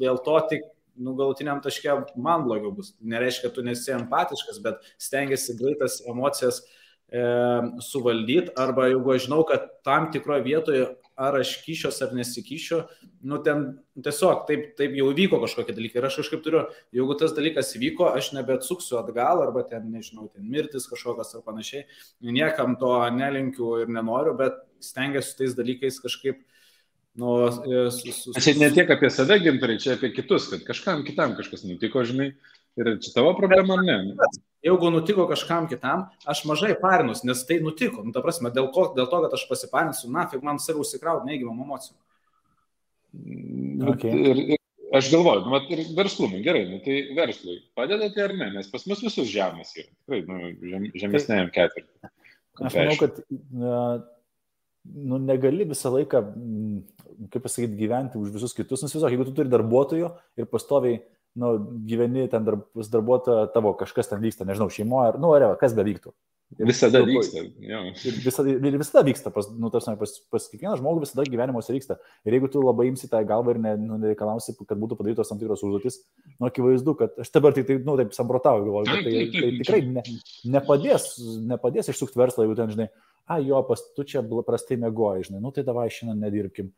dėl 0.00 0.20
to 0.24 0.38
tik 0.50 0.64
nu, 0.98 1.14
galutiniam 1.18 1.60
taške 1.62 1.94
man 2.16 2.46
blogiau 2.46 2.72
bus. 2.74 2.94
Nereiškia, 3.00 3.48
kad 3.48 3.58
tu 3.58 3.64
nesi 3.66 3.92
empatiškas, 3.94 4.62
bet 4.64 4.88
stengiasi 5.00 5.56
greitas 5.58 6.00
emocijas 6.08 6.62
e, 6.64 7.22
suvaldyti, 7.84 8.54
arba 8.58 8.88
jeigu 8.90 9.14
aš 9.14 9.28
žinau, 9.28 9.44
kad 9.48 9.68
tam 9.86 10.10
tikroje 10.14 10.46
vietoje 10.48 10.88
ar 11.18 11.38
aš 11.40 11.56
kyšios 11.64 11.98
ar 12.06 12.12
nesikyšiu, 12.14 12.80
nu 13.26 13.40
ten 13.42 13.64
tiesiog 13.98 14.44
taip, 14.48 14.68
taip 14.78 14.94
jau 14.96 15.08
vyko 15.16 15.40
kažkokie 15.42 15.74
dalykai. 15.76 16.00
Ir 16.00 16.08
aš 16.08 16.20
kažkaip 16.22 16.44
turiu, 16.44 16.64
jeigu 16.94 17.16
tas 17.18 17.34
dalykas 17.36 17.74
vyko, 17.80 18.12
aš 18.14 18.30
nebeatsuksiu 18.36 19.00
atgal 19.00 19.42
arba 19.42 19.64
ten, 19.66 19.88
nežinau, 19.92 20.28
ten 20.30 20.46
mirtis 20.46 20.86
kažkokios 20.90 21.34
ar 21.34 21.42
panašiai, 21.46 21.88
niekam 22.22 22.78
to 22.78 22.92
nelinkiu 23.18 23.74
ir 23.82 23.90
nenoriu, 23.90 24.36
bet 24.38 24.62
stengiuosi 24.84 25.34
tais 25.40 25.58
dalykais 25.58 25.98
kažkaip 26.04 26.44
Nu, 27.18 27.50
su, 27.90 28.12
su, 28.12 28.32
su... 28.32 28.40
Čia 28.40 28.52
ne 28.60 28.68
tiek 28.70 28.90
apie 28.94 29.08
save 29.10 29.40
gintarai, 29.42 29.74
čia 29.82 29.96
apie 29.96 30.12
kitus, 30.14 30.44
kad 30.52 30.60
kažkam 30.62 31.00
kitam 31.02 31.32
kažkas 31.34 31.64
nutiko, 31.66 32.04
žinai, 32.06 32.28
ir 32.78 32.92
čia 33.04 33.14
tavo 33.14 33.34
problema 33.38 33.78
ar 33.78 33.84
ne? 33.86 33.98
Jeigu 34.64 34.90
nutiko 34.90 35.28
kažkam 35.30 35.68
kitam, 35.70 36.08
aš 36.26 36.42
mažai 36.50 36.74
parinus, 36.80 37.22
nes 37.26 37.44
tai 37.46 37.60
nutiko. 37.62 38.02
Nu, 38.02 38.12
ta 38.14 38.22
prasme, 38.24 38.50
dėl, 38.54 38.72
ko, 38.74 38.88
dėl 38.96 39.06
to, 39.10 39.20
kad 39.24 39.36
aš 39.38 39.44
pasiparinsiu, 39.50 40.10
na, 40.14 40.26
fig 40.30 40.42
man 40.46 40.58
save 40.62 40.82
užsikraut 40.82 41.26
neigiamam 41.28 41.62
emocijom. 41.66 41.98
Okay. 43.94 44.10
Ir, 44.32 44.42
ir 44.56 44.96
aš 44.98 45.12
galvoju, 45.14 45.46
nu, 45.46 45.60
ir 45.72 45.84
verslumui, 45.96 46.42
gerai, 46.44 46.64
nu, 46.72 46.80
tai 46.84 47.00
verslui 47.16 47.60
padedate 47.78 48.24
ar 48.24 48.34
ne, 48.36 48.50
nes 48.56 48.70
pas 48.72 48.84
mus 48.90 49.02
visus 49.04 49.30
žemės 49.30 49.74
yra, 49.78 49.88
tikrai, 49.92 50.20
nu, 50.26 50.52
žem, 50.72 50.88
žemesnėjom 51.04 51.52
ketvirtį. 51.54 52.12
Aš 52.58 52.76
manau, 52.80 52.96
kad 52.98 53.20
nu, 54.88 55.18
negali 55.22 55.66
visą 55.68 55.92
laiką, 55.94 56.22
kaip 57.32 57.44
pasakyti, 57.44 57.78
gyventi 57.78 58.18
už 58.18 58.32
visus 58.34 58.54
kitus. 58.56 58.82
Nes 58.82 58.94
viso, 58.94 59.10
jeigu 59.10 59.26
tu 59.28 59.34
turi 59.36 59.52
darbuotojų 59.52 60.10
ir 60.38 60.48
pastoviai 60.50 61.00
nu, 61.38 61.52
gyveni 61.88 62.26
ten 62.32 62.46
darb, 62.46 62.64
darbuotojo, 62.92 63.46
tavo 63.54 63.74
kažkas 63.78 64.10
ten 64.10 64.22
vyksta, 64.22 64.46
nežinau, 64.48 64.70
šeimoje, 64.72 65.14
ar, 65.14 65.20
nu, 65.22 65.32
ar 65.36 65.54
kas 65.60 65.76
be 65.76 65.86
vyktų. 65.86 66.14
Visada 66.56 67.02
vyksta. 67.04 67.42
Ir 67.60 68.14
visada, 68.24 68.48
ir 68.48 68.76
visada 68.80 69.02
vyksta, 69.04 69.30
pas, 69.34 69.50
nu, 69.52 69.68
tarsi, 69.72 69.92
pas, 70.00 70.14
pas 70.32 70.46
kiekvieną 70.48 70.78
žmogų 70.80 71.02
visada 71.04 71.26
gyvenimuose 71.28 71.74
vyksta. 71.74 71.98
Ir 72.24 72.38
jeigu 72.38 72.48
tu 72.52 72.62
labai 72.64 72.86
imsi 72.88 73.10
tą 73.10 73.20
galvą 73.28 73.52
ir 73.52 73.60
ne, 73.60 73.74
nu, 73.82 73.98
nereikalausi, 74.00 74.54
kad 74.62 74.80
būtų 74.80 74.96
padarytos 74.96 75.28
tam 75.28 75.42
tikros 75.42 75.62
užduotis, 75.66 76.00
nu, 76.38 76.48
akivaizdu, 76.48 76.96
kad 77.02 77.20
aš 77.20 77.34
dabar 77.36 77.52
tik 77.56 77.68
tai, 77.68 77.76
nu, 77.84 77.98
taip 78.00 78.16
samprotauju, 78.16 78.64
galvoju, 78.64 78.88
kad 78.88 79.04
tai, 79.04 79.26
tai 79.34 79.52
tikrai 79.60 79.82
ne, 79.92 80.06
nepadės, 80.56 81.10
nepadės 81.52 81.92
išsukti 81.92 82.22
verslą, 82.22 82.48
jeigu 82.48 82.56
ten, 82.56 82.72
žinai, 82.72 82.88
a, 83.28 83.42
jo, 83.44 83.60
pas 83.68 83.84
tu 83.92 84.08
čia 84.08 84.24
prastai 84.24 84.80
mėgoji, 84.80 85.28
žinai, 85.28 85.44
nu, 85.44 85.52
tai 85.52 85.68
davai 85.68 85.90
šiandien 85.92 86.24
nedirbkim 86.24 86.72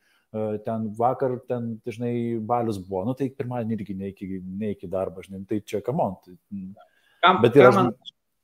ten 0.65 0.87
vakar, 0.99 1.39
ten 1.49 1.73
dažnai 1.87 2.39
balius 2.47 2.79
buvo, 2.79 3.03
nu 3.09 3.17
tai 3.19 3.31
pirmadienį 3.35 3.79
irgi 3.79 3.97
ne 3.99 4.13
iki, 4.13 4.29
ne 4.45 4.75
iki 4.77 4.91
darbo, 4.91 5.25
žinai, 5.27 5.43
tai 5.49 5.59
čia 5.67 5.83
kamon. 5.83 6.15
Tai, 6.25 6.37
kam, 7.25 7.41
bet 7.43 7.59
yra, 7.59 7.73
man, 7.75 7.91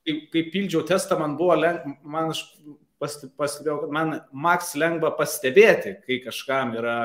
kai, 0.07 0.17
kai 0.33 0.43
pildžiau 0.51 0.83
testą, 0.89 1.19
man 1.21 1.37
buvo 1.39 1.55
lengva, 1.61 1.95
man 2.03 2.35
aš 2.35 2.43
pastebėjau, 2.99 3.77
kad 3.83 3.93
man 3.93 4.13
maks 4.33 4.73
lengva 4.79 5.11
pastebėti, 5.19 5.99
kai 6.07 6.17
kažkam 6.25 6.73
yra 6.81 6.97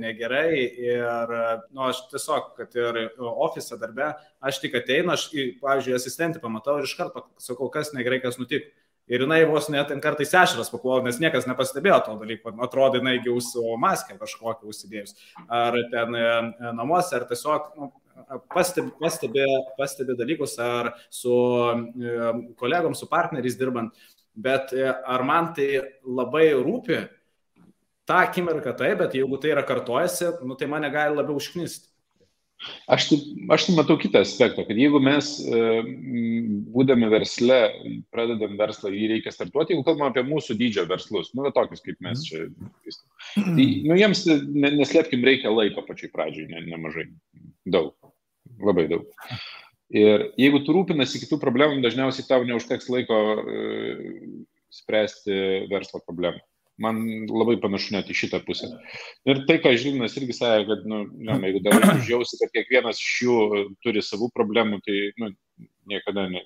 negerai 0.00 0.62
ir, 0.64 1.34
nu, 1.70 1.84
aš 1.90 2.06
tiesiog, 2.12 2.54
kad 2.56 2.78
ir 2.78 3.00
ofise 3.20 3.76
darbe, 3.80 4.14
aš 4.40 4.62
tik 4.62 4.78
ateinu, 4.80 5.12
aš, 5.12 5.28
pavyzdžiui, 5.60 5.98
asistentį 5.98 6.40
pamatau 6.42 6.78
ir 6.80 6.88
iš 6.88 6.96
karto 6.98 7.26
sakau, 7.42 7.68
kas 7.72 7.92
negerai, 7.96 8.22
kas 8.24 8.40
nutiko. 8.40 8.72
Ir 9.10 9.24
jinai 9.24 9.40
vos 9.50 9.66
net 9.72 9.90
kartais 10.02 10.30
ešeras 10.30 10.70
papuola, 10.70 11.02
nes 11.06 11.18
niekas 11.20 11.48
nepastebėjo 11.48 11.98
to 12.06 12.14
dalyko. 12.20 12.52
Atrodo, 12.62 13.00
jinai 13.00 13.16
jau 13.24 13.40
su 13.42 13.64
maskę 13.82 14.14
kažkokią 14.20 14.70
užsidėjus. 14.70 15.16
Ar 15.50 15.76
ten 15.90 16.16
e, 16.16 16.28
namuose, 16.78 17.16
ar 17.18 17.26
tiesiog 17.30 17.72
nu, 17.80 17.90
pastebi, 18.54 18.92
pastebi, 19.00 19.46
pastebi 19.78 20.16
dalykus, 20.18 20.56
ar 20.62 20.92
su 21.10 21.34
e, 21.34 22.32
kolegom, 22.60 22.94
su 22.94 23.10
partneriais 23.10 23.58
dirbant. 23.58 23.98
Bet 24.32 24.72
e, 24.76 24.86
ar 24.86 25.26
man 25.28 25.50
tai 25.56 25.68
labai 26.06 26.52
rūpi, 26.54 27.02
tą 28.08 28.22
akimirką 28.22 28.76
tai, 28.78 28.94
bet 28.98 29.18
jeigu 29.18 29.38
tai 29.42 29.52
yra 29.56 29.66
kartojasi, 29.66 30.36
nu, 30.46 30.56
tai 30.58 30.70
mane 30.70 30.90
gali 30.94 31.18
labiau 31.18 31.42
užknisti. 31.42 31.91
Aš 32.92 33.08
tai, 33.10 33.18
aš 33.56 33.66
tai 33.66 33.74
matau 33.74 33.96
kitą 33.98 34.22
aspektą, 34.22 34.64
kad 34.68 34.78
jeigu 34.78 35.00
mes, 35.02 35.32
būdami 36.74 37.08
versle, 37.10 37.58
pradedam 38.14 38.54
verslą, 38.60 38.92
jį 38.94 39.08
reikia 39.16 39.32
startuoti, 39.34 39.74
jeigu 39.74 39.86
kalbam 39.86 40.10
apie 40.10 40.22
mūsų 40.26 40.56
dydžio 40.60 40.86
verslus, 40.90 41.32
nu, 41.38 41.48
tokius 41.54 41.82
kaip 41.82 41.98
mes 42.04 42.22
čia, 42.28 42.46
tai, 43.34 43.66
nu, 43.86 43.98
jiems, 43.98 44.24
neslėpkim, 44.52 45.26
reikia 45.26 45.50
laiko 45.50 45.82
pačiai 45.88 46.12
pradžiai, 46.14 46.48
ne, 46.52 46.64
nemažai, 46.70 47.08
daug 47.66 47.94
labai 48.62 48.86
daug. 48.90 49.06
Ir 49.92 50.30
jeigu 50.40 50.62
tu 50.64 50.74
rūpinasi 50.76 51.20
kitų 51.24 51.38
problemų, 51.42 51.82
dažniausiai 51.84 52.24
tau 52.28 52.40
neužteks 52.48 52.88
laiko 52.92 53.18
e, 53.42 53.64
spręsti 54.72 55.66
verslo 55.72 56.00
problemą. 56.06 56.40
Man 56.82 57.00
labai 57.30 57.56
panašu 57.62 57.94
net 57.94 58.10
į 58.10 58.16
šitą 58.18 58.42
pusę. 58.46 58.68
Ir 59.28 59.42
tai, 59.48 59.58
ką 59.62 59.74
Žilinas 59.78 60.16
irgi 60.18 60.34
sakė, 60.36 60.64
kad, 60.70 60.86
nu, 60.88 61.02
ne, 61.14 61.38
jeigu 61.46 61.62
dar 61.66 61.78
žiausi, 62.08 62.38
kad 62.40 62.54
kiekvienas 62.54 63.00
iš 63.02 63.18
jų 63.26 63.36
turi 63.84 64.02
savų 64.04 64.32
problemų, 64.34 64.80
tai 64.86 64.96
nu, 65.22 65.32
niekada 65.92 66.26
ne, 66.32 66.42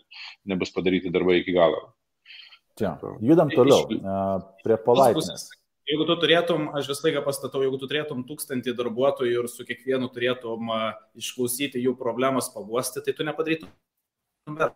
nebus 0.49 0.74
padaryti 0.74 1.12
darbai 1.14 1.41
iki 1.41 1.55
galo. 1.57 1.87
Čia, 2.76 2.99
judam 3.24 3.53
toliau. 3.53 3.87
Prie 4.64 4.76
palaipsnės. 4.84 5.49
Jeigu 5.87 6.03
tu 6.09 6.16
turėtum, 6.18 6.66
aš 6.74 6.89
visą 6.91 7.07
laiką 7.07 7.22
pastatau, 7.22 7.62
jeigu 7.62 7.78
tu 7.78 7.87
turėtum 7.87 8.24
tūkstantį 8.26 8.74
darbuotojų 8.74 9.45
ir 9.45 9.49
su 9.49 9.62
kiekvienu 9.68 10.09
turėtum 10.11 10.72
uh, 10.74 10.89
išklausyti 11.14 11.78
jų 11.78 11.95
problemas, 12.01 12.51
paguosti, 12.51 13.05
tai 13.07 13.14
tu 13.14 13.26
nepadarytum. 13.26 13.70
Na. 14.51 14.72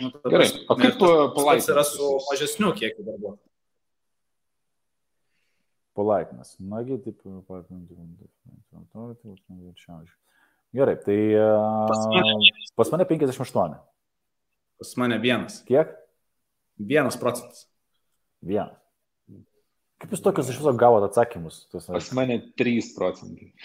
Nu, 0.00 0.08
Gerai, 0.24 0.48
o 0.66 0.76
kaip 0.80 0.96
palaikyti? 1.36 1.70
yra 1.74 1.84
su 1.86 2.08
mažesniu 2.30 2.72
kiekiu 2.78 3.04
darbuotojų. 3.06 3.51
Politeness. 5.96 6.56
Nagi, 6.60 6.98
taip, 7.04 7.20
Gerai, 10.72 10.96
tai 11.04 11.18
pas 11.88 12.06
mane, 12.08 12.32
pas 12.76 12.90
mane 12.94 13.04
58. 13.04 13.76
Pas 14.78 14.94
mane 14.96 15.18
vienas. 15.20 15.60
Kiek? 15.68 15.92
Vienas 16.80 17.18
procentas. 17.20 17.66
Vienas. 18.40 18.78
Kaip 20.00 20.16
jūs 20.16 20.24
tokius 20.24 20.48
iš 20.50 20.58
viso 20.58 20.72
gavote 20.74 21.10
atsakymus? 21.10 21.66
Pas 21.70 22.08
mane 22.16 22.40
3 22.58 22.88
procentai. 22.96 23.52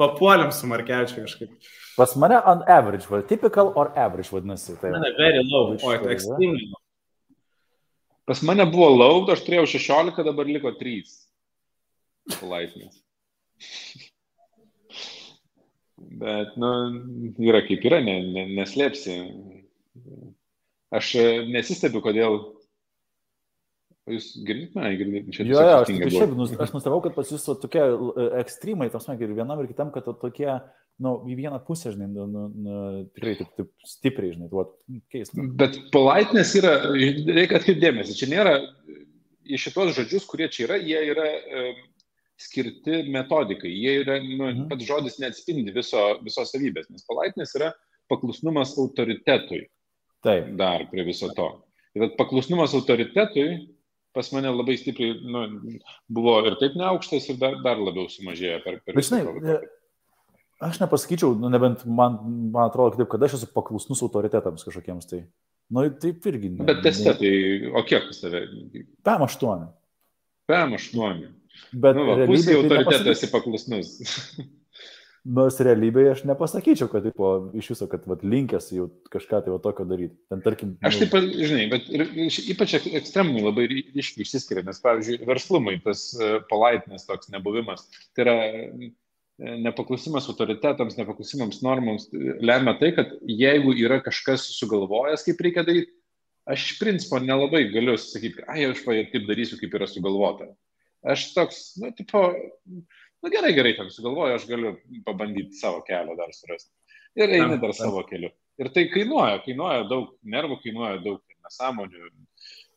Papuoliam 0.00 0.50
su 0.52 0.66
Markevičiu 0.68 1.22
kažkaip. 1.22 1.54
Pas 1.96 2.12
mane 2.18 2.42
on 2.50 2.66
average, 2.66 3.06
va, 3.08 3.22
typical 3.22 3.72
or 3.76 3.94
average 3.96 4.34
vadinasi. 4.34 4.74
Tai 4.82 4.90
mane 4.92 5.14
very 5.16 5.40
low, 5.46 5.72
o 5.72 5.96
tai 6.02 6.18
extremely 6.18 6.66
low. 6.66 6.79
Pas 8.30 8.42
mane 8.46 8.62
buvo 8.70 8.86
low, 8.94 9.24
aš 9.34 9.40
turėjau 9.42 9.66
16, 9.66 10.20
dabar 10.22 10.46
liko 10.46 10.70
3. 10.78 11.00
Laipsnis. 12.46 13.00
Bet, 16.20 16.52
nu, 16.62 16.70
yra 17.42 17.64
kaip 17.66 17.82
yra, 17.90 17.98
ne, 18.06 18.20
ne, 18.30 18.44
neslėpsi. 18.54 19.16
Aš 20.94 21.10
nesistebiu, 21.50 22.04
kodėl 22.06 22.38
Jūs 24.10 24.30
girdite 24.46 24.78
mane, 24.78 24.94
girdite 24.98 25.34
čia? 25.34 25.44
Jo, 25.46 25.60
jo, 25.66 25.74
aš, 25.82 25.90
šiaip, 26.14 26.62
aš 26.64 26.72
nustebau, 26.74 27.02
kad 27.04 27.14
pas 27.14 27.28
jūs 27.30 27.44
tokie 27.62 27.82
e, 27.82 28.26
ekstremai, 28.40 28.88
tos 28.94 29.06
man 29.10 29.20
ir 29.20 29.34
vienam 29.36 29.60
ir 29.62 29.68
kitam, 29.70 29.90
kad 29.94 30.06
tokie, 30.22 30.48
na, 30.48 30.79
nu, 31.00 31.14
į 31.30 31.36
vieną 31.38 31.60
pusę, 31.66 31.92
žinai, 31.94 32.08
nu, 32.12 32.26
nu, 32.28 32.46
nu, 32.50 32.80
tikrai 33.14 33.36
taip, 33.38 33.52
taip 33.56 33.86
stipriai, 33.88 34.34
žinai, 34.34 34.50
tuo 34.52 34.66
keista. 35.12 35.46
Bet 35.60 35.78
politeness 35.94 36.56
yra, 36.58 36.74
reikia 36.90 37.60
atkreipdėmėsi, 37.60 38.16
čia 38.18 38.30
nėra, 38.32 38.56
į 39.50 39.60
šitos 39.60 39.94
žodžius, 39.96 40.26
kurie 40.28 40.50
čia 40.52 40.66
yra, 40.68 40.78
jie 40.82 41.00
yra 41.12 41.26
e, 41.30 41.64
skirti 42.40 43.02
metodikai, 43.12 43.72
jie 43.72 43.96
yra, 44.02 44.20
nu, 44.24 44.44
mhm. 44.44 44.68
pats 44.72 44.88
žodis 44.88 45.18
neatspindi 45.22 45.74
viso, 45.76 46.04
visos 46.24 46.52
savybės, 46.52 46.90
nes 46.92 47.06
politeness 47.08 47.56
yra 47.58 47.72
paklusnumas 48.10 48.76
autoritetui. 48.80 49.66
Taip. 50.26 50.52
Dar 50.60 50.84
prie 50.90 51.04
viso 51.06 51.30
to. 51.36 51.48
Tai 51.96 52.08
paklusnumas 52.18 52.74
autoritetui 52.76 53.46
pas 54.12 54.30
mane 54.34 54.50
labai 54.50 54.76
stipriai 54.78 55.18
nu, 55.22 55.44
buvo 56.10 56.34
ir 56.48 56.56
taip 56.60 56.74
neaukštas, 56.78 57.28
ir 57.30 57.38
dar, 57.40 57.56
dar 57.64 57.78
labiau 57.78 58.10
sumažėjo 58.10 58.58
per, 58.64 58.80
per 58.84 58.98
laiką. 58.98 59.58
Aš 60.60 60.76
nepasakyčiau, 60.82 61.32
nu, 61.40 61.48
nebent 61.52 61.86
man, 61.88 62.18
man 62.52 62.68
atrodo, 62.68 62.98
taip, 62.98 63.08
kad 63.08 63.22
aš 63.24 63.38
esu 63.38 63.48
paklusnus 63.54 64.02
autoritetams 64.04 64.66
kažkokiems 64.66 65.08
tai. 65.08 65.22
Nu, 65.72 65.86
taip 66.02 66.26
irgi. 66.28 66.50
Ne, 66.58 66.66
Bet 66.68 66.82
teste, 66.84 67.14
tai 67.16 67.34
o 67.72 67.82
kiek 67.86 68.10
pas 68.10 68.20
tave? 68.20 68.42
PM8. 69.06 69.68
PM8. 70.50 71.28
Bet 71.80 71.96
nu, 71.96 72.06
va, 72.08 72.16
pusė 72.28 72.52
tai 72.52 72.58
autoritetas 72.58 73.12
esi 73.14 73.30
paklusnus. 73.32 73.94
Nors 75.36 75.58
realybėje 75.60 76.12
aš 76.14 76.20
nepasakyčiau, 76.28 76.88
kad 76.92 77.04
tipo, 77.04 77.30
iš 77.56 77.72
viso, 77.74 77.88
kad 77.92 78.06
vat, 78.08 78.22
linkęs 78.24 78.70
jau 78.72 78.86
kažką 79.12 79.42
tai 79.44 79.56
tokio 79.64 79.84
daryti. 79.88 80.16
Ten, 80.32 80.40
tarkim, 80.44 80.70
aš 80.84 80.96
nu... 80.96 81.08
taip, 81.12 81.34
žinai, 81.36 81.66
bet 81.72 81.90
ir, 81.92 82.06
ypač 82.54 82.78
ekstremumai 82.80 83.44
labai 83.44 83.66
ryškiai 83.68 84.24
išsiskiria, 84.24 84.64
nes, 84.64 84.80
pavyzdžiui, 84.80 85.20
verslumai, 85.28 85.76
tas 85.84 86.06
uh, 86.16 86.38
polaitinės 86.48 87.04
toks 87.08 87.28
nebuvimas, 87.34 87.84
tai 88.16 88.24
yra 88.24 88.36
e, 88.48 88.90
nepaklusimas 89.40 90.28
autoritetams, 90.28 90.98
nepaklusimams 90.98 91.62
normams 91.64 92.08
lemia 92.44 92.74
tai, 92.80 92.92
kad 92.96 93.14
jeigu 93.24 93.72
yra 93.78 94.00
kažkas 94.04 94.44
sugalvojęs, 94.58 95.24
kaip 95.24 95.40
reikia 95.46 95.64
daryti, 95.64 95.94
aš 96.50 96.66
iš 96.66 96.80
principo 96.80 97.20
nelabai 97.22 97.64
galiu 97.72 97.96
sakyti, 98.00 98.44
ai, 98.48 98.66
aš 98.68 98.84
taip 98.84 99.24
darysiu, 99.28 99.58
kaip 99.60 99.76
yra 99.78 99.88
sugalvota. 99.88 100.50
Aš 101.00 101.30
toks, 101.32 101.62
nu, 101.80 101.92
tipo, 101.96 102.20
nu, 102.68 103.32
gerai, 103.32 103.54
gerai, 103.56 103.72
ten 103.78 103.88
sugalvoju, 103.92 104.36
aš 104.36 104.44
galiu 104.50 104.74
pabandyti 105.06 105.56
savo 105.56 105.80
kelią 105.86 106.16
dar 106.18 106.34
surasti. 106.36 106.74
Ir 107.18 107.32
eini 107.38 107.56
dar 107.62 107.72
savo 107.74 108.04
keliu. 108.08 108.30
Ir 108.60 108.68
tai 108.74 108.84
kainuoja, 108.92 109.40
kainuoja 109.46 109.86
daug 109.88 110.12
nervų, 110.20 110.60
kainuoja 110.66 111.00
daug 111.04 111.22
nesąmonių. 111.46 112.10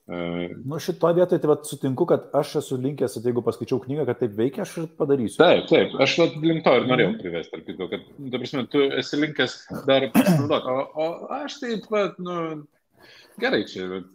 Uh, 0.04 0.52
nu, 0.66 0.80
šitoje 0.84 1.16
vietoje 1.16 1.40
tai 1.40 1.48
vat, 1.48 1.62
sutinku, 1.64 2.04
kad 2.10 2.26
aš 2.36 2.58
esu 2.60 2.76
linkęs, 2.76 3.14
jeigu 3.24 3.40
paskaičiau 3.46 3.80
knygą, 3.86 4.04
kad 4.10 4.20
taip 4.20 4.34
veikia, 4.36 4.66
aš 4.66 4.74
ir 4.82 4.90
padarysiu. 5.00 5.40
Taip, 5.40 5.70
taip, 5.70 5.96
aš 6.04 6.18
vat, 6.20 6.36
link 6.44 6.66
to 6.66 6.74
ir 6.76 6.90
norėjau 6.90 7.14
mhm. 7.14 7.22
privesti, 7.22 7.56
ar 7.56 7.64
kito, 7.64 7.88
kad, 7.94 8.04
ta 8.34 8.42
prasme, 8.42 8.66
tu 8.74 8.84
esi 9.00 9.22
linkęs 9.22 9.58
dar 9.88 10.10
pasinaudoti, 10.12 10.76
o, 10.76 11.06
o 11.06 11.08
aš 11.40 11.56
taip, 11.64 11.88
vat, 11.94 12.20
nu, 12.20 12.38
gerai 13.40 13.64
čia. 13.72 13.88
Bet, 13.96 14.12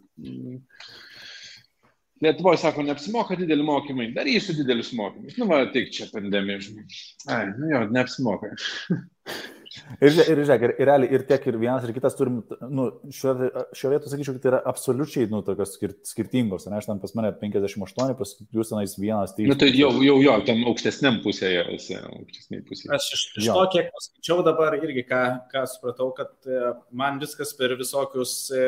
Lietuvoje 2.19 2.59
sako, 2.59 2.83
neapsimoka 2.83 3.37
dideli 3.39 3.63
mokymai, 3.63 4.09
darysiu 4.11 4.53
didelius 4.57 4.89
mokymus. 4.93 5.37
Nu, 5.39 5.47
va, 5.47 5.61
tik 5.71 5.87
čia 5.95 6.09
pandemija, 6.11 6.59
žinai. 6.65 6.83
Ai, 7.31 7.45
nu 7.55 7.69
jo, 7.71 7.85
neapsimoka. 7.95 8.51
Ir, 10.01 10.09
ir 10.09 10.39
žiūrėk, 10.41 10.63
ir, 10.65 10.71
ir 10.81 10.87
realiai 10.89 11.13
ir 11.13 11.23
tiek 11.29 11.43
ir 11.45 11.57
vienas, 11.61 11.83
ir 11.85 11.93
kitas 11.93 12.15
turim, 12.17 12.39
nu, 12.73 12.87
šioje 13.13 13.49
šio 13.77 13.91
vietoje 13.91 14.13
sakyčiau, 14.13 14.35
kad 14.35 14.41
tai 14.41 14.49
yra 14.51 14.61
absoliučiai, 14.71 15.27
nu, 15.29 15.41
tokios 15.45 15.75
skir, 15.75 15.93
skirtingos. 16.07 16.65
Ne, 16.69 16.79
aš 16.79 16.87
ten 16.89 17.01
pas 17.03 17.13
mane 17.17 17.29
58, 17.37 18.15
pas 18.17 18.31
jūs 18.55 18.71
tenais 18.71 18.95
vienas. 18.97 19.35
Tai, 19.37 19.45
nu, 19.51 19.57
tai 19.59 19.69
jau, 19.75 19.91
jau, 20.05 20.15
jo, 20.25 20.33
tam 20.47 20.63
aukštesniam 20.71 21.19
pusėje 21.25 21.61
aukštesniai 21.67 22.63
pusėje. 22.65 22.91
Aš 22.97 23.11
iš, 23.17 23.25
iš 23.43 23.51
to, 23.51 23.67
kiek 23.75 23.91
paskaičiau 23.93 24.45
dabar 24.47 24.79
irgi, 24.79 25.05
ką, 25.11 25.21
ką 25.53 25.63
supratau, 25.69 26.09
kad 26.17 26.49
e, 26.49 26.73
man 27.03 27.21
viskas 27.21 27.53
per 27.59 27.75
visokius, 27.77 28.33
e, 28.49 28.65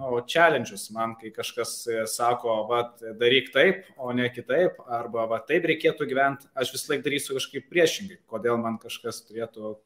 nu, 0.00 0.10
challenge'us, 0.26 0.88
man 0.96 1.14
kai 1.20 1.30
kažkas 1.36 1.76
e, 1.86 2.02
sako, 2.10 2.58
va, 2.72 2.82
daryk 3.20 3.54
taip, 3.54 3.86
o 3.94 4.10
ne 4.16 4.26
kitaip, 4.34 4.82
arba 4.90 5.28
va, 5.30 5.38
taip 5.46 5.70
reikėtų 5.70 6.10
gyventi, 6.10 6.50
aš 6.58 6.74
vis 6.74 6.88
laik 6.90 7.06
darysiu 7.06 7.38
kažkaip 7.38 7.70
priešingai, 7.70 8.20
kodėl 8.26 8.58
man 8.58 8.82
kažkas 8.82 9.22
turėtų 9.30 9.76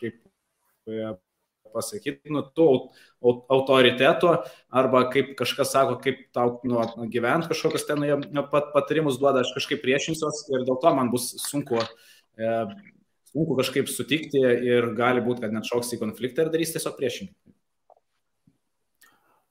kaip 0.00 0.18
e, 0.90 1.14
pasakyti, 1.74 2.32
nu, 2.32 2.44
tų 2.54 2.68
autoritetų, 3.24 4.32
arba 4.74 5.04
kaip 5.12 5.34
kažkas 5.38 5.72
sako, 5.74 5.98
kaip 6.04 6.26
tau 6.36 6.58
nu, 6.68 6.80
gyventi 7.12 7.50
kažkokius 7.50 7.86
ten 7.88 8.04
nu, 8.04 8.46
pat, 8.52 8.70
patarimus 8.74 9.18
duoda, 9.22 9.42
aš 9.42 9.54
kažkaip 9.56 9.82
priešinsiuos 9.84 10.44
ir 10.52 10.66
dėl 10.68 10.78
to 10.82 10.94
man 10.96 11.10
bus 11.14 11.32
sunku, 11.42 11.82
e, 12.38 12.52
sunku 13.32 13.58
kažkaip 13.58 13.90
sutikti 13.90 14.42
ir 14.42 14.92
gali 14.98 15.24
būti, 15.24 15.44
kad 15.44 15.56
net 15.56 15.68
šoks 15.70 15.96
į 15.96 16.02
konfliktą 16.04 16.46
ir 16.46 16.54
darys 16.54 16.74
tiesiog 16.76 16.96
priešingai. 17.00 17.34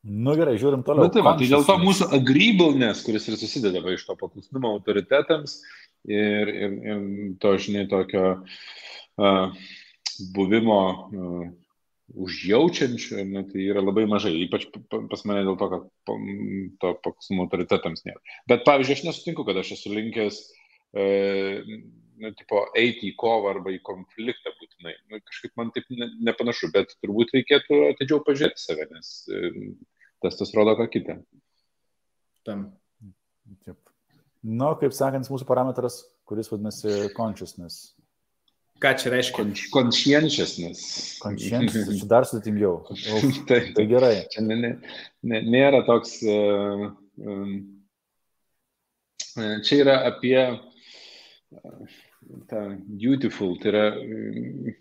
Nu 0.03 0.33
gerai, 0.35 0.57
žiūrim 0.59 0.81
toliau. 0.83 1.07
Na, 1.07 1.11
tai, 1.15 1.21
va, 1.23 1.31
tai 1.39 1.47
dėl 1.47 1.63
to 1.63 1.77
mūsų 1.79 2.09
agreeableness, 2.17 3.05
kuris 3.05 3.29
ir 3.29 3.37
susideda 3.39 3.79
va, 3.79 3.93
iš 3.95 4.03
to 4.03 4.17
paklusnumo 4.19 4.73
autoritetams 4.75 5.61
ir, 6.03 6.51
ir, 6.51 6.73
ir 6.75 7.05
to, 7.39 7.53
žinai, 7.63 7.85
tokio 7.87 8.25
uh, 8.33 9.55
buvimo 10.35 10.79
uh, 10.89 11.45
užjaučiančių, 12.11 13.23
ne, 13.29 13.43
tai 13.49 13.65
yra 13.71 13.81
labai 13.83 14.03
mažai, 14.09 14.33
ypač 14.45 14.67
pas 14.91 15.23
mane 15.29 15.45
dėl 15.47 15.55
to, 15.59 15.69
kad 15.71 15.85
to 16.81 16.91
paksumo 17.05 17.47
autoritetams 17.47 18.03
nėra. 18.05 18.19
Bet 18.49 18.65
pavyzdžiui, 18.67 18.97
aš 18.97 19.05
nesutinku, 19.07 19.45
kad 19.47 19.57
aš 19.61 19.73
esu 19.77 19.93
linkęs, 19.93 20.39
e, 20.99 21.05
nu, 22.21 22.33
tipo, 22.37 22.65
eiti 22.79 23.09
į 23.09 23.15
kovą 23.19 23.55
arba 23.55 23.73
į 23.73 23.79
konfliktą 23.87 24.53
būtinai. 24.59 24.93
Nu, 25.09 25.21
kažkaip 25.31 25.55
man 25.59 25.71
taip 25.75 25.89
ne, 25.95 26.11
nepanašu, 26.29 26.69
bet 26.75 26.93
turbūt 27.01 27.33
reikėtų 27.37 27.81
atidžiau 27.93 28.21
pažiūrėti 28.27 28.61
save, 28.61 28.87
nes 28.91 29.15
e, 29.31 29.71
tas 30.23 30.37
tas 30.39 30.53
rodo 30.57 30.75
ką 30.79 30.89
kitą. 30.93 31.17
Tam. 32.47 32.67
Taip. 33.63 33.79
Nu, 34.43 34.73
kaip 34.79 34.93
sakant, 34.95 35.29
mūsų 35.31 35.47
parametras, 35.47 36.01
kuris 36.27 36.51
vadinasi 36.51 37.07
consciousness. 37.15 37.93
Ką 38.81 38.91
čia 38.99 39.11
reiškia? 39.13 39.45
Conscientiousness. 39.71 41.19
Conscientiousness, 41.23 42.01
čia 42.01 42.09
dar 42.15 42.27
sudėtingiau. 42.27 42.81
tai, 43.49 43.59
tai 43.75 43.85
gerai. 43.89 44.15
Čia 44.33 44.43
ne, 44.45 44.57
ne, 45.23 45.41
nėra 45.45 45.83
toks. 45.87 46.17
Uh, 46.25 46.89
um, 47.23 47.53
čia 49.63 49.81
yra 49.85 49.97
apie 50.09 50.37
uh, 50.41 51.97
tą 52.51 52.63
beautiful, 52.89 53.55
tai 53.61 53.71
yra 53.71 53.85
uh, 53.93 54.73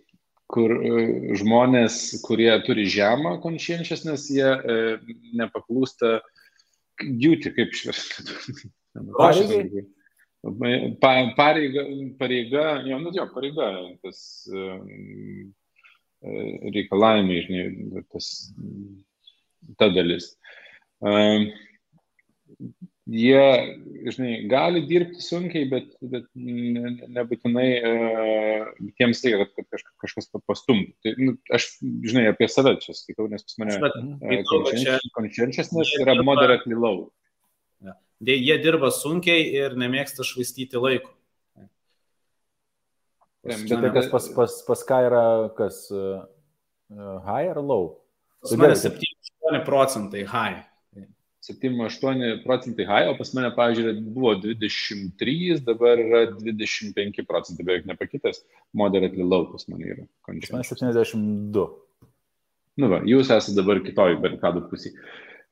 kur 0.53 0.77
uh, 0.81 1.33
žmonės, 1.39 2.03
kurie 2.27 2.51
turi 2.67 2.89
žemą 2.91 3.39
conscientiousness, 3.45 4.31
jie 4.33 4.51
uh, 4.51 5.15
nepaklūsta 5.39 6.19
duty, 7.03 7.55
kaip 7.55 7.73
išversti. 7.75 8.27
Pareiga, 10.43 11.85
pareiga, 12.19 12.63
jo, 12.87 12.99
nu, 12.99 13.11
jo, 13.15 13.27
pareiga, 13.31 13.69
tas 14.03 14.23
um, 14.51 15.53
reikalavimai, 16.75 17.43
žinai, 17.47 18.03
tas, 18.11 18.31
ta 19.79 19.87
dalis. 19.95 20.33
Jie, 23.13 23.47
žinai, 24.11 24.35
gali 24.51 24.83
dirbti 24.91 25.23
sunkiai, 25.23 25.71
bet, 25.71 25.95
bet 26.11 26.27
nebūtinai 26.35 27.69
uh, 27.87 28.69
tiems 28.99 29.23
reikia, 29.23 29.47
kad, 29.47 29.71
kad 29.71 29.89
kažkas 30.03 30.31
pastumtų. 30.43 30.91
Tai, 31.07 31.17
nu, 31.23 31.39
aš, 31.55 31.71
žinai, 31.83 32.29
apie 32.35 32.51
save 32.51 32.77
čia 32.83 32.99
skaitau, 32.99 33.31
nes 33.31 33.47
pas 33.47 33.59
mane 33.63 33.79
uh, 33.79 34.39
conscientiousness 35.15 35.99
yra 36.03 36.19
moderately 36.27 36.75
low 36.75 37.13
jie 38.23 38.59
dirba 38.63 38.91
sunkiai 38.95 39.49
ir 39.51 39.75
nemėgsta 39.79 40.27
švaistyti 40.27 40.79
laiko. 40.79 41.11
Bet 43.43 43.65
tai 43.67 43.91
kas 43.91 44.07
pas, 44.13 44.29
pas, 44.37 44.59
pas 44.69 44.85
ką 44.87 44.99
yra, 45.09 45.23
kas 45.59 45.89
uh, 45.91 46.23
high 47.27 47.51
ar 47.51 47.59
low? 47.59 47.97
Pas 48.43 48.55
mane 48.55 48.77
7-8 48.79 49.65
procentai 49.67 50.23
high. 50.31 50.61
7-8 51.43 52.45
procentai 52.45 52.87
high, 52.87 53.09
o 53.11 53.17
pas 53.19 53.33
mane, 53.35 53.51
pavyzdžiui, 53.57 53.97
buvo 54.15 54.37
23, 54.39 55.59
dabar 55.67 55.99
yra 55.99 56.21
25 56.39 57.25
procentai, 57.27 57.67
beveik 57.67 57.89
nepakitęs, 57.91 58.45
moderately 58.79 59.27
low 59.27 59.49
pas 59.51 59.67
mane 59.67 59.91
yra. 59.97 60.07
Pas 60.23 60.55
mane 60.55 60.69
72. 60.71 61.67
Nu 62.79 62.89
va, 62.89 63.03
jūs 63.05 63.27
esate 63.35 63.59
dabar 63.59 63.83
kitoj 63.83 64.15
barikadų 64.23 64.69
pusėje. 64.71 64.95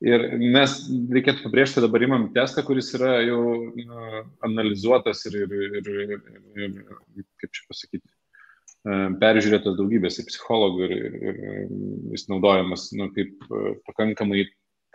Ir 0.00 0.22
mes 0.40 0.76
reikėtų 1.12 1.44
pabrėžti, 1.44 1.82
dabar 1.84 2.00
imam 2.06 2.30
testą, 2.32 2.64
kuris 2.64 2.88
yra 2.96 3.18
jau 3.20 3.42
na, 3.76 4.22
analizuotas 4.48 5.26
ir, 5.28 5.36
ir, 5.44 5.52
ir, 5.76 5.90
ir, 5.90 6.22
ir, 6.64 7.26
kaip 7.42 7.52
čia 7.52 7.66
pasakyti, 7.68 8.06
e, 8.08 8.96
peržiūrėtas 9.20 9.76
daugybės 9.76 10.16
ir 10.22 10.28
psichologų 10.30 10.86
ir, 10.86 10.94
ir, 10.96 11.42
ir 11.50 11.74
jis 12.14 12.24
naudojamas 12.32 12.88
nu, 12.96 13.10
kaip 13.12 13.44
e, 13.44 13.74
pakankamai 13.90 14.46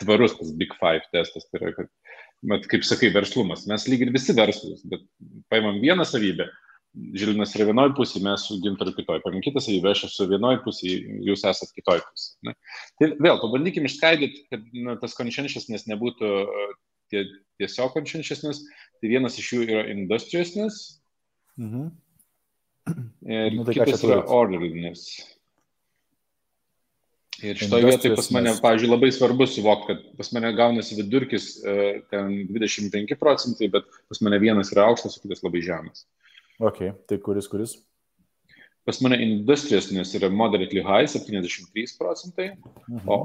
tvarus 0.02 0.40
tas 0.40 0.50
Big 0.58 0.74
Five 0.82 1.06
testas. 1.14 1.46
Tai 1.52 1.62
yra, 1.62 1.76
kad, 1.78 1.94
mat, 2.50 2.66
kaip 2.72 2.86
sakai, 2.88 3.14
verslumas. 3.14 3.68
Mes 3.70 3.86
lyg 3.92 4.08
ir 4.08 4.14
visi 4.16 4.34
verslus, 4.38 4.82
bet 4.90 5.06
paimam 5.54 5.78
vieną 5.86 6.08
savybę 6.10 6.50
Žilinas 6.96 7.52
yra 7.58 7.68
vienoje 7.68 7.92
pusėje, 7.98 8.24
mes 8.24 8.46
su 8.48 8.56
gintaru 8.64 8.94
kitoje. 8.96 9.20
Paminkite 9.24 9.60
savybę, 9.64 9.92
aš 9.92 10.06
esu 10.08 10.30
vienoje 10.30 10.62
pusėje, 10.64 11.20
jūs 11.28 11.44
esate 11.50 11.76
kitoje 11.76 12.04
pusėje. 12.06 12.36
Ne? 12.48 12.56
Tai 13.02 13.10
vėl, 13.26 13.40
pabandykime 13.42 13.92
išskaidyti, 13.92 14.46
kad 14.54 14.64
na, 14.86 14.96
tas 15.02 15.18
conscientiousness 15.18 15.90
nebūtų 15.92 16.32
tie, 17.12 17.26
tiesiog 17.60 17.92
conscientiousness. 17.98 18.64
Tai 19.02 19.12
vienas 19.12 19.36
iš 19.42 19.52
jų 19.58 19.68
yra 19.68 19.86
industriousness. 19.92 21.02
Mhm. 21.60 21.92
Ir 23.26 23.56
nu, 23.58 23.66
tai 23.68 23.80
kitas 23.80 24.04
yra 24.06 24.22
orderliness. 24.32 25.18
Ir 27.44 27.58
šitoje 27.60 27.90
vietoje 27.90 28.16
pas 28.16 28.30
mane, 28.32 28.54
pavyzdžiui, 28.64 28.90
labai 28.94 29.10
svarbu 29.12 29.48
suvokti, 29.50 29.88
kad 29.90 30.04
pas 30.20 30.30
mane 30.38 30.54
gaunasi 30.56 30.96
vidurkis 30.96 31.50
ten 32.14 32.36
25 32.48 33.18
procentai, 33.20 33.68
bet 33.74 33.90
pas 34.08 34.22
mane 34.24 34.40
vienas 34.40 34.72
yra 34.72 34.86
aukštas, 34.92 35.18
o 35.18 35.26
kitas 35.26 35.44
labai 35.44 35.64
žemas. 35.66 36.06
Ok, 36.60 36.80
tai 37.10 37.18
kuris, 37.24 37.48
kuris? 37.52 37.76
Pas 38.86 39.00
mane 39.02 39.18
industriousness 39.24 40.14
yra 40.14 40.30
moderately 40.30 40.84
high, 40.86 41.10
73 41.10 41.96
procentai, 41.98 42.52
mhm. 42.88 43.10
o 43.10 43.16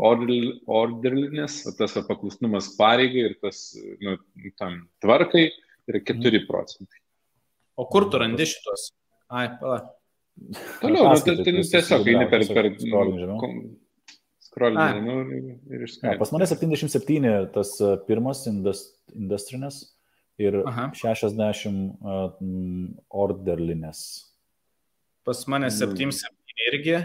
orderliness, 0.80 1.66
tas 1.76 1.98
paklusnumas 2.08 2.72
pareigai 2.78 3.26
ir 3.28 3.36
tas 3.42 3.76
nu, 4.00 4.16
tam 4.58 4.80
tvarkai 5.04 5.50
yra 5.90 6.00
4 6.00 6.16
mhm. 6.16 6.48
procentai. 6.48 7.04
O 7.76 7.86
kur 7.92 8.08
tu 8.10 8.18
randi 8.20 8.48
šitos? 8.48 8.88
Ai, 9.28 9.46
pala. 9.60 9.84
Toliau, 10.80 11.12
nu, 11.12 11.20
tai, 11.20 11.36
tai 11.44 11.52
tiesiog 11.60 12.08
eini 12.08 12.26
per... 12.32 12.44
per 12.56 12.72
Skrolinį, 14.50 15.02
nu, 15.04 15.14
ir 15.70 15.82
išskaityti. 15.86 16.18
Pas 16.18 16.32
mane 16.34 16.46
77 16.50 17.34
tas 17.54 17.70
pirmas 18.08 18.40
industrinės 18.50 19.76
ir 20.40 20.62
Aha. 20.68 20.88
60 20.96 22.00
uh, 22.00 22.32
orderlinės. 23.22 24.00
Pas 25.26 25.38
mane 25.52 25.68
7-7 25.72 26.30
irgi 26.70 26.96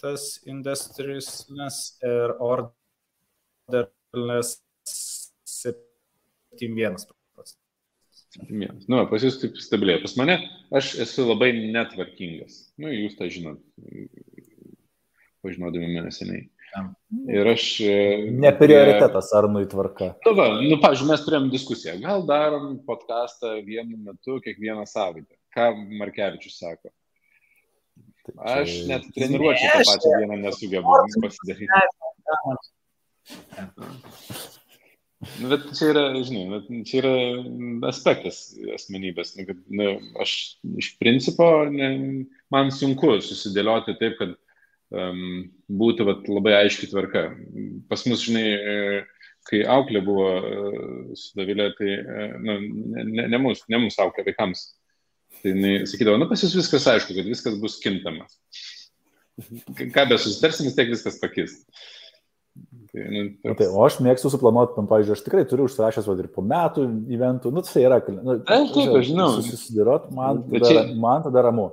tas 0.00 0.22
industriesnės 0.48 1.76
ir 2.06 2.28
orderlinės 2.38 4.50
7-1. 4.88 6.96
Nu, 8.86 9.02
pas 9.10 9.24
jūs 9.24 9.40
taip 9.42 9.56
stabiliai. 9.58 10.02
Pas 10.02 10.14
mane 10.20 10.36
aš 10.74 10.86
esu 11.02 11.26
labai 11.26 11.50
netvarkingas. 11.56 12.54
Nu, 12.78 12.88
jūs 12.92 13.16
tą 13.18 13.24
žinot, 13.32 13.58
pažinodami 15.42 15.88
mane 15.96 16.12
seniai. 16.14 16.42
Ir 17.08 17.48
aš. 17.48 17.64
E, 17.80 17.92
ne 18.36 18.50
prioritetas 18.58 19.30
ar 19.36 19.48
nuitvarka. 19.48 20.10
Nu, 20.26 20.34
va, 20.36 20.48
nu, 20.60 20.76
pažiūrėjau, 20.82 21.08
mes 21.08 21.24
turėjom 21.24 21.50
diskusiją. 21.52 21.96
Gal 22.02 22.24
darom 22.28 22.74
podcastą 22.88 23.54
vienu 23.64 23.96
metu 23.96 24.36
kiekvieną 24.44 24.84
savaitę. 24.88 25.38
Ką 25.56 25.70
Markevičius 26.00 26.58
sako? 26.60 26.92
Aš 28.44 28.74
net 28.90 29.06
treniruočiau 29.16 29.78
tą 29.78 29.84
pačią 29.88 30.10
dieną 30.20 30.36
nesugebu 30.42 30.98
pasidaryti. 31.22 31.72
Nu, 35.40 35.48
bet 35.50 35.64
čia 35.74 35.88
yra, 35.90 36.02
žinai, 36.22 36.60
čia 36.86 37.00
yra 37.00 37.14
aspektas 37.88 38.52
asmenybės. 38.76 39.32
Nu, 39.38 39.48
kad, 39.48 39.64
nu, 39.80 39.96
aš 40.22 40.34
iš 40.78 40.92
principo, 41.00 41.48
ne, 41.72 41.88
man 42.54 42.70
sunku 42.74 43.16
susidėlioti 43.24 43.96
taip, 43.98 44.14
kad 44.20 44.36
um, 44.94 45.46
būtų 45.80 46.06
vat, 46.08 46.26
labai 46.30 46.56
aiški 46.62 46.90
tvarka. 46.92 47.28
Pas 47.90 48.04
mus, 48.08 48.24
žinai, 48.26 48.46
e, 48.48 49.04
kai 49.48 49.62
auklė 49.76 50.02
buvo 50.04 50.28
uh, 50.38 51.12
su 51.16 51.38
Davilė, 51.38 51.70
tai 51.78 51.94
uh, 52.00 52.34
nu, 52.42 52.58
ne, 52.94 53.04
ne, 53.04 53.28
ne, 53.32 53.40
mums, 53.40 53.64
ne 53.72 53.80
mums 53.80 53.98
auklė, 54.02 54.26
vaikams. 54.28 54.66
Tai 55.38 55.52
jinai 55.52 55.84
sakydavo, 55.88 56.18
nu 56.20 56.28
pas 56.30 56.42
jūs 56.42 56.56
viskas 56.56 56.88
aišku, 56.90 57.14
kad 57.16 57.28
viskas 57.28 57.56
bus 57.60 57.78
kintama. 57.82 58.26
Ką 59.38 60.08
be 60.10 60.18
susitarsim, 60.18 60.66
vis 60.66 60.76
tiek 60.76 60.90
viskas 60.90 61.20
pakis. 61.22 61.60
Tai, 62.90 63.04
nu, 63.12 63.22
toks... 63.44 63.58
tai, 63.60 63.68
o 63.70 63.84
aš 63.84 64.00
mėgstu 64.02 64.32
suplanuoti, 64.32 64.74
man, 64.80 64.88
pavyzdžiui, 64.90 65.14
aš 65.14 65.22
tikrai 65.22 65.44
turiu 65.46 65.68
užsirašęs 65.68 66.08
va, 66.08 66.16
ir 66.18 66.30
po 66.34 66.42
metų 66.42 66.86
eventų, 67.14 67.52
nu 67.54 67.62
tai 67.66 67.84
yra, 67.84 68.00
nu, 68.10 68.40
aš 68.40 68.72
taip, 68.74 68.96
aš 68.98 69.06
žinau. 69.12 69.28
Susidėrot, 69.46 70.08
man, 70.16 70.42
tada, 70.48 70.72
čia... 70.72 70.82
man 70.98 71.22
tada 71.28 71.44
ramu. 71.46 71.68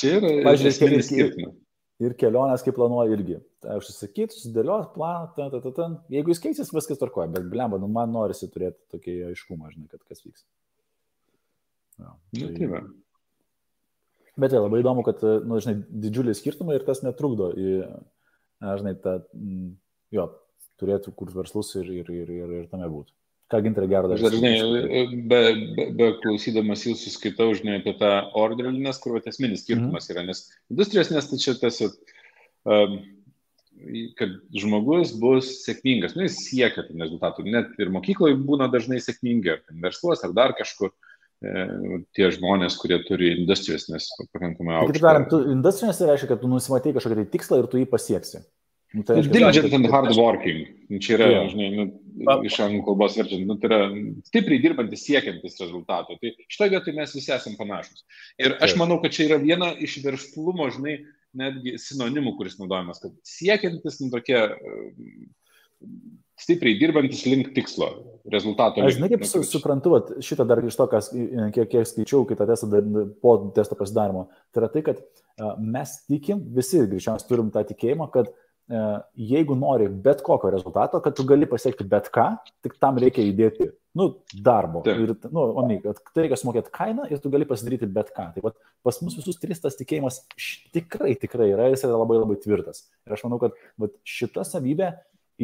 Čia 0.00 0.16
yra, 0.18 0.32
pavyzdžiui, 0.48 1.02
skirtumas. 1.06 1.56
Ir 1.98 2.14
kelionės, 2.14 2.62
kaip 2.62 2.76
planuoju, 2.78 3.16
irgi. 3.16 3.40
Tai 3.64 3.80
užsisakyti, 3.80 4.36
susidėlioti 4.36 4.92
planą, 4.94 5.32
ten, 5.34 5.50
ten, 5.50 5.62
ten, 5.64 5.74
ten. 5.74 5.96
jeigu 6.14 6.30
jis 6.30 6.40
keisis, 6.44 6.70
viskas 6.74 7.00
tvarkoja, 7.00 7.26
bet 7.34 7.48
blemba, 7.50 7.80
nu, 7.82 7.88
man 7.90 8.12
norisi 8.14 8.46
turėti 8.52 8.78
tokį 8.94 9.16
aiškumą, 9.32 9.72
žinai, 9.74 9.90
kad 9.90 10.04
kas 10.06 10.22
vyks. 10.22 10.44
Ja, 11.98 12.14
nu, 12.14 12.52
tai, 12.54 12.68
tai 12.70 12.82
bet 14.38 14.54
tai 14.54 14.62
labai 14.62 14.84
įdomu, 14.84 15.02
kad, 15.06 15.24
nu, 15.50 15.58
žinai, 15.62 15.80
didžiuliai 16.06 16.38
skirtumai 16.38 16.78
ir 16.78 16.86
tas 16.86 17.02
netrukdo 17.02 17.50
į, 17.58 17.74
žinai, 18.62 18.94
tą 19.02 19.18
jo, 20.14 20.30
turėtų 20.78 21.14
kur 21.18 21.34
verslus 21.34 21.74
ir, 21.80 21.90
ir, 22.02 22.12
ir, 22.14 22.34
ir, 22.44 22.54
ir 22.62 22.68
tame 22.70 22.86
būtų. 22.92 23.17
Ką 23.48 23.62
gintarė 23.64 23.88
gero 23.88 24.10
dar? 24.10 24.20
Žinai, 24.20 24.56
be, 25.30 25.38
be, 25.76 25.84
be 25.96 26.08
klausydamas 26.20 26.82
jūsų 26.84 27.12
skaitau, 27.14 27.48
žinai, 27.56 27.78
apie 27.80 27.94
tą 27.96 28.10
orderlinės, 28.36 29.00
kur 29.00 29.16
esminis 29.22 29.62
skirtumas 29.64 30.04
mm 30.04 30.10
-hmm. 30.10 30.18
yra, 30.18 30.24
nes 30.28 30.42
industrijos 30.68 31.12
nestačia 31.14 31.54
tas, 31.56 31.80
um, 32.68 32.98
kad 34.18 34.34
žmogus 34.58 35.14
bus 35.20 35.50
sėkmingas, 35.64 36.16
nu, 36.16 36.26
jis 36.26 36.36
siekia 36.44 36.84
tų 36.84 36.98
rezultatų, 37.00 37.46
net 37.48 37.72
ir 37.80 37.92
mokykloje 37.94 38.36
būna 38.36 38.68
dažnai 38.72 39.00
sėkmingi, 39.00 39.54
ar 39.54 39.80
versluos, 39.84 40.24
ar 40.26 40.34
dar 40.36 40.54
kažkur 40.58 40.90
e, 40.90 42.02
tie 42.16 42.30
žmonės, 42.34 42.76
kurie 42.82 42.98
turi 43.06 43.32
industrijos, 43.38 43.88
nes 43.92 44.10
pakankamai 44.34 44.80
aukštas. 44.80 44.98
Kitaip 44.98 45.08
tariant, 45.08 45.50
industrijos 45.56 46.00
tai 46.00 46.10
reiškia, 46.10 46.32
kad 46.34 46.42
tu 46.42 46.52
nusimatai 46.52 46.94
kažkokį 46.96 47.20
tai 47.22 47.28
tikslą 47.36 47.62
ir 47.62 47.70
tu 47.70 47.80
jį 47.80 47.88
pasieksi. 47.92 48.44
Nu, 48.96 49.04
tai 49.04 49.20
Diligent 49.20 49.74
and 49.76 49.90
hard 49.92 50.16
working. 50.16 50.64
Nu, 50.88 50.98
čia 51.04 51.18
yra, 51.18 51.26
yeah. 51.28 51.48
žinai, 51.52 51.68
nu, 51.76 51.90
iš 52.48 52.58
anglų 52.64 52.82
kalbos 52.86 53.16
verčiant, 53.18 53.44
nu, 53.48 53.56
tai 53.60 53.70
yra 53.70 53.80
stipriai 54.28 54.62
dirbantis 54.62 55.04
siekiantis 55.06 55.58
rezultatų. 55.62 56.18
Tai 56.20 56.32
šitoje 56.46 56.74
vietoje 56.74 56.96
mes 56.96 57.14
visi 57.16 57.34
esame 57.34 57.58
panašus. 57.60 58.04
Ir 58.40 58.56
aš 58.64 58.76
manau, 58.80 59.00
kad 59.02 59.14
čia 59.14 59.28
yra 59.28 59.40
viena 59.42 59.70
iš 59.74 59.98
verslumo, 60.04 60.68
žinai, 60.74 60.98
netgi 61.38 61.76
sinonimų, 61.82 62.34
kuris 62.38 62.58
naudojamas, 62.60 63.02
kad 63.02 63.14
siekiantis, 63.26 64.00
nu, 64.02 64.10
tokie 64.14 64.40
stipriai 66.38 66.78
dirbantis 66.78 67.24
link 67.26 67.52
tikslo, 67.54 67.90
rezultato. 68.32 68.82
Aš 68.86 68.98
žinai, 68.98 69.12
kaip 69.14 69.26
su, 69.28 69.42
suprantu, 69.46 69.94
vat, 69.96 70.12
šitą 70.24 70.46
dar 70.48 70.62
iš 70.64 70.78
to, 70.78 70.88
kas, 70.90 71.10
kiek, 71.12 71.70
kiek 71.70 71.88
skaičiau 71.90 72.26
kitą 72.28 72.46
testą 72.48 72.82
po 73.22 73.38
testo 73.56 73.78
pasidarimo, 73.78 74.28
tai 74.54 74.62
yra 74.62 74.70
tai, 74.74 74.84
kad 74.86 75.00
uh, 75.02 75.56
mes 75.58 75.96
tikim, 76.06 76.42
visi 76.54 76.82
greičiausiai 76.84 77.30
turim 77.30 77.50
tą 77.54 77.64
tikėjimą, 77.68 78.10
kad 78.14 78.30
uh, 78.30 78.47
jeigu 78.68 79.56
nori 79.56 79.88
bet 79.88 80.20
kokio 80.24 80.50
rezultato, 80.52 81.00
kad 81.00 81.16
tu 81.16 81.24
gali 81.28 81.46
pasiekti 81.48 81.86
bet 81.88 82.10
ką, 82.12 82.30
tik 82.64 82.74
tam 82.82 82.98
reikia 83.00 83.24
įdėti, 83.24 83.70
nu, 83.96 84.08
darbo. 84.44 84.82
Taip. 84.84 85.00
Ir, 85.04 85.14
nu, 85.32 85.46
omeny, 85.62 85.78
kad 85.84 86.00
tai 86.12 86.26
reikia 86.26 86.38
sumokėti 86.40 86.72
kainą 86.74 87.06
ir 87.08 87.22
tu 87.22 87.32
gali 87.32 87.48
pasidaryti 87.48 87.88
bet 87.90 88.12
ką. 88.16 88.28
Tai 88.34 88.44
vat, 88.44 88.58
pas 88.84 89.00
mus 89.04 89.16
visus 89.16 89.40
tris 89.40 89.62
tas 89.64 89.78
tikėjimas 89.78 90.20
tikrai, 90.76 91.14
tikrai 91.20 91.48
yra, 91.54 91.70
jis 91.72 91.86
yra 91.88 91.96
labai 91.96 92.20
labai 92.20 92.36
tvirtas. 92.42 92.84
Ir 93.08 93.16
aš 93.16 93.24
manau, 93.24 93.40
kad 93.42 93.56
vat, 93.80 93.96
šita 94.04 94.44
savybė 94.46 94.92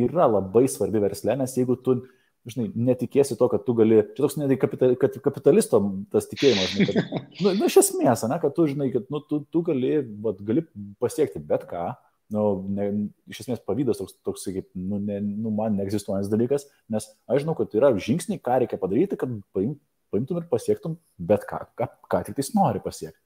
yra 0.04 0.28
labai 0.28 0.66
svarbi 0.68 1.00
versle, 1.02 1.38
nes 1.40 1.56
jeigu 1.56 1.78
tu, 1.80 2.02
žinai, 2.50 2.68
netikėsi 2.90 3.38
to, 3.40 3.48
kad 3.48 3.64
tu 3.64 3.72
gali, 3.78 4.02
čia 4.12 4.20
toks 4.20 4.36
netgi 4.36 4.60
kapital, 4.60 4.96
kapitalisto 5.00 5.80
tas 6.12 6.28
tikėjimas, 6.28 6.74
žinai, 6.74 6.88
kad, 6.90 7.20
nu, 7.46 7.54
nu, 7.62 7.68
iš 7.70 7.80
esmės, 7.86 8.26
ne, 8.28 8.40
kad 8.42 8.56
tu, 8.56 8.68
žinai, 8.68 8.90
kad 8.92 9.08
nu, 9.08 9.22
tu, 9.24 9.44
tu 9.48 9.64
gali, 9.64 9.96
vat, 10.24 10.42
gali 10.44 10.66
pasiekti 11.00 11.40
bet 11.40 11.64
ką, 11.70 11.94
nu, 12.34 12.44
ne, 12.76 12.86
iš 13.30 13.44
esmės 13.44 13.62
pavydas 13.64 14.00
toks, 14.00 14.16
toks 14.26 14.46
kaip, 14.50 14.68
nu, 14.76 15.00
ne, 15.02 15.20
nu, 15.24 15.52
man 15.54 15.78
neegzistuojantis 15.78 16.32
dalykas, 16.32 16.68
nes 16.92 17.06
aš 17.30 17.44
žinau, 17.44 17.56
kad 17.58 17.74
yra 17.78 17.92
žingsniai, 17.94 18.42
ką 18.42 18.62
reikia 18.62 18.80
padaryti, 18.80 19.18
kad 19.20 19.32
paim, 19.56 19.76
paimtum 20.14 20.40
ir 20.40 20.48
pasiektum 20.50 20.98
bet 21.18 21.46
ką, 21.48 21.64
ką, 21.78 21.90
ką 22.10 22.24
tik 22.26 22.38
tais 22.40 22.52
nori 22.56 22.82
pasiekti. 22.84 23.20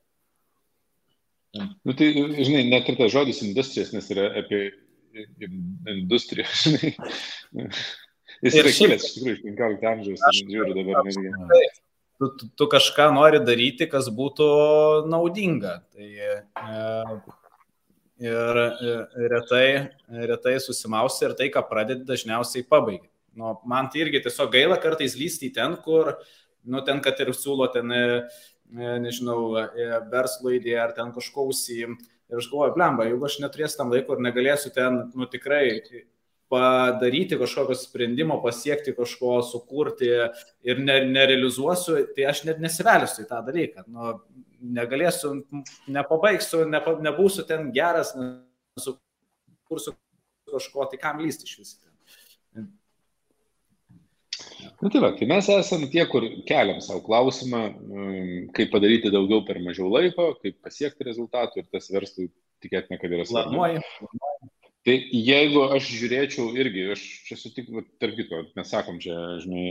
Nu, 1.57 1.95
tai, 1.97 2.11
žinai, 2.45 2.67
net 2.69 2.89
ir 2.91 2.99
tas 2.99 3.13
žodis 3.13 3.41
industrijos, 3.47 3.95
nes 3.97 4.11
yra 4.13 4.29
apie 4.43 4.69
industrija, 5.89 6.47
žinai. 6.63 6.93
Jis 8.45 8.55
ir 8.55 8.63
yra 8.63 8.73
kilęs 8.77 9.05
iš 9.07 9.15
tikrųjų 9.17 9.37
iš 9.39 9.45
15 9.47 9.87
amžiaus, 9.93 10.25
aš 10.29 10.41
žiūriu 10.47 10.77
dabar 10.77 11.07
netgi. 11.09 11.33
Tu, 12.19 12.29
tu, 12.35 12.49
tu 12.59 12.67
kažką 12.71 13.09
nori 13.15 13.39
daryti, 13.47 13.87
kas 13.91 14.09
būtų 14.15 14.47
naudinga. 15.11 15.79
Tai, 15.95 16.09
e, 16.29 16.33
ir 18.23 18.61
e, 18.65 18.97
retai, 19.31 19.69
retai 20.31 20.59
susimausi 20.63 21.25
ir 21.29 21.37
tai, 21.39 21.49
ką 21.55 21.63
pradedi, 21.71 22.07
dažniausiai 22.09 22.67
pabaigi. 22.69 23.07
Nu, 23.39 23.55
man 23.71 23.91
tai 23.93 24.03
irgi 24.07 24.25
tiesiog 24.25 24.53
gaila 24.53 24.79
kartais 24.83 25.15
lysti 25.19 25.53
ten, 25.55 25.77
kur, 25.85 26.17
nu, 26.67 26.83
ten, 26.87 27.03
kad 27.05 27.21
ir 27.23 27.31
siūlo 27.37 27.71
ten, 27.75 27.95
e, 27.95 28.07
nežinau, 29.01 29.55
verslo 30.13 30.53
idėją 30.53 30.81
ar 30.83 30.97
ten 30.97 31.13
kažko 31.15 31.47
užsiimti 31.49 32.17
Ir 32.29 32.43
aš 32.43 32.51
galvoju, 32.53 32.75
blemba, 32.77 33.07
jeigu 33.09 33.25
aš 33.25 33.39
neturėsiu 33.41 33.79
tam 33.81 33.93
laiko 33.95 34.17
ir 34.17 34.25
negalėsiu 34.27 34.71
ten, 34.75 34.99
nu 35.17 35.27
tikrai 35.33 35.81
padaryti 36.53 37.39
kažkokio 37.41 37.77
sprendimo, 37.77 38.37
pasiekti 38.45 38.93
kažko, 38.97 39.39
sukurti 39.49 40.11
ir 40.69 40.83
ne, 40.85 40.99
nerealizuosiu, 41.09 42.03
tai 42.17 42.27
aš 42.29 42.45
net 42.49 42.61
nesivelsiu 42.61 43.25
į 43.25 43.31
tą 43.31 43.41
dalyką. 43.47 43.87
Nu, 43.89 44.19
negalėsiu, 44.59 45.35
nepabaigsiu, 45.95 46.65
nepa, 46.69 46.97
nebūsiu 47.05 47.45
ten 47.49 47.71
geras, 47.75 48.15
nesukursiu 48.19 49.95
kažko, 50.49 50.89
tai 50.91 51.01
kam 51.01 51.23
lysti 51.23 51.49
iš 51.49 51.61
visų. 51.63 51.89
Na 54.79 54.91
tai 54.93 55.01
va, 55.03 55.11
tai 55.19 55.27
mes 55.27 55.49
esame 55.51 55.89
tie, 55.91 56.05
kur 56.11 56.23
keliam 56.47 56.79
savo 56.85 57.01
klausimą, 57.07 57.63
mm, 57.75 58.43
kaip 58.55 58.71
padaryti 58.71 59.11
daugiau 59.11 59.43
per 59.47 59.59
mažiau 59.63 59.91
laiko, 59.91 60.31
kaip 60.43 60.61
pasiekti 60.63 61.07
rezultatų 61.09 61.63
ir 61.63 61.67
tas 61.73 61.91
verslui 61.91 62.29
tikėtina, 62.63 62.99
kad 63.01 63.15
yra 63.17 63.27
svarbu. 63.27 63.59
Tai 64.89 64.95
jeigu 65.13 65.67
aš 65.77 65.89
žiūrėčiau 65.93 66.55
irgi, 66.57 66.87
aš 66.95 67.01
čia 67.27 67.37
sutikiu, 67.37 67.83
tarp 68.01 68.15
kitko, 68.17 68.39
mes 68.57 68.71
sakom, 68.73 68.97
čia, 69.03 69.15
žinai, 69.43 69.65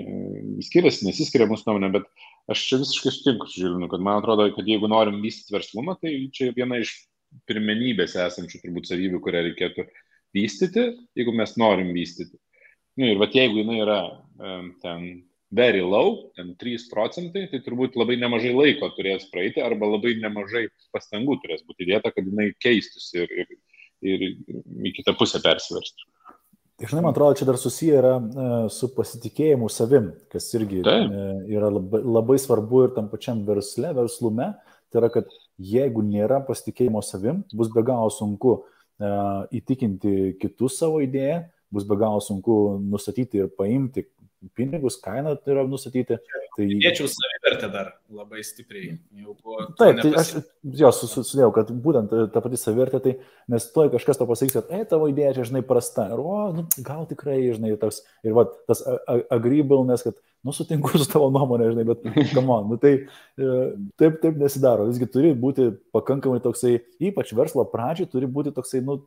skiriasi, 0.68 1.08
nesiskiria 1.08 1.48
mūsų 1.50 1.66
nuomonė, 1.66 1.90
bet 1.96 2.28
aš 2.54 2.66
čia 2.68 2.78
visiškai 2.84 3.14
sutinku 3.16 3.48
su 3.50 3.64
Žilinu, 3.64 3.88
kad 3.90 4.04
man 4.06 4.20
atrodo, 4.22 4.46
kad 4.54 4.70
jeigu 4.70 4.86
norim 4.92 5.18
vystyti 5.24 5.56
verslumą, 5.56 5.96
tai 5.98 6.12
čia 6.38 6.52
viena 6.54 6.78
iš 6.84 6.94
pirmenybės 7.50 8.14
esančių 8.28 8.62
turbūt 8.62 8.92
savybių, 8.92 9.24
kurią 9.26 9.42
reikėtų 9.48 9.88
vystyti, 10.38 10.86
jeigu 11.18 11.34
mes 11.34 11.58
norim 11.58 11.90
vystyti. 11.98 12.38
Nu, 13.02 13.10
ir 13.10 13.18
va 13.18 13.26
jeigu 13.34 13.64
jinai 13.64 13.82
yra 13.88 14.00
um, 14.06 14.70
ten 14.84 15.10
very 15.50 15.82
low, 15.82 16.28
ten 16.38 16.54
3 16.62 16.90
procentai, 16.92 17.48
tai 17.50 17.64
turbūt 17.66 17.98
labai 17.98 18.20
nemažai 18.22 18.54
laiko 18.54 18.92
turės 18.94 19.26
praeiti 19.34 19.66
arba 19.66 19.90
labai 19.96 20.14
nemažai 20.22 20.68
pastangų 20.94 21.40
turės 21.42 21.66
būti 21.66 21.88
įdėta, 21.88 22.14
kad 22.14 22.28
jinai 22.28 22.52
keistųsi 22.62 23.24
ir, 23.24 23.34
ir, 23.44 23.58
ir 24.06 24.28
į 24.30 24.94
kitą 25.00 25.16
pusę 25.18 25.42
persiverstų. 25.44 26.08
Tai 26.78 26.86
žinai, 26.92 27.02
man 27.02 27.16
atrodo, 27.16 27.34
čia 27.40 27.48
dar 27.50 27.58
susiję 27.58 27.98
yra 27.98 28.14
e, 28.22 28.48
su 28.70 28.92
pasitikėjimu 28.94 29.66
savim, 29.74 30.12
kas 30.30 30.46
irgi 30.54 30.84
Taip. 30.86 31.10
E, 31.10 31.30
yra 31.56 31.72
labai, 31.74 32.04
labai 32.06 32.38
svarbu 32.42 32.84
ir 32.86 32.94
tam 32.94 33.08
pačiam 33.10 33.42
versle, 33.48 33.96
verslume. 33.98 34.52
Tai 34.94 35.02
yra, 35.02 35.10
kad 35.16 35.34
jeigu 35.58 36.04
nėra 36.06 36.44
pasitikėjimo 36.46 37.02
savim, 37.02 37.42
bus 37.58 37.72
be 37.74 37.82
galo 37.84 38.12
sunku 38.14 38.54
uh, 38.54 39.42
įtikinti 39.52 40.38
kitus 40.40 40.78
savo 40.80 41.02
idėją, 41.04 41.42
bus 41.74 41.88
be 41.88 41.98
galo 42.00 42.22
sunku 42.24 42.78
nustatyti 42.84 43.44
ir 43.44 43.52
paimti 43.58 44.06
pinigus, 44.56 44.98
kainą 45.02 45.36
tai 45.42 45.54
yra 45.56 45.64
nustatyti. 45.68 46.18
Tai... 46.58 46.68
Dėčiau 46.84 47.10
savivertę 47.12 47.70
dar 47.74 47.90
labai 48.14 48.44
stipriai. 48.46 48.96
Taip, 49.80 50.02
tai 50.04 50.12
aš 50.22 50.32
jo 50.82 50.92
susidėjau, 50.96 51.50
kad 51.56 51.72
būtent 51.86 52.14
ta 52.34 52.44
pati 52.44 52.60
savivertė, 52.60 53.02
tai 53.04 53.16
nes 53.54 53.68
toj 53.74 53.92
kažkas 53.96 54.22
to 54.22 54.30
pasakys, 54.30 54.56
kad, 54.60 54.72
e, 54.74 54.86
tavo 54.90 55.10
idėja 55.12 55.36
čia, 55.40 55.48
žinai, 55.52 55.64
prasta. 55.66 56.08
Ir, 56.14 56.22
o, 56.22 56.40
nu, 56.56 56.66
gal 56.86 57.06
tikrai, 57.10 57.40
žinai, 57.58 57.76
tas, 57.82 58.02
ir 58.26 58.38
va, 58.38 58.48
tas 58.70 58.84
agreeableness, 59.34 60.06
kad, 60.08 60.18
nu, 60.46 60.56
sutinku 60.56 60.94
su 60.98 61.10
tavo 61.12 61.30
nuomonė, 61.34 61.72
žinai, 61.74 61.88
bet, 61.92 62.06
come 62.36 62.54
on, 62.54 62.72
nu, 62.74 62.80
tai 62.82 62.96
e, 63.04 63.60
taip, 64.02 64.22
taip 64.24 64.42
nesidaro. 64.42 64.90
Visgi 64.92 65.10
turi 65.14 65.34
būti 65.38 65.72
pakankamai 65.96 66.42
toksai, 66.46 66.78
ypač 67.10 67.34
verslo 67.38 67.66
pradžiai, 67.70 68.10
turi 68.14 68.30
būti 68.30 68.54
toksai, 68.56 68.86
nu, 68.86 69.02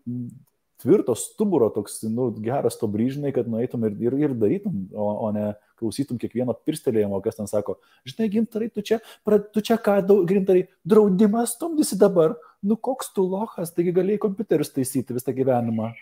tvirto 0.81 1.14
stuburo, 1.18 1.68
toks, 1.74 2.01
nu, 2.09 2.31
geras 2.43 2.78
to 2.81 2.89
bryžnai, 2.91 3.33
kad 3.37 3.49
nueitum 3.51 3.85
ir, 3.89 3.97
ir, 4.09 4.16
ir 4.26 4.37
darytum, 4.39 4.87
o, 4.95 5.09
o 5.26 5.33
ne 5.37 5.51
klausytum 5.81 6.20
kiekvieno 6.20 6.55
pirstelėjimo, 6.66 7.20
kas 7.24 7.39
ten 7.39 7.49
sako, 7.51 7.78
žinai, 8.09 8.28
gintarai, 8.33 8.70
tu 8.72 8.85
čia, 8.85 9.01
pra, 9.26 9.41
tu 9.41 9.64
čia 9.64 9.78
ką, 9.81 10.01
gintarai, 10.28 10.66
draudimas 10.89 11.57
stumdysi 11.57 11.99
dabar, 12.01 12.37
nu 12.62 12.76
koks 12.76 13.12
tu 13.16 13.24
lohas, 13.24 13.72
taigi 13.76 13.95
galėjai 13.97 14.24
kompiuterius 14.26 14.72
taisyti 14.76 15.16
visą 15.16 15.37
gyvenimą. 15.37 15.93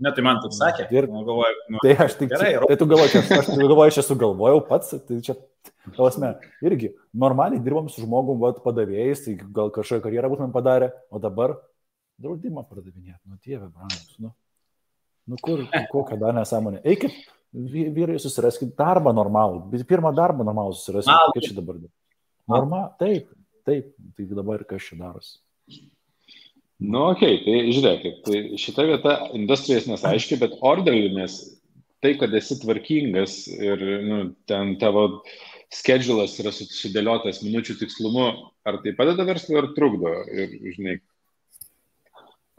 Ne, 0.00 0.10
tai 0.16 0.22
man 0.24 0.38
taip 0.40 0.54
sakė. 0.56 0.86
Ir 0.96 1.10
nu, 1.12 1.20
galvoju, 1.26 1.56
nu, 1.74 1.80
tai 1.84 1.92
aš 2.06 2.14
tik 2.16 2.30
gerai. 2.30 2.54
Tai 2.64 2.76
tu 2.80 2.86
galvoji, 2.88 3.20
aš, 3.20 3.32
aš 3.36 3.48
galvoju, 3.52 3.90
aš 3.92 3.98
esu 4.00 4.16
galvojau 4.22 4.62
pats, 4.64 4.94
tai 5.04 5.18
čia, 5.26 5.34
tausme, 5.96 6.30
irgi, 6.64 6.94
normaliai 7.12 7.60
dirbam 7.60 7.90
su 7.92 8.06
žmogum, 8.06 8.38
vad, 8.40 8.62
padavėjais, 8.64 9.26
tai 9.26 9.34
gal 9.42 9.68
kažkokią 9.74 10.06
karjerą 10.06 10.30
būtumėm 10.32 10.54
padarę, 10.54 10.94
o 11.12 11.20
dabar 11.20 11.58
draudimą 12.20 12.64
pardavinėti, 12.68 13.20
nu 13.26 13.38
dieve, 13.44 13.68
brangus, 13.68 14.16
nu. 14.22 14.32
Nu 15.30 15.38
kur, 15.40 15.62
kokią 15.92 16.18
dar 16.18 16.34
nesąmonę. 16.34 16.80
Eikit, 16.90 17.14
vyrai, 17.52 18.18
susiraskit 18.22 18.72
darbą 18.78 19.12
normalų, 19.14 19.84
pirmą 19.88 20.12
darbą 20.16 20.46
normalų 20.48 20.74
susiraskit, 20.78 21.34
kaip 21.36 21.46
čia 21.46 21.56
dabar. 21.58 21.78
Norma, 22.50 22.82
taip, 22.98 23.30
taip, 23.68 23.92
tai 24.16 24.26
dabar 24.32 24.64
kas 24.66 24.88
čia 24.88 24.98
darosi. 25.00 25.38
Nu, 26.80 27.10
okei, 27.10 27.36
okay, 27.36 27.44
tai 27.44 27.72
žiūrėkit, 27.76 28.20
tai 28.24 28.38
šita 28.60 28.84
vieta 28.88 29.16
industrijas 29.36 29.86
nesaiški, 29.90 30.38
bet 30.40 30.56
orderlinės, 30.64 31.36
tai, 32.00 32.14
kad 32.16 32.32
esi 32.34 32.56
tvarkingas 32.62 33.42
ir 33.52 33.82
nu, 34.06 34.20
ten 34.48 34.78
tavo 34.80 35.04
schedulas 35.70 36.38
yra 36.40 36.52
sudėliotas 36.56 37.42
minučių 37.44 37.76
tikslumu, 37.82 38.30
ar 38.64 38.80
tai 38.82 38.94
padeda 38.96 39.28
verslui, 39.28 39.60
ar 39.60 39.68
trukdo? 39.76 40.14
Ir, 40.32 40.56
žinai, 40.78 40.96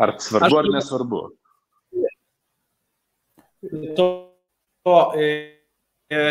ar 0.01 0.13
svarbu, 0.23 0.47
Aš, 0.47 0.57
ar 0.59 0.69
nesvarbu? 0.75 1.21
To, 3.97 4.05
to 4.85 4.99
e, 5.21 5.25
e, 6.09 6.21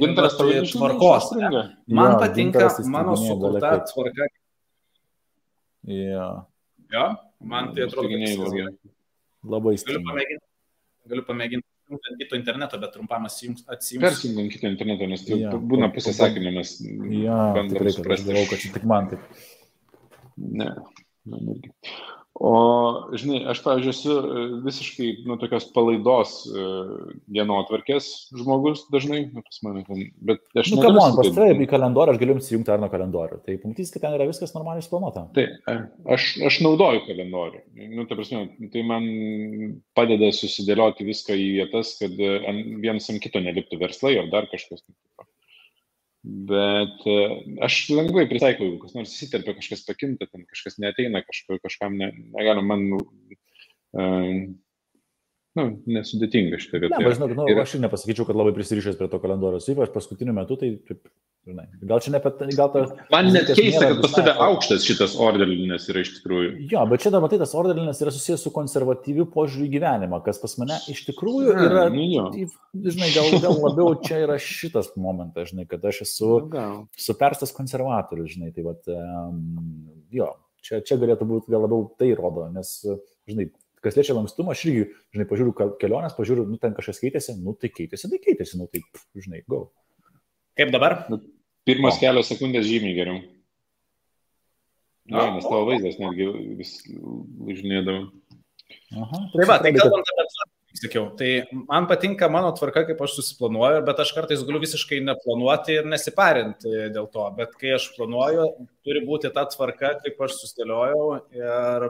Gintaras 0.00 0.38
tavo 0.38 0.62
tvarkos. 0.72 1.32
Man 1.86 2.14
ja, 2.14 2.20
patinka 2.22 2.70
mano 2.90 3.16
sukurta 3.16 3.76
tvarka. 3.90 4.30
Ja. 5.88 6.30
Jo, 6.92 7.04
man 7.40 7.74
tai 7.74 7.86
atrodo 7.86 8.10
geniai. 8.10 8.36
Labai 9.42 9.74
stipriai. 9.80 10.02
Galiu 10.02 10.06
pamėginti, 10.06 10.46
galiu 11.10 11.24
pamėginti 11.26 11.72
ant 11.92 12.20
kito 12.20 12.38
interneto, 12.38 12.78
bet 12.80 12.92
trumpam 12.94 13.26
atsijungs. 13.26 13.64
Persijungi 14.00 14.44
ant 14.44 14.54
kito 14.54 14.70
interneto, 14.70 15.08
nes 15.10 15.24
tai 15.26 15.40
ja, 15.40 15.52
būna 15.72 15.90
pusę 15.94 16.14
sakinio, 16.16 16.52
mes 16.54 16.76
ja, 17.18 17.38
bandome 17.56 17.94
suprasti. 17.94 18.22
Aš 18.22 18.28
galvoju, 18.28 18.50
kad 18.52 18.62
čia 18.62 18.72
tik 18.76 18.86
man 18.88 19.10
taip. 19.10 19.26
Ne, 20.62 20.68
man 21.28 21.50
irgi. 21.54 21.72
O, 22.40 22.52
žinai, 23.12 23.42
aš, 23.52 23.58
pavyzdžiui, 23.60 23.92
esu 23.92 24.14
e, 24.16 24.44
visiškai, 24.64 25.08
nu, 25.28 25.34
tokios 25.40 25.66
palaidos 25.74 26.30
e, 26.48 26.62
dienotvarkės 27.36 28.06
žmogus 28.40 28.86
dažnai, 28.92 29.26
nu, 29.34 29.42
pas 29.44 29.60
mane 29.66 29.82
bet 30.24 30.40
aš... 30.56 30.70
Nu, 30.72 30.78
kam 30.80 30.96
man, 30.96 31.12
pas 31.18 31.28
tave 31.28 31.52
į 31.60 31.68
kalendorių, 31.68 32.14
aš 32.14 32.22
galiu 32.22 32.34
jums 32.38 32.48
įjungti 32.48 32.72
ar 32.72 32.80
nuo 32.80 32.88
kalendorių, 32.92 33.42
tai 33.44 33.58
pamatys, 33.60 33.92
kad 33.92 34.06
ten 34.06 34.16
yra 34.16 34.30
viskas 34.30 34.56
normaliai 34.56 34.86
suplanuota. 34.86 35.26
Tai, 35.36 35.44
aš, 36.16 36.30
aš 36.48 36.58
naudoju 36.64 37.04
kalendorių, 37.10 37.62
nu, 37.98 38.08
ta 38.08 38.16
prasme, 38.16 38.46
tai 38.72 38.86
man 38.88 39.10
padeda 39.98 40.32
susidėlioti 40.32 41.06
viską 41.12 41.36
į 41.36 41.50
vietas, 41.60 41.98
kad 42.00 42.16
vienas 42.16 43.12
ant 43.12 43.20
kito 43.22 43.44
neliptų 43.44 43.82
verslai 43.84 44.16
ar 44.22 44.32
dar 44.32 44.48
kažkas. 44.48 44.80
Tai 44.88 45.28
Bet 46.22 47.02
e, 47.10 47.14
aš 47.66 47.76
lengvai 47.90 48.28
pritaikau, 48.30 48.68
jeigu 48.68 48.82
kas 48.84 48.92
nors 48.94 49.10
įsiterpia, 49.10 49.56
kažkas 49.58 49.82
pakinta, 49.88 50.28
ten 50.30 50.44
kažkas 50.46 50.78
neteina, 50.82 51.24
kažko, 51.26 51.58
kažkam 51.64 51.96
ne, 51.98 52.12
negalim 52.30 52.68
man, 52.70 52.84
uh, 52.94 54.36
nu, 55.58 55.64
nesudėtinga 55.96 56.60
šitą 56.62 56.84
vietą. 56.84 56.94
Ne, 56.94 57.08
bet 57.08 57.18
žinok, 57.18 57.34
nu, 57.40 57.48
ir... 57.50 57.58
aš 57.64 57.74
ir 57.74 57.82
nepasakyčiau, 57.82 58.28
kad 58.28 58.38
labai 58.38 58.54
prisirišęs 58.54 59.00
prie 59.00 59.10
to 59.10 59.18
kalendoriaus, 59.24 59.66
ypač 59.74 59.90
paskutiniu 59.96 60.36
metu, 60.36 60.60
tai 60.60 60.76
taip, 60.86 61.10
Žinai, 61.42 61.64
gal 61.90 61.98
čia 61.98 62.12
ne 62.14 62.18
apie 62.22 62.52
gal 62.54 62.68
ta... 62.70 62.80
Man 63.10 63.32
net 63.34 63.48
keista, 63.50 63.88
kad 63.90 64.00
pas 64.04 64.12
tave 64.14 64.32
aukštas 64.44 64.84
šitas 64.86 65.16
orderlinės 65.18 65.88
yra 65.90 66.04
iš 66.04 66.12
tikrųjų. 66.20 66.52
Jo, 66.70 66.84
bet 66.86 67.02
čia 67.02 67.10
dar 67.10 67.24
matai, 67.24 67.40
tas 67.40 67.54
orderlinės 67.58 67.98
yra 68.04 68.12
susijęs 68.14 68.44
su 68.46 68.52
konservatyviu 68.54 69.26
požiūriu 69.32 69.66
į 69.66 69.72
gyvenimą, 69.72 70.20
kas 70.22 70.38
pas 70.38 70.54
mane 70.62 70.78
iš 70.92 71.00
tikrųjų 71.08 71.56
yra... 71.56 71.88
Nu, 71.90 72.46
žinai, 72.94 73.10
gal, 73.10 73.34
gal 73.42 73.58
labiau 73.58 73.96
čia 74.06 74.20
yra 74.22 74.38
šitas 74.38 74.92
momentas, 74.94 75.50
žinai, 75.50 75.66
kad 75.66 75.82
aš 75.90 76.04
esu 76.06 76.30
nu, 76.46 76.70
superstas 77.08 77.50
konservatorius, 77.58 78.36
žinai, 78.36 78.54
tai 78.54 78.62
um, 78.94 79.42
jo, 80.14 80.30
čia, 80.62 80.78
čia 80.86 81.00
galėtų 81.02 81.26
būti 81.26 81.50
gal 81.50 81.66
labiau 81.66 81.90
tai 81.98 82.14
rodo, 82.22 82.46
nes, 82.54 82.76
žinai, 83.26 83.50
kas 83.82 83.98
liečia 83.98 84.14
lankstumą, 84.14 84.54
aš 84.54 84.66
irgi, 84.70 84.88
žinai, 85.10 85.26
pažiūriu 85.26 85.58
kelionės, 85.82 86.14
pažiūriu, 86.14 86.46
nu 86.46 86.62
ten 86.62 86.78
kažkas 86.78 87.02
keitėsi, 87.02 87.40
nu 87.42 87.58
tai 87.58 87.74
keitėsi, 87.74 88.14
tai 88.14 88.22
keitėsi, 88.22 88.62
nu 88.62 88.70
tai, 88.70 88.86
žinai, 89.18 89.42
go. 89.50 89.72
Kaip 90.58 90.72
dabar? 90.74 91.04
Nu, 91.12 91.20
pirmas 91.68 92.00
kelios 92.02 92.28
sekundės 92.32 92.66
žymiai 92.68 92.96
geriau. 92.96 93.22
Na, 95.12 95.28
nes 95.34 95.46
tavo 95.46 95.66
vaizdas 95.66 95.98
netgi 95.98 96.28
vis 96.58 96.76
lūžinėdavo. 96.88 98.10
Tai 98.92 99.46
va, 99.48 99.56
tai 99.60 99.72
kalbant 99.74 100.12
apie 100.12 100.26
sakiau, 100.78 101.10
tai 101.16 101.44
man 101.68 101.86
patinka 101.86 102.28
mano 102.32 102.52
tvarka, 102.56 102.84
kaip 102.88 103.00
aš 103.04 103.16
susiplanuoju, 103.18 103.82
bet 103.86 104.00
aš 104.02 104.12
kartais 104.16 104.44
galiu 104.46 104.60
visiškai 104.62 105.02
neplanuoti 105.04 105.76
ir 105.80 105.88
nesiparinti 105.90 106.72
dėl 106.94 107.08
to, 107.12 107.26
bet 107.36 107.52
kai 107.60 107.74
aš 107.76 107.90
planuoju, 107.96 108.46
turi 108.86 109.02
būti 109.04 109.32
ta 109.34 109.44
tvarka, 109.52 109.96
kaip 110.04 110.24
aš 110.26 110.38
susidėliojau 110.40 111.04
ir, 111.36 111.88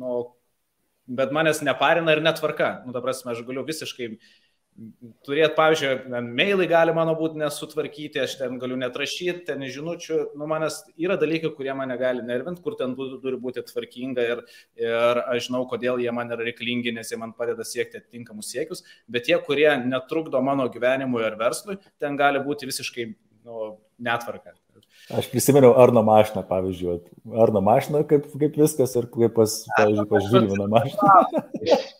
nu, 0.00 0.22
bet 1.20 1.34
manęs 1.36 1.60
neparina 1.66 2.16
ir 2.16 2.24
netvarka. 2.24 2.78
Nu, 2.86 2.96
ta 2.96 3.04
prasme, 3.04 3.34
aš 3.34 3.44
galiu 3.46 3.66
visiškai 3.66 4.14
turėti, 5.26 5.54
pavyzdžiui, 5.54 6.22
mailai 6.34 6.66
gali 6.70 6.94
mano 6.96 7.14
būti 7.18 7.38
nesutvarkyti, 7.38 8.20
aš 8.24 8.36
ten 8.40 8.56
galiu 8.62 8.76
netrašyti, 8.80 9.44
ten 9.46 9.62
žinučių, 9.70 10.18
nu 10.38 10.48
manęs 10.50 10.80
yra 11.00 11.16
dalykai, 11.20 11.52
kurie 11.54 11.74
mane 11.78 11.94
gali 12.00 12.24
nervinti, 12.26 12.62
kur 12.64 12.74
ten 12.80 12.96
turi 12.98 13.38
būti 13.40 13.62
tvarkinga 13.68 14.26
ir, 14.32 14.42
ir 14.80 15.22
aš 15.22 15.48
žinau, 15.48 15.62
kodėl 15.70 16.02
jie 16.02 16.10
man 16.14 16.34
yra 16.34 16.48
reikalingi, 16.48 16.94
nes 16.96 17.12
jie 17.12 17.20
man 17.20 17.36
padeda 17.38 17.66
siekti 17.66 18.02
atitinkamus 18.02 18.50
siekius, 18.50 18.82
bet 19.06 19.28
tie, 19.30 19.38
kurie 19.46 19.70
netrukdo 19.86 20.42
mano 20.42 20.66
gyvenimui 20.72 21.22
ar 21.26 21.38
verslui, 21.38 21.78
ten 22.02 22.18
gali 22.18 22.42
būti 22.42 22.70
visiškai 22.70 23.08
nu, 23.46 23.74
netvarka. 24.02 24.56
Aš 25.14 25.28
prisimenu 25.30 25.70
Arno 25.78 26.02
mašiną, 26.02 26.42
pavyzdžiui, 26.48 26.96
Arno 27.38 27.60
mašiną, 27.62 28.02
kaip, 28.10 28.26
kaip 28.40 28.56
viskas 28.58 28.96
ir 28.98 29.06
kaip 29.12 29.36
pas, 29.36 29.60
pavyzdžiui, 29.76 30.08
pas 30.10 30.32
Žilvino 30.32 30.66
mašiną. 30.72 31.12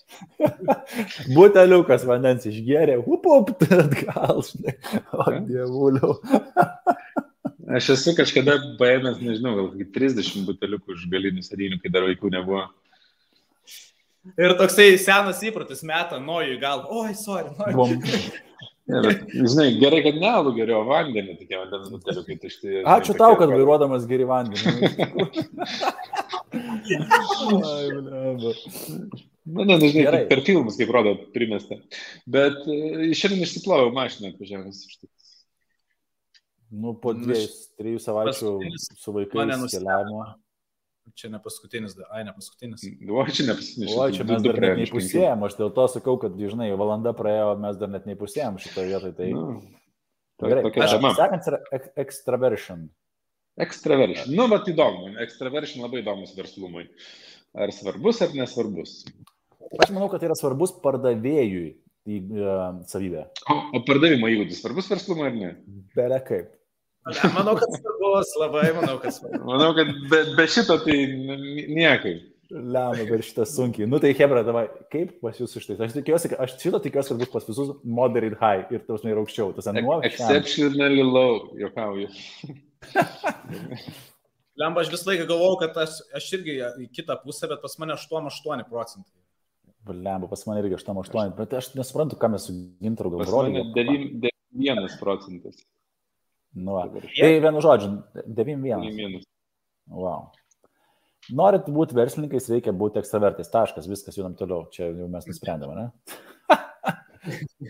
Buteliukas 1.37 2.05
vandens 2.09 2.47
išgėrė, 2.49 2.99
up, 3.01 3.27
up, 3.31 3.53
atgal, 3.85 4.43
žinai, 4.49 4.77
o 5.13 5.27
dievuliau. 5.49 6.17
Aš 7.75 7.91
esu 7.97 8.15
kažkada 8.17 8.59
paėmęs, 8.81 9.21
nežinau, 9.25 9.55
gal 9.59 9.69
30 9.97 10.47
buteliukų 10.49 10.97
iš 10.99 11.07
galinių 11.13 11.45
sadinių, 11.45 11.81
kai 11.83 11.93
dar 11.95 12.07
vaikų 12.07 12.33
nebuvo. 12.35 12.67
Ir 14.41 14.55
toksai 14.57 14.95
senas 15.01 15.43
įprotis 15.45 15.83
meta 15.85 16.17
nojų 16.23 16.57
į 16.57 16.61
galvą. 16.63 17.05
Oi, 17.05 17.13
sorry, 17.19 17.51
nojų. 17.59 17.99
Ne, 18.85 19.01
bet, 19.01 19.21
žinai, 19.33 19.71
gerai, 19.81 20.03
kad 20.05 20.17
ne 20.21 20.29
alų 20.29 20.51
geriau 20.59 20.83
vandenį, 20.85 21.39
tokie 21.41 21.57
vandens 21.57 21.89
buteliukai 21.93 22.37
tušti. 22.43 22.83
Ačiū 22.95 23.17
tau, 23.17 23.33
kad 23.41 23.49
vairuodamas 23.53 24.05
geri 24.09 24.29
vandenį. 24.29 24.65
Mane 29.45 29.77
dažnai 29.77 30.07
Gerai. 30.07 30.23
per 30.29 30.41
filmus, 30.45 30.79
kaip 30.81 30.93
rodo, 30.95 31.19
primesta. 31.35 31.77
Bet 32.25 32.63
e, 32.65 33.11
šiandien 33.13 33.45
išsiploviau 33.45 33.93
mašiną 33.93 34.33
atvažiavęs 34.33 34.79
iš 34.87 34.97
tai. 35.03 35.11
Nu, 36.75 36.95
po 36.99 37.13
dviejų, 37.15 37.51
trijų 37.79 38.01
savaičių 38.03 38.55
su 38.81 39.15
vaikais 39.15 39.69
keliavimo. 39.75 40.25
Čia 41.15 41.29
ne 41.35 41.39
paskutinis, 41.45 41.93
ai, 42.09 42.23
ne 42.25 42.33
paskutinis. 42.33 42.87
O, 43.05 43.21
čia 43.29 43.45
ne 43.45 43.55
paskutinis. 43.59 43.93
O, 43.93 44.07
čia 44.17 44.25
mes 44.25 44.41
dar 44.43 44.57
net 44.65 44.81
neįpusėjom, 44.81 45.45
aš 45.47 45.57
dėl 45.59 45.71
to 45.77 45.85
sakau, 45.93 46.17
kad, 46.23 46.41
žinai, 46.41 46.71
valanda 46.81 47.13
praėjo, 47.15 47.53
mes 47.61 47.77
dar 47.79 47.93
net 47.93 48.09
neįpusėjom 48.09 48.57
šitoje 48.65 48.89
vietoje. 48.95 49.13
Tai... 49.21 49.29
Nu, 49.37 50.49
Gerai, 50.49 50.65
tokia 50.65 50.89
tema. 50.97 51.13
Sekantis 51.15 51.53
yra 51.53 51.61
extraversion. 52.01 52.89
Extraversion. 53.61 54.33
Nu, 54.35 54.49
bet 54.51 54.73
įdomu. 54.73 55.13
Extraversion 55.23 55.85
labai 55.85 56.01
įdomus 56.03 56.33
verslumui. 56.35 56.89
Ar 57.55 57.71
svarbus, 57.71 58.25
ar 58.25 58.33
nesvarbus? 58.35 59.05
Aš 59.83 59.93
manau, 59.95 60.11
kad 60.13 60.23
tai 60.23 60.29
yra 60.31 60.37
svarbus 60.39 60.75
pardavėjui 60.85 61.71
į 62.05 62.21
uh, 62.37 62.83
savybę. 62.91 63.25
O, 63.49 63.57
o 63.79 63.81
pardavimo 63.87 64.29
įgūdis 64.33 64.61
svarbus 64.61 64.91
verslumui 64.93 65.27
ar 65.31 65.39
ne? 65.39 65.55
Bele 65.97 66.21
kaip. 66.27 66.53
Manau, 67.37 67.57
kad 67.61 67.73
svarbus, 67.79 68.31
labai 68.41 68.69
manau, 68.77 68.99
kad 69.03 69.17
svarbus. 69.17 69.43
Manau, 69.49 69.73
kad 69.77 69.91
be, 70.13 70.23
be 70.39 70.47
šito 70.49 70.79
tai 70.85 71.01
niekai. 71.69 72.15
Lemia, 72.55 73.07
bet 73.09 73.25
šitas 73.25 73.55
sunkiai. 73.57 73.89
Nu 73.89 73.99
tai 73.99 74.13
Hebra, 74.15 74.45
davai, 74.47 74.67
kaip 74.93 75.17
pas 75.25 75.37
jūs 75.41 75.57
iš 75.59 75.67
tai? 75.67 75.79
Aš 75.87 75.97
tikiuosi, 75.97 76.31
kad 76.31 76.43
aš 76.45 76.55
šito 76.61 76.79
tikiuosi, 76.85 77.11
kad 77.11 77.23
bus 77.25 77.33
pas 77.33 77.49
visus 77.49 77.73
moderate 77.83 78.39
high 78.41 78.73
ir 78.75 78.85
tas 78.87 79.05
ir 79.09 79.21
aukščiau. 79.21 79.55
Tas 79.57 79.71
nuo. 79.75 79.99
Exceptionally 80.07 81.03
low, 81.03 81.49
jokauju. 81.59 82.11
Lemba, 84.61 84.85
aš 84.85 84.93
visą 84.93 85.11
laiką 85.11 85.27
galvojau, 85.33 85.59
kad 85.65 85.81
aš, 85.83 85.99
aš 86.15 86.31
irgi 86.37 86.61
į 86.85 86.89
kitą 86.95 87.17
pusę, 87.25 87.49
bet 87.51 87.65
pas 87.65 87.75
mane 87.83 87.97
8-8 87.97 88.69
procentai. 88.69 89.24
Lemba, 89.89 90.29
pas 90.31 90.47
mane 90.49 90.63
irgi 90.63 90.79
8-8, 90.81 91.35
bet 91.37 91.53
aš 91.59 91.75
nesuprantu, 91.77 92.17
ką 92.21 92.31
mes 92.33 92.47
su 92.49 92.55
Gintaru 92.81 93.13
galvojame. 93.19 93.67
9 93.75 94.99
procentas. 95.01 95.59
Nu, 96.55 96.77
va. 96.77 96.87
tai 97.19 97.33
vienu 97.43 97.61
žodžiu, 97.61 97.99
9-1. 98.31 99.19
Wow. 99.91 100.31
Norit 101.35 101.67
būti 101.73 101.97
verslininkais, 101.97 102.51
reikia 102.53 102.73
būti 102.77 103.01
ekstravertais. 103.01 103.51
Taškas, 103.53 103.89
viskas, 103.91 104.17
judam 104.19 104.37
toliau. 104.39 104.69
Čia 104.73 104.91
jau 104.93 105.09
mes 105.11 105.27
nusprendėme, 105.29 105.75
ne? 105.79 105.87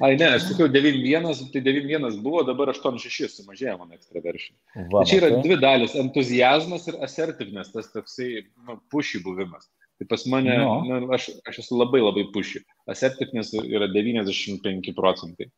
Ai, 0.02 0.16
ne, 0.18 0.26
aš 0.34 0.48
sakiau 0.48 0.66
9-1, 0.66 1.28
tai 1.54 1.62
9-1 1.62 2.18
buvo, 2.24 2.42
dabar 2.46 2.72
8-6 2.72 3.36
sumažėjo 3.38 3.76
mano 3.78 3.94
ekstraveršin. 3.94 4.56
Tai 4.74 5.04
čia 5.06 5.20
yra 5.20 5.30
tai. 5.36 5.42
dvi 5.46 5.58
dalis- 5.62 5.94
entuzijazmas 6.02 6.88
ir 6.90 6.98
assertiveness, 7.06 7.70
tas 7.74 7.92
toksai 7.94 8.30
nu, 8.66 8.80
pušy 8.90 9.22
buvimas. 9.22 9.70
Tai 10.00 10.08
pas 10.10 10.24
mane, 10.26 10.54
no. 10.58 10.78
nu, 10.88 11.10
aš, 11.14 11.28
aš 11.46 11.60
esu 11.62 11.76
labai 11.78 12.00
labai 12.02 12.26
pušy. 12.34 12.64
Assertiveness 12.90 13.54
yra 13.62 13.86
95 13.92 14.94
procentai. 14.96 15.50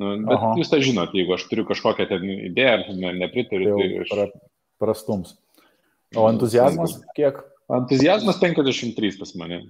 Nu, 0.00 0.14
bet 0.24 0.36
Aha. 0.36 0.54
jūs 0.58 0.70
tą 0.72 0.80
žinot, 0.82 1.14
jeigu 1.14 1.34
aš 1.36 1.44
turiu 1.50 1.66
kažkokią 1.68 2.06
ten 2.10 2.24
idėją 2.50 2.96
ne, 2.96 3.12
nepritariu, 3.20 3.76
tai 3.76 3.88
aš... 4.02 4.10
Pra, 4.14 4.26
prastums. 4.80 5.36
O 6.16 6.26
entuzijazmas 6.30 6.96
kiek? 7.14 7.38
Entuzijazmas 7.70 8.40
53 8.42 9.18
pas 9.20 9.34
mane. 9.38 9.60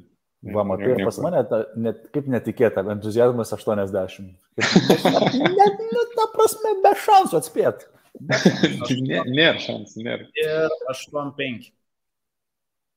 Va, 0.41 0.65
matai, 0.65 0.95
pas 1.05 1.19
mane, 1.21 1.43
ta, 1.51 1.59
net, 1.77 2.07
kaip 2.15 2.29
netikėta, 2.33 2.81
entuzijazmas 2.95 3.51
80. 3.53 4.31
Net, 5.59 5.83
nu, 5.93 6.05
ta 6.15 6.25
prasme, 6.33 6.73
be 6.81 6.95
šansų 6.97 7.37
atspėti. 7.37 7.91
Nėra 9.37 9.61
šansų, 9.61 10.01
nėra. 10.07 10.25
Ir 10.41 10.73
8-5. 10.95 11.69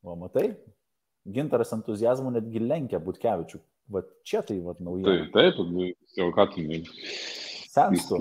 O 0.08 0.16
matai, 0.20 0.54
gintaras 1.30 1.74
entuzijazmų 1.76 2.34
netgi 2.38 2.62
lenkia 2.64 3.00
Butkevičių. 3.04 3.62
Va 3.94 4.04
čia 4.28 4.42
tai, 4.48 4.58
va, 4.64 4.76
nauja. 4.84 5.28
Taip, 5.34 5.60
taip, 5.60 6.08
jau 6.18 6.30
ką 6.36 6.48
tu 6.54 6.64
mėgai. 6.66 7.06
Senstu. 7.74 8.20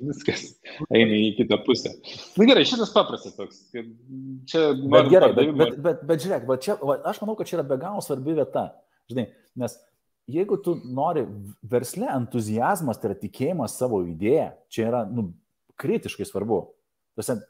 Viskas 0.00 0.46
eina 0.96 1.12
į 1.12 1.34
kitą 1.36 1.58
pusę. 1.66 1.92
Na 2.40 2.46
gerai, 2.48 2.64
šitas 2.68 2.92
paprastas 2.94 3.34
toks. 3.36 3.60
Čia 4.48 4.62
bet 4.80 5.10
gerai, 5.12 5.30
bet, 5.36 5.52
bet, 5.58 5.76
bet, 5.84 6.02
bet 6.08 6.24
žiūrėk, 6.24 6.46
va 6.48 6.56
čia, 6.62 6.78
va, 6.80 6.96
aš 7.10 7.20
manau, 7.20 7.36
kad 7.36 7.50
čia 7.50 7.58
yra 7.58 7.66
be 7.68 7.76
galo 7.80 8.00
svarbi 8.04 8.38
vieta. 8.38 8.70
Žinai, 9.12 9.26
nes 9.60 9.76
jeigu 10.30 10.56
tu 10.64 10.78
nori 10.88 11.26
versle 11.68 12.08
entuzijazmas, 12.14 13.00
tai 13.00 13.10
yra 13.10 13.20
tikėjimas 13.20 13.76
savo 13.76 14.00
idėją, 14.06 14.50
čia 14.72 14.86
yra 14.88 15.04
nu, 15.10 15.30
kritiškai 15.80 16.28
svarbu. 16.28 16.62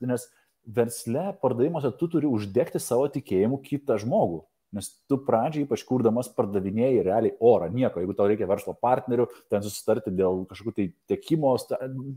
Nes 0.08 0.26
versle, 0.66 1.30
pardavimuose 1.42 1.92
tu 1.98 2.08
turi 2.10 2.28
uždegti 2.30 2.80
savo 2.82 3.08
tikėjimu 3.12 3.60
kitą 3.64 3.98
žmogų. 4.02 4.44
Nes 4.70 4.86
tu 5.10 5.16
pradžiai, 5.26 5.64
ypač 5.66 5.82
kurdamas, 5.82 6.28
pardavinėjai 6.30 7.02
realiai 7.02 7.32
orą, 7.42 7.66
nieko. 7.74 7.98
Jeigu 7.98 8.14
tau 8.14 8.28
reikia 8.30 8.46
verslo 8.46 8.76
partnerių, 8.78 9.26
ten 9.50 9.64
susitarti 9.64 10.12
dėl 10.14 10.44
kažkokių 10.50 10.74
tai 10.76 10.86
tiekimo, 11.10 11.56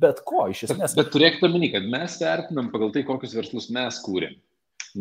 bet 0.02 0.22
ko 0.28 0.46
iš 0.54 0.68
esmės. 0.68 0.94
Bet, 0.94 1.00
bet 1.00 1.14
turėkite 1.16 1.50
omeny, 1.50 1.72
kad 1.74 1.88
mes 1.90 2.20
vertinam 2.22 2.70
pagal 2.74 2.94
tai, 2.94 3.02
kokius 3.08 3.34
verslus 3.40 3.72
mes 3.74 3.98
kūrėm. 4.06 4.38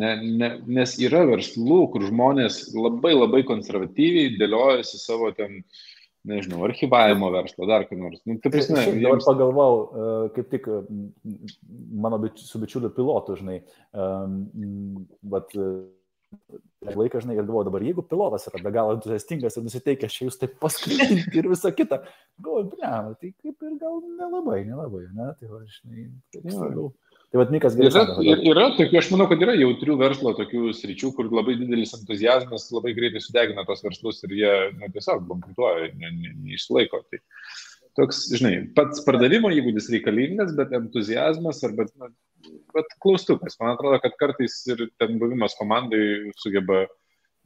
Ne, 0.00 0.14
ne, 0.24 0.48
nes 0.72 0.94
yra 1.04 1.26
verslų, 1.28 1.82
kur 1.92 2.06
žmonės 2.08 2.62
labai 2.72 3.12
labai 3.12 3.42
konservatyviai 3.44 4.38
dėliojasi 4.40 5.02
savo 5.02 5.28
ten, 5.36 5.60
nežinau, 6.28 6.62
archivavimo 6.66 7.30
verslo, 7.34 7.66
dar 7.70 7.86
ką 7.88 7.98
nors. 7.98 8.20
Nu, 8.28 8.38
tai 8.42 8.52
prasme, 8.54 8.82
Šiaip, 8.84 9.00
dabar 9.00 9.18
jiems... 9.18 9.26
pagalvojau, 9.28 9.80
e, 9.80 10.12
kaip 10.36 10.52
tik 10.52 10.68
mano 12.04 12.20
bič, 12.22 12.44
su 12.46 12.60
bičiuliu 12.62 12.92
pilotu, 12.94 13.38
žinai, 13.40 13.58
um, 13.92 15.02
bet 15.34 15.56
laiką, 16.82 17.20
žinai, 17.22 17.36
ir 17.36 17.46
galvoju 17.46 17.68
dabar, 17.68 17.84
jeigu 17.86 18.04
pilotas 18.08 18.48
yra 18.50 18.60
be 18.64 18.72
galo 18.74 18.96
entuziastingas 18.96 19.56
ir 19.56 19.66
nusiteikęs 19.66 20.16
čia 20.16 20.26
jūs 20.26 20.38
taip 20.40 20.56
paskrydinti 20.62 21.38
ir 21.38 21.48
visą 21.52 21.72
kitą, 21.76 22.00
galvoju, 22.42 22.78
ne, 22.82 22.92
tai 23.20 23.32
kaip 23.36 23.68
ir 23.68 23.76
gal 23.80 24.00
nelabai, 24.18 24.62
nelabai, 24.68 25.04
ne, 25.14 25.28
tai 25.38 25.50
va, 25.52 25.62
žinai, 25.76 26.08
taip 26.34 26.48
svarbu. 26.50 26.88
Tai 27.32 27.40
vad 27.40 27.52
Mikas 27.54 27.76
gerai. 27.78 27.88
Yra, 27.88 28.02
yra, 28.20 28.34
yra 28.50 28.64
tokių, 28.76 28.98
aš 29.00 29.06
manau, 29.08 29.24
kad 29.30 29.40
yra 29.40 29.54
jautrių 29.56 29.94
verslo 30.02 30.34
tokių 30.36 30.74
sričių, 30.76 31.14
kur 31.16 31.30
labai 31.32 31.54
didelis 31.56 31.94
entuzijazmas 31.96 32.66
labai 32.74 32.92
greitai 32.98 33.22
sudegina 33.24 33.64
tos 33.64 33.80
verslus 33.86 34.20
ir 34.26 34.34
jie 34.36 34.50
nu, 34.76 34.90
tiesiog 34.92 35.24
bankrutuoja, 35.30 35.88
neišlaiko. 35.96 37.00
Ne, 37.00 37.08
ne, 37.08 37.22
tai 37.22 37.72
toks, 37.96 38.26
žinai, 38.36 38.52
pats 38.76 39.00
pardavimo 39.06 39.48
įgūdis 39.52 39.88
reikalingas, 39.94 40.52
bet 40.58 40.76
entuzijazmas 40.76 41.62
arba 41.68 41.86
nu, 41.88 42.10
bet 42.76 42.92
klaustukas. 43.00 43.56
Man 43.60 43.74
atrodo, 43.78 44.00
kad 44.04 44.16
kartais 44.20 44.60
ir 44.68 44.86
ten 45.00 45.16
buvimas 45.20 45.56
komandai 45.58 46.32
sugeba, 46.42 46.84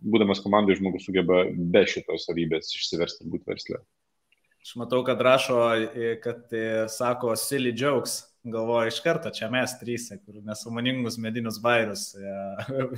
būdamas 0.03 0.43
komandai 0.45 0.78
žmogus 0.78 1.07
sugeba 1.07 1.45
be 1.47 1.87
šitos 1.87 2.26
savybės 2.28 2.74
išsiversti 2.74 3.22
ir 3.22 3.34
būti 3.34 3.55
versle. 3.55 3.82
Aš 4.66 4.74
matau, 4.80 5.05
kad 5.07 5.20
rašo, 5.22 5.61
kad 6.24 6.57
sako 6.91 7.37
silly 7.39 7.70
jokes. 7.70 8.24
Galvoju 8.47 8.91
iš 8.93 9.01
karto, 9.03 9.31
čia 9.35 9.49
mes 9.51 9.73
trys, 9.81 10.07
kur 10.23 10.39
nesąmoningus 10.47 11.17
medinius 11.19 11.57
bairius 11.63 12.13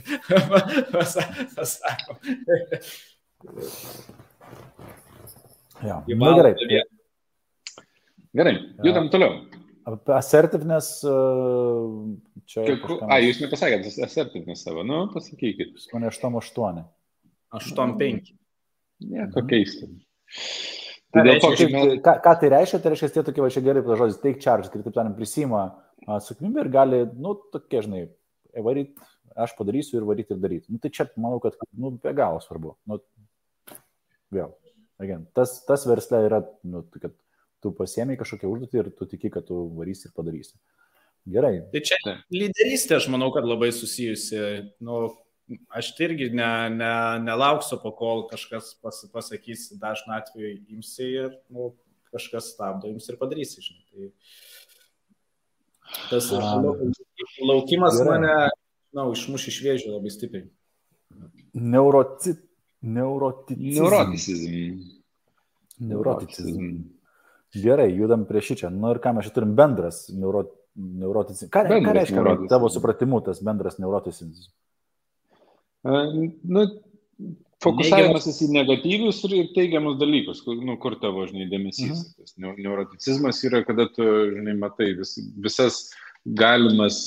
pasako. 1.55 2.19
Ja, 5.87 6.03
nu, 6.09 6.35
gerai. 6.37 6.53
Gerai, 8.37 8.55
judam 8.85 9.09
toliau. 9.13 9.39
Assertiveness 10.19 11.01
čia. 12.45 12.67
Kažkam... 12.69 13.09
A, 13.09 13.21
jūs 13.25 13.41
nepasakėte 13.41 13.95
assertiveness 14.05 14.67
savo, 14.69 14.85
nu, 14.85 15.07
pasakykit. 15.15 15.79
Mane 15.95 16.13
8-8. 16.13 16.83
8-5. 17.57 18.35
Nieko 19.09 19.47
keista. 19.49 19.89
Tai 21.15 21.25
dėl 21.25 21.39
to, 21.41 21.51
kaip, 21.57 21.75
ką, 22.05 22.15
ką 22.25 22.33
tai 22.41 22.51
reiškia, 22.53 22.81
tai 22.85 22.93
reiškia 22.93 23.09
tie 23.15 23.23
tokie 23.25 23.41
va 23.41 23.49
čia 23.53 23.63
gerai 23.65 23.83
žodis, 23.87 24.19
take 24.21 24.43
charge, 24.45 24.69
kitaip 24.69 24.93
tariant, 24.93 25.17
prisima 25.17 25.63
atsakomybę 26.05 26.65
ir 26.65 26.71
gali, 26.73 26.99
nu, 27.17 27.33
tokie, 27.53 27.81
žinai, 27.87 28.03
varyti, 28.65 29.09
aš 29.39 29.55
padarysiu 29.57 30.01
ir 30.01 30.09
varyti 30.09 30.37
ir 30.37 30.43
daryti. 30.43 30.69
Nu, 30.73 30.81
tai 30.83 30.93
čia, 30.93 31.09
manau, 31.17 31.41
kad, 31.41 31.57
nu, 31.73 31.95
be 32.03 32.13
galo 32.17 32.43
svarbu. 32.45 32.75
Nu, 32.89 33.01
vėl, 34.35 34.53
again, 35.01 35.25
tas, 35.37 35.57
tas 35.69 35.87
versle 35.89 36.27
yra, 36.27 36.43
nu, 36.69 36.85
kad 36.99 37.17
tu 37.65 37.73
pasiemi 37.77 38.19
kažkokią 38.19 38.51
užduotį 38.53 38.83
ir 38.83 38.91
tu 38.99 39.09
tiki, 39.11 39.33
kad 39.33 39.49
tu 39.49 39.65
varysi 39.79 40.11
ir 40.11 40.15
padarysi. 40.17 40.59
Gerai. 41.29 41.55
Tai 41.73 41.81
čia 41.85 41.99
lyderystė, 42.33 42.97
aš 42.97 43.09
manau, 43.13 43.29
kad 43.35 43.45
labai 43.49 43.69
susijusi. 43.75 44.39
Nu, 44.85 45.09
aš 45.69 45.93
tai 45.97 46.09
irgi 46.09 46.29
ne, 46.37 46.51
ne, 46.75 46.93
nelauksiu, 47.25 47.79
po 47.83 47.93
kol 47.97 48.27
kažkas 48.31 48.75
pas, 48.83 49.01
pasakys, 49.13 49.69
dažnu 49.81 50.15
atveju 50.19 50.57
imsi 50.77 51.09
ir 51.23 51.31
nu, 51.53 51.73
kažkas 52.13 52.53
stabdo, 52.55 52.91
jums 52.91 53.09
ir 53.09 53.19
padarysi. 53.21 53.65
Žinai. 53.65 53.85
Tai 53.89 54.11
tas 56.11 56.31
laukimas 57.41 57.97
Gerai. 57.97 58.11
mane, 58.13 58.35
na, 58.93 59.05
nu, 59.05 59.15
išmuš 59.17 59.49
iš 59.53 59.63
vėžių 59.65 59.97
labai 59.97 60.13
stipriai. 60.13 60.47
Neurocit, 61.59 62.45
neuroticizm. 62.85 63.73
Neuroticizm. 63.81 64.55
Neuroticizm. 65.89 66.71
Gerai, 67.57 67.89
judam 67.97 68.27
prie 68.29 68.43
šį 68.45 68.61
čia. 68.63 68.71
Nu 68.73 68.93
ir 68.93 69.01
ką 69.01 69.15
mes 69.17 69.27
čia 69.27 69.33
turim 69.33 69.55
bendras 69.57 70.05
neuro, 70.13 70.45
neuroticizmas. 70.77 71.53
Ką, 71.55 71.65
ką 71.71 71.95
reiškia 71.97 72.19
neuroticizm. 72.19 72.51
tavo 72.53 72.69
supratimu 72.73 73.23
tas 73.25 73.41
bendras 73.45 73.79
neuroticizmas? 73.81 74.51
Nu, 75.85 76.65
fokusavimasis 77.63 78.43
į 78.47 78.51
negatyvius 78.55 79.23
ir 79.29 79.53
teigiamus 79.55 79.97
dalykus, 80.01 80.43
kur, 80.47 80.59
nu, 80.63 80.77
kur 80.83 80.99
tavo, 81.03 81.27
žinai, 81.31 81.49
dėmesys. 81.51 82.05
Mhm. 82.05 82.13
Tas 82.19 82.37
neuroticizmas 82.65 83.43
yra, 83.49 83.65
kada 83.67 83.89
tu, 83.95 84.05
žinai, 84.35 84.57
matai 84.59 84.93
vis, 84.99 85.17
visas 85.39 85.87
galimas 86.39 87.01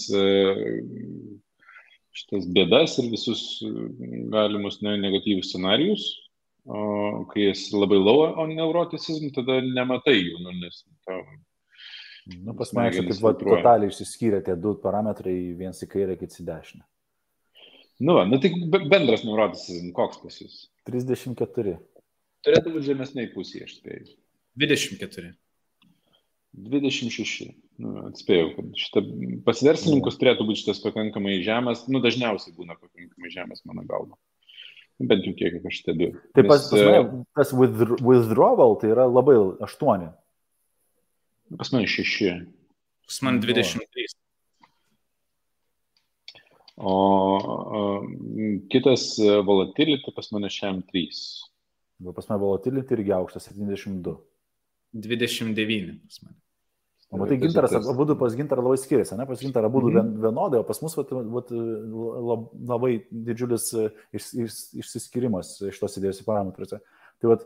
šitas 2.11 2.47
bėdas 2.51 2.97
ir 2.99 3.07
visus 3.11 3.61
galimus 4.31 4.81
ne, 4.83 4.97
negatyvius 4.99 5.51
scenarius 5.53 6.09
o 6.65 7.25
kai 7.25 7.49
esi 7.49 7.75
labai 7.75 7.97
low 7.97 8.33
on 8.37 8.53
neuroticizm, 8.55 9.31
tada 9.35 9.59
nematai 9.65 10.17
jų, 10.19 10.41
nu, 10.43 10.53
nes 10.61 10.83
tau. 11.07 11.21
Nu, 12.45 12.53
pas 12.57 12.69
mane 12.77 12.93
kaip 12.93 13.09
va, 13.23 13.33
totaliai 13.33 13.89
išsiskyrė 13.89 14.43
tie 14.45 14.55
du 14.55 14.75
parametrai, 14.83 15.33
vienas 15.57 15.81
į 15.81 15.89
kairę, 15.89 16.17
kitas 16.19 16.41
į 16.43 16.45
dešinę. 16.51 16.83
Nu, 18.01 18.15
va, 18.17 18.25
nu 18.25 18.39
tai 18.41 18.49
bendras 18.89 19.21
neuroticizm, 19.27 19.91
koks 19.93 20.21
pas 20.23 20.41
jūs? 20.41 20.57
34. 20.89 21.77
Turėtų 22.41 22.73
būti 22.73 22.87
žemesniai 22.89 23.29
pusėje, 23.29 23.67
aš 23.67 23.77
spėjau. 23.77 24.15
24. 24.61 25.33
26. 26.51 27.51
Nu, 27.81 27.93
atspėjau, 28.09 28.49
kad 28.57 28.71
šitą 28.77 29.03
pasverslininkus 29.45 30.17
turėtų 30.19 30.47
būti 30.49 30.63
šitas 30.63 30.81
pakankamai 30.83 31.37
žemas, 31.45 31.85
nu 31.89 32.01
dažniausiai 32.03 32.55
būna 32.57 32.75
pakankamai 32.79 33.31
žemas 33.33 33.63
mano 33.69 33.85
galva. 33.87 34.17
Bent 35.01 35.25
jau 35.25 35.33
kiek 35.37 35.61
aš 35.65 35.79
stebiu. 35.81 36.11
Taip 36.37 36.49
pat 36.49 36.65
pas 36.67 36.73
mane, 36.77 37.21
e, 37.21 37.21
tas 37.37 37.53
withdrawal 37.55 38.75
tai 38.81 38.91
yra 38.93 39.07
labai 39.09 39.37
8. 39.65 40.09
Pas 41.57 41.71
mane 41.73 41.89
6. 41.89 42.41
Pas 43.07 43.21
man 43.25 43.39
23. 43.41 44.09
O, 46.77 46.91
o 46.91 47.81
kitas 48.71 49.15
volatility 49.45 50.13
pas 50.15 50.31
mane 50.31 50.49
šiam 50.49 50.81
3. 50.87 51.23
Pas 52.15 52.29
mane 52.29 52.41
volatility 52.41 52.95
irgi 52.97 53.15
aukštas 53.17 53.49
72. 53.51 54.15
29 54.93 55.99
pas 56.05 56.23
mane. 56.25 56.39
O 57.11 57.17
matai, 57.19 57.35
gintaras, 57.37 57.73
abu 57.75 58.15
pas 58.15 58.35
gintarą 58.39 58.63
labai 58.63 58.77
skiriasi, 58.79 59.17
ne? 59.19 59.25
Pas 59.27 59.39
gintarą 59.43 59.67
abu 59.67 59.81
mm. 59.83 60.13
vienodai, 60.23 60.61
o 60.61 60.63
pas 60.63 60.79
mus 60.79 60.93
vat, 60.95 61.09
vat, 61.11 61.49
labai 62.71 62.91
didžiulis 63.11 63.65
iš, 64.15 64.29
iš, 64.45 64.59
išsiskirimas 64.79 65.57
iš 65.67 65.81
tos 65.81 65.99
idėjos 65.99 66.21
parametruose. 66.23 66.79
Tai 67.19 67.33
vat, 67.33 67.43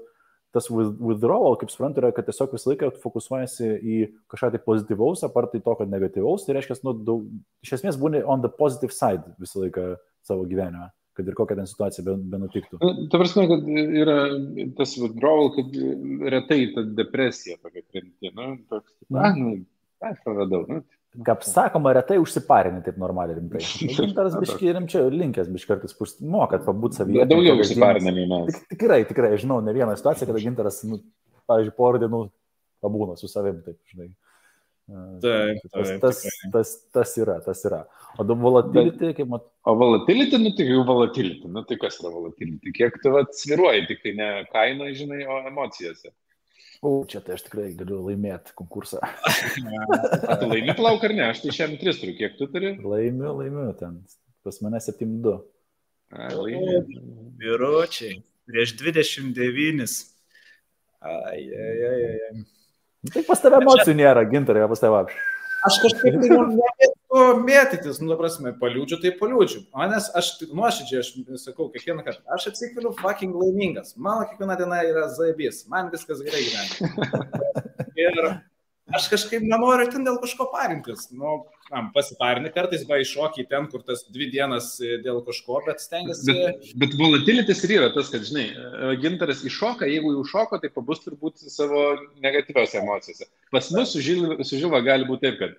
tas 0.56 0.70
withdrawal, 0.72 1.58
kaip 1.60 1.72
suprantu, 1.74 2.02
yra, 2.02 2.12
kad 2.16 2.28
tiesiog 2.30 2.56
visą 2.56 2.72
laiką 2.72 2.92
fokusuojasi 3.04 3.72
į 3.76 4.02
kažką 4.32 4.54
tai 4.56 4.62
pozityvaus, 4.66 5.24
apart 5.28 5.54
tai 5.54 5.64
to, 5.66 5.78
kad 5.80 5.92
negatyvaus, 5.92 6.48
tai 6.48 6.58
reiškia, 6.58 6.80
nu, 6.88 6.96
daug, 7.08 7.26
iš 7.66 7.78
esmės 7.80 8.00
būni 8.02 8.24
on 8.24 8.44
the 8.46 8.52
positive 8.52 8.96
side 8.96 9.36
visą 9.42 9.66
laiką 9.66 9.96
savo 10.26 10.48
gyvenime 10.50 10.90
kad 11.16 11.28
ir 11.28 11.36
kokia 11.38 11.56
ten 11.56 11.68
situacija 11.70 12.04
benutiktų. 12.06 12.80
Nu, 12.82 13.06
ta 13.12 13.20
prasme, 13.22 13.46
kad 13.48 13.68
yra 13.72 14.18
tas 14.76 14.98
withdrawal, 15.00 15.54
kad 15.56 15.78
retai 16.34 16.60
ta 16.76 16.84
depresija 16.98 17.56
tokia 17.64 17.86
krenti, 17.88 18.32
nu, 18.36 18.50
toks, 18.72 18.98
na, 19.16 19.30
nu, 19.38 19.54
aš 20.04 20.20
praradau, 20.26 20.66
nu, 20.68 20.82
Kaip 21.24 21.44
sakoma, 21.48 21.94
retai 21.96 22.18
užsiparinė 22.20 22.82
taip 22.84 22.98
normaliai 23.00 23.38
rimtai. 23.38 23.62
Gintaras 23.96 24.36
biški 24.42 24.74
rimčiau 24.76 25.08
linkęs 25.14 25.48
biški 25.54 25.72
kartais 25.72 26.18
mokat 26.20 26.66
pabūti 26.68 27.00
savyje. 27.00 27.28
Daugiau 27.30 27.62
užsiparinė 27.62 28.14
nei 28.18 28.28
mes. 28.32 28.50
Tik, 28.52 28.66
tikrai, 28.76 29.00
tikrai, 29.08 29.32
žinau, 29.40 29.62
ne 29.64 29.76
vieną 29.76 29.96
situaciją, 30.00 30.28
kada 30.32 30.44
gintaras, 30.44 30.82
nu, 30.90 31.00
pavyzdžiui, 31.48 31.76
porą 31.78 32.02
dienų 32.04 32.22
pabūna 32.84 33.16
su 33.20 33.30
savim, 33.32 33.62
taip, 33.66 33.80
žinai. 33.94 34.10
Taip, 35.22 35.64
tas, 35.74 35.94
tas, 36.02 36.20
tas, 36.54 36.74
tas 36.94 37.16
yra, 37.18 37.40
tas 37.42 37.64
yra. 37.66 37.80
O 38.20 38.26
du 38.28 38.36
volatility, 38.38 39.16
kaip 39.18 39.32
mat... 39.32 39.48
O 39.66 39.74
volatility, 39.80 40.38
nu 40.42 40.52
tai 40.58 40.68
jau 40.70 40.84
volatility, 40.86 41.50
nu 41.50 41.64
tai 41.66 41.80
kas 41.82 41.98
yra 42.04 42.12
volatility? 42.14 42.74
Kiek 42.76 43.00
tu 43.02 43.16
atsviruoji, 43.18 43.88
tik 43.90 44.04
tai 44.04 44.14
ne 44.20 44.30
kaina, 44.52 44.92
žinai, 44.94 45.24
o 45.26 45.40
emocijose. 45.50 46.14
O, 46.86 46.92
čia 47.10 47.22
tai 47.26 47.38
aš 47.38 47.46
tikrai 47.48 47.72
galiu 47.78 48.04
laimėti 48.06 48.54
konkursą. 48.58 49.00
A, 50.30 50.36
tu 50.38 50.50
laimi 50.52 50.76
plauk 50.78 51.04
ar 51.08 51.14
ne? 51.18 51.24
Aš 51.32 51.42
tai 51.42 51.54
šiandien 51.56 51.82
3 51.82 52.02
turiu. 52.02 52.16
Kiek 52.20 52.36
tu 52.38 52.48
turi? 52.52 52.76
Laimiu, 52.86 53.32
laimiu 53.40 53.72
ten. 53.80 53.98
Pas 54.46 54.60
mane 54.62 54.82
7-2. 54.84 55.38
Laimiu. 56.14 56.84
Vyručiai. 57.42 58.20
Prieš 58.46 58.76
29. 58.78 59.96
Ai, 61.06 61.42
ai, 61.42 61.78
ai, 61.90 62.04
ai. 62.28 62.44
Nu, 63.06 63.14
tai 63.14 63.22
pas 63.26 63.42
tave 63.42 63.60
emocijų 63.62 63.94
nėra, 63.98 64.24
gintarai, 64.30 64.66
pas 64.70 64.82
tave 64.82 65.02
apš. 65.04 65.18
Aš 65.66 65.80
kažkaip 65.84 66.20
tai 66.22 66.30
nemėgstu 66.36 67.22
mėtytis, 67.46 68.02
nu, 68.04 68.16
prasme, 68.20 68.54
paliūdžiu, 68.60 69.00
tai 69.04 69.14
paliūdžiu. 69.20 69.66
Manęs, 69.76 70.10
aš 70.20 70.32
nuoširdžiai, 70.50 71.04
aš 71.04 71.46
sakau, 71.46 71.70
kiekvieną 71.74 72.04
kartą, 72.06 72.26
aš 72.36 72.50
atsikeliu 72.52 72.92
fucking 73.00 73.38
laimingas. 73.40 73.96
Mano 73.96 74.28
kiekviena 74.30 74.58
diena 74.60 74.82
yra 74.88 75.08
zaibys, 75.16 75.64
man 75.72 75.92
viskas 75.94 76.24
gerai 76.26 76.44
gyvena. 76.46 77.32
Ir 78.06 78.20
aš 78.94 79.08
kažkaip 79.12 79.46
nenoriu 79.46 79.88
ten 79.92 80.06
dėl 80.06 80.18
kažko 80.22 80.48
parintis. 80.54 81.08
Nu, 81.16 81.38
am, 81.74 81.90
pasiparini 81.96 82.52
kartais, 82.54 82.86
va, 82.90 83.00
iššokiai 83.02 83.48
ten, 83.50 83.68
kur 83.72 83.84
tas 83.88 84.06
dvi 84.12 84.30
dienas 84.34 84.76
e, 84.84 85.00
dėl 85.06 85.22
kažko, 85.26 85.62
bet 85.66 85.82
stengiasi. 85.84 86.28
Bet, 86.30 86.68
bet 86.84 86.98
volatilitis 87.00 87.64
ir 87.66 87.76
yra 87.80 87.92
tas, 87.96 88.12
kad, 88.14 88.26
žinai, 88.28 88.48
e, 88.52 88.96
gintaras 89.02 89.44
iššoka, 89.48 89.90
jeigu 89.90 90.14
jau 90.18 90.26
šoko, 90.36 90.62
tai 90.62 90.72
pabus 90.74 91.02
turbūt 91.06 91.42
savo 91.54 91.88
negatyvios 92.24 92.76
emocijose. 92.78 93.30
Pas 93.56 93.72
mus 93.74 93.96
su 93.96 94.60
žilva 94.60 94.84
gali 94.86 95.08
būti 95.10 95.30
taip, 95.30 95.42
kad 95.42 95.58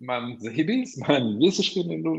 man 0.00 0.36
zaibys, 0.42 0.94
man 1.02 1.32
visiškai 1.40 1.82
nu, 2.02 2.12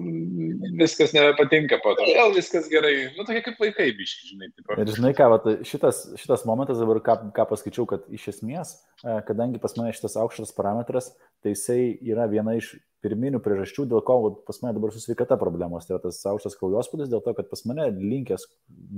viskas 0.80 1.14
nebepatinka, 1.16 1.80
po 1.84 1.94
to 1.98 2.08
vėl 2.08 2.34
viskas 2.36 2.68
gerai, 2.72 3.10
nu 3.16 3.24
tokie 3.28 3.42
kaip 3.46 3.62
vaikai 3.62 3.90
biški, 3.96 4.34
žinai. 4.34 4.50
Tipo. 4.52 4.76
Ir 4.76 4.92
žinai 4.98 5.14
ką, 5.18 5.30
vat, 5.34 5.48
šitas, 5.68 6.02
šitas 6.20 6.44
momentas 6.50 6.82
dabar, 6.82 7.00
ką, 7.06 7.18
ką 7.36 7.48
paskaičiau, 7.54 7.88
kad 7.90 8.06
iš 8.16 8.30
esmės, 8.34 8.76
e, 9.04 9.16
kadangi 9.28 9.62
pas 9.64 9.76
mane 9.80 9.96
šitas 9.96 10.18
aukštas 10.20 10.54
parametras, 10.58 11.14
tai 11.44 11.56
jisai 11.56 11.82
yra 12.12 12.28
viena 12.32 12.58
iš 12.60 12.76
pirminių 13.06 13.40
priežasčių, 13.44 13.88
dėl 13.94 14.04
ko 14.04 14.20
pas 14.48 14.60
mane 14.64 14.76
dabar 14.76 14.92
susveikata 14.92 15.40
problemos, 15.40 15.88
tai 15.88 15.96
yra 15.96 16.04
tas 16.10 16.20
aukštas 16.34 16.60
kraujospūdis, 16.60 17.12
dėl 17.12 17.24
to, 17.24 17.36
kad 17.38 17.48
pas 17.52 17.64
mane 17.70 17.88
linkęs 17.96 18.50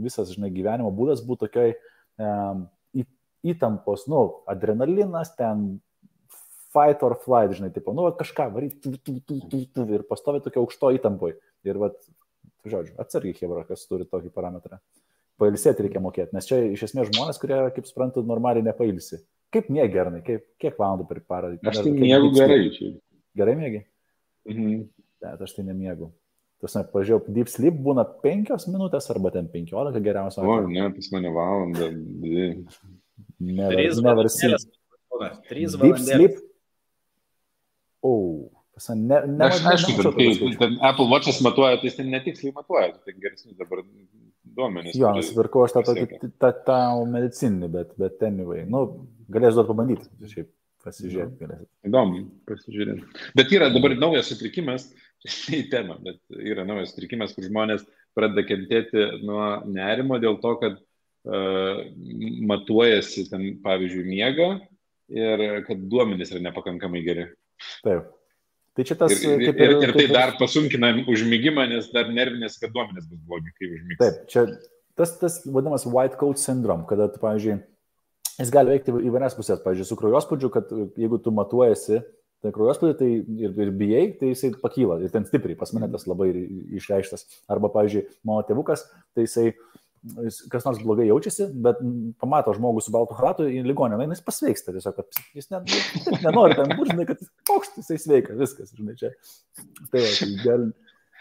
visas, 0.01 0.33
žinai, 0.33 0.49
gyvenimo 0.55 0.89
būdas 0.95 1.21
būtų 1.27 1.45
tokioj 1.45 1.75
um, 2.17 2.65
įtampos, 3.41 4.05
nu, 4.09 4.25
adrenalinas, 4.49 5.33
ten 5.37 5.81
fight 6.73 7.03
or 7.03 7.17
flight, 7.19 7.51
žinai, 7.57 7.71
tipo, 7.73 7.93
nu, 7.95 8.07
kažką 8.17 8.47
varyti 8.53 8.93
ir 8.95 10.05
pastovi 10.09 10.41
tokia 10.43 10.61
aukšto 10.63 10.93
įtampoj. 10.97 11.35
Ir, 11.67 11.79
vat, 11.81 11.97
žodžiu, 12.65 12.95
atsargiai, 13.01 13.35
Hebra, 13.41 13.65
kas 13.67 13.85
turi 13.89 14.07
tokį 14.07 14.31
parametrą. 14.35 14.79
Pailsėti 15.41 15.87
reikia 15.87 16.01
mokėti, 16.03 16.35
nes 16.37 16.47
čia 16.47 16.61
iš 16.69 16.85
esmės 16.89 17.09
žmonės, 17.09 17.39
kurie, 17.41 17.57
kaip 17.75 17.87
suprantu, 17.89 18.23
normaliai 18.27 18.65
nepailsi. 18.65 19.23
Kaip 19.51 19.71
mėgi, 19.73 19.91
Gernai, 19.95 20.21
kaip, 20.23 20.45
kiek 20.61 20.77
valandų 20.79 21.07
per 21.09 21.21
parą? 21.27 21.55
Aš 21.67 21.81
tai 21.81 21.93
mėgau 21.95 22.29
gerai. 22.35 22.59
Čia. 22.75 22.91
Gerai 23.41 23.55
mėgi? 23.59 23.81
Mhm. 24.47 24.83
Ne, 25.21 25.31
aš 25.47 25.55
tai 25.57 25.65
nemėgau. 25.67 26.11
Tas, 26.61 26.75
ne, 26.77 26.83
pažiūrėjau, 26.93 27.33
deep 27.33 27.49
sleep 27.49 27.79
būna 27.83 28.05
penkios 28.21 28.67
minutės 28.69 29.09
arba 29.11 29.31
ten 29.33 29.49
penkiolika 29.51 29.99
geriausia. 30.03 30.45
O, 30.45 30.59
ne, 30.69 30.85
pas 30.93 31.09
mane 31.15 31.33
valanda. 31.33 31.89
Nevarsi. 33.41 34.53
Trys 35.49 35.75
valandos. 35.81 35.81
Deep 35.81 35.99
sleep 36.05 36.39
O, 38.01 38.13
ne, 38.95 39.19
ne, 39.27 39.45
aš, 39.45 39.61
aišku, 39.73 39.97
kad 39.99 40.15
kai 40.17 40.55
ten 40.59 40.79
Apple 40.81 41.09
Watch'as 41.11 41.41
matuoja, 41.45 41.77
tai 41.81 41.89
jis 41.89 41.99
ten 41.99 42.09
netiksliai 42.13 42.55
matuoja, 42.55 42.95
tai 43.05 43.13
geresni 43.19 43.53
dabar 43.59 43.83
duomenys. 44.55 44.97
Jo, 44.97 45.13
nusipirkau 45.17 45.65
aš 45.67 45.75
tą 45.77 45.83
tokį, 45.91 46.31
tą, 46.41 46.51
tą 46.65 46.79
medicininį, 47.11 47.69
bet, 47.75 47.93
bet 48.01 48.25
anyway, 48.25 48.65
nu, 48.69 48.83
galės 49.31 49.57
duoti 49.57 49.71
pabandyti, 49.73 50.09
šiaip 50.33 50.49
pasižiūrėti 50.85 51.37
galėsit. 51.43 51.69
Įdomu, 51.87 52.23
pasižiūrėti. 52.49 53.23
Bet 53.37 53.53
yra 53.55 53.69
dabar 53.73 53.95
naujas 53.99 54.31
sutrikimas, 54.31 54.87
į 55.57 55.63
temą, 55.73 55.99
bet 56.05 56.21
yra 56.37 56.65
naujas 56.67 56.93
sutrikimas, 56.93 57.35
kur 57.35 57.45
žmonės 57.47 57.85
pradeda 58.17 58.45
kentėti 58.47 59.05
nuo 59.25 59.45
nerimo 59.69 60.17
dėl 60.21 60.39
to, 60.43 60.55
kad 60.63 60.79
uh, 60.81 61.83
matuojasi 62.49 63.27
ten, 63.29 63.47
pavyzdžiui, 63.63 64.07
miega 64.09 64.49
ir 65.11 65.61
kad 65.67 65.85
duomenys 65.91 66.33
yra 66.33 66.43
nepakankamai 66.49 67.03
geri. 67.05 67.29
Taip. 67.85 68.09
Tai 68.77 68.85
čia 68.87 68.95
tas. 68.95 69.15
Ir, 69.19 69.41
ir, 69.43 69.51
ir, 69.51 69.73
ir 69.83 69.93
tai 69.97 70.05
dar 70.11 70.35
pasunkina 70.39 70.93
užmygimą, 71.11 71.67
nes 71.73 71.89
dar 71.91 72.07
nervinės, 72.13 72.55
kad 72.61 72.71
duomenės 72.75 73.09
bus 73.09 73.19
blogi, 73.27 73.51
kai 73.57 73.67
užmygs. 73.67 73.99
Taip, 73.99 74.21
čia 74.31 74.45
tas, 74.99 75.17
tas 75.19 75.41
vadinamas 75.47 75.85
white 75.89 76.19
coat 76.19 76.39
syndrome, 76.39 76.87
kada, 76.89 77.09
tu, 77.11 77.19
pavyzdžiui, 77.23 77.59
jis 78.37 78.53
gali 78.53 78.75
veikti 78.75 78.95
įvairias 79.09 79.35
pusės. 79.35 79.59
Pavyzdžiui, 79.65 79.89
su 79.89 79.99
kraujospūdžiu, 79.99 80.51
kad 80.55 80.71
jeigu 80.99 81.19
tu 81.23 81.35
matuojasi 81.35 82.01
tai 82.41 82.49
kraujospūdį 82.55 82.95
tai 82.97 83.09
ir, 83.45 83.51
ir 83.53 83.73
bijai, 83.77 84.05
tai 84.17 84.31
jisai 84.31 84.49
pakyla 84.63 84.97
ir 85.03 85.11
ten 85.13 85.27
stipriai, 85.27 85.59
pas 85.59 85.69
mane 85.77 85.91
tas 85.93 86.07
labai 86.09 86.31
išreikštas. 86.79 87.27
Arba, 87.51 87.69
pavyzdžiui, 87.75 88.07
mano 88.25 88.41
tėvukas, 88.47 88.87
tai 89.13 89.27
jisai 89.27 89.51
uh, 89.51 89.70
kas 90.51 90.65
nors 90.65 90.79
blogai 90.81 91.05
jaučiasi, 91.07 91.47
bet 91.65 91.81
pamato 92.21 92.53
žmogų 92.57 92.81
su 92.81 92.93
baltu 92.93 93.17
halatu 93.17 93.45
į 93.45 93.61
ligoninę, 93.67 94.07
jis 94.09 94.23
pasveiksta 94.25 94.73
tiesiog, 94.73 94.97
kad 94.97 95.19
jis 95.37 95.51
net, 95.53 95.73
nenori 96.23 96.57
ten 96.57 96.73
būti, 96.73 96.95
žinai, 96.95 97.05
kad 97.09 97.21
koks 97.49 97.75
jisai 97.77 97.99
sveikas, 98.01 98.39
viskas, 98.39 98.73
žinai, 98.77 98.95
čia. 98.97 99.11
Tai, 99.91 100.01
va, 100.01 100.09
tai, 100.17 100.29
gal, 100.41 100.65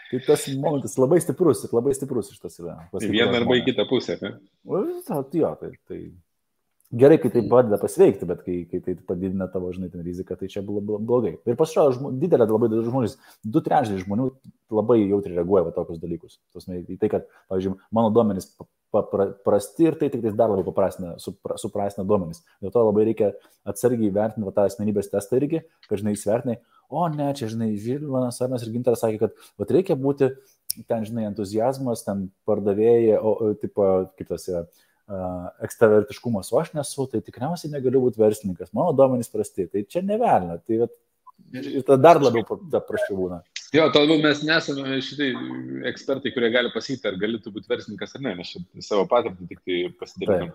tai 0.09 0.23
tas 0.25 0.47
momentas 0.55 0.97
labai 1.01 1.21
stiprus 1.21 1.61
ir 1.67 1.77
labai 1.77 1.93
stiprus 1.97 2.33
iš 2.33 2.41
tas 2.41 2.57
yra. 2.63 2.79
Vieną 2.97 3.43
arba 3.43 3.59
į 3.59 3.67
kitą 3.69 3.85
pusę, 3.89 4.17
ne? 4.23 4.33
O, 4.65 4.81
jo, 4.81 5.53
tai, 5.61 5.73
tai 5.85 6.01
gerai, 6.91 7.17
kai 7.21 7.31
tai 7.31 7.43
padeda 7.47 7.79
pasveikti, 7.81 8.27
bet 8.27 8.43
kai, 8.45 8.57
kai 8.69 8.81
tai 8.83 8.95
padidina 9.07 9.47
tavo, 9.51 9.71
žinai, 9.75 9.89
ten 9.93 10.03
riziką, 10.05 10.35
tai 10.39 10.49
čia 10.51 10.63
blogai. 10.65 11.37
Ir 11.47 11.57
pasirodo, 11.59 12.11
didelė 12.21 12.47
labai 12.49 12.69
daug 12.71 12.83
žmonės, 12.87 13.17
du 13.43 13.63
trečdaliai 13.63 14.03
žmonių 14.03 14.27
labai 14.75 14.99
jautriai 15.01 15.39
reaguoja 15.39 15.67
va 15.67 15.73
tokius 15.75 16.01
dalykus. 16.01 16.37
Tasme, 16.55 16.81
į 16.83 16.99
tai, 17.01 17.11
kad, 17.13 17.27
pavyzdžiui, 17.51 17.77
mano 17.95 18.11
duomenys 18.15 18.51
prasti 18.91 19.87
ir 19.87 19.95
tai 19.99 20.11
tik 20.11 20.25
dar 20.35 20.51
labiau 20.51 20.67
paprastina, 20.67 21.15
suprastina 21.19 22.05
duomenys. 22.07 22.43
Dėl 22.63 22.73
to 22.75 22.83
labai 22.83 23.07
reikia 23.07 23.31
atsargiai 23.67 24.11
vertinti 24.11 24.47
va, 24.47 24.53
tą 24.55 24.67
asmenybės 24.67 25.11
testą 25.13 25.39
irgi, 25.39 25.63
kad, 25.87 26.01
žinai, 26.01 26.17
įsvertinai, 26.17 26.57
o 26.91 27.07
ne, 27.13 27.29
čia, 27.37 27.47
žinai, 27.53 27.71
Žilvanas 27.79 28.41
Arnas 28.43 28.65
ir 28.65 28.73
Gintaras 28.75 29.03
sakė, 29.05 29.21
kad 29.23 29.39
va, 29.55 29.69
reikia 29.71 29.95
būti 29.95 30.33
ten, 30.89 31.05
žinai, 31.07 31.29
entuzijazmas, 31.29 32.03
ten 32.03 32.27
pardavėjai, 32.47 33.15
o, 33.19 33.31
o 33.31 33.53
tipo, 33.59 33.87
kaip 34.19 34.31
tas 34.31 34.47
yra. 34.51 34.65
Ja, 34.67 34.90
ekstravertiškumas, 35.65 36.51
o 36.53 36.59
aš 36.61 36.73
nesu, 36.77 37.05
tai 37.11 37.21
tikriausiai 37.25 37.73
negaliu 37.73 38.03
būti 38.05 38.21
verslininkas, 38.21 38.71
mano 38.77 38.95
duomenys 38.97 39.31
prasti, 39.31 39.67
tai 39.71 39.85
čia 39.89 40.03
nevelna, 40.05 40.59
tai 40.65 40.81
vat, 40.83 40.95
ir 41.57 41.83
tada 41.87 41.99
dar 42.07 42.21
labiau 42.21 42.45
praščiau 42.45 43.17
būna. 43.17 43.41
Jo, 43.75 43.87
to 43.93 44.03
labiau 44.03 44.19
mes 44.23 44.41
nesame 44.47 44.99
šitai 45.05 45.29
ekspertai, 45.91 46.33
kurie 46.35 46.51
gali 46.53 46.73
pasakyti, 46.73 47.07
ar 47.07 47.19
galėtų 47.21 47.53
būti 47.55 47.71
verslininkas 47.71 48.17
ar 48.17 48.25
ne, 48.25 48.35
mes 48.41 48.55
savo 48.87 49.07
patirtį 49.11 49.47
tik 49.51 49.63
tai 49.63 49.79
pasidalinam, 49.99 50.51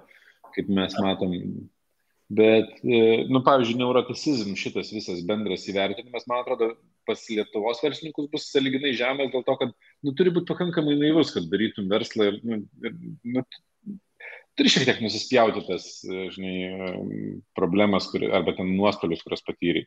kaip 0.56 0.68
mes 0.80 1.00
matom. 1.00 1.32
Bet, 2.26 2.72
e, 2.82 2.98
nu, 3.30 3.38
pavyzdžiui, 3.46 3.78
neuroticizm 3.78 4.56
šitas 4.58 4.88
visas 4.90 5.20
bendras 5.28 5.68
įvertinimas, 5.70 6.24
man 6.26 6.42
atrodo, 6.42 6.72
pas 7.06 7.20
Lietuvos 7.30 7.78
verslininkus 7.84 8.26
bus 8.32 8.48
saliginai 8.50 8.90
žemės 8.98 9.30
dėl 9.30 9.44
to, 9.46 9.54
kad 9.60 9.74
nu, 10.02 10.14
turi 10.18 10.32
būti 10.34 10.50
pakankamai 10.50 10.96
naivus, 10.98 11.30
kad 11.36 11.46
darytum 11.52 11.86
verslą 11.92 12.32
ir, 12.32 12.40
nu, 12.42 12.58
ir 12.82 12.96
nu, 13.36 13.44
turi 14.56 14.72
šiek 14.72 14.86
tiek 14.88 15.00
nusispjauti 15.04 15.62
tas, 15.68 15.88
žinai, 16.34 17.38
problemas, 17.58 18.08
kur, 18.12 18.24
arba 18.36 18.56
ten 18.56 18.72
nuostolius, 18.76 19.24
kurias 19.24 19.44
patyrė. 19.46 19.86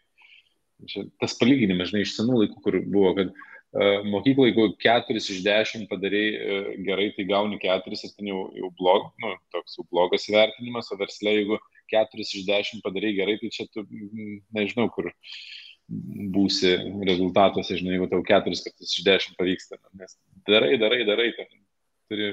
Tas 1.19 1.35
palyginimas, 1.39 1.91
žinai, 1.91 2.05
iš 2.05 2.15
senų 2.15 2.43
laikų, 2.43 2.61
kur 2.63 2.77
buvo, 2.85 3.13
kad 3.17 3.31
uh, 3.33 4.05
mokykloje, 4.07 4.53
jeigu 4.53 4.67
4 4.85 5.19
iš 5.19 5.41
10 5.43 5.87
padarai 5.91 6.25
uh, 6.35 6.69
gerai, 6.85 7.09
tai 7.17 7.27
gauni 7.27 7.59
4, 7.63 7.97
ir 7.97 8.13
ten 8.15 8.29
jau, 8.31 8.45
jau 8.55 8.69
blog, 8.79 9.09
nu, 9.23 9.33
toks 9.55 9.79
jau 9.79 9.87
blogas 9.91 10.29
įvertinimas, 10.31 10.91
o 10.93 10.99
verslė, 11.01 11.35
jeigu 11.41 11.59
4 11.91 12.23
iš 12.23 12.45
10 12.47 12.85
padarai 12.85 13.15
gerai, 13.17 13.35
tai 13.41 13.51
čia 13.57 13.67
tu 13.73 13.83
nežinau, 14.55 14.87
kur 14.93 15.11
būsi 15.89 16.75
rezultatuose, 17.09 17.79
žinai, 17.79 17.97
jeigu 17.97 18.07
tau 18.11 18.21
4 18.21 18.45
kartus 18.45 18.93
iš 18.93 19.03
10 19.07 19.35
pavyksta. 19.39 19.79
Nes 19.97 20.15
darai, 20.47 20.75
darai, 20.81 21.01
darai, 21.07 21.31
ten 21.37 21.49
turi 22.09 22.29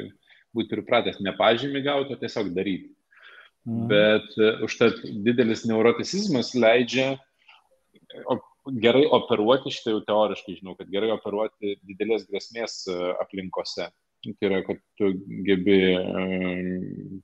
būti 0.57 0.73
pripratęs 0.75 1.21
ne 1.25 1.35
pažymį 1.37 1.85
gauti, 1.87 2.17
o 2.17 2.21
tiesiog 2.21 2.53
daryti. 2.57 2.91
Mhm. 3.67 3.87
Bet 3.91 4.35
uh, 4.41 4.65
užtat 4.67 5.01
didelis 5.27 5.67
neuroticizmas 5.67 6.55
leidžia 6.55 7.15
gerai 8.83 9.05
operuoti, 9.15 9.71
štai 9.75 9.95
jau 9.95 10.03
teoriškai 10.07 10.57
žinau, 10.59 10.75
kad 10.79 10.91
gerai 10.91 11.13
operuoti 11.15 11.77
didelės 11.87 12.27
grėsmės 12.31 12.83
uh, 12.91 13.15
aplinkose. 13.23 13.91
Tai 14.27 14.49
yra, 14.49 14.63
kad 14.67 14.81
tu 14.99 15.13
gebi 15.47 15.79
uh, 15.95 17.19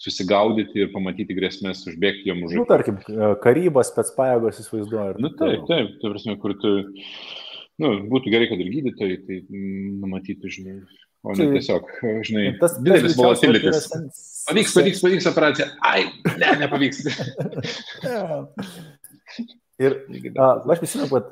susigaudyti 0.00 0.84
ir 0.84 0.90
pamatyti 0.94 1.36
grėsmės, 1.36 1.82
užbėgti 1.90 2.30
jom 2.30 2.44
už 2.46 2.54
akių. 2.54 2.60
Nu, 2.60 2.68
tarkim, 2.68 2.98
karybos, 3.42 3.90
spets 3.90 4.12
pajėgos 4.16 4.60
įsivaizduoju. 4.62 5.20
Nu, 5.22 5.32
taip, 5.38 5.64
taip, 5.70 5.94
tai 6.02 6.12
prasme, 6.12 6.36
kur 6.42 6.54
tu, 6.60 6.72
nu, 7.82 7.92
būtų 8.12 8.32
gerai, 8.32 8.48
kad 8.52 8.62
ir 8.62 8.72
gydytojai 8.76 9.18
tai 9.26 9.40
numatytų, 9.50 10.52
žinai, 10.56 10.76
o 11.22 11.36
ne 11.36 11.48
tiesiog, 11.54 11.90
žinai, 12.26 12.46
tas 12.60 12.78
didelis 12.80 13.16
volatilitis. 13.18 13.88
Pavyks, 14.48 14.76
pavyks, 14.76 15.02
pavyks 15.04 15.28
operacija. 15.30 15.66
Ai, 15.84 16.06
ne, 16.40 16.54
nepavyks. 16.64 17.04
Ir 19.80 19.94
a, 20.36 20.46
aš 20.68 20.80
prisimenu, 20.82 21.08
kad 21.08 21.30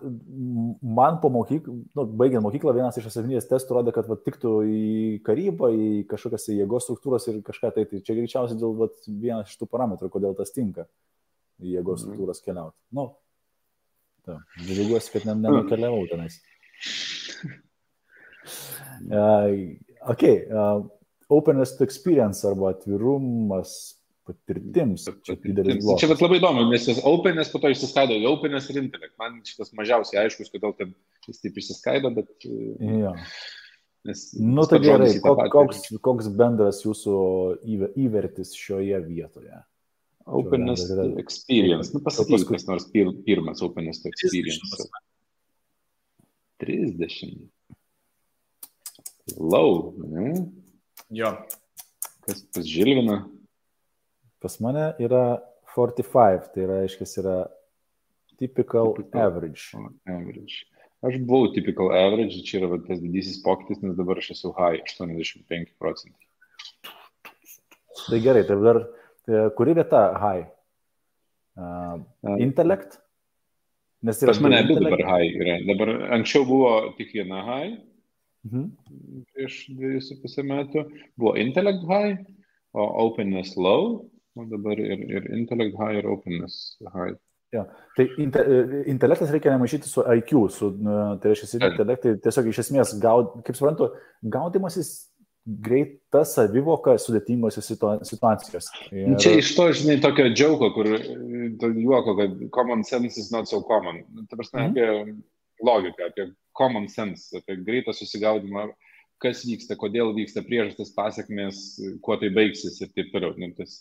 man 0.80 1.18
po 1.20 1.28
mokyklą, 1.32 1.74
nu, 1.98 2.04
baigiant 2.16 2.44
mokyklą, 2.46 2.72
vienas 2.72 2.96
iš 2.96 3.10
asmeninės 3.10 3.48
testų 3.50 3.76
rodė, 3.76 3.92
kad 3.92 4.08
va, 4.08 4.16
tiktų 4.24 4.52
į 4.64 4.84
karybą, 5.26 5.68
į 5.68 5.88
kažkokias 6.08 6.48
jėgos 6.54 6.86
struktūras 6.88 7.28
ir 7.28 7.42
kažką 7.44 7.74
tai. 7.76 7.84
Tai 7.90 8.00
čia 8.06 8.16
greičiausiai 8.16 8.56
dėl 8.56 8.72
va, 8.78 8.88
vienas 9.04 9.52
iš 9.52 9.60
tų 9.60 9.68
parametrų, 9.68 10.08
kodėl 10.14 10.36
tas 10.38 10.54
tinka 10.56 10.86
į 11.60 11.76
jėgos 11.76 12.00
mhm. 12.00 12.06
struktūras 12.06 12.40
keliauti. 12.46 12.76
Nu, 12.96 13.10
džiaugiuosi, 14.64 15.12
kad 15.12 15.28
ne, 15.28 15.36
nenukeliavau 15.44 16.06
tenais. 16.08 16.40
Uh, 19.08 19.76
ok, 20.10 20.24
uh, 20.48 20.82
openness 21.28 21.76
to 21.78 21.86
experience 21.86 22.44
arba 22.48 22.72
atvirumas 22.74 23.98
patirtims. 24.28 25.06
Čia 25.24 25.36
didelis 25.42 25.80
blogis. 25.82 26.02
Čia 26.02 26.10
bet 26.12 26.24
labai 26.24 26.40
įdomu, 26.40 26.66
nes 26.72 26.88
jis 26.90 27.00
openas 27.08 27.52
po 27.52 27.60
to 27.62 27.70
išsiskaido 27.72 28.16
į 28.18 28.26
openas 28.30 28.68
ir 28.72 28.82
intelekt. 28.82 29.14
Man 29.20 29.40
šitas 29.46 29.72
mažiausiai 29.78 30.26
aiškus, 30.26 30.52
kodėl 30.52 30.74
ten 30.76 30.92
jis 31.28 31.40
taip 31.44 31.62
išsiskaido, 31.62 32.12
bet... 32.16 32.34
Jo. 32.44 33.14
Nes, 34.06 34.28
nu 34.40 34.62
tai 34.68 34.78
gerai, 34.80 35.10
koks, 35.20 35.48
koks, 35.52 35.80
koks 36.04 36.28
bendras 36.38 36.84
jūsų 36.84 37.16
įvertis 37.98 38.54
šioje 38.56 39.00
vietoje? 39.04 39.58
Openness 40.28 40.86
to 40.88 41.08
experience. 41.20 41.90
Nu, 41.94 42.02
pasakyk, 42.04 42.44
kas 42.50 42.66
nors 42.68 42.86
pir, 42.92 43.10
pirmas 43.26 43.62
openness 43.64 44.04
to 44.04 44.12
experience. 44.12 44.86
30. 46.62 47.48
Low, 49.36 49.94
ne? 49.98 50.46
Jo. 51.10 51.34
Kas 52.24 52.42
pas 52.54 52.64
Žilvina? 52.64 53.22
Pas 54.40 54.58
mane 54.60 54.92
yra 55.02 55.40
45, 55.74 56.50
tai 56.54 56.66
reiškia, 56.70 57.06
yra 57.22 57.36
typical, 58.38 58.94
typical 58.94 59.20
average. 59.20 59.70
average. 60.06 60.66
Aš 61.02 61.18
buvau 61.22 61.52
typical 61.54 61.92
average, 61.94 62.42
čia 62.46 62.62
yra 62.62 62.78
tas 62.86 62.98
didysis 63.02 63.42
pokytis, 63.44 63.82
nes 63.84 63.96
dabar 63.98 64.18
aš 64.18 64.32
esu 64.34 64.52
high, 64.56 64.80
85 64.82 65.74
procentai. 65.78 66.26
Tai 68.08 68.20
gerai, 68.22 68.46
tai 68.46 68.56
dar 68.62 68.80
tai 69.26 69.44
kuri 69.58 69.74
vieta 69.78 70.02
high? 70.22 70.46
Uh, 71.58 71.98
intellect? 72.38 72.98
Nes 74.02 74.22
yra. 74.22 74.32
Pas 74.32 74.40
mane 74.42 74.58
abi 74.62 74.74
dabar 74.78 75.02
high 75.10 75.38
yra. 75.38 75.58
Dabar 75.66 75.94
anksčiau 76.18 76.46
buvo 76.46 76.72
tik 76.98 77.14
viena 77.14 77.42
high. 77.46 77.78
Mhm. 78.48 79.24
Prieš 79.34 79.62
dviejus 79.76 80.12
ir 80.12 80.20
pusę 80.24 80.42
metų 80.42 80.88
buvo 81.16 81.36
intellect 81.36 81.84
high, 81.88 82.18
o 82.72 82.84
openness 83.06 83.56
low 83.56 84.08
O 84.38 84.44
dabar 84.50 84.78
ir, 84.78 84.98
ir 85.10 85.30
intellect 85.34 85.74
high, 85.78 85.98
ir 85.98 86.04
openness 86.04 86.78
high. 86.94 87.16
Ja. 87.52 87.64
Tai 87.96 88.04
inte, 88.20 88.42
intelektas 88.86 89.30
reikia 89.32 89.54
nemaišyti 89.54 89.88
su 89.88 90.04
IQ, 90.18 90.32
su, 90.52 90.68
tai 91.22 91.32
reiškia, 91.32 91.60
intelektai 91.70 92.12
tiesiog 92.22 92.50
iš 92.50 92.60
esmės, 92.62 92.92
gaud, 93.02 93.38
kaip 93.46 93.56
suprantu, 93.58 93.88
gaudimasis 94.34 94.90
greita 95.48 96.26
savivoka 96.28 96.98
sudėtingose 97.00 97.64
situacijose. 97.64 98.68
Ir... 98.92 99.16
Čia 99.24 99.32
iš 99.40 99.54
to, 99.56 99.70
žinai, 99.80 99.96
tokio 100.04 100.28
džiaugo, 100.28 100.68
kur 100.76 100.92
juoko, 100.92 102.14
kad 102.20 102.36
common 102.54 102.84
sense 102.84 103.16
is 103.16 103.32
not 103.32 103.48
so 103.48 103.62
common. 103.64 104.04
Tai 104.28 104.36
prasme, 104.42 104.68
mm 104.68 104.76
-hmm. 104.76 105.16
Logiką, 105.64 106.10
apie 106.10 106.30
common 106.58 106.88
sense, 106.92 107.30
apie 107.38 107.58
greitą 107.66 107.94
susigaudimą, 107.96 108.68
kas 109.22 109.44
vyksta, 109.46 109.76
kodėl 109.78 110.12
vyksta, 110.16 110.44
priežastis, 110.46 110.94
pasiekmes, 110.96 111.62
kuo 112.04 112.18
tai 112.20 112.30
baigsis 112.34 112.80
ir 112.82 112.92
taip 112.94 113.10
toliau. 113.14 113.34
Nu, 113.38 113.50
tas, 113.58 113.80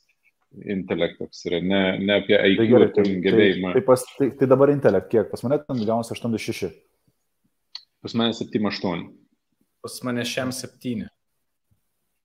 intelektas 0.65 1.43
yra, 1.45 1.59
ne, 1.61 1.81
ne 2.01 2.17
apie 2.21 2.37
IQ 2.53 2.61
tai 2.61 2.67
gerai, 2.71 2.89
tai, 2.95 3.05
gebėjimą. 3.25 3.73
Tai, 3.73 3.81
tai, 3.81 3.85
pas, 3.89 4.05
tai, 4.17 4.29
tai 4.39 4.49
dabar 4.49 4.71
intelekt 4.73 5.11
kiek? 5.11 5.29
Pas 5.31 5.43
mane 5.45 5.59
ten 5.63 5.83
gaunasi 5.83 6.13
86. 6.15 6.71
Pas 8.05 8.15
mane 8.17 8.33
78. 8.37 9.05
Pas 9.83 9.99
mane 10.07 10.25
šiam 10.27 10.53
7. 10.55 11.05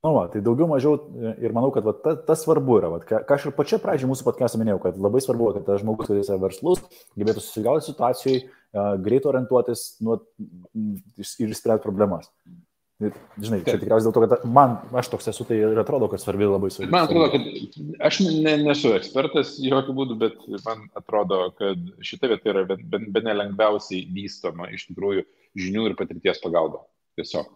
Nu, 0.03 0.11
va, 0.16 0.24
tai 0.27 0.41
daugiau 0.43 0.66
mažiau 0.66 0.97
ir 1.39 1.53
manau, 1.55 1.69
kad 1.70 1.85
va, 1.87 1.93
ta, 1.95 2.16
tas 2.27 2.41
svarbu 2.43 2.81
yra. 2.81 2.89
Va, 2.91 2.99
ką, 3.07 3.20
ką 3.29 3.37
aš 3.37 3.45
ir 3.47 3.53
pačia 3.55 3.79
pradžioje 3.79 4.11
mūsų 4.11 4.27
podcast'o 4.27 4.59
minėjau, 4.59 4.81
kad 4.83 4.99
labai 4.99 5.20
svarbu, 5.23 5.53
kad 5.55 5.69
tas 5.69 5.85
žmogus, 5.85 6.09
kuris 6.11 6.31
yra 6.33 6.41
verslus, 6.43 6.83
gebėtų 7.15 7.45
susigauti 7.45 7.87
situacijai, 7.87 8.41
uh, 8.43 8.97
greit 9.05 9.29
orientuotis 9.31 9.85
nu, 10.03 10.19
ir 10.74 11.55
išspręsti 11.55 11.87
problemas. 11.87 12.27
Ir, 13.03 13.15
žinai, 13.39 13.61
čia 13.62 13.79
tikriausiai 13.79 14.09
dėl 14.09 14.16
to, 14.19 14.24
kad 14.27 14.45
man, 14.59 14.77
aš 14.99 15.12
toks 15.15 15.31
esu, 15.31 15.47
tai 15.47 15.61
ir 15.62 15.79
atrodo, 15.85 16.11
kad 16.11 16.23
svarbi 16.23 16.51
labai 16.51 16.73
svarbi. 16.74 16.91
Man 16.91 17.07
atrodo, 17.07 17.31
kad 17.33 18.03
aš 18.11 18.20
ne, 18.27 18.59
nesu 18.66 18.97
ekspertas 18.99 19.55
jokių 19.62 19.97
būdų, 20.03 20.19
bet 20.19 20.45
man 20.66 20.83
atrodo, 20.99 21.45
kad 21.62 21.79
šita 22.03 22.35
vieta 22.35 22.51
yra 22.57 22.66
be, 22.74 22.79
be 22.83 23.23
nelengviausiai 23.31 24.03
vystoma 24.19 24.66
iš 24.74 24.91
tikrųjų 24.91 25.27
žinių 25.62 25.93
ir 25.93 25.99
patirties 25.99 26.43
pagalba. 26.43 26.83
Tiesiog. 27.19 27.51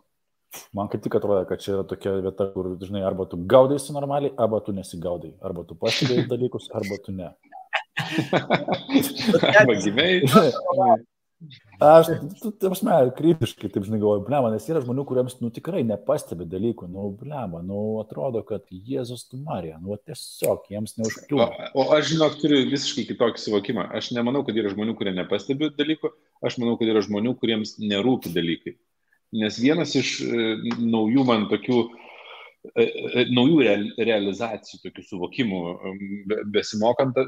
Man 0.76 0.88
kaip 0.92 1.02
tik 1.04 1.16
atrodo, 1.18 1.42
kad 1.48 1.60
čia 1.62 1.74
yra 1.76 1.84
tokia 1.88 2.14
vieta, 2.24 2.46
kur, 2.54 2.70
žinai, 2.82 3.02
arba 3.06 3.26
tu 3.30 3.38
gaudaisi 3.50 3.94
normaliai, 3.96 4.34
arba 4.40 4.60
tu 4.64 4.74
nesigaudai. 4.76 5.34
Arba 5.44 5.66
tu 5.68 5.76
pastebėjai 5.80 6.28
dalykus, 6.32 6.70
arba 6.76 7.00
tu 7.04 7.16
ne. 7.16 7.32
arba 9.60 9.76
gimiai. 9.82 10.22
Aš, 11.84 12.08
tu, 12.40 12.50
prasme, 12.62 12.94
kritiškai, 13.18 13.68
taip 13.68 13.84
žinai, 13.84 13.98
galvoju, 14.00 14.22
blema, 14.24 14.48
nes 14.54 14.64
yra 14.70 14.80
žmonių, 14.80 15.02
kuriems, 15.08 15.34
nu, 15.42 15.50
tikrai 15.52 15.82
nepastebi 15.84 16.46
dalykų, 16.48 16.88
nu, 16.88 17.10
blema, 17.20 17.60
nu, 17.60 17.80
atrodo, 18.00 18.40
kad 18.48 18.64
Jėzus 18.72 19.26
tu 19.28 19.36
Marija, 19.44 19.76
nu, 19.82 19.98
tiesiog 20.08 20.64
jiems 20.72 20.96
neužkliūva. 20.96 21.50
O, 21.74 21.84
o 21.84 21.86
aš, 21.98 22.14
žinok, 22.14 22.38
turiu 22.40 22.62
visiškai 22.70 23.04
kitokį 23.10 23.42
suvokimą. 23.42 23.84
Aš 24.00 24.14
nemanau, 24.16 24.46
kad 24.48 24.56
yra 24.56 24.72
žmonių, 24.72 24.96
kurie 24.96 25.12
nepastebi 25.18 25.68
dalykų, 25.76 26.14
aš 26.40 26.56
manau, 26.62 26.78
kad 26.80 26.94
yra 26.94 27.04
žmonių, 27.04 27.36
kuriems 27.42 27.76
nerūpi 27.84 28.32
dalykai. 28.32 28.78
Nes 29.34 29.58
vienas 29.58 29.94
iš 29.98 30.20
e, 30.22 30.52
naujų 30.78 31.24
man 31.26 31.46
tokių, 31.50 31.80
e, 32.74 32.84
e, 32.84 33.24
naujų 33.34 33.58
real, 33.64 33.86
realizacijų, 33.98 34.80
tokių 34.84 35.04
suvokimų, 35.08 35.60
be, 36.30 36.38
besimokant, 36.54 37.18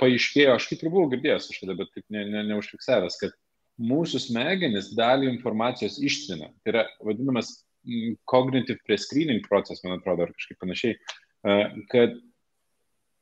paaiškėjo, 0.00 0.54
aš 0.54 0.68
kaip 0.70 0.84
ir 0.84 0.92
buvau 0.92 1.10
girdėjęs 1.10 1.50
kažkada, 1.50 1.76
bet 1.80 1.90
taip 1.94 2.04
ne, 2.12 2.26
ne, 2.30 2.44
neužfiksavęs, 2.52 3.18
kad 3.22 3.34
mūsų 3.82 4.22
smegenis 4.28 4.92
dalį 4.96 5.30
informacijos 5.32 5.98
ištrina. 5.98 6.52
Tai 6.62 6.74
yra 6.74 6.84
vadinamas 7.04 7.50
mm, 7.88 8.20
cognitive 8.30 8.78
prescreening 8.86 9.42
procesas, 9.48 9.82
man 9.84 9.98
atrodo, 9.98 10.28
ar 10.28 10.36
kažkaip 10.36 10.60
panašiai, 10.62 10.98
kad 11.92 12.14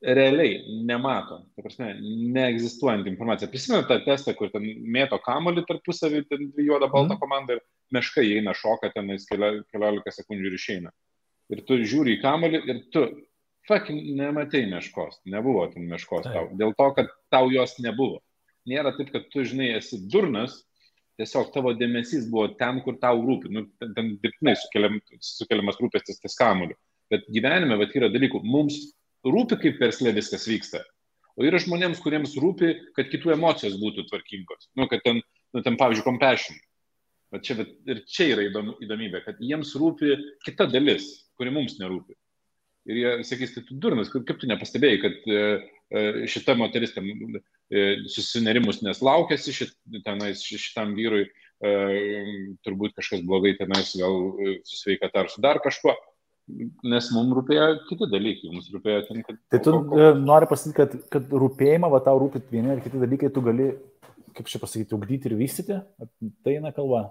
realiai 0.05 0.83
nemato, 0.85 1.41
ta 1.57 1.65
prasme, 1.65 1.93
neegzistuojant 2.35 3.07
informacija. 3.09 3.49
Prisimenu 3.51 3.87
tą 3.89 3.99
testą, 4.05 4.35
kur 4.37 4.51
ten 4.53 4.67
mėto 4.97 5.19
kamolį 5.25 5.65
tarpusavį, 5.69 6.25
ten 6.29 6.51
juoda 6.61 6.91
balta 6.93 7.15
mm. 7.15 7.21
komanda 7.23 7.57
ir 7.57 7.63
meška 7.95 8.25
įeina 8.25 8.55
šoka 8.57 8.91
tenais 8.95 9.25
keliolika 9.31 10.13
sekundžių 10.13 10.51
ir 10.51 10.59
išeina. 10.59 10.93
Ir 11.53 11.65
tu 11.69 11.79
žiūri 11.81 12.17
į 12.17 12.21
kamolį 12.25 12.61
ir 12.69 12.83
tu 12.93 13.07
fucking 13.69 14.15
nematei 14.19 14.67
meškos, 14.69 15.23
nebuvo 15.31 15.67
ten 15.73 15.89
meškos 15.89 16.29
tau, 16.29 16.49
dėl 16.59 16.75
to, 16.77 16.89
kad 16.99 17.11
tau 17.33 17.51
jos 17.53 17.79
nebuvo. 17.81 18.21
nėra 18.69 18.95
taip, 18.97 19.11
kad 19.13 19.27
tu, 19.33 19.43
žinai, 19.45 19.75
esi 19.77 19.99
durnas, 20.09 20.63
tiesiog 21.21 21.51
tavo 21.53 21.75
dėmesys 21.77 22.31
buvo 22.33 22.47
ten, 22.61 22.81
kur 22.85 22.97
tau 23.01 23.21
rūpi, 23.21 23.51
nu, 23.53 23.67
ten, 23.81 23.93
ten 23.97 24.07
dirbtinai 24.23 24.55
sukeliam, 24.57 24.97
sukeliamas 25.21 25.77
rūpestis 25.83 26.23
ties 26.23 26.37
kamuliu. 26.39 26.77
Bet 27.13 27.27
gyvenime, 27.29 27.77
bet 27.77 27.93
yra 27.99 28.09
dalykų, 28.09 28.41
mums 28.41 28.79
rūpi, 29.25 29.59
kaip 29.63 29.81
versle 29.83 30.13
viskas 30.17 30.47
vyksta. 30.51 30.83
O 31.35 31.47
yra 31.47 31.59
žmonėms, 31.63 32.03
kuriems 32.03 32.37
rūpi, 32.39 32.71
kad 32.95 33.11
kitų 33.11 33.35
emocijos 33.35 33.79
būtų 33.81 34.07
tvarkingos. 34.11 34.69
Nu, 34.79 34.87
kad 34.91 35.03
ten, 35.07 35.21
nu, 35.55 35.63
ten 35.67 35.79
pavyzdžiui, 35.81 36.07
compassion. 36.07 36.59
Bet 37.35 37.47
čia, 37.47 37.57
bet 37.59 37.73
ir 37.91 38.05
čia 38.07 38.29
yra 38.37 38.45
įdom, 38.47 38.77
įdomybė, 38.85 39.25
kad 39.25 39.41
jiems 39.43 39.73
rūpi 39.81 40.15
kita 40.47 40.69
dalis, 40.71 41.09
kuri 41.39 41.51
mums 41.55 41.81
nerūpi. 41.81 42.15
Ir 42.85 43.01
jie 43.01 43.13
sakys, 43.27 43.55
tai 43.55 43.65
tu 43.67 43.79
durnas, 43.81 44.11
kaip 44.13 44.39
tu 44.39 44.47
nepastebėjai, 44.47 45.01
kad 45.03 45.27
e, 45.27 45.45
e, 45.89 46.03
šita 46.31 46.55
moteris 46.61 46.93
ten 46.95 47.09
e, 47.09 47.85
susinerimus 48.13 48.83
nes 48.85 49.01
laukėsi, 49.03 49.55
šit, 49.57 49.73
tenais, 50.07 50.45
šitam 50.45 50.95
vyrui 50.99 51.27
turbūt 52.67 52.93
kažkas 52.99 53.23
blogai 53.25 53.55
tenais 53.57 53.95
gal 53.97 54.35
su 54.67 54.77
sveikata 54.77 55.23
ar 55.23 55.31
su 55.33 55.41
dar 55.41 55.63
kažkuo 55.65 55.95
nes 56.49 57.09
mums 57.15 57.35
rūpėjo 57.39 57.67
kiti 57.89 58.09
dalykai, 58.13 58.53
mums 58.53 58.69
rūpėjo 58.73 59.03
ten, 59.09 59.25
kad... 59.27 59.41
Tai 59.53 59.61
tu 59.65 59.75
ko... 59.89 60.07
nori 60.21 60.49
pasakyti, 60.51 60.77
kad, 60.77 60.97
kad 61.13 61.35
rūpėjimą, 61.45 61.91
va 61.93 62.01
tau 62.05 62.21
rūpit 62.21 62.51
vieni 62.53 62.75
ar 62.75 62.83
kiti 62.85 63.01
dalykai, 63.01 63.33
tu 63.33 63.43
gali, 63.45 63.71
kaip 64.37 64.51
čia 64.53 64.61
pasakyti, 64.63 64.97
ugdyti 64.97 65.31
ir 65.31 65.37
vystyti, 65.41 65.81
tai 66.45 66.57
eina 66.59 66.75
kalba. 66.77 67.07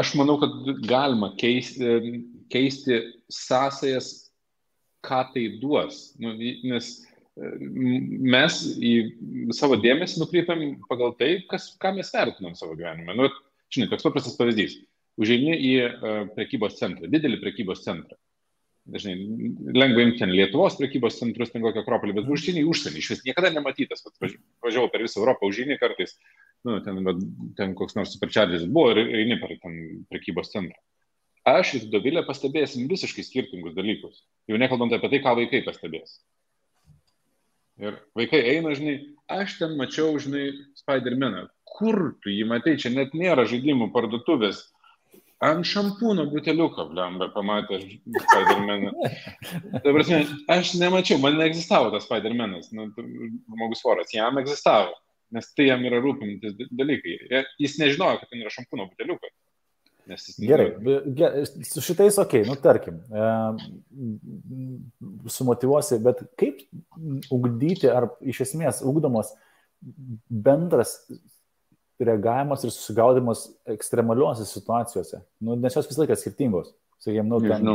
Aš 0.00 0.16
manau, 0.18 0.36
kad 0.42 0.54
galima 0.90 1.30
keisti, 1.38 2.24
keisti 2.50 2.98
sąsajas, 3.30 4.10
ką 5.04 5.20
tai 5.34 5.44
duos. 5.62 6.08
Nu, 6.18 6.34
nes 6.66 6.90
mes 7.34 8.56
į 8.78 8.92
savo 9.54 9.78
dėmesį 9.82 10.20
nukreipiam 10.22 10.60
pagal 10.88 11.14
tai, 11.18 11.36
kas, 11.50 11.72
ką 11.82 11.94
mes 11.96 12.10
vertinam 12.14 12.54
savo 12.58 12.76
gyvenime. 12.78 13.16
Nu, 13.18 13.30
žinai, 13.74 13.90
toks 13.90 14.06
paprastas 14.06 14.36
pavyzdys. 14.38 14.78
Užeini 15.20 15.54
į 15.54 15.72
prekybos 16.34 16.78
centrą, 16.80 17.10
didelį 17.10 17.40
prekybos 17.42 17.84
centrą. 17.84 18.18
Dažnai 18.84 19.14
lengva 19.72 20.02
imti 20.04 20.20
ten 20.20 20.32
Lietuvos 20.34 20.74
prekybos 20.76 21.16
centrus, 21.16 21.54
ten 21.54 21.62
kokią 21.64 21.80
akropolį, 21.80 22.18
bet 22.18 22.26
užsienį 22.28 22.66
užsienį, 22.68 23.00
iš 23.00 23.12
vis 23.14 23.22
niekada 23.24 23.48
nematytas, 23.54 24.04
važiavau 24.60 24.90
per 24.92 25.06
visą 25.06 25.22
Europą, 25.22 25.48
užeini 25.48 25.78
kartais, 25.80 26.18
nu, 26.68 26.76
ten, 26.84 27.00
ten 27.56 27.72
koks 27.78 27.96
nors 27.96 28.12
superčadis 28.12 28.66
buvo 28.68 28.92
ir 28.92 29.14
eini 29.22 29.38
per 29.40 29.54
ten 29.62 29.78
prekybos 30.12 30.52
centrą. 30.52 30.76
Aš 31.48 31.74
ir 31.78 31.88
Dovilė 31.92 32.26
pastebėsim 32.28 32.84
visiškai 32.88 33.24
skirtingus 33.24 33.74
dalykus. 33.76 34.22
Jau 34.48 34.60
nekalbant 34.60 34.92
apie 34.96 35.10
tai, 35.12 35.20
ką 35.24 35.34
vaikai 35.40 35.60
pastebės. 35.64 36.18
Ir 37.80 37.96
vaikai 38.16 38.40
eina, 38.52 38.72
žinai, 38.76 38.94
aš 39.32 39.58
ten 39.60 39.74
mačiau, 39.76 40.14
žinai, 40.20 40.46
Spider-Maną. 40.78 41.48
Kur 41.68 42.14
tu 42.24 42.32
jį 42.32 42.46
matai, 42.48 42.76
čia 42.80 42.92
net 42.92 43.16
nėra 43.16 43.44
žaidimų 43.50 43.90
parduotuvės. 43.96 44.62
Ant 45.44 45.66
šampūno 45.68 46.24
buteliuko, 46.32 46.88
blemba, 46.90 47.28
pamatė 47.34 47.80
Spider-Maną. 47.84 48.92
Dabar, 49.84 50.04
aš 50.56 50.74
nemačiau, 50.80 51.18
man 51.20 51.36
neegzistavo 51.40 51.90
tas 51.92 52.06
Spider-Manas, 52.08 52.70
nu, 52.76 52.88
žmogus 52.96 53.84
voras, 53.84 54.14
jam 54.14 54.40
egzistavo 54.40 54.94
nes 55.34 55.48
tai 55.56 55.68
jam 55.70 55.82
yra 55.88 56.00
rūpintis 56.02 56.54
dalykai. 56.74 57.16
Jis 57.60 57.78
nežinojo, 57.80 58.20
kad 58.20 58.30
ten 58.30 58.44
yra 58.44 58.52
šampūno 58.54 58.88
buteliukas. 58.90 59.34
Gerai, 60.36 60.66
gerai, 61.16 61.46
su 61.64 61.80
šitais 61.80 62.18
ok, 62.20 62.34
nu 62.44 62.58
tarkim, 62.60 62.98
e, 63.08 63.28
sumotivuosi, 65.32 65.96
bet 66.04 66.20
kaip 66.36 66.60
ugdyti, 67.32 67.88
ar 67.88 68.10
iš 68.20 68.42
esmės 68.44 68.82
ugdomas 68.84 69.32
bendras 70.28 70.98
reagavimas 72.02 72.64
ir 72.64 72.72
susigaudimas 72.74 73.46
ekstremaliuose 73.74 74.46
situacijose, 74.48 75.20
nu, 75.44 75.58
nes 75.60 75.76
jos 75.76 75.86
visą 75.90 76.02
laiką 76.02 76.18
skirtingos. 76.18 76.72
Sakykime, 77.04 77.28
nu, 77.28 77.40
ten, 77.44 77.68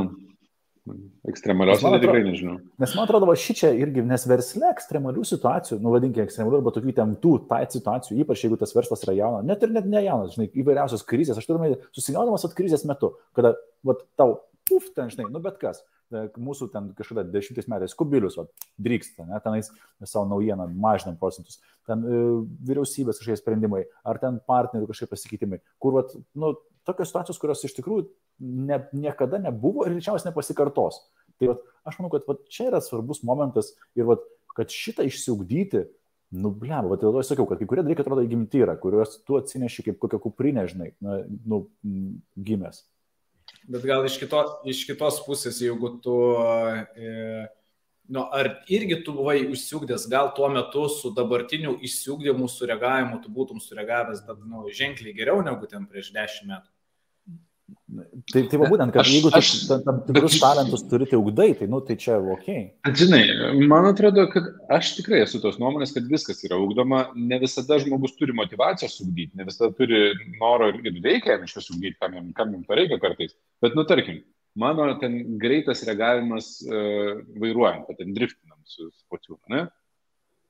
Ekstremalios 1.28 1.84
tai 1.84 2.00
tikrai 2.02 2.22
nežinau. 2.26 2.56
Nes 2.82 2.94
man 2.98 3.06
atrodo, 3.06 3.28
ši 3.38 3.56
čia 3.60 3.70
irgi, 3.78 4.02
nes 4.08 4.24
versle 4.30 4.72
ekstremalių 4.72 5.26
situacijų, 5.28 5.78
nu 5.84 5.94
vadinkime 5.94 6.26
ekstremalių 6.26 6.62
arba 6.62 6.74
tokių 6.74 6.96
temtų, 6.98 7.34
tai 7.50 7.62
situacijų, 7.70 8.18
ypač 8.24 8.46
jeigu 8.46 8.58
tas 8.60 8.74
verslas 8.74 9.04
yra 9.06 9.18
jaunas, 9.20 9.46
net 9.46 9.66
ir 9.66 9.74
net 9.76 9.90
ne 9.92 10.02
jaunas, 10.08 10.34
žinai, 10.38 10.50
įvairiausios 10.64 11.06
krizės, 11.10 11.38
aš 11.38 11.50
turiu 11.50 11.76
susigaudamas 11.94 12.48
at 12.48 12.56
krizės 12.58 12.88
metu, 12.90 13.12
kada, 13.38 13.54
va, 13.86 13.98
tau, 14.20 14.40
puf, 14.70 14.90
ten, 14.96 15.12
žinai, 15.14 15.28
nu 15.30 15.44
bet 15.44 15.60
kas, 15.62 15.84
mūsų 16.12 16.70
ten 16.74 16.90
kažkada 16.98 17.26
dešimtais 17.30 17.70
metais 17.72 17.96
kubilius, 17.98 18.38
va, 18.40 18.48
dryksta, 18.82 19.28
ne, 19.30 19.40
tenais 19.44 19.70
savo 20.04 20.26
naujieną 20.30 20.70
mažinam 20.74 21.20
procentus, 21.20 21.60
ten 21.90 22.02
e, 22.04 22.24
vyriausybės 22.70 23.22
kažkokie 23.22 23.42
sprendimai, 23.42 23.84
ar 24.08 24.22
ten 24.22 24.42
partnerių 24.50 24.90
kažkokie 24.90 25.14
pasikeitimai, 25.14 25.62
kur, 25.82 26.00
va, 26.00 26.06
nu, 26.40 26.56
tokios 26.88 27.12
situacijos, 27.12 27.40
kurios 27.42 27.64
iš 27.68 27.78
tikrųjų 27.78 28.08
ne, 28.40 28.82
niekada 28.96 29.40
nebuvo 29.44 29.86
ir 29.86 29.96
greičiausiai 29.98 30.32
nepasikartos. 30.32 31.04
Tai 31.40 31.54
vat, 31.54 31.64
aš 31.88 32.00
manau, 32.00 32.12
kad 32.14 32.28
vat, 32.28 32.44
čia 32.52 32.68
yra 32.72 32.82
svarbus 32.84 33.24
momentas 33.28 33.74
ir 33.98 34.08
vat, 34.10 34.24
kad 34.58 34.74
šitą 34.74 35.06
išsiugdyti, 35.08 35.86
nu, 36.40 36.52
blem, 36.54 36.90
vat, 36.92 37.02
dėl 37.02 37.14
to 37.16 37.22
aš 37.22 37.32
sakiau, 37.32 37.48
kad 37.50 37.62
kai 37.62 37.68
kurie 37.70 37.86
dalykai 37.86 38.06
atrodo 38.06 38.26
įgimti 38.26 38.64
yra, 38.66 38.76
kuriuos 38.80 39.22
tu 39.28 39.38
atsineši 39.40 39.88
kaip 39.88 40.00
kokią 40.02 40.20
kuprinę, 40.24 40.66
žinai, 40.70 40.92
na, 41.04 41.22
nu, 41.48 41.64
gimęs. 42.38 42.84
Bet 43.70 43.84
gal 43.86 44.06
iš 44.08 44.16
kitos, 44.18 44.56
iš 44.66 44.82
kitos 44.90 45.20
pusės, 45.28 45.60
jeigu 45.62 45.92
tu, 46.02 46.16
e, 46.98 47.44
nu, 48.10 48.24
ar 48.34 48.50
irgi 48.66 48.98
tu 49.06 49.14
buvai 49.14 49.44
užsiugdęs, 49.46 50.08
gal 50.10 50.32
tuo 50.34 50.50
metu 50.50 50.88
su 50.90 51.12
dabartiniu 51.14 51.76
išsiugdymu, 51.86 52.50
sureagavimu, 52.50 53.20
tu 53.22 53.30
būtum 53.36 53.62
sureagavęs 53.62 54.24
nu, 54.42 54.66
ženkliai 54.74 55.14
geriau 55.14 55.44
negu 55.46 55.70
ten 55.70 55.86
prieš 55.86 56.10
dešimt 56.16 56.50
metų. 56.50 56.70
Tai, 58.30 58.42
tai 58.52 58.58
va 58.62 58.68
būtent, 58.70 58.94
kad 58.94 59.02
aš, 59.02 59.10
jeigu 59.16 59.32
tu 59.34 59.78
tam, 59.86 60.00
tikrus 60.06 60.36
talentus 60.42 60.84
turi, 60.90 61.08
tai 61.10 61.18
ugdai, 61.18 61.48
tai, 61.58 61.68
nu, 61.72 61.80
tai 61.86 61.96
čia 62.00 62.20
ok. 62.36 62.50
Žinai, 63.02 63.22
man 63.72 63.88
atrodo, 63.90 64.28
kad 64.30 64.52
aš 64.76 64.92
tikrai 65.00 65.24
esu 65.24 65.42
tos 65.42 65.58
nuomonės, 65.62 65.96
kad 65.96 66.06
viskas 66.12 66.44
yra 66.46 66.60
ugdoma, 66.62 67.08
ne 67.18 67.40
visada 67.42 67.80
žmogus 67.82 68.14
turi 68.20 68.36
motivacijos 68.38 69.00
ugdyti, 69.06 69.38
ne 69.40 69.48
visada 69.48 69.72
turi 69.78 70.12
noro 70.38 70.70
ir, 70.70 70.80
ir 70.86 71.02
reikia 71.06 71.36
jam 71.36 71.48
iš 71.48 71.58
viso 71.58 71.74
ugdyti, 71.76 71.98
kam 71.98 72.18
jam, 72.20 72.30
kam 72.38 72.54
jam 72.54 72.64
to 72.68 72.78
reikia 72.78 73.02
kartais. 73.02 73.34
Bet, 73.66 73.78
nu, 73.78 73.88
tarkim, 73.90 74.22
mano 74.60 74.92
ten 75.02 75.20
greitas 75.42 75.82
reagavimas 75.90 76.56
uh, 76.70 77.20
vairuojant, 77.42 77.90
ten 77.98 78.14
driftinam 78.18 78.62
su 78.70 78.92
spociūnu, 79.06 79.44
ne? 79.56 79.66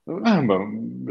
Amba, 0.09 0.57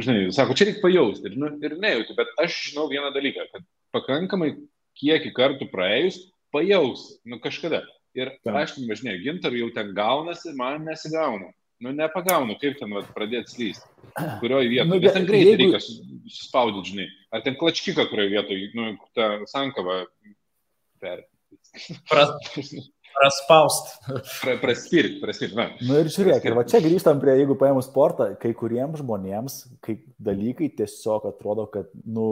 žinai, 0.02 0.32
sako, 0.34 0.56
čia 0.58 0.68
reikia 0.68 0.82
pajausti 0.82 1.30
ir, 1.30 1.36
nu, 1.38 1.52
ir 1.62 1.76
nejauti, 1.78 2.16
bet 2.18 2.32
aš 2.42 2.56
žinau 2.70 2.88
vieną 2.90 3.12
dalyką, 3.14 3.44
kad 3.52 3.66
pakankamai 3.94 4.56
kiekį 5.00 5.32
kartų 5.36 5.68
praėjus, 5.72 6.20
pajaus, 6.54 7.06
nu 7.28 7.40
kažkada. 7.42 7.84
Ir 8.16 8.32
aš 8.50 8.78
važinėjau, 8.88 9.22
gintarų 9.26 9.62
jau 9.62 9.70
ten 9.76 9.94
gaunasi, 9.94 10.54
man 10.58 10.86
nesigauna. 10.88 11.52
Nu, 11.78 11.92
nepagaunu, 11.94 12.56
kaip 12.58 12.74
ten 12.80 12.90
vat, 12.90 13.06
pradėti 13.14 13.54
slysti. 13.54 13.90
Kurioje 14.40 14.70
vietoje. 14.72 14.88
Nu, 14.90 14.96
Nes 14.98 15.14
ten 15.14 15.26
greitai 15.28 15.52
jeigu... 15.52 15.68
reikia 15.76 16.32
suspaudyti, 16.34 16.90
žinai. 16.90 17.06
Ar 17.30 17.44
ten 17.44 17.54
klačkiką, 17.60 18.08
kurioje 18.10 18.32
vietoje, 18.32 18.70
nu, 18.74 18.88
ta 19.14 19.28
sankava 19.46 20.00
per. 20.98 21.22
Pras, 22.08 22.32
praspaust. 23.14 23.92
Pra, 24.40 24.56
praspirt, 24.58 25.20
praspirt. 25.22 25.54
Na. 25.54 25.68
Nu 25.78 26.00
ir 26.00 26.10
žiūrėk, 26.10 26.40
praspirt. 26.40 26.50
ir 26.50 26.58
va 26.58 26.66
čia 26.66 26.82
grįžtam 26.82 27.22
prie, 27.22 27.36
jeigu 27.38 27.54
paėmus 27.60 27.86
sportą, 27.92 28.32
kai 28.42 28.50
kuriems 28.58 28.98
žmonėms, 29.04 29.60
kai 29.84 30.00
dalykai 30.18 30.72
tiesiog 30.80 31.28
atrodo, 31.30 31.68
kad, 31.70 31.92
nu, 32.02 32.26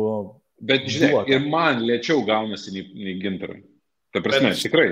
Bet 0.57 0.87
žiūrėk, 0.89 1.13
duota. 1.13 1.35
ir 1.35 1.49
man 1.53 1.83
lėčiau 1.85 2.23
gaunasi 2.25 2.73
nei, 2.73 2.87
nei 2.97 3.19
gintarai. 3.21 3.61
Ta 4.15 4.23
prasme, 4.25 4.55
bet, 4.55 4.63
tikrai. 4.65 4.87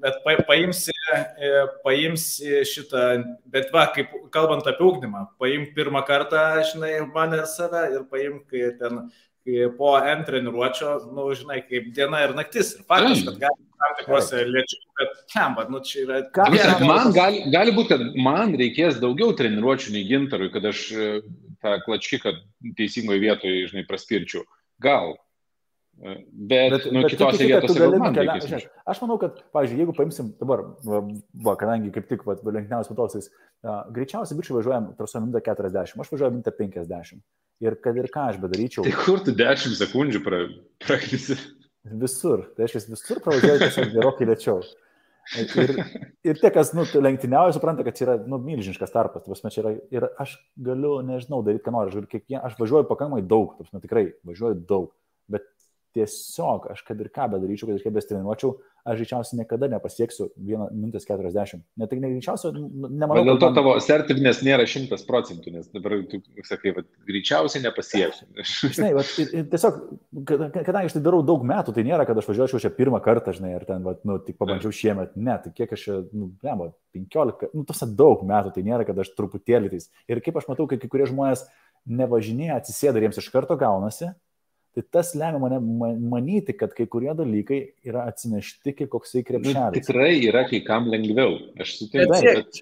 Bet 0.00 0.20
pa, 0.24 0.36
paimsi, 0.48 0.94
e, 1.10 1.48
paimsi 1.84 2.62
šitą, 2.68 3.06
bet 3.50 3.72
va, 3.74 3.88
kaip 3.94 4.12
kalbant 4.32 4.68
apie 4.70 4.86
ūkdymą, 4.86 5.24
paimk 5.42 5.74
pirmą 5.76 6.04
kartą, 6.08 6.44
žinai, 6.70 6.94
mane 7.10 7.42
save 7.50 7.82
ir 7.96 8.06
paimk 8.12 8.54
ten 8.78 9.02
kai 9.44 9.66
po 9.78 9.96
N 9.98 10.24
treniruočio, 10.26 10.94
nu, 11.16 11.26
žinai, 11.36 11.62
kaip 11.66 11.90
diena 11.96 12.22
ir 12.26 12.34
naktis. 12.36 12.74
Ir 12.78 12.86
faktas, 12.88 13.24
kad 13.26 13.40
gali 13.40 13.66
tam 13.80 13.96
tikrose 13.98 14.44
lėčiau, 14.46 14.80
bet 15.00 15.18
tam, 15.32 15.56
bet, 15.58 15.70
nu, 15.72 15.80
čia 15.86 16.04
yra... 16.04 16.20
Ką, 16.36 16.46
man 16.84 17.12
gali, 17.16 17.42
gali 17.52 17.74
būti, 17.76 17.94
kad 17.94 18.04
man 18.20 18.54
reikės 18.60 19.00
daugiau 19.02 19.32
treniruočių 19.36 19.96
nei 19.96 20.06
gintarui, 20.08 20.50
kad 20.52 20.68
aš 20.70 20.86
e, 20.92 21.10
tą 21.64 21.78
klačkiką 21.86 22.34
teisingoje 22.78 23.24
vietoje, 23.24 23.68
žinai, 23.72 23.86
praspirčiau. 23.88 24.44
Gal. 24.80 25.16
Bet, 26.00 26.72
bet 26.72 26.86
nu, 26.88 27.02
bet 27.04 27.12
kitose 27.12 27.44
vietose 27.44 27.76
gali 27.76 27.98
nukeliauti. 28.00 28.60
Aš 28.88 29.02
manau, 29.02 29.18
kad, 29.20 29.42
pavyzdžiui, 29.52 29.82
jeigu 29.82 29.94
paimsim 29.96 30.30
dabar, 30.40 30.62
va, 30.86 31.02
va 31.44 31.54
kadangi 31.60 31.92
kaip 31.92 32.08
tik 32.08 32.24
lenktyniausias 32.24 32.88
motocais, 32.94 33.28
uh, 33.28 33.82
greičiausiai 33.92 34.38
bičiai 34.38 34.56
važiuojam 34.56 34.88
traso 34.96 35.20
minutę 35.20 35.42
40, 35.44 36.00
aš 36.00 36.12
važiuoju 36.14 36.38
minutę 36.38 36.54
50. 36.56 37.20
Ir 37.60 37.76
kad 37.84 37.98
ir 38.00 38.08
ką 38.08 38.30
aš 38.30 38.38
bedaryčiau. 38.40 38.86
Tai 38.86 38.94
kur 38.96 39.20
tu 39.26 39.34
10 39.36 39.76
sekundžių 39.82 40.22
pra, 40.24 40.40
prakysi? 40.86 41.36
Visur. 42.00 42.46
Tai 42.56 42.64
reiškia, 42.64 42.86
visur 42.94 43.20
pravažiuoju 43.26 43.60
tiesiog 43.66 43.92
gerokai 43.98 44.30
lėčiau. 44.30 44.64
Ir, 45.38 45.72
ir 46.26 46.40
tie, 46.40 46.50
kas 46.54 46.72
nu, 46.74 46.84
lenktyniauja, 47.06 47.54
supranta, 47.54 47.84
kad 47.86 47.96
čia 47.98 48.06
yra 48.06 48.16
nu, 48.26 48.40
milžiniškas 48.42 48.94
tarpas. 48.94 49.24
Prasme, 49.26 49.52
yra, 49.62 49.74
ir 49.94 50.08
aš 50.22 50.36
galiu, 50.58 50.96
nežinau, 51.06 51.42
daryti, 51.46 51.64
ką 51.66 51.74
noriu. 51.74 51.92
Aš, 52.02 52.08
kiekvien, 52.10 52.40
aš 52.42 52.56
važiuoju 52.58 52.88
pakankamai 52.90 53.22
daug, 53.26 53.54
prasme, 53.60 53.82
tikrai 53.84 54.08
važiuoju 54.26 54.62
daug. 54.68 54.90
Bet 55.30 55.46
tiesiog 55.96 56.70
aš 56.72 56.82
kad 56.86 57.00
ir 57.02 57.10
ką 57.14 57.28
bedaryčiau, 57.34 57.70
kad 57.70 57.78
ir 57.78 57.86
kaip 57.86 57.96
bestinuočiau, 57.96 58.56
aš 58.84 59.00
greičiausiai 59.00 59.40
niekada 59.40 59.68
nepasieksiu 59.72 60.30
1 60.36 60.72
minutės 60.74 61.06
40. 61.08 61.62
Net 61.80 61.90
tai 61.90 61.98
greičiausiai, 62.00 62.54
nemanau. 62.56 63.18
Bet 63.18 63.28
dėl 63.28 63.40
to 63.42 63.50
man... 63.50 63.56
tavo 63.58 63.74
sertifinės 63.84 64.42
nėra 64.46 64.66
100 64.68 65.00
procentų, 65.08 65.54
nes 65.56 65.68
dabar 65.74 65.96
tu 66.10 66.20
sakai, 66.48 66.74
kad 66.76 66.88
greičiausiai 67.08 67.64
nepasieksiu. 67.66 68.28
žinai, 68.76 68.92
bet, 68.98 69.14
tiesiog, 69.54 69.80
kadangi 70.30 70.90
aš 70.90 70.98
tai 70.98 71.04
darau 71.04 71.22
daug 71.26 71.44
metų, 71.46 71.76
tai 71.76 71.86
nėra, 71.86 72.06
kad 72.08 72.20
aš 72.20 72.30
važiuočiau 72.32 72.62
čia 72.64 72.72
pirmą 72.74 73.02
kartą, 73.04 73.34
žinai, 73.36 73.54
ir 73.58 73.66
ten, 73.68 73.84
vat, 73.86 74.02
nu, 74.08 74.18
tik 74.24 74.38
pabandžiau 74.40 74.74
šiemet, 74.74 75.16
ne, 75.20 75.36
tai 75.44 75.54
kiek 75.56 75.76
aš 75.76 75.88
nu, 76.10 76.32
ne, 76.46 76.70
15, 76.96 77.52
nu, 77.54 77.66
tos 77.68 77.84
daug 77.96 78.24
metų, 78.26 78.54
tai 78.56 78.66
nėra, 78.66 78.86
kad 78.88 78.98
aš 78.98 79.12
truputėlį 79.18 79.74
tais. 79.74 79.90
Ir 80.10 80.22
kaip 80.24 80.40
aš 80.40 80.48
matau, 80.50 80.66
kai 80.70 80.80
kurie 80.90 81.06
žmonės 81.10 81.46
nevažinėja, 81.88 82.58
atsisėda 82.60 83.00
ir 83.00 83.08
jiems 83.08 83.20
iš 83.22 83.30
karto 83.32 83.56
gaunasi, 83.60 84.10
Tai 84.70 84.84
tas 84.94 85.14
lemia 85.18 85.40
mane 85.42 85.58
manyti, 85.98 86.54
kad 86.54 86.74
kai 86.76 86.86
kurie 86.90 87.10
dalykai 87.18 87.58
yra 87.86 88.04
atsinešti 88.10 88.76
kaip 88.78 88.92
koksai 88.92 89.24
krepšelis. 89.26 89.56
Nu, 89.58 89.74
tikrai 89.74 90.12
yra 90.22 90.44
kai 90.46 90.60
kam 90.66 90.86
lengviau. 90.92 91.40
Aš 91.58 91.72
sutinku. 91.80 92.20
Bet... 92.22 92.60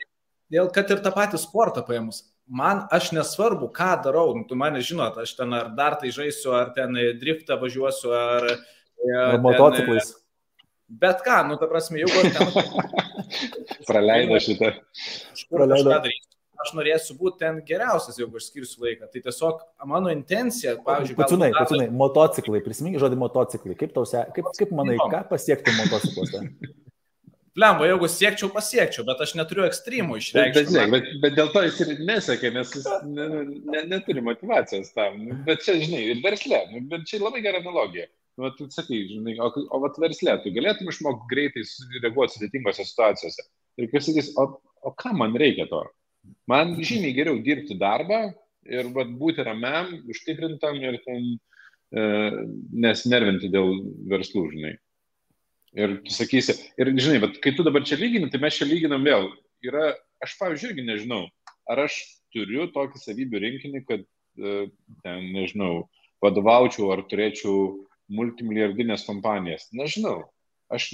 Dėl 0.48 0.70
kad 0.72 0.88
ir 0.88 1.02
tą 1.04 1.12
patį 1.12 1.40
sportą 1.42 1.82
paėmus. 1.84 2.22
Man 2.48 2.86
aš 2.96 3.10
nesvarbu, 3.12 3.68
ką 3.76 3.90
darau. 4.06 4.32
Nu, 4.38 4.46
tu 4.48 4.56
mane 4.56 4.80
žinot, 4.80 5.18
aš 5.20 5.34
ten 5.36 5.52
ar 5.52 5.68
dar 5.76 5.98
tai 6.00 6.08
žaisiu, 6.14 6.54
ar 6.56 6.72
ten 6.76 6.96
driftą 7.20 7.58
važiuosiu, 7.60 8.14
ar... 8.16 8.48
E, 8.48 9.12
ar 9.12 9.36
motociklais. 9.44 10.14
Bet 10.88 11.20
ką, 11.26 11.42
nu, 11.50 11.58
ta 11.60 11.68
prasme, 11.68 12.00
jeigu 12.00 12.24
aš 12.24 12.32
ten... 12.38 12.48
Praleido 13.90 14.40
šitą. 14.40 14.72
Praleido 15.52 16.00
aš 16.64 16.74
norėsiu 16.78 17.16
būti 17.18 17.42
ten 17.44 17.60
geriausias, 17.66 18.18
jeigu 18.18 18.40
aš 18.40 18.48
skirsiu 18.50 18.84
laiką. 18.86 19.08
Tai 19.12 19.22
tiesiog 19.28 19.62
mano 19.90 20.12
intencija, 20.14 20.76
pavyzdžiui, 20.84 21.18
pacinai, 21.18 21.52
galbūt... 21.52 21.62
pacinai, 21.62 21.88
motociklai, 22.02 22.64
prisimink 22.64 22.98
žodį 23.02 23.20
motociklai, 23.22 23.78
kaip 23.78 23.94
tau 23.96 24.08
se, 24.08 24.24
kaip, 24.36 24.50
kaip 24.58 24.74
manai, 24.76 24.98
ką 25.00 25.24
pasiekti 25.30 25.74
motocikluose? 25.78 26.44
Lemba, 27.58 27.88
jeigu 27.88 28.06
siekčiau, 28.12 28.52
pasiekčiau, 28.54 29.02
bet 29.08 29.22
aš 29.24 29.32
neturiu 29.34 29.64
ekstremų 29.66 30.20
išreikšti. 30.20 30.60
Bet, 30.62 30.68
bet, 30.70 30.90
bet, 30.92 31.08
bet 31.24 31.34
dėl 31.34 31.48
to 31.50 31.64
jis 31.64 31.80
ir 31.82 31.90
nesakė, 32.06 32.52
nes 32.54 32.70
jis 32.76 32.86
ne, 33.08 33.26
ne, 33.72 33.82
neturi 33.90 34.22
motivacijos 34.22 34.92
tam. 34.94 35.24
Bet 35.48 35.64
čia, 35.66 35.74
žinai, 35.82 36.04
ir 36.12 36.22
verslė, 36.22 36.60
nu, 36.70 36.84
bet 36.92 37.08
čia 37.10 37.18
labai 37.24 37.42
gera 37.42 37.58
analogija. 37.64 38.06
Nu, 38.38 38.52
tu 38.54 38.68
sakai, 38.70 39.00
žinai, 39.10 39.34
o, 39.42 39.50
o 39.50 39.80
vat 39.82 39.98
verslė, 39.98 40.36
tu 40.44 40.54
galėtum 40.54 40.92
išmokti 40.92 41.26
greitai 41.32 41.64
reaguoti 42.04 42.36
sudėtingose 42.36 42.86
situacijose. 42.86 43.48
Ir 43.82 43.90
kas 43.90 44.06
sakys, 44.06 44.30
o, 44.38 44.46
o 44.86 44.94
ką 45.02 45.16
man 45.18 45.34
reikia 45.42 45.66
to? 45.72 45.82
Man 46.48 46.76
žymiai 46.80 47.14
geriau 47.16 47.38
dirbti 47.44 47.76
darbą 47.78 48.28
ir 48.68 48.90
vat, 48.94 49.10
būti 49.20 49.44
ramiam, 49.46 49.90
užtikrintam 50.10 50.78
ir 50.82 50.98
ten 51.04 51.24
e, 51.28 52.04
nesnervinti 52.84 53.50
dėl 53.52 53.74
verslų, 54.10 54.44
žinai. 54.54 54.74
Ir 55.78 55.98
sakysi, 56.10 56.56
ir 56.80 56.92
žinai, 56.96 57.20
bet 57.26 57.40
kai 57.44 57.52
tu 57.56 57.64
dabar 57.66 57.84
čia 57.86 57.98
lygini, 58.00 58.30
tai 58.32 58.40
mes 58.42 58.56
čia 58.56 58.68
lyginam 58.68 59.04
vėl. 59.04 59.28
Yra, 59.64 59.92
aš 60.24 60.36
pavyzdžiui, 60.40 60.72
irgi 60.72 60.86
nežinau, 60.86 61.26
ar 61.68 61.84
aš 61.84 61.98
turiu 62.34 62.68
tokį 62.72 63.02
savybių 63.02 63.42
rinkinį, 63.44 63.84
kad 63.88 64.04
e, 64.04 64.68
ten, 65.04 65.28
nežinau, 65.34 65.88
vadovaučiau 66.24 66.92
ar 66.94 67.04
turėčiau 67.10 67.86
multimilijardinės 68.08 69.04
kompanijas. 69.08 69.68
Nežinau. 69.76 70.22
Aš 70.72 70.90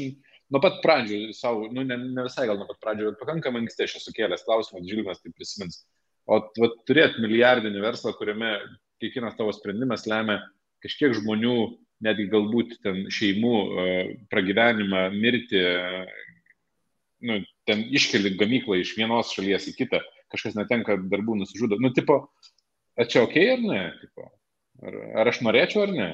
nuo 0.54 0.62
pat 0.62 0.80
pradžių 0.84 1.20
savo, 1.36 1.68
nu 1.74 1.84
ne, 1.86 1.98
ne 1.98 2.24
visai 2.26 2.46
gal 2.48 2.58
nuo 2.60 2.68
pat 2.70 2.80
pradžių, 2.82 3.10
bet 3.10 3.20
pakankamai 3.20 3.64
anksti 3.64 3.88
aš 3.88 3.98
esu 4.00 4.14
kėlęs 4.16 4.46
klausimą, 4.46 4.82
Žilvinas 4.86 5.22
tai 5.22 5.34
prisimins. 5.34 5.82
O 6.24 6.38
vat, 6.40 6.76
turėti 6.88 7.22
milijardinį 7.24 7.82
verslą, 7.84 8.14
kuriame 8.16 8.54
kiekvienas 9.02 9.36
tavo 9.36 9.52
sprendimas 9.52 10.06
lemia 10.08 10.38
kažkiek 10.84 11.16
žmonių, 11.18 11.56
netgi 12.04 12.28
galbūt 12.32 12.78
ten 12.84 13.04
šeimų 13.12 13.54
e, 13.54 13.88
pragyvenimą, 14.32 15.06
mirti, 15.16 15.60
nu, 17.24 17.40
ten 17.68 17.84
iškeli 17.96 18.34
gamyklą 18.40 18.78
iš 18.80 18.94
vienos 18.98 19.32
šalies 19.34 19.68
į 19.70 19.76
kitą, 19.78 20.00
kažkas 20.32 20.56
netenka 20.58 20.96
darbų, 21.00 21.38
nusižudo. 21.40 21.80
Nu, 21.80 21.92
tipo, 21.96 22.20
ar 23.00 23.08
čia 23.10 23.24
ok 23.24 23.36
ar 23.56 23.64
ne? 23.64 23.82
Tipo, 24.02 24.28
ar, 24.84 24.98
ar 25.22 25.32
aš 25.32 25.40
norėčiau 25.46 25.86
ar 25.86 25.94
ne? 25.96 26.08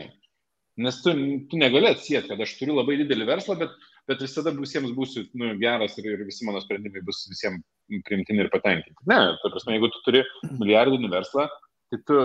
Nes 0.81 1.01
tu, 1.05 1.13
tu 1.51 1.59
negali 1.61 1.91
atsijėti, 1.91 2.31
kad 2.31 2.43
aš 2.45 2.55
turiu 2.61 2.79
labai 2.79 3.01
didelį 3.03 3.27
verslą, 3.29 3.59
bet 3.61 3.75
bet 4.11 4.23
visada 4.25 4.53
visiems 4.57 4.93
būsiu 4.97 5.25
nu, 5.39 5.53
geras 5.61 5.97
ir, 6.01 6.11
ir 6.13 6.25
visi 6.27 6.47
mano 6.49 6.61
sprendimai 6.63 7.03
bus 7.07 7.23
visiems 7.31 7.63
primtini 8.07 8.45
ir 8.45 8.51
patenkinti. 8.53 8.99
Ne, 9.11 9.21
ta 9.43 9.51
prasme, 9.53 9.77
jeigu 9.77 9.91
tu 9.95 10.03
turi 10.07 10.25
milijardinį 10.51 11.11
verslą, 11.13 11.47
tai 11.91 12.01
tu 12.07 12.19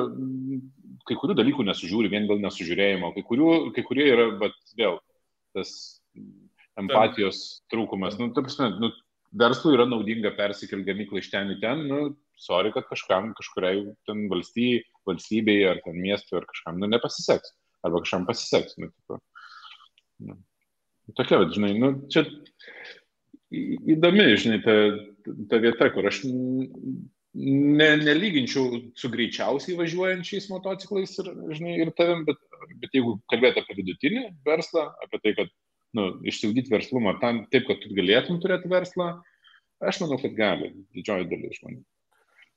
kai 1.10 1.18
kurių 1.22 1.38
dalykų 1.38 1.66
nesužiūri 1.66 2.12
vien 2.14 2.28
dėl 2.30 2.42
nesužiūrėjimo, 2.44 3.12
kai, 3.16 3.26
kurių, 3.30 3.50
kai 3.76 3.86
kurie 3.88 4.06
yra, 4.12 4.28
bet 4.42 4.58
vėl, 4.78 5.00
tas 5.58 5.72
empatijos 6.80 7.42
trūkumas. 7.74 8.20
Nu, 8.20 8.30
ta 8.36 8.44
prasme, 8.46 8.72
nu, 8.82 8.92
verslui 9.40 9.76
yra 9.78 9.88
naudinga 9.90 10.34
persikelti 10.38 10.88
gamyklą 10.90 11.22
iš 11.22 11.32
ten 11.34 11.54
į 11.56 11.60
ten, 11.64 11.86
nu, 11.90 12.02
sorry, 12.42 12.74
kad 12.76 12.88
kažkam, 12.90 13.32
kažkuriai 13.38 13.86
ten 14.10 14.26
valstybei, 14.32 14.84
valstybei 15.08 15.62
ar 15.70 15.82
ten 15.86 15.98
miestui 16.02 16.40
ar 16.42 16.50
kažkam, 16.50 16.82
nu, 16.82 16.90
nepasiseks. 16.92 17.56
Arba 17.86 18.02
kažkam 18.02 18.26
pasiseks. 18.28 18.78
Nu, 18.82 18.90
tipo, 18.92 19.20
nu. 20.26 20.38
Tokia, 21.14 21.44
žinai, 21.54 21.76
nu, 21.78 21.92
čia 22.10 22.26
įdomi, 23.54 24.32
žinai, 24.42 24.62
ta, 24.66 24.76
ta 25.52 25.60
vieta, 25.62 25.90
kur 25.94 26.08
aš 26.10 26.24
ne, 26.26 27.90
nelyginčiau 28.02 28.80
su 28.98 29.12
greičiausiai 29.14 29.78
važiuojančiais 29.80 30.50
motociklais 30.50 31.14
ir, 31.22 31.30
žinai, 31.58 31.76
ir 31.84 31.94
tavim, 31.98 32.26
bet, 32.28 32.42
bet 32.82 32.98
jeigu 32.98 33.18
kalbėt 33.32 33.60
apie 33.62 33.78
vidutinį 33.82 34.26
verslą, 34.48 34.88
apie 35.06 35.22
tai, 35.22 35.36
kad 35.42 35.54
nu, 35.96 36.10
išsiugdyti 36.28 36.74
verslumą 36.74 37.18
tam, 37.22 37.44
taip, 37.54 37.68
kad 37.70 37.84
tu 37.84 37.94
galėtum 37.96 38.42
turėti 38.44 38.72
verslą, 38.72 39.12
aš 39.84 40.02
manau, 40.04 40.18
kad 40.22 40.36
gali 40.38 40.74
didžioji 40.96 41.30
dalis 41.32 41.62
žmonių. 41.62 41.82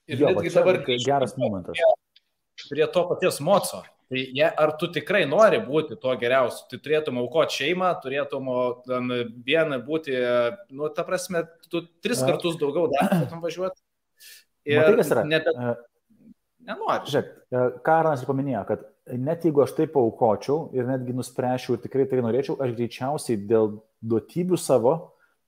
Ir 0.08 0.22
jo, 0.22 0.32
netgi 0.32 0.54
dabar 0.54 0.80
geras 0.88 1.36
momentas. 1.36 1.80
Prie 2.70 2.86
to 2.90 3.04
paties 3.10 3.42
moco. 3.44 3.82
Tai 4.09 4.20
je, 4.39 4.47
ar 4.48 4.70
tu 4.80 4.89
tikrai 4.89 5.26
nori 5.28 5.59
būti 5.60 5.98
tuo 6.01 6.14
geriausiu, 6.16 6.62
tai 6.70 6.78
turėtum 6.80 7.18
aukoti 7.20 7.59
šeimą, 7.59 7.90
turėtum 8.01 8.47
vieną 9.44 9.82
būti, 9.85 10.14
nu, 10.72 10.89
ta 10.97 11.05
prasme, 11.05 11.44
tu 11.68 11.82
tris 12.01 12.22
kartus 12.24 12.56
daugiau 12.56 12.89
galėtum 12.94 13.44
važiuoti. 13.44 13.76
Ir 14.68 14.80
Matai, 14.80 14.97
kas 15.02 15.12
yra? 15.12 15.26
Net, 15.28 15.51
nenori. 16.68 17.10
Žiūrėk, 17.12 17.28
e, 17.52 17.66
Karas 17.85 18.24
ir 18.24 18.30
paminėjo, 18.30 18.62
kad 18.68 18.86
net 19.28 19.44
jeigu 19.44 19.64
aš 19.64 19.74
taip 19.76 19.97
aukočiau 20.01 20.70
ir 20.76 20.89
netgi 20.89 21.16
nuspręšiau 21.16 21.76
ir 21.76 21.85
tikrai 21.85 22.09
tai 22.09 22.24
norėčiau, 22.24 22.59
aš 22.64 22.74
greičiausiai 22.80 23.40
dėl 23.48 23.74
duotybių 24.01 24.60
savo, 24.60 24.94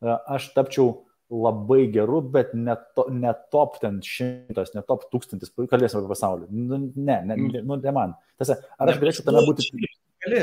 e, 0.05 0.13
aš 0.37 0.53
tapčiau 0.57 0.99
labai 1.31 1.85
gerų, 1.95 2.23
bet 2.35 2.55
ne, 2.59 2.75
to, 2.97 3.07
ne 3.15 3.33
top 3.55 3.79
ten 3.83 4.01
šimtas, 4.05 4.75
ne 4.75 4.83
top 4.87 5.07
tūkstantis, 5.13 5.53
kalbėsime 5.55 6.03
apie 6.03 6.11
pasaulį. 6.11 6.49
Nu, 6.51 6.81
ne, 6.81 7.21
ne, 7.29 7.37
mm. 7.37 7.61
nu, 7.69 7.79
ne 7.79 7.95
man. 7.95 8.17
Tiesa, 8.41 8.59
ar 8.81 8.93
aš 8.93 9.01
galėčiau 9.03 9.29
tame 9.29 9.45
būti... 9.47 9.71
Gali. 10.27 10.43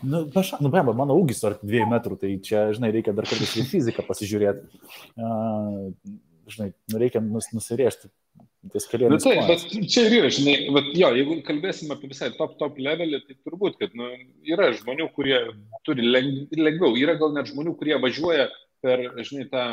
Nu, 0.00 0.22
aš, 0.40 0.54
nu, 0.64 0.70
be 0.72 0.80
mano 0.86 1.14
ūgis 1.20 1.42
ar 1.44 1.58
dviejų 1.60 1.90
metrų, 1.90 2.16
tai 2.22 2.32
čia, 2.44 2.70
žinai, 2.76 2.88
reikia 2.94 3.12
dar 3.16 3.28
kartais 3.28 3.52
į 3.60 3.66
fiziką 3.68 4.04
pasižiūrėti. 4.06 4.80
Uh, 5.20 5.90
žinai, 6.50 6.70
nu, 6.92 7.00
reikia 7.02 7.22
nus, 7.24 7.50
nusirėžti. 7.54 8.10
Nu, 8.60 9.16
tai, 9.16 9.38
bet 9.48 9.62
čia 9.88 10.02
ir 10.04 10.14
yra, 10.18 10.30
žinai, 10.36 10.54
bet 10.76 10.90
jo, 10.92 11.08
jeigu 11.16 11.38
kalbėsim 11.46 11.92
apie 11.94 12.10
visai 12.10 12.28
top, 12.36 12.58
top 12.60 12.76
levelį, 12.76 13.22
tai 13.24 13.36
turbūt, 13.40 13.78
kad 13.80 13.94
nu, 13.96 14.10
yra 14.44 14.68
žmonių, 14.76 15.06
kurie 15.16 15.38
turi 15.88 16.04
leng, 16.04 16.50
lengviau, 16.52 16.92
yra 17.00 17.14
gal 17.20 17.32
net 17.32 17.48
žmonių, 17.48 17.72
kurie 17.80 17.96
važiuoja 18.02 18.50
per, 18.84 19.06
žinai, 19.24 19.46
tą 19.48 19.64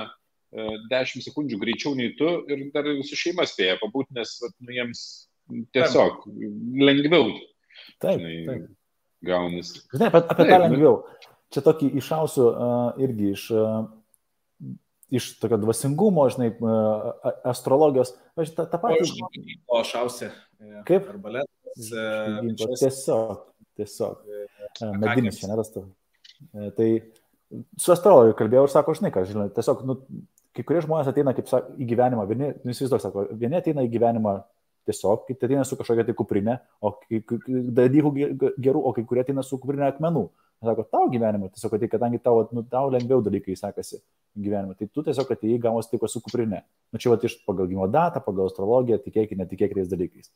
10 0.56 1.26
sekundžių 1.26 1.60
greičiau 1.60 1.96
nei 1.98 2.14
tu 2.18 2.30
ir 2.48 2.68
dar 2.74 2.88
su 3.04 3.18
šeima 3.20 3.46
spėja 3.50 3.78
pabūti, 3.82 4.16
nes 4.16 4.38
nu, 4.44 4.72
jiems 4.72 5.02
tiesiog 5.76 6.24
lengviau. 6.88 7.34
Taip. 8.02 8.22
Žinai, 8.22 8.38
taip. 8.48 8.70
Gaunasi. 9.28 9.82
Žinai, 9.94 10.10
apie, 10.12 10.22
apie 10.34 10.48
tą 10.48 10.60
lengviau. 10.64 10.96
Čia 11.54 11.64
tokį 11.66 11.92
išausiu 12.02 12.48
uh, 12.48 13.02
irgi 13.02 13.32
iš, 13.34 13.44
uh, 13.56 14.72
iš 15.16 15.30
tokio 15.42 15.60
dvasingumo, 15.62 16.28
žinai, 16.34 16.50
uh, 16.60 17.36
astrologijos. 17.48 18.14
Aš 18.40 18.54
tą, 18.56 18.68
tą 18.72 18.82
patį. 18.84 19.08
O 19.72 19.84
šausi. 19.88 20.32
Kaip? 20.88 21.08
Arbaletas. 21.14 21.92
Tiesiog, 22.82 23.46
tiesiog. 23.80 24.26
Medinis 25.00 25.40
čia 25.42 25.52
nerastų. 25.52 25.88
Tai 26.78 26.90
su 27.80 27.94
astrologu 27.94 28.36
kalbėjau 28.38 28.68
ir 28.68 28.74
sako, 28.74 28.96
žinai, 28.98 29.12
ką, 29.16 29.24
žinai, 29.30 29.48
tiesiog, 29.56 29.84
nu, 29.88 29.98
kai 30.58 30.66
kurie 30.66 30.82
žmonės 30.86 31.12
ateina, 31.12 31.34
kaip 31.38 31.50
sako, 31.50 31.76
į 31.78 31.88
gyvenimą, 31.92 32.26
vieni, 32.30 32.52
nu, 32.64 32.74
įsivaizduok, 32.74 33.04
sako, 33.04 33.26
vieni 33.38 33.60
ateina 33.60 33.86
į 33.86 33.92
gyvenimą 33.94 34.40
tiesiog, 34.88 35.26
kiti 35.28 35.48
ateina 35.48 35.66
su 35.68 35.78
kažkokia 35.80 36.06
tai 36.08 36.16
kuprinė, 36.18 36.58
o 36.82 36.94
dalykų 37.78 38.12
gerų, 38.56 38.82
o 38.82 38.94
kai 38.96 39.06
kurie 39.08 39.24
ateina 39.26 39.44
su 39.46 39.60
kuprinė 39.62 39.90
akmenų. 39.92 40.28
Sako, 40.66 40.88
tau 40.90 41.10
gyvenime, 41.14 41.52
tiesiog, 41.54 41.76
kad, 41.76 41.84
kadangi 41.92 42.18
tau, 42.24 42.48
nu, 42.56 42.64
tau 42.66 42.90
lengviau 42.90 43.22
dalykai 43.22 43.54
sekasi 43.60 44.00
gyvenime, 44.42 44.74
tai 44.80 44.88
tu 44.90 45.04
tiesiog 45.06 45.30
atėjai 45.36 45.60
gavos 45.68 45.90
tik 45.92 46.06
su 46.10 46.22
kuprinė. 46.26 46.64
Nu 46.94 47.02
čia 47.02 47.12
va 47.14 47.20
iš 47.22 47.38
pagal 47.46 47.70
gimimo 47.70 47.86
datą, 47.94 48.24
pagal 48.26 48.50
astrologiją, 48.50 48.98
tikėkit, 49.04 49.38
netikėkit 49.38 49.92
dalykais. 49.92 50.32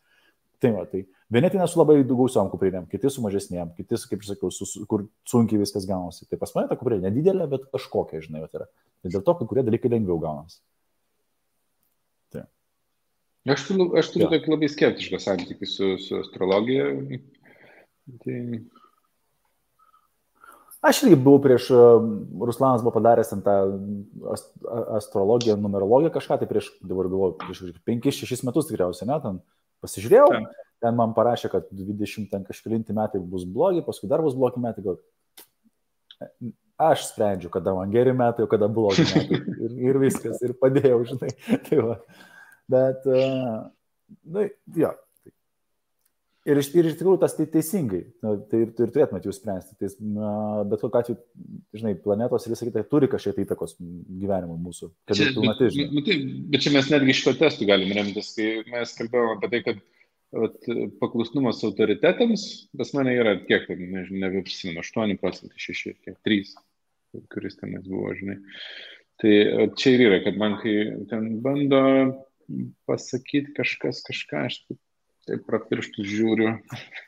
Tai 0.62 0.72
va, 0.76 0.84
tai 0.86 1.00
vieni 1.34 1.48
ateina 1.48 1.66
su 1.66 1.80
labai 1.80 2.04
gausiom 2.06 2.52
kuprinėm, 2.52 2.84
kiti 2.90 3.10
su 3.10 3.24
mažesnėm, 3.24 3.72
kiti, 3.78 3.98
kaip 4.12 4.22
aš 4.22 4.34
sakiau, 4.34 4.52
su, 4.54 4.68
su, 4.70 4.84
kur 4.90 5.08
sunkiai 5.30 5.62
viskas 5.64 5.88
gaunasi. 5.90 6.28
Tai 6.30 6.38
pas 6.42 6.54
mane 6.54 6.70
ta 6.70 6.78
kuprinė 6.78 7.08
nedidelė, 7.08 7.48
bet 7.50 7.66
kažkokia, 7.74 8.22
žinai, 8.22 8.44
va, 8.44 8.52
yra. 8.60 8.68
Tai 9.02 9.14
dėl 9.16 9.24
to, 9.26 9.36
kai 9.40 9.48
kurie 9.50 9.64
dalykai 9.66 9.90
lengviau 9.96 10.20
gaunasi. 10.22 10.60
Tai. 12.36 12.46
Aš, 13.50 13.66
aš 14.04 14.12
turiu 14.14 14.28
ja. 14.28 14.36
tokį 14.36 14.54
labai 14.54 14.70
skeptišką 14.70 15.22
santykį 15.24 15.70
su, 15.72 15.96
su 16.04 16.22
astrologija. 16.22 16.92
Tai 18.22 18.38
Aš 20.82 21.04
irgi 21.06 21.18
buvau 21.22 21.38
prieš, 21.44 21.68
e, 21.70 21.80
Ruslanas 22.42 22.82
buvo 22.82 22.96
padaręs 22.96 23.30
ten 23.30 23.44
tą 23.46 23.54
astrologiją, 24.98 25.54
numerologiją 25.62 26.10
kažką, 26.16 26.40
tai 26.42 26.48
prieš, 26.50 26.72
dabar 26.82 27.10
galvoju, 27.10 27.36
prieš 27.44 27.60
5-6 27.86 28.48
metus 28.48 28.70
tikriausiai, 28.70 29.10
ne, 29.12 29.18
ten 29.22 29.38
pasižiūrėjau, 29.84 30.30
ten, 30.34 30.48
ten 30.86 30.98
man 30.98 31.16
parašė, 31.18 31.52
kad 31.54 31.70
20 31.74 32.30
ten 32.32 32.48
kažkėlinti 32.48 32.96
metai 32.98 33.22
bus 33.22 33.46
blogi, 33.46 33.84
paskui 33.86 34.10
dar 34.12 34.24
bus 34.26 34.38
blogi 34.38 34.62
metai, 34.64 34.86
gal 34.86 35.00
aš 36.82 37.06
sprendžiu, 37.12 37.50
kada 37.54 37.74
man 37.78 37.92
geri 37.94 38.14
metai, 38.18 38.46
o 38.46 38.50
kada 38.50 38.70
blogi 38.72 39.06
metai. 39.06 39.42
Ir, 39.62 39.74
ir 39.92 39.98
viskas, 40.02 40.40
ir 40.42 40.56
padėjau, 40.58 41.04
žinai. 41.12 41.30
Tai 41.68 41.82
va. 41.86 41.98
Bet, 42.72 43.04
uh, 43.06 43.68
na, 44.34 44.48
jo, 44.78 44.90
Ir 46.50 46.58
iš, 46.58 46.72
ir 46.74 46.88
iš 46.90 46.96
tikrųjų 46.98 47.20
tas 47.22 47.36
tai 47.38 47.46
teisingai, 47.54 48.00
tai 48.22 48.64
ir, 48.64 48.70
ir 48.74 48.90
turėtumėt 48.90 49.28
jūs 49.28 49.38
spręsti. 49.38 49.76
Tai, 49.78 49.90
na, 50.16 50.32
bet 50.72 50.82
kokiu 50.82 50.98
atveju, 50.98 51.18
žinai, 51.78 51.94
planetos 52.02 52.48
ir 52.48 52.56
visą 52.56 52.66
kitą 52.66 52.82
turi 52.90 53.10
kažkiek 53.12 53.36
tai 53.38 53.46
įtakos 53.46 53.76
gyvenimui 53.78 54.58
mūsų. 54.64 54.90
Čia, 55.14 55.28
bet, 55.38 55.62
bet, 55.62 56.08
tai, 56.08 56.18
bet 56.56 56.66
čia 56.66 56.74
mes 56.74 56.90
netgi 56.90 57.18
šito 57.20 57.36
testu 57.44 57.70
galim 57.70 57.94
remtis, 57.94 58.34
kai 58.34 58.50
mes 58.74 58.96
kalbėjome 58.98 59.38
apie 59.38 59.52
tai, 59.54 59.62
kad 59.68 59.86
vat, 60.42 60.58
paklusnumas 61.04 61.62
autoritetams, 61.70 62.48
pas 62.82 62.96
mane 62.98 63.14
yra 63.22 63.38
kiek, 63.46 63.70
nežinau, 63.78 64.26
nebeprisimenu, 64.26 64.82
8 64.82 65.22
procentai, 65.22 65.62
6, 65.62 65.96
kiek 66.02 66.20
3, 66.26 66.54
kuris 67.36 67.62
tenais 67.62 67.86
buvo, 67.86 68.16
žinai. 68.18 68.42
Tai 69.22 69.40
čia 69.78 69.94
ir 69.94 70.08
yra, 70.10 70.24
kad 70.26 70.42
man 70.42 70.58
kai 70.64 70.74
ten 71.12 71.36
bando 71.46 71.84
pasakyti 72.90 73.54
kažkas 73.62 74.02
kažką, 74.08 74.48
aš 74.50 74.64
taip 74.66 74.82
taip 75.32 75.48
pro 75.48 75.62
pirštus 75.70 76.08
žiūriu 76.08 76.56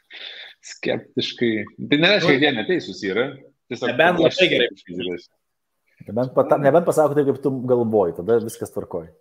skeptiškai. 0.73 1.53
Tai 1.89 1.99
nereiškia, 2.05 2.35
kad 2.37 2.45
jie 2.47 2.53
neteisūs 2.59 3.03
yra. 3.09 3.27
Tiesiog 3.71 3.93
nebent 3.93 4.21
labai 4.23 4.49
gerai 4.51 4.69
žiūrės. 4.79 5.27
Nebent, 6.07 6.33
pata, 6.35 6.57
nebent 6.59 6.87
pasako 6.87 7.15
taip, 7.17 7.29
kaip 7.29 7.43
tu 7.43 7.51
galvoji, 7.69 8.17
tada 8.17 8.39
viskas 8.43 8.73
tvarkoji. 8.73 9.11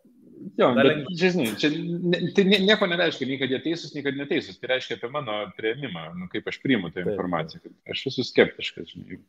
Jo, 0.58 0.72
bet, 0.74 1.04
žinai, 1.14 1.52
čia 1.60 1.68
ne, 1.70 2.18
tai 2.34 2.42
nieko 2.50 2.88
nereiškia, 2.90 3.28
nei 3.30 3.36
kad 3.38 3.52
jie 3.52 3.60
teisūs, 3.62 3.92
nei 3.94 4.02
kad 4.02 4.16
neteisūs. 4.18 4.56
Tai 4.58 4.72
reiškia 4.72 4.96
apie 4.98 5.10
mano 5.14 5.36
prieimimą, 5.58 6.08
nu, 6.18 6.26
kaip 6.32 6.48
aš 6.50 6.58
priimu 6.64 6.90
tą 6.90 7.04
informaciją. 7.04 7.70
Aš 7.92 8.08
esu 8.10 8.24
skeptiškas, 8.26 8.96
žinai, 8.96 9.20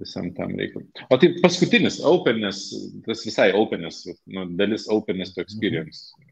visam 0.00 0.32
tam 0.34 0.56
reikalui. 0.58 0.88
O 1.06 1.20
tai 1.22 1.30
paskutinis, 1.38 2.00
openness, 2.10 2.74
tas 3.06 3.22
visai 3.28 3.52
openness, 3.54 4.10
nu, 4.26 4.48
dalis 4.58 4.88
openness 4.90 5.36
to 5.36 5.46
experience. 5.46 6.10
Mhm 6.18 6.29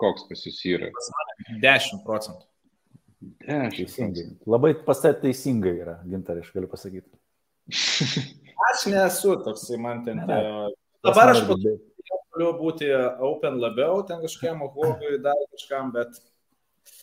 koks 0.00 0.26
pas 0.28 0.44
jūs 0.46 0.60
yra? 0.70 0.90
10 1.62 2.04
procentų. 2.06 2.44
10 3.46 3.76
teisingai. 3.76 4.26
Labai 4.46 4.74
pas 4.86 5.00
tai 5.02 5.14
teisingai 5.20 5.74
yra, 5.80 5.96
gintarė, 6.08 6.44
aš 6.44 6.52
galiu 6.54 6.70
pasakyti. 6.70 7.10
aš 8.70 8.86
nesu 8.92 9.36
toksai, 9.46 9.80
man 9.82 10.04
ten. 10.06 10.20
Ne, 10.22 10.26
ne. 10.28 10.70
Dabar 11.06 11.32
aš 11.32 11.44
galiu 11.48 12.52
būti 12.60 12.90
open 13.24 13.60
labiau, 13.62 14.02
ten 14.08 14.20
kažkiam 14.24 14.62
hobiui, 14.66 15.20
dar 15.24 15.38
kažkam, 15.54 15.92
bet. 15.94 16.20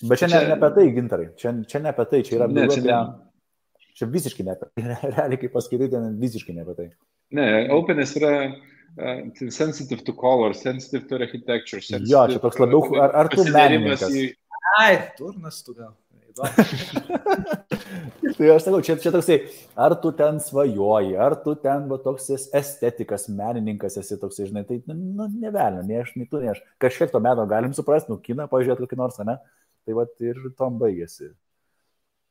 Bet 0.04 0.22
čia, 0.22 0.30
čia... 0.30 0.36
Ne, 0.36 0.52
ne 0.52 0.58
apie 0.58 0.70
tai, 0.78 0.88
gintarai. 0.96 1.30
Čia, 1.40 1.56
čia 1.70 1.82
ne 1.84 1.92
apie 1.92 2.06
tai, 2.12 2.22
čia 2.28 2.38
yra 2.38 2.50
ne, 2.52 2.68
čia, 2.72 2.84
ne... 2.86 3.88
čia 3.98 4.08
visiškai 4.14 4.46
ne 4.46 4.56
apie 4.56 4.70
tai. 4.70 4.86
Realiai, 5.16 5.42
kaip 5.42 5.58
ten 5.96 6.14
visiškai 6.22 6.56
ne 6.56 6.68
apie 6.68 6.78
tai. 6.78 6.88
Ne, 7.34 7.48
openis 7.74 8.14
yra 8.20 8.34
uh, 8.98 9.50
sensitive 9.50 10.04
to 10.04 10.14
color, 10.14 10.54
sensitive 10.54 11.08
to 11.08 11.16
architecture. 11.16 11.82
Sensitive 11.82 12.12
jo, 12.12 12.24
čia 12.34 12.40
toks 12.44 12.62
labiau, 12.62 12.86
ar, 13.02 13.14
ar 13.24 13.30
tu 13.34 13.46
menininkas? 13.50 14.08
Į... 14.10 14.30
Ai, 14.80 14.94
turnas 15.18 15.62
tu 15.66 15.76
gal. 15.78 15.94
tai 18.38 18.48
aš 18.50 18.64
sakau, 18.66 18.80
čia, 18.82 18.96
čia 18.98 19.12
toksai, 19.14 19.38
ar 19.78 19.94
tu 20.02 20.10
ten 20.18 20.40
svajoji, 20.42 21.14
ar 21.22 21.36
tu 21.44 21.54
ten 21.62 21.86
va, 21.92 22.00
toks 22.02 22.32
estetikas, 22.58 23.28
menininkas 23.30 24.00
esi 24.02 24.18
toksai, 24.18 24.48
žinai, 24.50 24.66
tai, 24.66 24.80
nu, 24.90 25.28
nevelnė, 25.30 25.86
ne 25.86 26.02
aš, 26.02 26.16
nei 26.18 26.26
tu, 26.30 26.42
ne 26.42 26.50
aš. 26.56 26.64
Kažkiek 26.82 27.14
to 27.14 27.22
meno 27.22 27.46
galim 27.50 27.76
suprasti, 27.78 28.10
nu, 28.10 28.18
kiną 28.24 28.50
pažiūrėti 28.50 28.88
kokį 28.88 29.00
nors, 29.00 29.22
ne? 29.28 29.38
Tai 29.86 29.98
va, 30.00 30.08
ir 30.26 30.42
tom 30.58 30.82
baigėsi. 30.82 31.30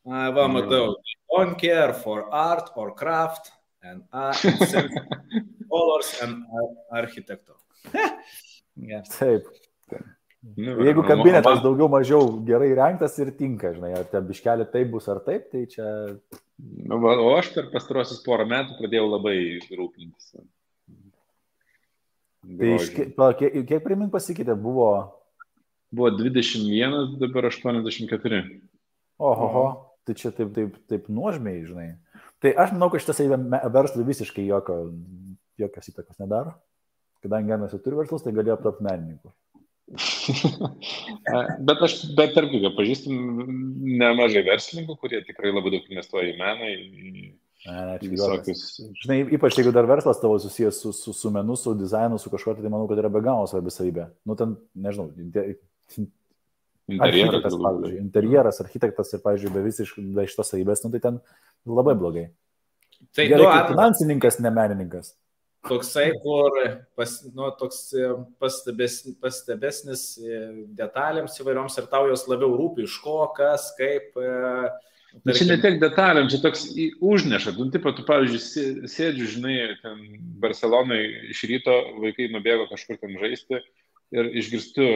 A, 0.08 0.30
va, 0.34 0.48
matau. 0.50 0.96
Don't 1.30 1.54
care 1.60 1.94
for 1.94 2.26
art 2.34 2.72
or 2.74 2.90
craft 2.98 3.52
and, 3.82 4.02
and 4.12 4.90
Colors 5.70 6.10
and 6.22 6.44
Architecto. 6.92 7.54
yeah. 8.76 9.02
Taip. 9.18 9.46
Nu, 10.56 10.74
Jeigu 10.82 11.04
kabinetas 11.06 11.60
man... 11.60 11.62
daugiau 11.62 11.88
mažiau 11.88 12.24
gerai 12.46 12.72
renktas 12.74 13.14
ir 13.22 13.30
tinka, 13.38 13.70
žinai, 13.76 13.92
ar 13.94 14.08
ten 14.10 14.24
biškelį 14.26 14.66
taip 14.72 14.90
bus 14.90 15.06
ar 15.12 15.20
taip, 15.22 15.46
tai 15.52 15.68
čia... 15.70 15.86
Nu, 16.58 16.98
o 16.98 17.28
aš 17.36 17.52
per 17.54 17.68
pastarosius 17.70 18.24
porą 18.26 18.48
metų 18.50 18.74
pradėjau 18.80 19.06
labai 19.06 19.36
rūpintis. 19.70 20.32
Tai 22.42 22.72
iš, 22.74 22.90
kiek, 22.90 23.14
kiek 23.70 23.84
primink 23.86 24.10
pasikeitė, 24.14 24.58
buvo... 24.58 24.90
Buvo 25.92 26.08
21, 26.16 27.18
dabar 27.20 27.46
84. 27.50 28.42
Oho, 29.22 29.64
tai 30.08 30.14
čia 30.18 30.32
taip, 30.34 30.54
taip, 30.56 30.78
taip 30.90 31.10
nuožmiai, 31.12 31.66
žinai. 31.68 31.90
Tai 32.42 32.54
aš 32.64 32.74
manau, 32.74 32.90
kad 32.90 33.04
šitas 33.04 33.22
verslui 33.72 34.06
visiškai 34.08 34.44
jokio 34.48 34.78
jokios 35.60 35.92
įtakos 35.92 36.18
nedaro. 36.22 36.56
Kadangi 37.22 37.52
Genas 37.52 37.74
jau 37.74 37.80
turi 37.82 38.00
verslus, 38.00 38.24
tai 38.24 38.34
galėjo 38.34 38.58
tapti 38.64 38.86
menininku. 38.86 39.30
bet 41.68 41.84
aš, 41.84 41.94
bet 42.16 42.32
tarp 42.34 42.50
kitko, 42.50 42.72
pažįstam 42.78 43.14
nemažai 44.00 44.42
verslininkų, 44.46 44.96
kurie 44.98 45.20
tikrai 45.26 45.52
labai 45.52 45.74
daug 45.74 45.88
investuoja 45.92 46.32
į 46.32 46.36
meną, 46.40 46.72
į, 46.72 47.30
Ne, 47.62 47.94
visokius. 48.10 48.80
Žinai, 49.04 49.20
ypač 49.36 49.54
jeigu 49.54 49.70
dar 49.70 49.86
verslas 49.86 50.18
tavo 50.18 50.34
susijęs 50.42 50.80
su, 50.82 50.90
su, 50.96 51.12
su 51.14 51.30
menu, 51.30 51.54
su 51.54 51.76
dizainu, 51.78 52.18
su 52.18 52.30
kažkuo, 52.32 52.56
tai 52.58 52.66
manau, 52.72 52.88
kad 52.90 52.98
yra 52.98 53.10
be 53.12 53.22
galo 53.22 53.46
svarbi 53.46 53.70
savybė. 53.70 54.08
Nu, 54.26 54.34
ten, 54.38 54.56
nežinau, 54.74 55.12
inter... 56.90 57.14
interjeras, 57.14 57.56
pavyzdžiui, 57.56 57.98
interjeras, 58.02 58.60
architektas 58.64 59.12
ir, 59.14 59.24
pavyzdžiui, 59.24 59.54
be 59.54 59.64
visiškai 59.66 60.06
be 60.18 60.28
šitos 60.30 60.54
savybės, 60.54 60.84
nu, 60.86 60.92
tai 60.94 61.02
ten 61.06 61.18
labai 61.68 61.96
blogai. 61.98 62.28
Tai 63.16 63.26
Gerai, 63.26 63.44
nu, 63.44 63.74
finansininkas, 63.74 64.38
ne 64.42 64.54
menininkas 64.54 65.14
toksai, 65.68 66.10
kur 66.22 66.54
pas, 66.96 67.12
nu, 67.34 67.50
toks 67.58 67.82
e, 67.94 68.08
pastebės, 68.42 69.02
pastebesnis 69.22 70.06
e, 70.18 70.40
detalėms 70.78 71.38
įvairioms 71.38 71.78
ir 71.78 71.90
tau 71.92 72.08
jos 72.10 72.26
labiau 72.30 72.56
rūpi, 72.58 72.86
iš 72.88 72.96
ko, 73.04 73.20
kas, 73.36 73.70
kaip. 73.78 74.10
Tarkim... 74.16 75.28
Bet 75.28 75.38
čia 75.38 75.46
ne 75.50 75.58
tiek 75.60 75.78
detalėm, 75.82 76.30
čia 76.32 76.40
toks 76.42 76.64
užneša. 77.04 77.54
Nu, 77.58 77.68
tipo, 77.74 77.92
tu, 77.94 78.04
pavyzdžiui, 78.08 78.88
sėdžiu, 78.90 79.28
žinai, 79.36 79.56
ten 79.82 80.00
Barcelonai 80.42 81.02
iš 81.34 81.44
ryto 81.50 81.76
vaikai 82.02 82.30
nubėgo 82.32 82.66
kažkur 82.70 82.98
ten 83.02 83.18
žaisti 83.20 83.60
ir 84.12 84.30
išgirstu 84.42 84.88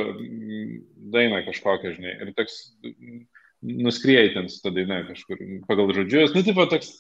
dainą 1.15 1.43
kažkokią, 1.49 1.95
žinai. 1.97 2.15
Ir 2.23 2.33
toks 2.37 2.59
nuskrieji 3.67 4.35
ten 4.35 4.49
su 4.53 4.61
ta 4.63 4.73
daina 4.75 5.03
kažkur 5.09 5.41
pagal 5.69 5.93
žodžius. 5.97 6.35
Nu, 6.37 6.45
tipo, 6.47 6.67
toks 6.71 6.99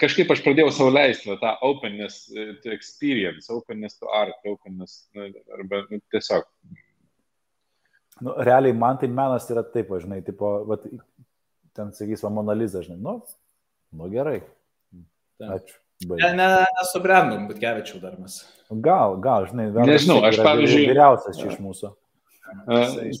kažkaip 0.00 0.30
aš 0.32 0.42
pradėjau 0.44 0.72
savo 0.74 0.92
leisti 0.92 1.30
va, 1.30 1.38
tą 1.40 1.52
openness 1.64 2.28
to 2.64 2.72
experience, 2.74 3.48
openness 3.52 3.98
to 4.00 4.10
art, 4.12 4.36
openness, 4.48 5.06
nu, 5.16 5.30
arba 5.56 5.84
nu, 5.88 6.00
tiesiog. 6.12 6.48
Nu, 8.22 8.34
realiai 8.46 8.76
man 8.76 8.98
tai 9.00 9.08
menas 9.10 9.48
yra 9.50 9.64
taip, 9.66 9.90
žinai, 10.02 10.20
tipo, 10.26 10.50
va, 10.68 10.78
ten 11.74 11.94
sakys, 11.96 12.22
va, 12.22 12.30
Monaliza, 12.34 12.84
žinai, 12.84 13.00
nu, 13.02 13.16
nu 13.96 14.10
gerai. 14.12 14.42
Ačiū. 15.42 15.80
Ne, 16.04 16.30
ne, 16.36 16.48
nesubrendom, 16.78 17.46
bet 17.48 17.60
gevičiau 17.62 18.00
dar 18.02 18.16
mes. 18.18 18.40
Gal, 18.84 19.18
gal, 19.22 19.46
žinai, 19.50 19.68
dar 19.74 19.86
nežinau, 19.88 20.18
aš 20.26 20.40
pavyzdžiui. 20.42 20.88
Vyriausias 20.90 21.38
čia 21.38 21.52
iš 21.52 21.60
mūsų. 21.62 21.92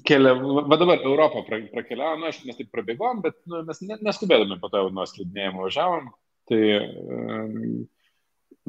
Kelia, 0.06 0.34
va 0.36 0.78
dabar 0.78 1.00
Europą 1.06 1.44
prakeliavom, 1.46 2.20
nu, 2.22 2.30
aš 2.30 2.42
mes 2.46 2.58
taip 2.58 2.70
prabėgom, 2.74 3.22
bet 3.24 3.38
nu, 3.50 3.62
mes 3.66 3.80
neskubėdami 4.04 4.58
po 4.62 4.70
to 4.70 4.82
jau 4.82 4.92
nuo 4.94 5.06
slidinėjimo 5.08 5.64
važiavom. 5.68 6.10
Tai 6.50 6.60
um, 6.60 7.54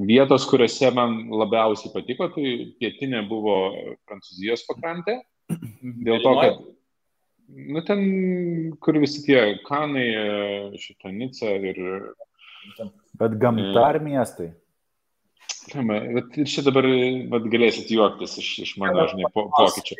vietos, 0.08 0.46
kuriuose 0.48 0.94
man 0.96 1.18
labiausiai 1.42 1.92
patiko, 1.94 2.30
tai 2.32 2.56
pietinė 2.80 3.26
buvo 3.28 3.58
Prancūzijos 4.08 4.64
pakrantė. 4.70 5.20
Dėl 5.82 6.24
to, 6.24 6.32
kad 6.40 6.64
Nu, 7.48 7.82
ten, 7.86 8.00
kur 8.82 8.98
visi 8.98 9.22
tie 9.26 9.42
kanai, 9.68 10.06
e, 10.18 10.80
šitą 10.82 11.12
Nica 11.14 11.52
ir... 11.70 11.82
Bet 13.20 13.38
gamta 13.42 13.88
ar 13.90 14.00
miestai? 14.04 14.52
Bet 15.74 16.38
ir 16.38 16.50
čia 16.50 16.64
dabar 16.66 16.86
vat, 17.32 17.48
galėsit 17.52 17.90
juoktis 17.94 18.38
iš, 18.42 18.52
iš 18.66 18.76
mano, 18.82 19.08
žinai, 19.12 19.32
po, 19.34 19.48
pokyčio. 19.54 19.98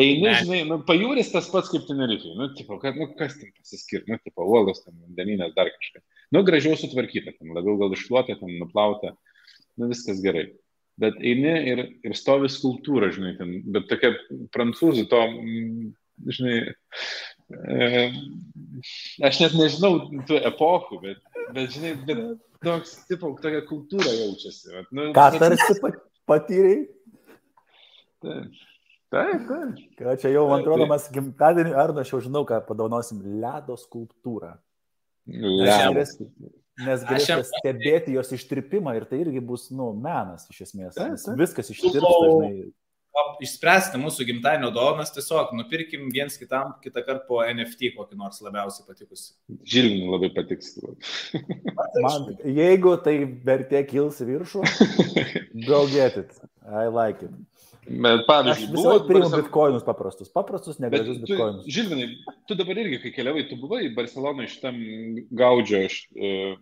Eini, 0.00 0.30
žinai, 0.38 0.62
nu, 0.64 0.78
pajūris 0.88 1.34
tas 1.34 1.50
pats 1.52 1.68
kaip 1.68 1.84
Tenerifei. 1.88 2.32
Nu, 2.38 2.48
tipo, 2.56 2.78
kad, 2.80 2.96
nu, 2.96 3.10
kas 3.18 3.36
ten 3.36 3.50
pasiskir, 3.52 4.06
nu, 4.08 4.16
tipo, 4.24 4.46
uolos, 4.48 4.80
ten, 4.86 4.96
vandeninės, 4.96 5.52
dar 5.56 5.68
kažkas. 5.74 6.04
Nu, 6.32 6.40
gražiau 6.48 6.78
sutvarkyta, 6.80 7.34
ten, 7.36 7.52
labiau 7.52 7.76
gal 7.80 7.92
iššluota, 7.92 8.38
ten, 8.40 8.54
nuplauta. 8.62 9.12
Nu, 9.76 9.90
viskas 9.92 10.22
gerai. 10.24 10.46
Bet 11.00 11.18
eini 11.20 11.52
ir, 11.72 11.84
ir 12.08 12.16
stovi 12.16 12.48
skulptūra, 12.52 13.10
žinai, 13.12 13.34
ten, 13.36 13.58
bet 13.74 13.90
tokia 13.92 14.14
prancūzų 14.56 15.04
to 15.12 15.20
žinai, 16.26 16.56
e, 17.52 18.12
aš 19.28 19.40
net 19.42 19.56
nežinau 19.58 19.92
tų 20.28 20.40
epochų, 20.52 21.00
bet, 21.02 21.22
bet 21.56 21.76
žinai, 21.76 21.94
bet 22.06 22.22
toks, 22.64 22.96
tipo, 23.10 23.32
tokia 23.42 23.62
kultūra 23.68 24.12
jaučiasi. 24.16 24.72
Bet, 24.72 24.90
nu, 24.94 25.08
Ką 25.16 25.28
tarsi 25.38 25.76
patyrei? 26.28 26.82
Taip. 28.22 28.60
Taip, 29.12 29.46
taip. 29.48 29.80
Ką 30.00 30.16
čia 30.22 30.32
jau, 30.32 30.46
man 30.50 30.62
atrodo, 30.64 30.88
mes 30.90 31.08
gimtadienį, 31.12 31.74
ar 31.76 31.94
aš 32.02 32.14
jau 32.14 32.22
žinau, 32.24 32.44
ką 32.48 32.62
padaunosim, 32.68 33.20
ledo 33.42 33.76
skulptūrą. 33.80 34.54
Ledas. 35.28 36.16
Nes 36.82 37.02
galėsite 37.04 37.42
aš... 37.42 37.50
stebėti 37.60 38.14
jos 38.16 38.32
ištripimą 38.32 38.94
ir 38.96 39.04
tai 39.10 39.20
irgi 39.26 39.42
bus, 39.44 39.68
nu, 39.74 39.90
menas 39.92 40.48
iš 40.50 40.64
esmės. 40.68 40.96
Viskas 41.36 41.68
ištirpsta, 41.74 42.14
žinai 42.24 42.70
išspręsti 43.44 44.00
mūsų 44.00 44.26
gimtadienio 44.28 44.70
dovanas, 44.74 45.12
tiesiog 45.14 45.52
nupirkim 45.58 46.08
viens 46.14 46.38
kitam 46.40 46.74
kitą 46.84 47.02
kartą 47.04 47.26
po 47.28 47.40
NFT 47.44 47.92
kokį 47.96 48.18
nors 48.20 48.40
labiausiai 48.44 48.86
patikusi. 48.88 49.32
Žilvinui 49.68 50.10
labai 50.12 50.30
patiks. 50.36 50.76
Man, 52.04 52.32
jeigu 52.46 52.96
tai 53.04 53.16
vertė 53.46 53.84
kils 53.88 54.22
viršų, 54.24 54.64
go 55.68 55.84
get 55.92 56.18
it. 56.22 56.36
I 56.62 56.88
like 56.88 57.26
it. 57.26 57.34
Bet 57.82 58.22
pavyzdžiui, 58.28 58.52
aš 58.52 58.70
visą 58.70 58.86
laiką 58.86 59.06
priimu 59.08 59.24
Barcelona... 59.24 59.42
bitkoinus 59.42 59.84
paprastus, 59.86 60.28
paprastus, 60.30 60.78
negražius 60.82 61.18
bitkoinus. 61.24 61.64
Žilvinai, 61.66 62.06
tu 62.46 62.54
dabar 62.58 62.78
irgi, 62.78 63.00
kai 63.02 63.10
keliavai, 63.16 63.42
tu 63.50 63.58
buvai 63.58 63.88
Barcelonoje 63.96 64.52
šitam 64.52 64.78
gaudžio, 65.40 65.80
uh, 66.14 66.54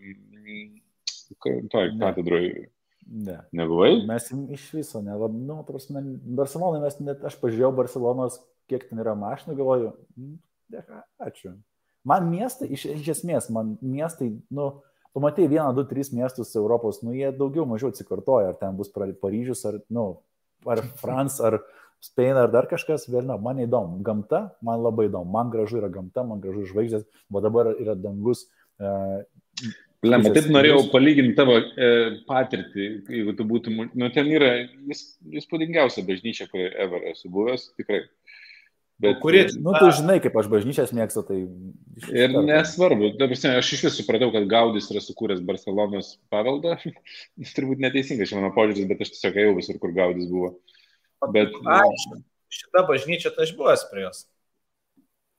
toj 1.74 1.92
katedroje. 2.00 2.70
Ne. 3.06 3.40
Nebuvai? 3.56 3.94
Mes 4.06 4.28
iš 4.54 4.66
viso, 4.76 5.00
ne, 5.02 5.16
lab, 5.18 5.34
nu, 5.34 5.60
prasme, 5.66 6.02
Barcelonai 6.38 6.82
mes 6.84 6.98
net, 7.02 7.24
aš 7.26 7.38
pažiūrėjau 7.40 7.72
Barcelonos, 7.78 8.38
kiek 8.70 8.86
ten 8.86 9.02
yra 9.02 9.16
mašinų, 9.18 9.56
galvoju, 9.58 9.90
dėka, 10.70 11.02
ačiū. 11.26 11.56
Man 12.06 12.30
miestai, 12.30 12.70
iš, 12.76 12.86
iš 12.94 13.10
esmės, 13.16 13.50
man 13.52 13.74
miestai, 13.82 14.30
nu, 14.54 14.68
pamatai 15.16 15.48
vieną, 15.50 15.72
du, 15.76 15.84
tris 15.90 16.12
miestus 16.14 16.54
Europos, 16.56 17.02
nu, 17.02 17.12
jie 17.16 17.32
daugiau 17.36 17.66
mažiau 17.68 17.90
atsikartoja, 17.90 18.52
ar 18.52 18.60
ten 18.60 18.78
bus 18.78 18.92
Paryžius, 18.94 19.64
ar, 19.68 19.80
nu, 19.92 20.06
ar 20.68 20.84
Frans, 21.00 21.40
ar 21.44 21.60
Spain, 22.00 22.38
ar 22.40 22.48
dar 22.48 22.70
kažkas, 22.70 23.04
vėl, 23.12 23.26
na, 23.28 23.36
man 23.36 23.60
įdomu. 23.60 23.98
Gamta, 24.06 24.54
man 24.64 24.80
labai 24.80 25.10
įdomu, 25.10 25.28
man 25.34 25.50
gražu 25.52 25.82
yra 25.82 25.90
gamta, 25.92 26.24
man 26.24 26.40
gražu 26.40 26.64
žvaigždės, 26.70 27.04
o 27.28 27.42
dabar 27.44 27.74
yra 27.74 27.96
dangus. 27.98 28.46
E, 28.80 28.94
Lemba, 30.00 30.30
taip 30.32 30.46
norėjau 30.48 30.86
palyginti 30.88 31.36
tavo 31.36 31.58
e, 31.60 31.88
patirtį, 32.28 32.84
jeigu 33.12 33.34
tu 33.36 33.44
būtum, 33.44 33.82
nu 34.00 34.08
ten 34.14 34.30
yra 34.32 34.54
įspūdingiausia 34.88 36.06
bažnyčia, 36.08 36.46
kurioje 36.48 36.70
ever 36.80 37.04
esu 37.10 37.28
buvęs, 37.32 37.66
tikrai. 37.76 38.06
Bet, 39.00 39.16
Kurie, 39.20 39.46
nu, 39.56 39.72
tu 39.80 39.86
žinai, 39.96 40.18
kaip 40.20 40.34
aš 40.36 40.48
bažnyčias 40.52 40.90
mėgstu, 40.92 41.22
tai... 41.24 41.38
Ir 42.12 42.34
nesvarbu, 42.36 43.14
dabar 43.20 43.38
aš 43.56 43.70
iš 43.76 43.84
vis 43.86 43.94
supratau, 43.96 44.28
kad 44.34 44.44
Gaudis 44.48 44.90
yra 44.92 45.00
sukūręs 45.00 45.40
Barcelonos 45.48 46.10
paveldą. 46.32 46.74
Jis 47.40 47.54
turbūt 47.56 47.80
neteisingas 47.80 48.28
čia 48.28 48.36
mano 48.36 48.52
požiūris, 48.56 48.88
bet 48.90 49.00
aš 49.00 49.14
tiesiog 49.14 49.40
ėjau 49.40 49.54
visur, 49.56 49.80
kur 49.80 49.94
Gaudis 49.96 50.28
buvo. 50.28 50.52
Bet... 51.32 51.56
A, 51.64 51.80
šita 52.52 52.84
bažnyčia, 52.88 53.32
tai 53.32 53.48
aš 53.48 53.54
buvęs 53.56 53.86
prie 53.88 54.04
jos. 54.04 54.26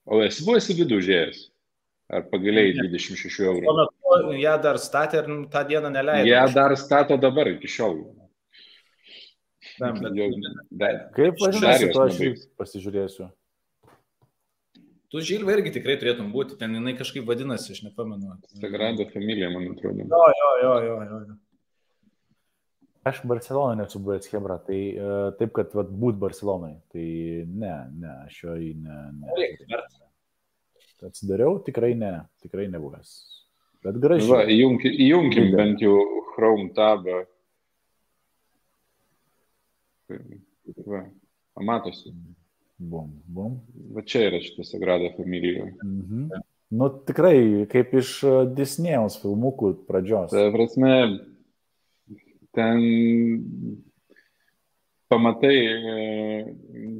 O 0.09 0.23
esi 0.25 0.45
buvęs 0.47 0.71
į 0.73 0.79
vidų 0.81 1.01
užėjęs? 1.03 1.45
Ar 2.17 2.25
pagaliai 2.33 2.73
26 2.81 3.45
eurų? 3.45 3.90
Ją 4.41 4.55
dar 4.63 4.79
statė 4.81 5.21
ir 5.21 5.29
tą 5.53 5.61
dieną 5.67 5.91
neleido. 5.93 6.27
Ją 6.29 6.47
dar 6.55 6.75
stato 6.79 7.17
dabar 7.21 7.49
iki 7.51 7.69
šiol. 7.71 8.01
Na, 9.81 9.91
bet, 9.97 10.17
jau, 10.17 10.27
bet, 10.77 11.05
kaip 11.15 11.39
vadinasi, 11.41 11.87
to 11.93 12.01
aš 12.05 12.19
pasižiūrėsiu. 12.59 13.29
Tu 15.11 15.21
Žilvė 15.27 15.57
irgi 15.57 15.73
tikrai 15.75 15.97
turėtum 15.99 16.29
būti, 16.31 16.55
ten 16.59 16.75
jinai 16.77 16.93
kažkaip 16.99 17.25
vadinasi, 17.27 17.73
aš 17.73 17.81
nepamenu. 17.87 18.37
Sagrada 18.61 19.07
familija, 19.11 19.49
man 19.51 19.71
atrodo. 19.73 20.05
Jo, 20.05 20.27
jo, 20.37 20.51
jo, 20.63 20.75
jo. 20.85 21.23
jo. 21.31 21.39
Aš 23.09 23.23
Barceloną 23.25 23.81
nesu 23.81 23.99
buvęs 23.99 24.29
Hebra, 24.29 24.59
tai 24.61 24.79
uh, 24.93 25.31
taip, 25.39 25.55
kad 25.57 25.73
vat, 25.73 25.89
būt 25.89 26.19
Barcelonai, 26.21 26.75
tai 26.93 27.05
ne, 27.49 27.73
ne, 27.97 28.11
aš 28.27 28.43
jo 28.43 28.57
į 28.61 28.75
ne. 28.77 28.97
ne. 29.17 29.79
Atsidariau, 31.01 31.57
tikrai 31.65 31.95
ne, 31.97 32.13
tikrai 32.45 32.67
nebuvęs. 32.69 33.15
Bet 33.85 33.97
gražiai. 34.01 34.29
Va, 34.29 34.41
įjunkim, 34.45 34.93
įjunkim 35.07 35.49
bent 35.55 35.81
jau 35.81 35.95
Chrome 36.33 36.69
tabą. 36.77 37.23
Va, 40.85 41.01
matosi. 41.61 42.13
Bum, 42.81 43.11
bum. 43.29 43.59
Va 43.93 44.03
čia 44.05 44.25
yra 44.29 44.41
šitą 44.41 44.65
Sagradą 44.65 45.11
familiją. 45.17 45.69
Mhm. 45.85 46.29
Nu, 46.71 46.87
tikrai, 47.07 47.67
kaip 47.71 47.91
iš 47.99 48.13
e, 48.23 48.33
Disnėjaus 48.55 49.17
filmukų 49.19 49.73
pradžios. 49.89 50.31
Tai 50.31 50.45
prasme, 50.53 50.93
ten 52.55 52.85
pamatai 55.11 55.57
e, 55.67 56.93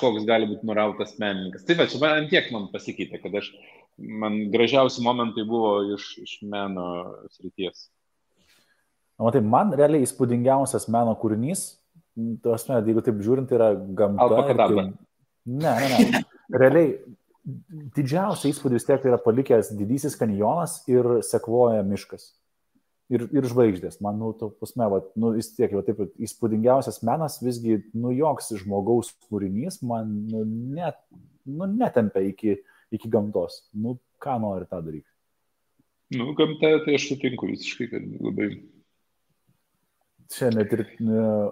koks 0.00 0.24
gali 0.28 0.48
būti 0.48 0.64
nurautas 0.68 1.12
menininkas. 1.20 1.66
Tai 1.68 1.76
va, 1.82 1.88
čia 1.92 2.00
man 2.00 2.30
tiek 2.32 2.48
man 2.54 2.70
pasikeitė, 2.72 3.20
kad 3.20 3.36
aš, 3.42 3.52
man 3.98 4.38
gražiausi 4.52 5.02
momentai 5.04 5.44
buvo 5.48 5.74
iš, 5.94 6.16
iš 6.22 6.36
meno 6.48 6.86
srities. 7.32 7.88
Na, 9.18 9.26
matai, 9.28 9.42
man 9.44 9.72
realiai 9.78 10.06
įspūdingiausias 10.06 10.88
meno 10.92 11.14
kūrinys, 11.20 11.64
tos, 12.44 12.68
ne, 12.68 12.80
jeigu 12.88 13.04
taip 13.04 13.20
žiūrint, 13.24 13.48
tai 13.50 13.58
yra 13.60 13.72
gamta. 13.76 14.28
Alpakadabra. 14.28 14.86
Ne, 15.46 15.74
ne, 15.82 16.04
ne. 16.12 16.22
Realiai 16.52 16.94
didžiausia 17.96 18.52
įspūdį 18.52 18.78
vis 18.78 18.86
tiek 18.86 19.08
yra 19.08 19.18
palikęs 19.18 19.72
didysis 19.74 20.14
kanjonas 20.18 20.78
ir 20.90 21.08
sekvoja 21.26 21.82
miškas 21.86 22.30
ir, 23.12 23.26
ir 23.34 23.48
žvaigždės. 23.50 23.98
Man, 24.04 24.18
nu, 24.20 24.32
to 24.38 24.50
pasme, 24.60 24.86
va, 24.92 25.00
nu, 25.18 25.32
vis 25.36 25.50
tiek, 25.56 25.72
va, 25.74 25.82
taip, 25.86 26.00
įspūdingiausias 26.22 27.02
menas 27.06 27.40
visgi, 27.42 27.80
nu, 27.98 28.12
joks 28.16 28.52
žmogaus 28.62 29.12
kūrinys 29.28 29.80
man, 29.86 30.12
nu, 30.30 30.44
net, 30.76 31.00
nu, 31.48 31.68
netempia 31.70 32.24
iki, 32.30 32.60
iki 32.92 33.10
gamtos. 33.12 33.62
Nu, 33.72 33.96
ką 34.22 34.36
nori 34.42 34.68
tą 34.70 34.82
daryti? 34.84 35.08
Nu, 36.12 36.32
gamta, 36.36 36.74
tai 36.84 36.96
aš 36.98 37.08
sutinku 37.12 37.48
visiškai, 37.48 37.88
kad 37.92 38.06
labai. 38.20 38.50
Čia 40.32 40.50
net 40.52 40.72
ir 40.72 40.84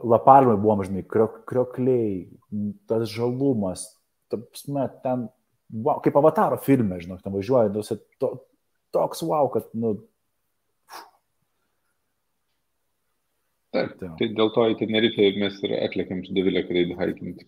lapalmai 0.09 0.57
buvom, 0.61 0.85
žinai, 0.87 1.03
kriok, 1.09 1.43
kriokliai, 1.49 2.29
tas 2.89 3.09
žalumas, 3.12 3.87
tapsme, 4.33 4.87
ten, 5.05 5.27
wow, 5.73 6.01
kaip 6.05 6.17
avataro 6.17 6.61
filme, 6.65 7.01
žinai, 7.03 7.19
ten 7.25 7.35
važiuoja, 7.35 7.73
nu, 7.75 7.85
to, 8.21 8.31
toks 8.97 9.25
wow, 9.29 9.51
kad, 9.53 9.69
nu, 9.77 9.99
Taip, 13.71 13.93
tai, 14.01 14.27
dėl 14.35 14.49
to 14.51 14.65
į 14.67 14.77
Tenerifę 14.81 15.29
mes 15.39 15.61
ir 15.62 15.77
atlėkėm 15.77 16.25
su 16.27 16.35
Dovilė, 16.35 16.65
kad 16.67 16.79
eidų 16.81 16.97
haikinti. 16.99 17.45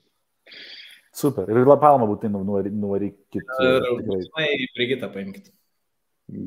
Super. 1.12 1.48
Ir 1.52 1.66
La 1.68 1.76
Palma 1.80 2.09
būtinai 2.09 2.40
nuvarykit. 2.72 3.18
Tikrai. 3.36 4.60
Brigitą 4.76 5.10
paimkite. 5.12 5.52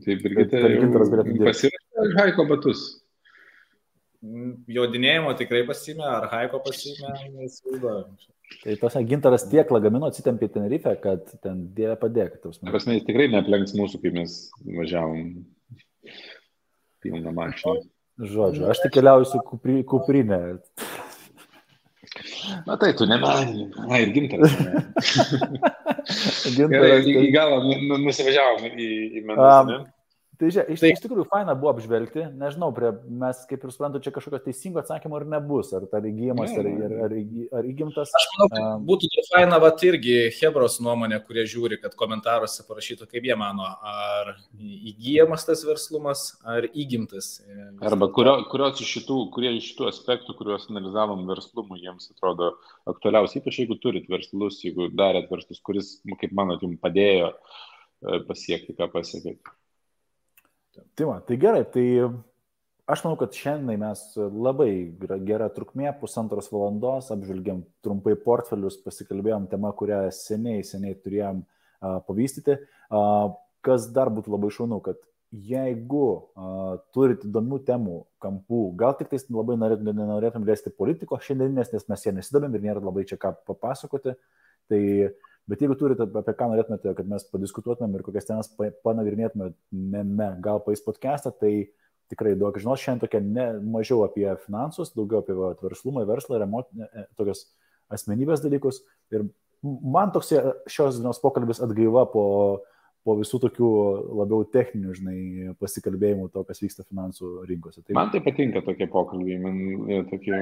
Tai 0.05 0.15
Brigita 0.23 0.61
pasirašė 1.45 2.07
haiko 2.17 2.47
batus. 2.49 2.85
Mm, 4.25 4.53
Jodinėjimo 4.73 5.35
tikrai 5.37 5.61
pasimė, 5.67 6.05
ar 6.09 6.25
haiko 6.31 6.61
pasimė, 6.65 7.11
neįsivaizduoju. 7.35 8.31
Tai 8.63 8.75
tos 8.81 8.95
gintaras 9.09 9.45
tiek 9.49 9.69
lagamino 9.73 10.09
atsitempė 10.09 10.49
Tenerife, 10.53 10.93
kad 11.01 11.29
ten 11.43 11.67
dievė 11.77 11.97
padėk. 12.01 12.39
Prasme, 12.41 12.97
jis 12.97 13.05
tikrai 13.05 13.27
neaplenks 13.33 13.75
mūsų, 13.77 14.01
kai 14.01 14.13
mes 14.15 14.37
važiavom 14.79 15.27
pilną 17.05 17.33
mašiną. 17.37 17.83
Žodžiu, 18.15 18.69
aš 18.71 18.79
tik 18.85 18.93
keliauju 18.95 19.27
su 19.27 19.41
kupri, 19.43 19.81
kuprinė. 19.83 20.39
Na 22.65 22.77
tai, 22.79 22.93
tu 22.95 23.05
ne 23.05 23.17
menininkas. 23.19 23.87
Na 23.89 23.99
ir 23.99 24.11
gintaras. 24.15 24.53
gintaras. 26.57 26.71
Gerai, 26.71 27.01
į, 27.11 27.27
galą 27.35 27.59
nu, 27.65 27.75
nu, 27.89 27.99
nusivažiavom 28.05 28.69
į, 28.71 28.89
į 29.19 29.25
Menus. 29.27 29.85
Tai 30.39 30.49
žiūrėk, 30.51 30.69
iš, 30.73 30.81
tai 30.81 30.89
iš 30.91 31.01
tikrųjų 31.03 31.23
faina 31.29 31.53
buvo 31.55 31.71
apžvelgti, 31.71 32.25
nežinau, 32.39 32.71
prie, 32.75 32.89
mes 33.21 33.39
kaip 33.49 33.61
ir 33.63 33.71
suprantu, 33.71 34.01
čia 34.03 34.11
kažkokio 34.15 34.39
teisingo 34.43 34.81
atsakymo 34.81 35.19
ir 35.21 35.25
nebus, 35.31 35.71
ar 35.77 35.85
tai 35.91 36.01
įgyjamas, 36.09 36.53
ar, 36.59 36.69
ar, 36.87 36.95
ar, 37.05 37.15
ar 37.59 37.67
įgimtas. 37.69 38.11
Aš 38.19 38.27
manau, 38.33 38.47
kad 38.51 38.85
būtų 38.89 39.09
tai 39.13 39.23
faina, 39.29 39.59
va 39.63 39.71
irgi 39.87 40.15
Hebros 40.35 40.77
nuomonė, 40.83 41.21
kurie 41.27 41.45
žiūri, 41.49 41.79
kad 41.83 41.95
komentaruose 41.99 42.65
parašytų, 42.67 43.07
kaip 43.11 43.27
jie 43.29 43.37
mano, 43.39 43.67
ar 43.79 44.33
įgyjamas 44.59 45.47
tas 45.47 45.63
verslumas, 45.67 46.25
ar 46.43 46.67
įgimtas. 46.71 47.35
Arba 47.85 48.09
kurio, 48.15 48.37
kurios 48.51 48.81
iš 48.83 48.95
šitų, 48.99 49.19
kurie 49.35 49.55
iš 49.55 49.71
šitų 49.71 49.91
aspektų, 49.91 50.35
kuriuos 50.39 50.67
analizavom 50.71 51.27
verslumui, 51.29 51.83
jiems 51.85 52.09
atrodo 52.11 52.55
aktualiausiai, 52.91 53.43
ypač 53.43 53.61
jeigu 53.61 53.79
turit 53.83 54.09
verslus, 54.11 54.59
jeigu 54.65 54.89
darėt 54.91 55.29
verslus, 55.31 55.61
kuris, 55.63 55.99
kaip 56.19 56.33
manot, 56.35 56.65
jums 56.65 56.81
padėjo 56.83 57.31
e, 57.35 58.23
pasiekti, 58.27 58.75
ką 58.75 58.89
pasiekėte. 58.91 59.55
Tai, 60.75 61.05
man, 61.05 61.21
tai 61.27 61.37
gerai, 61.39 61.63
tai 61.71 61.85
aš 62.89 63.03
manau, 63.05 63.17
kad 63.19 63.35
šiandien 63.35 63.81
mes 63.81 64.03
labai 64.17 64.69
gerą 65.27 65.47
trukmę, 65.55 65.89
pusantros 66.01 66.51
valandos, 66.53 67.09
apžvelgiam 67.13 67.63
trumpai 67.85 68.15
portfelius, 68.19 68.77
pasikalbėjom 68.83 69.49
temą, 69.51 69.71
kurią 69.79 70.05
seniai, 70.15 70.63
seniai 70.67 70.97
turėjom 70.99 71.43
uh, 71.43 71.99
pavystyti. 72.07 72.59
Uh, 72.89 73.33
kas 73.65 73.89
dar 73.95 74.11
būtų 74.13 74.35
labai 74.35 74.51
šaunu, 74.53 74.81
kad 74.85 74.99
jeigu 75.35 76.05
uh, 76.11 76.75
turit 76.95 77.23
įdomių 77.27 77.61
temų, 77.67 78.01
kampų, 78.23 78.65
gal 78.79 78.95
tik 78.99 79.09
tais 79.11 79.25
labai 79.33 79.57
norėtum, 79.59 79.89
nenorėtum 79.89 80.45
liesti 80.47 80.73
politiko 80.75 81.19
šiandieninės, 81.21 81.73
nes 81.73 81.87
mes 81.91 82.05
ją 82.07 82.13
nesidomim 82.15 82.55
ir 82.55 82.67
nėra 82.67 82.83
labai 82.83 83.07
čia 83.09 83.17
ką 83.19 83.33
papasakoti, 83.47 84.15
tai 84.69 84.83
uh, 85.07 85.15
Bet 85.49 85.61
jeigu 85.61 85.75
turite 85.77 86.07
apie 86.07 86.33
ką 86.33 86.47
norėtumėte, 86.49 86.91
kad 86.97 87.09
mes 87.09 87.25
padiskutuotumėm 87.29 87.99
ir 87.99 88.03
kokias 88.05 88.25
temas 88.25 88.49
panagrinėtumėme, 88.85 90.29
gal 90.43 90.61
pais 90.65 90.81
podcastą, 90.81 91.29
tai 91.37 91.51
tikrai 92.09 92.33
daug 92.37 92.55
žinos, 92.57 92.81
šiandien 92.81 93.03
tokia 93.03 93.21
ne 93.21 93.45
mažiau 93.75 94.03
apie 94.05 94.27
finansus, 94.45 94.93
daugiau 94.97 95.21
apie 95.21 95.35
va, 95.37 95.53
verslumą, 95.61 96.05
verslą 96.09 96.39
ir 96.39 96.45
emocinę, 96.45 96.87
e, 96.89 97.05
tokias 97.17 97.45
asmenybės 97.93 98.41
dalykus. 98.41 98.81
Ir 99.13 99.27
man 99.63 100.13
toks 100.15 100.31
e, 100.33 100.41
šios 100.71 100.99
dienos 100.99 101.21
pokalbis 101.21 101.61
atgaiva 101.65 102.05
po, 102.09 102.25
po 103.05 103.17
visų 103.19 103.41
tokių 103.45 103.71
labiau 104.21 104.47
techninių, 104.53 104.95
žinai, 104.97 105.19
pasikalbėjimų 105.61 106.31
to, 106.33 106.45
kas 106.49 106.61
vyksta 106.65 106.85
finansų 106.85 107.35
rinkose. 107.49 107.83
Tai... 107.83 107.97
Man 107.97 108.13
tai 108.13 108.21
patinka 108.25 108.65
tokie 108.65 108.89
pokalbiai, 108.91 109.37
man 109.45 110.09
tokie 110.09 110.41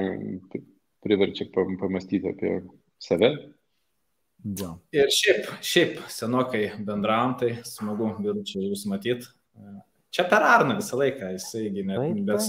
priverčia 1.04 1.48
pamastyti 1.52 2.32
apie 2.32 2.54
save, 3.04 3.34
Ja. 4.44 4.74
Ir 4.92 5.08
šiaip, 5.14 5.48
šiaip 5.64 6.00
senokai 6.12 6.66
bendravom, 6.84 7.38
tai 7.40 7.54
smagu 7.64 8.10
biručiai 8.18 8.68
jūs 8.68 8.84
matyti. 8.90 9.30
Čia 10.14 10.26
per 10.30 10.44
Arną 10.46 10.76
visą 10.78 10.98
laiką, 11.00 11.32
jisai 11.34 11.70
gimė 11.74 11.96
bet 12.28 12.44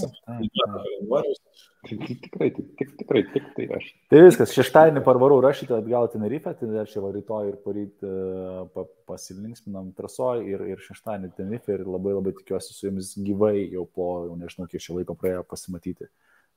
Tikrai, 1.86 2.48
tik, 2.50 2.92
tikrai, 2.98 3.22
tik 3.30 3.44
tai 3.54 3.66
aš. 3.76 3.88
Tai 4.10 4.20
viskas, 4.24 4.52
šeštadienį 4.56 5.02
parvarau 5.06 5.38
rašyti 5.44 5.74
atgal 5.76 6.08
Tenerife, 6.10 6.50
tai 6.58 6.68
dar 6.72 6.88
čia 6.90 7.02
rytoj 7.04 7.50
ir 7.52 7.58
poryt 7.62 8.06
uh, 8.06 8.64
pa, 8.74 8.86
pasilinksminam 9.10 9.92
trasoj 9.98 10.42
ir, 10.50 10.64
ir 10.74 10.82
šeštadienį 10.82 11.30
Tenerife 11.36 11.76
ir 11.76 11.86
labai 11.86 12.16
labai 12.16 12.34
tikiuosi 12.40 12.74
su 12.74 12.88
jumis 12.88 13.12
gyvai 13.22 13.68
jau 13.74 13.86
po, 13.86 14.08
jau 14.26 14.34
nežinau, 14.40 14.66
kiek 14.70 14.82
šio 14.82 14.98
laiko 14.98 15.14
praėjo 15.18 15.46
pasimatyti. 15.46 16.10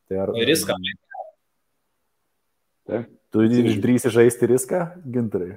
Tai 0.10 0.24
ar... 0.26 0.34
Riską. 0.50 0.78
Taip. 2.90 3.19
Tu 3.30 3.44
išdrysi 3.46 4.10
žaisti 4.10 4.48
riską, 4.50 4.86
gintarai? 5.06 5.52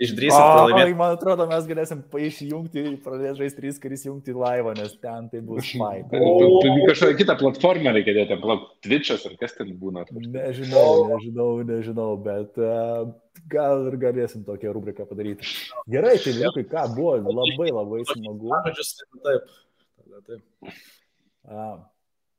Išdrysi 0.00 0.36
pralaimėti. 0.36 0.94
Man 0.96 1.16
atrodo, 1.16 1.44
mes 1.50 1.66
galėsim 1.66 2.04
išjungti, 2.06 2.84
pradėti 3.02 3.42
žaisti 3.42 3.64
riską 3.66 3.90
ir 3.90 3.96
įsijungti 3.96 4.34
laivą, 4.36 4.76
nes 4.78 4.94
ten 5.02 5.26
tai 5.32 5.42
bus 5.44 5.72
fine. 5.72 6.06
Kažkokią 6.06 7.18
kitą 7.18 7.36
platformą 7.42 7.96
reikia 7.98 8.14
dėti, 8.14 8.38
Twitch'as 8.86 9.26
ar 9.26 9.34
kas 9.42 9.58
ten 9.58 9.74
būna. 9.82 10.06
Nežinau, 10.14 11.10
nežinau, 11.10 11.50
nežinau, 11.66 12.08
bet 12.22 12.56
uh, 12.62 13.10
gal 13.50 13.90
ir 13.90 13.98
galėsim 14.06 14.46
tokią 14.46 14.72
rubriką 14.78 15.08
padaryti. 15.10 15.50
Gerai, 15.90 16.14
tai 16.22 16.38
Liukai, 16.38 16.64
ką 16.70 16.88
buvo 16.94 17.18
labai 17.26 17.72
labai 17.74 18.04
smagu. 18.06 18.54
Taip, 19.26 19.56
taip. 20.30 20.46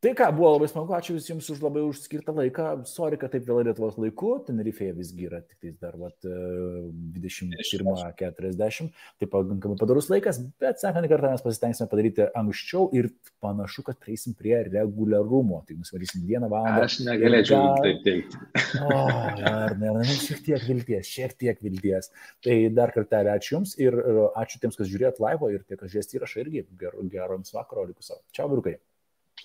Tai 0.01 0.15
ką, 0.17 0.31
buvo 0.33 0.47
labai 0.55 0.65
smagu, 0.65 0.95
ačiū 0.97 1.13
Jums 1.21 1.45
už 1.53 1.59
labai 1.61 1.83
užskirtą 1.85 2.33
laiką. 2.33 2.89
Sorry, 2.89 3.21
kad 3.21 3.29
taip 3.35 3.43
vėlai 3.45 3.67
Lietuvos 3.67 3.99
laiku, 4.01 4.31
Tenerife'je 4.47 4.95
visgi 4.97 5.27
yra 5.27 5.45
tik 5.45 5.59
tais 5.61 5.75
dar 5.77 5.93
vat, 6.01 6.17
21.40, 6.25 8.89
tai 9.21 9.27
pakankamai 9.29 9.77
padarus 9.77 10.09
laikas, 10.09 10.41
bet 10.57 10.81
sekantį 10.81 11.05
kartą 11.11 11.29
mes 11.35 11.45
pasistengsime 11.45 11.85
padaryti 11.91 12.25
anksčiau 12.41 12.89
ir 12.97 13.11
panašu, 13.45 13.85
kad 13.91 13.99
prieisim 14.01 14.33
prie 14.33 14.57
reguliarumo. 14.71 15.61
Tai 15.69 15.77
nusivarysim 15.83 16.25
vieną 16.25 16.49
valandą. 16.49 16.89
Aš 16.89 16.97
negalėčiau 17.05 17.61
gal... 17.61 17.77
taip 17.85 18.01
teikti. 18.07 18.41
O, 18.81 19.05
ar 19.45 19.77
ne, 19.77 19.93
ne, 19.99 20.05
šiek 20.07 20.39
tiek 20.47 20.61
vilties, 20.65 21.05
šiek 21.13 21.37
tiek 21.37 21.61
vilties. 21.61 22.09
Tai 22.41 22.73
dar 22.73 22.89
kartą 22.95 23.21
ačiū 23.35 23.59
Jums 23.59 23.77
ir 23.77 23.93
ačiū 24.39 24.57
tiems, 24.63 24.75
kas 24.79 24.87
žiūrėt 24.89 25.19
live 25.21 25.45
ir 25.53 25.61
tie, 25.67 25.75
kas 25.77 25.91
žiūrės 25.93 26.15
įrašą 26.17 26.37
irgi. 26.47 26.65
Gero, 26.81 26.97
gero 27.11 27.33
Jums 27.37 27.53
vakaro 27.53 27.85
likusio. 27.91 28.17
Čia, 28.33 28.43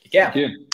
vyrukai. 0.04 0.30
Iki. 0.30 0.40
Iki. 0.40 0.66